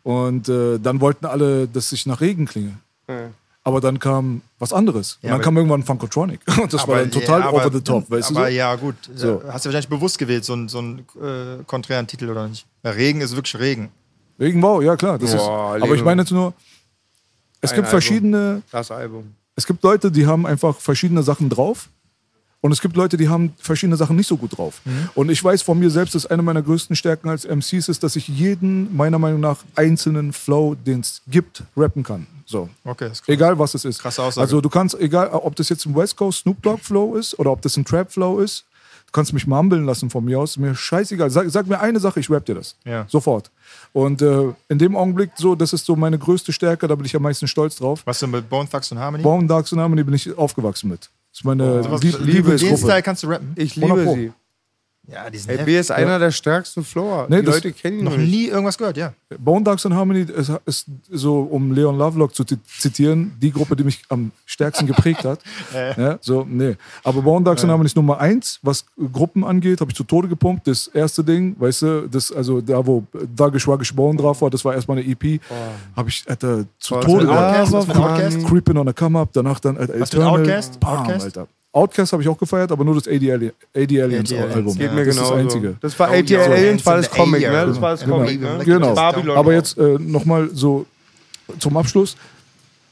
[0.02, 2.74] Und äh, dann wollten alle, dass ich nach Regen klinge.
[3.08, 3.30] Ja.
[3.64, 5.14] Aber dann kam was anderes.
[5.14, 6.40] Und Ja, dann aber- kam irgendwann Funkotronic.
[6.62, 8.52] Und das war dann total ja, aber- over the top, weißt du Aber so?
[8.52, 8.94] ja, gut.
[9.14, 9.42] So.
[9.48, 12.64] Hast du wahrscheinlich bewusst gewählt, so einen so einen, äh, konträren Titel oder nicht?
[12.84, 13.88] Ja, Regen ist wirklich Regen.
[14.38, 15.18] Regenbau, ja klar.
[15.18, 16.52] Das Boah, ist, aber ich meine jetzt nur,
[17.60, 17.90] es gibt Album.
[17.90, 19.34] verschiedene, das Album.
[19.54, 21.88] es gibt Leute, die haben einfach verschiedene Sachen drauf.
[22.62, 24.80] Und es gibt Leute, die haben verschiedene Sachen nicht so gut drauf.
[24.84, 25.10] Mhm.
[25.14, 28.16] Und ich weiß von mir selbst, dass eine meiner größten Stärken als MCs ist, dass
[28.16, 32.26] ich jeden, meiner Meinung nach, einzelnen Flow, den es gibt, rappen kann.
[32.44, 32.68] So.
[32.84, 33.34] Okay, ist cool.
[33.34, 34.00] Egal was es ist.
[34.00, 34.42] Krasse Aussage.
[34.42, 37.52] Also du kannst, egal ob das jetzt ein West Coast Snoop Dogg Flow ist oder
[37.52, 38.64] ob das ein Trap Flow ist,
[39.06, 40.56] du kannst mich mumbeln lassen von mir aus.
[40.56, 41.30] Mir scheißegal.
[41.30, 42.76] Sag, sag mir eine Sache, ich rap dir das.
[42.84, 43.04] Ja.
[43.08, 43.50] Sofort.
[43.92, 47.14] Und äh, in dem Augenblick so, das ist so meine größte Stärke, da bin ich
[47.16, 48.02] am meisten stolz drauf.
[48.04, 49.22] Was du mit Bone Thugs und Harmony?
[49.22, 51.00] Bone Dark Tsunami bin ich aufgewachsen mit.
[51.32, 52.76] Das ist meine Was- Lieb Liebe Den Lieblingsgruppe.
[52.78, 53.52] Style kannst du rappen?
[53.56, 54.32] Ich 100 liebe sie.
[55.08, 55.74] Ja, die sind Ey, heftig.
[55.74, 57.26] B ist einer der stärksten Flower.
[57.28, 58.28] Nee, die das- Leute kennen ihn noch nicht.
[58.30, 59.12] nie irgendwas gehört, ja.
[59.38, 63.76] Bone Dogs and Harmony ist, ist so, um Leon Lovelock zu zi- zitieren, die Gruppe,
[63.76, 65.40] die mich am stärksten geprägt hat.
[65.96, 66.76] ja, so, nee.
[67.04, 70.26] Aber Bone Dogs and Harmony ist Nummer eins, was Gruppen angeht, habe ich zu Tode
[70.28, 70.66] gepumpt.
[70.66, 73.04] Das erste Ding, weißt du, das, also da, wo
[73.36, 75.40] Duggish Wuggish Bone drauf war, das war erstmal eine EP,
[75.96, 78.44] habe ich Alter, zu Was Tode Outkast?
[78.46, 80.40] Creeping on a Come Up, danach dann Alter, Was mit Eternal.
[80.40, 80.80] Outkast?
[80.80, 81.24] Bam, Outkast?
[81.26, 81.46] Alter.
[81.76, 84.76] Outcast habe ich auch gefeiert, aber nur das AD, Ali- AD Aliens AD Album.
[84.78, 85.76] Geht mir das genau ist das Einzige.
[85.80, 86.40] Das war Oh, ja.
[86.40, 87.66] Aliens, war das Comic, ne?
[87.66, 88.16] Das war das Genau.
[88.18, 88.60] Comic, ne?
[88.64, 88.94] Genau.
[88.94, 89.36] Babylon.
[89.36, 90.86] Aber jetzt äh, nochmal so
[91.58, 92.16] zum Abschluss.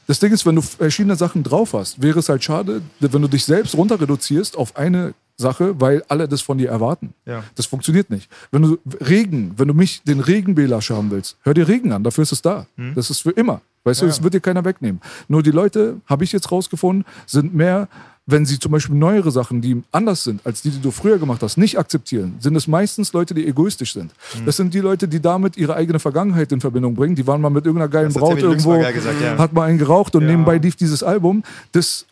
[0.07, 3.27] Das Ding ist, wenn du verschiedene Sachen drauf hast, wäre es halt schade, wenn du
[3.27, 7.13] dich selbst runter reduzierst auf eine Sache, weil alle das von dir erwarten.
[7.25, 7.43] Ja.
[7.55, 8.29] Das funktioniert nicht.
[8.51, 12.21] Wenn du Regen, wenn du mich den Regenbelasch haben willst, hör dir Regen an, dafür
[12.21, 12.67] ist es da.
[12.77, 12.93] Hm?
[12.93, 13.61] Das ist für immer.
[13.83, 15.01] Weißt du, das wird dir keiner wegnehmen.
[15.27, 17.87] Nur die Leute, habe ich jetzt rausgefunden, sind mehr,
[18.27, 21.43] wenn sie zum Beispiel neuere Sachen, die anders sind, als die, die du früher gemacht
[21.43, 24.11] hast, nicht akzeptieren, sind es meistens Leute, die egoistisch sind.
[24.33, 24.45] Hm.
[24.45, 27.15] Das sind die Leute, die damit ihre eigene Vergangenheit in Verbindung bringen.
[27.15, 29.37] Die waren mal mit irgendeiner geilen Das Braut irgendwo, gesagt, ja.
[29.37, 31.43] hat mal einen geraucht und nebenbei lief dieses Album.
[31.71, 32.05] Das,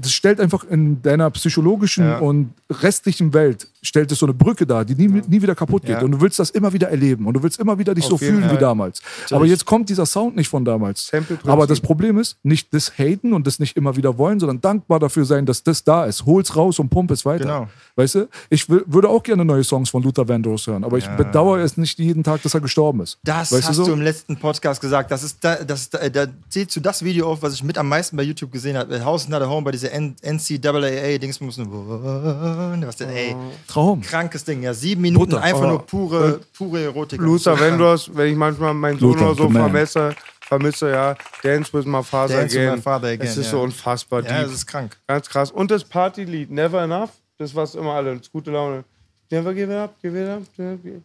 [0.00, 2.18] das stellt einfach in deiner psychologischen Ja.
[2.18, 5.96] und restlichen Welt, stellt es so eine Brücke dar, die nie, nie wieder kaputt geht.
[5.96, 6.02] Ja.
[6.02, 8.36] Und du willst das immer wieder erleben und du willst immer wieder dich so jeden
[8.36, 8.58] fühlen wie Fall.
[8.58, 9.00] damals.
[9.30, 11.10] Aber jetzt kommt dieser Sound nicht von damals.
[11.44, 14.98] Aber das Problem ist, nicht das haten und das nicht immer wieder wollen, sondern dankbar
[14.98, 16.26] dafür sein, dass das da ist.
[16.26, 17.44] Hol's raus und pump es weiter.
[17.44, 17.68] Genau.
[17.96, 18.28] Weißt du?
[18.48, 21.76] Ich will, würde auch gerne neue Songs von Luther Vandross hören, aber ich bedauere es
[21.76, 23.18] nicht jeden Tag, dass er gestorben ist.
[23.24, 23.92] Das weißt hast du du, so?
[23.94, 25.10] im letzten Podcast gesagt.
[25.10, 27.88] Das ist da, das, da, da zählst du das Video auf, was ich mit am
[27.88, 29.04] meisten bei YouTube gesehen habe.
[29.04, 31.66] House is not a Home bei dieser N NCAA Dings müssen.
[31.70, 33.36] Was denn, ey,
[33.72, 34.00] Traum.
[34.02, 34.62] krankes Ding.
[34.62, 35.42] Ja, sieben Minuten Butter.
[35.42, 35.68] einfach Oh.
[35.68, 37.20] nur pure, pure Erotik.
[37.20, 39.70] Luther Vandross, wenn ich manchmal meinen Sohn Luther, oder so man.
[39.70, 42.76] vermisse, vermisse, ja, Dance with my father Dance with again.
[42.76, 43.50] my father again, Es ist ja.
[43.52, 44.30] so unfassbar krank.
[44.32, 44.46] Ja, deep.
[44.50, 44.96] das ist krank.
[45.06, 45.50] Ganz krass.
[45.50, 48.84] Und das Partylied, Never Enough, das was immer alle, das gute Laune.
[49.30, 50.42] Never give it up, give it up.
[50.56, 51.02] Never give-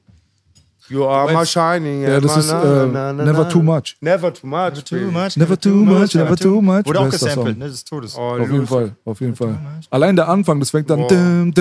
[0.87, 2.03] You are my shining.
[2.03, 3.49] Ja, das ist, äh, Never.
[3.49, 3.95] Too Much.
[4.01, 4.83] Never too much.
[4.83, 5.11] Too baby.
[5.11, 6.85] much, Never too much, never too much.
[6.85, 7.65] Wurde auch gesampelt, ne?
[7.67, 8.15] Des Todes.
[8.15, 8.67] Oh, Auf jeden.
[8.67, 9.57] Fall, auf jeden Fall.
[9.89, 11.07] Allein der Anfang, das fängt dann.
[11.07, 11.53] Dann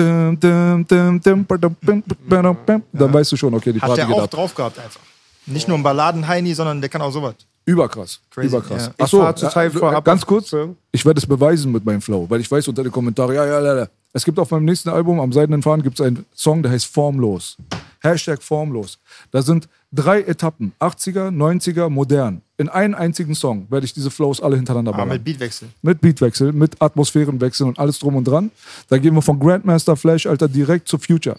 [3.13, 5.01] weißt du schon, okay, die Hat Party der geht auch drauf gehabt einfach.
[5.47, 7.35] Nicht nur ein Balladen-Heini, sondern der kann auch sowas.
[7.65, 8.19] Überkrass.
[8.29, 8.91] Crazy, Überkrass.
[8.97, 9.03] ja.
[9.03, 10.55] Achso, äh, ganz kurz.
[10.91, 13.59] Ich werde es beweisen mit meinem Flow, weil ich weiß unter den Kommentaren, ja, ja,
[13.61, 13.87] ja, ja.
[14.15, 16.85] Es gibt auf meinem nächsten Album, am Seidenen Fahren, gibt es einen Song, der heißt
[16.85, 17.57] Formlos.
[18.01, 18.97] Hashtag Formlos.
[19.31, 22.41] Da sind drei Etappen, 80er, 90er, modern.
[22.57, 25.15] In einem einzigen Song werde ich diese Flows alle hintereinander Aber ballern.
[25.15, 25.67] mit Beatwechsel.
[25.81, 28.51] Mit Beatwechsel, mit Atmosphärenwechsel und alles drum und dran.
[28.87, 31.35] Da gehen wir von Grandmaster Flash, Alter, direkt zu Future.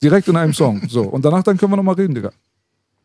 [0.00, 0.82] Direkt in einem Song.
[0.88, 1.02] So.
[1.02, 2.30] Und danach dann können wir nochmal reden, Digga.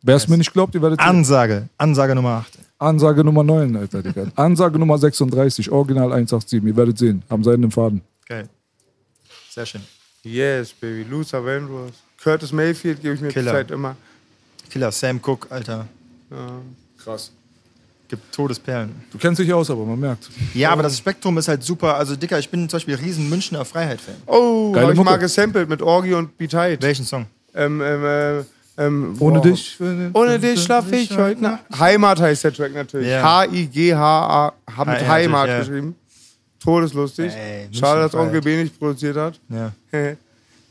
[0.02, 1.08] Wer es mir nicht glaubt, ihr werdet sehen.
[1.08, 1.68] Ansage.
[1.78, 2.58] Ansage Nummer 8.
[2.78, 4.26] Ansage Nummer 9, Alter, Digga.
[4.36, 6.62] Ansage Nummer 36, Original 187.
[6.62, 7.24] Ihr werdet sehen.
[7.28, 8.02] Am seidenen Faden.
[8.28, 8.48] Geil.
[9.52, 9.82] Sehr schön.
[10.22, 11.04] Yes, baby.
[11.08, 11.92] Luther Vandross.
[12.22, 13.52] Curtis Mayfield gebe ich mir Killer.
[13.52, 13.96] Zeit immer.
[14.70, 15.86] Killer Sam Cook, Alter.
[17.02, 17.32] Krass.
[18.08, 18.94] Gibt Todesperlen.
[19.12, 20.28] Du kennst dich aus, aber man merkt.
[20.52, 21.94] Ja, aber das Spektrum ist halt super.
[21.96, 24.16] Also, Dicker, ich bin zum Beispiel riesen Münchner Freiheit-Fan.
[24.26, 25.10] Oh, Geile hab ich Mucke.
[25.10, 26.82] mal gesampelt mit Orgi und Beat Height.
[26.82, 27.26] Welchen Song?
[27.54, 28.38] Ähm, ähm, äh,
[28.84, 29.42] ähm, Ohne boah.
[29.48, 29.78] dich.
[30.12, 31.60] Ohne dich schlaf ich heute Nacht.
[31.78, 33.08] Heimat heißt der Track natürlich.
[33.08, 33.22] Ja.
[33.22, 35.58] H-I-G-H-A, hab mit Ja, Heimat ja.
[35.60, 35.94] geschrieben.
[36.62, 37.32] Todeslustig.
[37.34, 38.14] Ey, Schade, dass.
[38.14, 39.38] Onkel B nicht produziert hat.
[39.48, 39.72] Ja.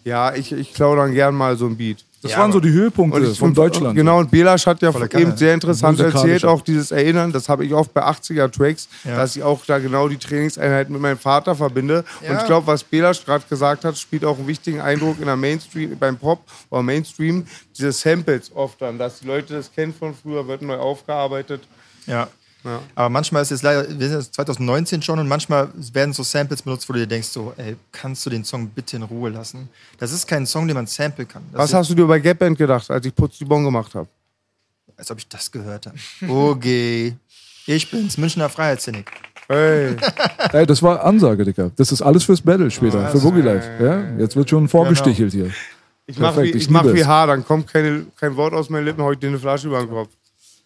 [0.06, 2.04] Ja, ich, ich klau dann gern mal so ein Beat.
[2.22, 3.96] Das Ja, waren so die Höhepunkte ich- von Deutschland.
[3.96, 6.62] Genau, und Belasch hat ja eben sehr interessant erzählt, auch.
[6.62, 9.18] dieses Erinnern, das habe ich oft bei 80er-Tracks, Ja.
[9.18, 12.06] dass ich auch da genau die Trainingseinheiten mit meinem Vater verbinde.
[12.22, 12.40] Und Ja.
[12.40, 15.96] ich glaube, was Belasch gerade gesagt hat, spielt auch einen wichtigen Eindruck in der Mainstream,
[16.00, 16.40] beim Pop
[16.70, 17.46] oder Mainstream,
[17.78, 21.62] diese Samples oft dann, dass die Leute das kennen von früher, wird neu aufgearbeitet.
[22.08, 22.30] Ja.
[22.64, 22.82] Ja.
[22.96, 26.62] Aber manchmal ist jetzt leider, wir sind jetzt 2019 schon und manchmal werden so Samples
[26.62, 29.70] benutzt, wo du dir denkst, so, ey, kannst du den Song bitte in Ruhe lassen?
[29.98, 31.44] Das ist kein Song, den man samplen kann.
[31.52, 33.96] Das Was hast du dir bei Gap Band gedacht, als ich Putz die Bon gemacht
[33.96, 34.08] habe?
[34.98, 35.98] Als ob ich das gehört habe.
[36.28, 37.16] Okay.
[37.66, 39.12] Ich bin's, Münchner Freiheitszynik.
[39.48, 39.96] Hey,
[40.52, 41.72] Ey, das war Ansage, Digga.
[41.76, 43.68] Das ist alles fürs Battle später, für Boogie Life.
[43.84, 44.18] Ja?
[44.20, 45.52] Jetzt wird schon vorgestichelt hier.
[46.06, 47.08] ich mach, wie, ich ich mach wie es.
[47.08, 49.90] H, dann kommt keine, kein Wort aus meinen Lippen, heute dir eine Flasche über den
[49.90, 50.10] Kopf.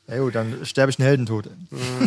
[0.08, 1.50] Ja gut, dann sterbe ich einen Heldentod.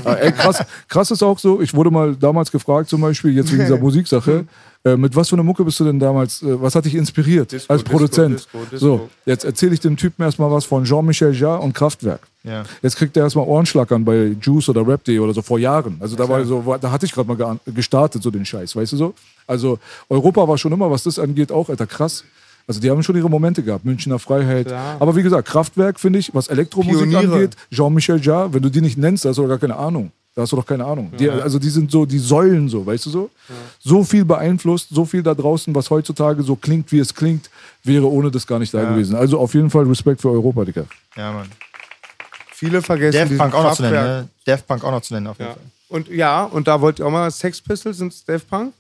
[0.04, 3.50] Ah, ey, krass, krass ist auch so, ich wurde mal damals gefragt, zum Beispiel, jetzt
[3.50, 4.44] wegen dieser Musiksache,
[4.84, 7.50] äh, mit was für einer Mucke bist du denn damals, äh, was hat dich inspiriert
[7.50, 8.34] Disco, als Produzent?
[8.34, 8.76] Disco, Disco.
[8.78, 12.20] So, jetzt erzähle ich dem Typen erstmal was von Jean-Michel Jarre und Kraftwerk.
[12.44, 12.64] Ja.
[12.82, 15.96] Jetzt kriegt er erstmal Ohrenschlackern bei Juice oder Rap.de oder so vor Jahren.
[15.98, 18.96] Also da war so, da hatte ich gerade mal gestartet, so den Scheiß, weißt du
[18.96, 19.14] so?
[19.46, 19.78] Also
[20.08, 22.24] Europa war schon immer, was das angeht, auch, Alter, krass.
[22.68, 24.66] Also die haben schon ihre Momente gehabt, Münchner Freiheit.
[24.66, 24.96] Klar.
[24.98, 27.32] Aber wie gesagt, Kraftwerk finde ich, was Elektromusik Pioniere.
[27.34, 30.10] angeht, Jean-Michel Jarre, wenn du die nicht nennst, da hast du doch gar keine Ahnung.
[30.34, 31.12] Da hast du doch keine Ahnung.
[31.18, 33.30] Die, also die sind so die Säulen so, weißt du so?
[33.78, 37.48] So viel beeinflusst, so viel da draußen, was heutzutage so klingt, wie es klingt,
[37.84, 39.14] wäre ohne das gar nicht da gewesen.
[39.16, 40.84] Also auf jeden Fall Respekt für Europa, Digga.
[41.16, 41.48] Ja, Mann.
[42.52, 44.28] Viele vergessen diesen Punk auch noch zu nennen, ne?
[44.44, 45.54] Daft Punk auch noch zu nennen, auf jeden Ja.
[45.54, 45.62] Fall.
[45.88, 48.72] Und ja, und da wollte ich auch mal Sex Pistols sind Daft Punk.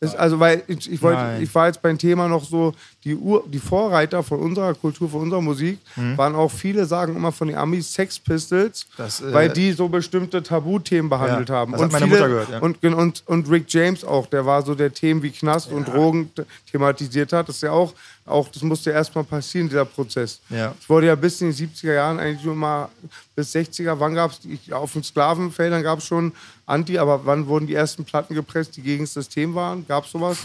[0.00, 1.42] Ist also, weil ich, ich, wollte, Nein.
[1.42, 2.72] ich war jetzt beim Thema noch so,
[3.02, 5.78] die, Ur, die Vorreiter von unserer Kultur, von unserer Musik,
[6.14, 8.92] waren auch viele, sagen immer von den Amis Sex Pistols, Mhm.
[8.96, 11.72] Das, äh, weil die so bestimmte Tabuthemen behandelt Ja, haben.
[11.72, 12.58] das hat meine Mutter gehört, ja.
[12.60, 16.30] und, und, und Rick James auch, der war so der Themen wie Knast und Drogen
[16.70, 17.48] thematisiert hat.
[17.48, 17.92] Das ist ja auch,
[18.28, 20.40] auch das musste erstmal passieren, dieser Prozess.
[20.50, 20.74] Ja.
[20.80, 22.88] Es wurde ja bis in die 70er Jahren eigentlich nur mal
[23.34, 26.32] bis 60er, wann gab es, auf den Sklavenfeldern gab es schon
[26.66, 29.86] Anti, aber wann wurden die ersten Platten gepresst, die gegen das System waren?
[29.86, 30.38] Gab es sowas?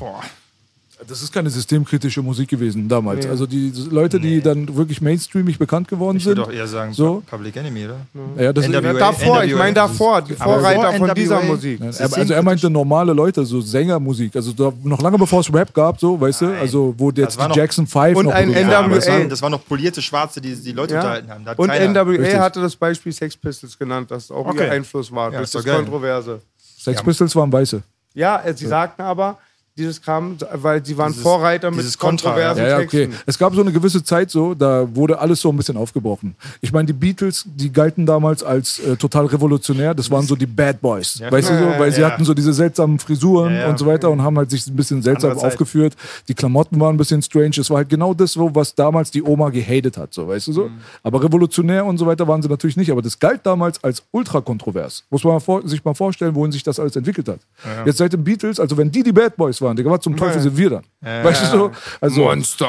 [1.08, 3.26] Das ist keine systemkritische Musik gewesen damals.
[3.26, 3.32] Nee.
[3.32, 6.38] Also die Leute, die dann wirklich mainstreamig bekannt geworden Ich sind.
[6.38, 7.24] würde doch eher sagen so.
[7.30, 7.98] Public Enemy, oder?
[8.44, 8.82] Ja, das NWA.
[8.82, 9.58] Ja, davor, ich NWA.
[9.60, 11.80] meine davor, die Vorreiter vor von NWA dieser Musik.
[11.80, 14.36] Ja, aber also er meinte normale Leute, so Sängermusik.
[14.36, 16.48] Also da, noch lange bevor es Rap gab, so, weißt du?
[16.60, 18.88] Also wo jetzt Das die noch- Jackson 5 Und noch ein NWA.
[18.88, 21.00] das, waren, das waren noch polierte Schwarze, die die Leute Ja.
[21.02, 21.46] unterhalten haben.
[21.58, 22.40] Und keiner- NWA Richtig.
[22.40, 24.66] hatte das Beispiel Sex Pistols genannt, das auch Okay.
[24.66, 25.76] ihr Einfluss war Ja, durch ist das geil.
[25.78, 26.40] Kontroverse.
[26.80, 27.82] Sex Pistols waren Weiße.
[28.14, 29.38] Ja, sie sagten aber,
[29.76, 33.08] dieses kam, weil sie waren Dieses- Vorreiter mit dieses kontroversen Ja, ja, okay.
[33.08, 33.24] Texten.
[33.26, 36.36] Es gab so eine gewisse Zeit so, da wurde alles so ein bisschen aufgebrochen.
[36.62, 39.96] Ich meine, die Beatles, die galten damals als äh, total revolutionär.
[39.96, 41.20] Das waren so die Bad Boys.
[41.28, 41.66] Weißt du so?
[41.80, 42.12] Weil sie Ja.
[42.12, 43.70] hatten so diese seltsamen Frisuren Ja, ja.
[43.70, 45.54] und so weiter und haben halt sich ein bisschen seltsam Andere Zeit.
[45.54, 45.96] aufgeführt.
[46.28, 47.56] Die Klamotten waren ein bisschen strange.
[47.58, 50.54] Es war halt genau das, so, was damals die Oma gehatet hat, so, weißt du
[50.54, 50.64] so?
[50.66, 50.74] Mhm.
[51.02, 52.92] Aber revolutionär und so weiter waren sie natürlich nicht.
[52.92, 55.04] Aber das galt damals als ultra kontrovers.
[55.10, 57.40] Muss man sich mal vorstellen, wohin sich das alles entwickelt hat.
[57.88, 60.40] Jetzt seit den Beatles, also wenn die die Bad Boys waren, Digga, was zum Teufel
[60.42, 60.84] sind wir dann?
[61.04, 61.24] Ja.
[61.24, 61.72] Weißt du so?
[62.00, 62.68] Also, Monster.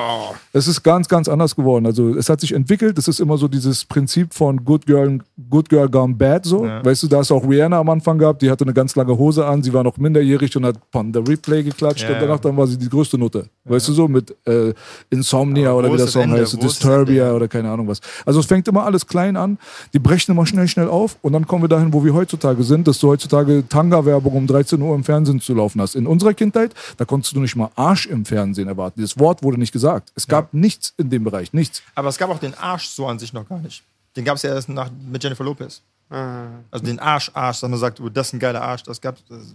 [0.52, 1.86] es ist ganz, ganz anders geworden.
[1.86, 2.98] Also es hat sich entwickelt.
[2.98, 5.18] Es ist immer so dieses Prinzip von Good Girl,
[5.50, 6.44] Good Girl Gone Bad.
[6.44, 6.84] So, Ja.
[6.84, 8.42] weißt du, da du auch Rihanna am Anfang gehabt.
[8.42, 9.62] Die hatte eine ganz lange Hose an.
[9.62, 12.02] Sie war noch minderjährig und hat Panda Replay geklatscht.
[12.08, 13.46] Ja, und danach dann war sie die größte Nutte.
[13.66, 14.72] Weißt du so mit äh,
[15.10, 16.40] Insomnia Aber oder wie ist der das Song Ende?
[16.40, 18.00] heißt, Wo ist Disturbia oder keine Ahnung was.
[18.26, 19.58] Also es fängt immer alles klein an.
[19.92, 22.88] Die brechen immer schnell, schnell auf und dann kommen wir dahin, wo wir heutzutage sind,
[22.88, 25.94] dass du heutzutage Tanga-Werbung um 13 Uhr im Fernsehen zu laufen hast.
[25.94, 29.00] In unserer Kindheit, da konntest du nicht mal Arsch im Fernsehen erwarten.
[29.00, 30.12] Das Wort wurde nicht gesagt.
[30.14, 31.82] Es gab nichts in dem Bereich, nichts.
[31.94, 33.82] Aber es gab auch den Arsch so an sich noch gar nicht.
[34.16, 35.82] Den gab es ja erst nach, mit Jennifer Lopez.
[36.10, 36.46] Ah.
[36.70, 39.16] Also den Arsch, Arsch, dass man sagt, oh, das ist ein geiler Arsch, das gab
[39.28, 39.54] es.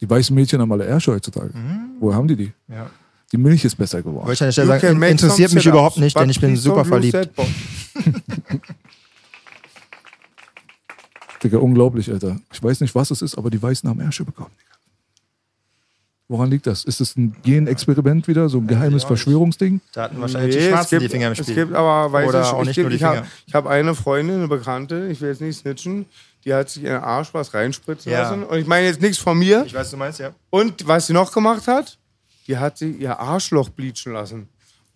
[0.00, 1.52] Die weißen Mädchen haben alle Ärsche heutzutage.
[1.98, 2.52] Woher haben die die?
[2.68, 2.90] Ja.
[3.32, 4.26] Die Milch ist besser geworden.
[4.26, 7.28] Wollte ich an der Stelle sagen, interessiert mich überhaupt nicht, denn ich bin super verliebt.
[11.42, 12.40] Digga, unglaublich, Alter.
[12.52, 14.50] Ich weiß nicht, was es ist, aber die Weißen haben Ärsche bekommen.
[16.30, 16.84] Woran liegt das?
[16.84, 18.50] Ist es ein Genexperiment wieder?
[18.50, 19.80] So ein geheimes Verschwörungsding?
[19.92, 21.54] Da hatten wahrscheinlich Nee, die es Schwarzen gibt, die Finger im Es Spiel.
[21.54, 24.36] gibt aber, weiß Oder ich, auch ich, nicht die ich habe ich hab eine Freundin,
[24.36, 26.04] eine Bekannte, ich will jetzt nicht snitchen,
[26.44, 28.22] die hat sich in den Arsch was reinspritzen Ja.
[28.22, 28.44] lassen.
[28.44, 29.64] Und ich meine jetzt nichts von mir.
[29.64, 30.30] Ich weiß, was du meinst, ja.
[30.50, 31.96] Und was sie noch gemacht hat,
[32.46, 34.48] die hat sie ihr Arschloch bleachen lassen.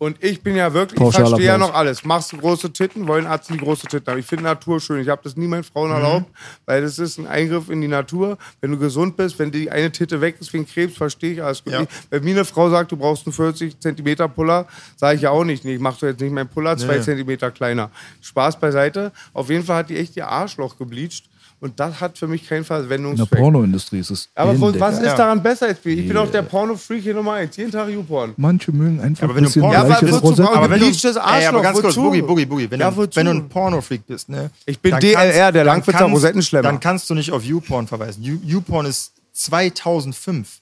[0.03, 2.05] Und ich bin ja wirklich, ich verstehe ja noch alles.
[2.05, 4.19] Machst du große Titten, wollen Arzten die große Titten haben.
[4.19, 5.01] Ich finde Natur schön.
[5.01, 6.27] Ich habe das nie meinen Frauen erlaubt,
[6.67, 8.37] weil das ist ein Eingriff in die Natur.
[8.61, 11.63] Wenn du gesund bist, wenn die eine Titte weg ist wegen Krebs, verstehe ich alles
[11.63, 11.75] gut.
[11.75, 11.85] Ja.
[12.11, 14.67] Wenn mir eine Frau sagt, du brauchst einen 40 Zentimeter Puller,
[14.97, 15.65] sage ich ja auch nicht.
[15.65, 17.03] Nee, ich mache doch jetzt nicht meinen Puller zwei Nee.
[17.03, 17.93] Zentimeter kleiner.
[18.23, 19.13] Spaß beiseite.
[19.33, 21.23] Auf jeden Fall hat die echt ihr Arschloch gebleacht.
[21.63, 23.39] Und das hat für mich keinen In der Verwendungszweck.
[23.39, 24.29] Pornoindustrie ist es.
[24.35, 25.87] Aber was ist daran besser jetzt?
[25.87, 27.57] Ich bin auch der Porno-Freak hier Nummer eins.
[27.57, 28.35] Jeden Tag YouPorn.
[28.37, 30.87] Manche mögen einfach Aber ein wenn du bisschen Porno- Ja, aber wozu Aber wenn du,
[30.87, 31.95] Gebleachtes ey, aber Arschloch, ganz kurz?
[31.95, 34.51] Boogie, Boogie, Boogie, wenn, Ja, du, wenn du ein Porno-Freak bist, ne?
[34.67, 36.65] Ich bin DLR, der Langwitzer Rosettenschlemmer.
[36.65, 38.25] Dann kannst du nicht auf YouPorn verweisen.
[38.25, 40.59] You- YouPorn ist 2005.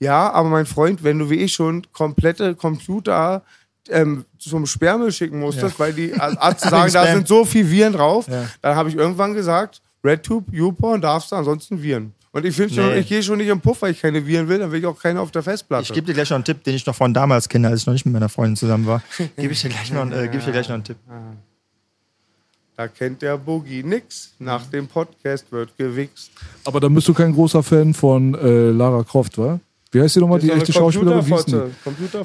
[0.00, 3.40] Ja, aber mein Freund, wenn du wie ich schon komplette Computer
[3.88, 6.10] ähm, zum Sperrmüll schicken musstest, weil die
[6.40, 8.44] Ärzte sagen, da sind so viele Viren drauf, Ja.
[8.60, 12.12] dann habe ich irgendwann gesagt, RedTube, YouPorn darfst du, ansonsten Viren.
[12.32, 13.00] Und ich finde schon, Nee.
[13.00, 14.98] ich gehe schon nicht im Puff, weil ich keine Viren will, dann will ich auch
[14.98, 15.82] keine auf der Festplatte.
[15.84, 17.86] Ich gebe dir gleich noch einen Tipp, den ich noch von damals kenne, als ich
[17.86, 19.02] noch nicht mit meiner Freundin zusammen war.
[19.36, 20.96] Gebe ich, dir gleich noch, äh, geb ich dir gleich noch einen Tipp.
[22.76, 24.32] da kennt der Boogie nix.
[24.38, 26.30] Nach dem Podcast wird gewichst.
[26.64, 29.60] Aber dann bist du kein großer Fan von äh, Lara Croft, wa?
[29.92, 31.22] Wie heißt die nochmal, die Das echte Schauspielerin?
[31.24, 31.52] Die?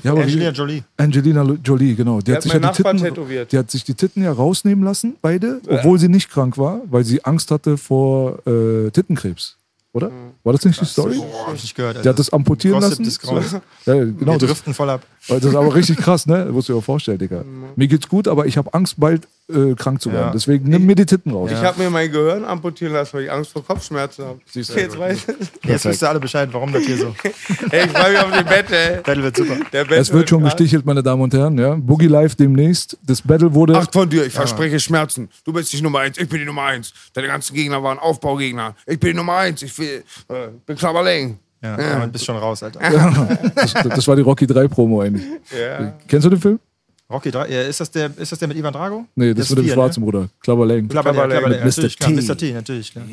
[0.03, 0.84] Ja, aber Angelina Jolie.
[0.95, 2.19] Angelina Jolie, genau.
[2.19, 3.52] Die, Die hat hat sich ja die Titten, tätowiert.
[3.52, 7.03] die hat sich die Titten ja rausnehmen lassen, beide, obwohl sie nicht krank war, weil
[7.03, 9.57] sie Angst hatte vor äh, Tittenkrebs.
[9.94, 10.11] Oder?
[10.44, 11.18] War das nicht die Story?
[11.45, 12.06] Hab ich nicht gehört.
[12.06, 12.99] Die hat das amputieren Gossip
[13.31, 13.61] lassen.
[13.85, 14.18] Ja, genau.
[14.19, 15.02] Wir Das, driften voll ab.
[15.27, 16.48] das ist aber richtig krass, ne?
[16.52, 17.44] Musst du dir auch vorstellen, Digga.
[17.76, 20.28] Mir geht's gut, aber ich habe Angst, bald äh, krank zu werden.
[20.28, 20.32] Ja.
[20.32, 21.49] Deswegen nimm mir die Titten raus.
[21.52, 24.40] Ich habe mir mein Gehirn amputieren lassen, weil ich Angst vor Kopfschmerzen habe.
[24.45, 24.80] Siehst du.
[24.80, 25.28] Jetzt weiß.
[25.64, 27.15] Jetzt wisst ihr alle Bescheid, warum das hier so.
[27.72, 29.02] Ey, ich freue mich auf den Bett, ey.
[29.02, 29.56] Battle wird super.
[29.72, 31.57] Der Bett Es wird schon gestichelt, meine Damen und Herren.
[31.57, 31.76] Ja?
[31.76, 32.98] Boogie Live demnächst.
[33.06, 33.78] Das Battle wurde.
[33.78, 35.30] Acht von dir, ich verspreche Schmerzen.
[35.45, 36.94] Du bist nicht Nummer eins, ich bin die Nummer eins.
[37.14, 38.76] Deine ganzen Gegner waren Aufbaugegner.
[38.86, 41.40] Ich bin die Nummer eins, ich will, äh, bin Klapperling.
[41.61, 42.06] Ja, ja.
[42.06, 42.80] bist schon raus, Alter.
[43.56, 45.26] das, das war die Rocky 3 Promo eigentlich.
[45.57, 45.94] Ja.
[46.07, 46.60] Kennst du den Film?
[47.09, 49.05] Rocky 3, ja, ist, das der, ist das der mit Ivan Drago?
[49.15, 50.05] Nee, das, mit dem vier, schwarzen Ne?
[50.05, 50.29] Bruder.
[51.47, 52.05] Mit natürlich, Mr.
[52.05, 52.19] klar.
[52.19, 52.27] T.
[52.27, 52.38] Mr.
[52.38, 53.05] T, natürlich, klar.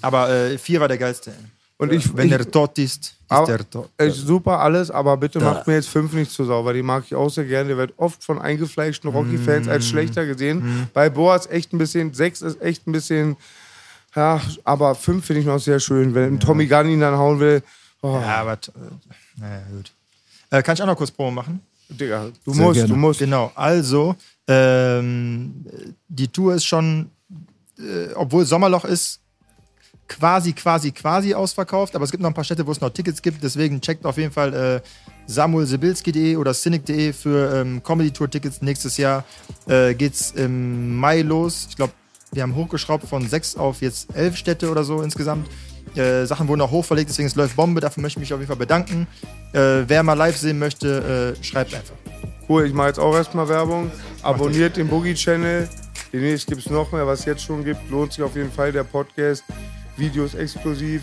[0.00, 1.32] Aber äh, 4 war der geilste.
[1.76, 3.88] Und ich, Wenn ich, er tot ist, ist aber, er tot.
[4.02, 6.72] ich super alles, aber bitte macht mir jetzt fünf nicht zu sauber.
[6.72, 7.68] Die mag ich auch sehr gerne.
[7.68, 10.88] Der wird oft von eingefleischten Rocky-Fans als schlechter gesehen.
[10.92, 13.36] Bei Boas echt ein bisschen, sechs ist echt ein bisschen,
[14.16, 16.14] ja, aber fünf finde ich noch sehr schön.
[16.14, 17.62] Wenn ein Tommy Gunn ihn dann hauen will,
[18.02, 18.56] oh, Ja, aber, äh,
[19.36, 19.92] naja, gut.
[20.50, 21.60] Äh, kann ich auch noch kurz Promo machen?
[21.88, 22.88] Digga, du Sehr musst, gerne.
[22.88, 23.18] du musst.
[23.20, 24.14] Genau, also,
[24.46, 25.64] ähm,
[26.08, 27.10] die Tour ist schon,
[27.78, 29.20] äh, obwohl Sommerloch ist,
[30.08, 33.20] quasi, quasi, quasi ausverkauft, aber es gibt noch ein paar Städte, wo es noch Tickets
[33.22, 34.80] gibt, deswegen checkt auf jeden Fall äh,
[35.26, 38.62] samuelsibilski.de oder cynic.de für ähm, Comedy-Tour-Tickets.
[38.62, 39.24] Nächstes Jahr
[39.66, 41.66] äh, geht's im Mai los.
[41.68, 41.92] Ich glaube,
[42.32, 45.48] wir haben hochgeschraubt von sechs auf jetzt elf Städte oder so insgesamt.
[45.96, 47.80] Äh, Sachen wurden auch hochverlegt, deswegen es läuft Bombe.
[47.80, 49.06] Dafür möchte ich mich auf jeden Fall bedanken.
[49.52, 51.94] Äh, wer mal live sehen möchte, äh, schreibt einfach.
[52.48, 53.90] Cool, ich mache jetzt auch erstmal Werbung.
[54.22, 55.68] Abonniert den Boogie-Channel.
[56.12, 57.90] Demnächst gibt es noch mehr, was es jetzt schon gibt.
[57.90, 59.44] Lohnt sich auf jeden Fall der Podcast.
[59.98, 61.02] Videos exklusiv.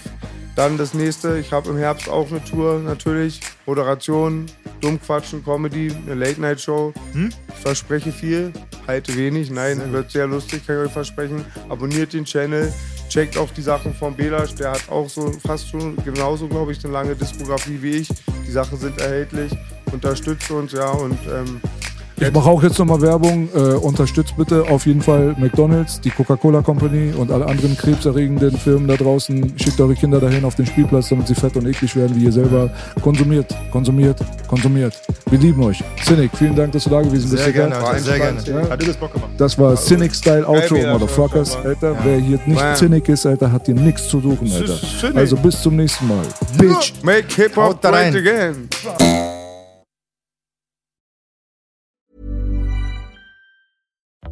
[0.56, 3.42] Dann das nächste, ich habe im Herbst auch eine Tour natürlich.
[3.66, 4.46] Moderation,
[4.80, 6.94] Dummquatschen, Comedy, eine Late-Night-Show.
[7.14, 8.54] Ich verspreche viel,
[8.88, 9.52] halte wenig.
[9.52, 11.44] Nein, wird sehr lustig, kann ich euch versprechen.
[11.68, 12.72] Abonniert den Channel.
[13.10, 16.84] Checkt auch die Sachen von Belasch, der hat auch so fast schon genauso, glaube ich,
[16.84, 18.10] eine lange Diskografie wie ich.
[18.48, 19.56] Die Sachen sind erhältlich.
[19.92, 21.62] Unterstützt uns, ja, und ähm,
[22.18, 23.50] Ich mache auch jetzt nochmal Werbung.
[23.54, 28.88] Äh, unterstützt bitte auf jeden Fall McDonalds, die Coca-Cola Company und alle anderen krebserregenden Firmen
[28.88, 29.54] da draußen.
[29.58, 32.32] Schickt eure Kinder dahin auf den Spielplatz, damit sie fett und eklig werden, wie ihr
[32.32, 32.70] selber.
[33.02, 34.18] Konsumiert, konsumiert,
[34.48, 34.94] konsumiert.
[35.30, 35.84] Wir lieben euch.
[36.04, 37.44] Cynic, vielen Dank, dass du da gewesen bist.
[37.44, 37.76] Sehr gerne.
[37.76, 38.40] Alter, sehr gerne.
[38.46, 38.70] Ja.
[38.70, 39.32] Hat übelst Bock gemacht.
[39.38, 41.54] Das war Cynic Style Outro, wieder, Motherfuckers.
[41.54, 42.76] schon, Alter, wer hier nicht Bam.
[42.76, 45.18] Cynic ist, Alter, hat hier nichts zu suchen, Alter.
[45.18, 46.24] Also bis zum nächsten Mal.
[46.58, 46.94] Bitch.
[47.04, 48.70] Make hip hop Haut da great again.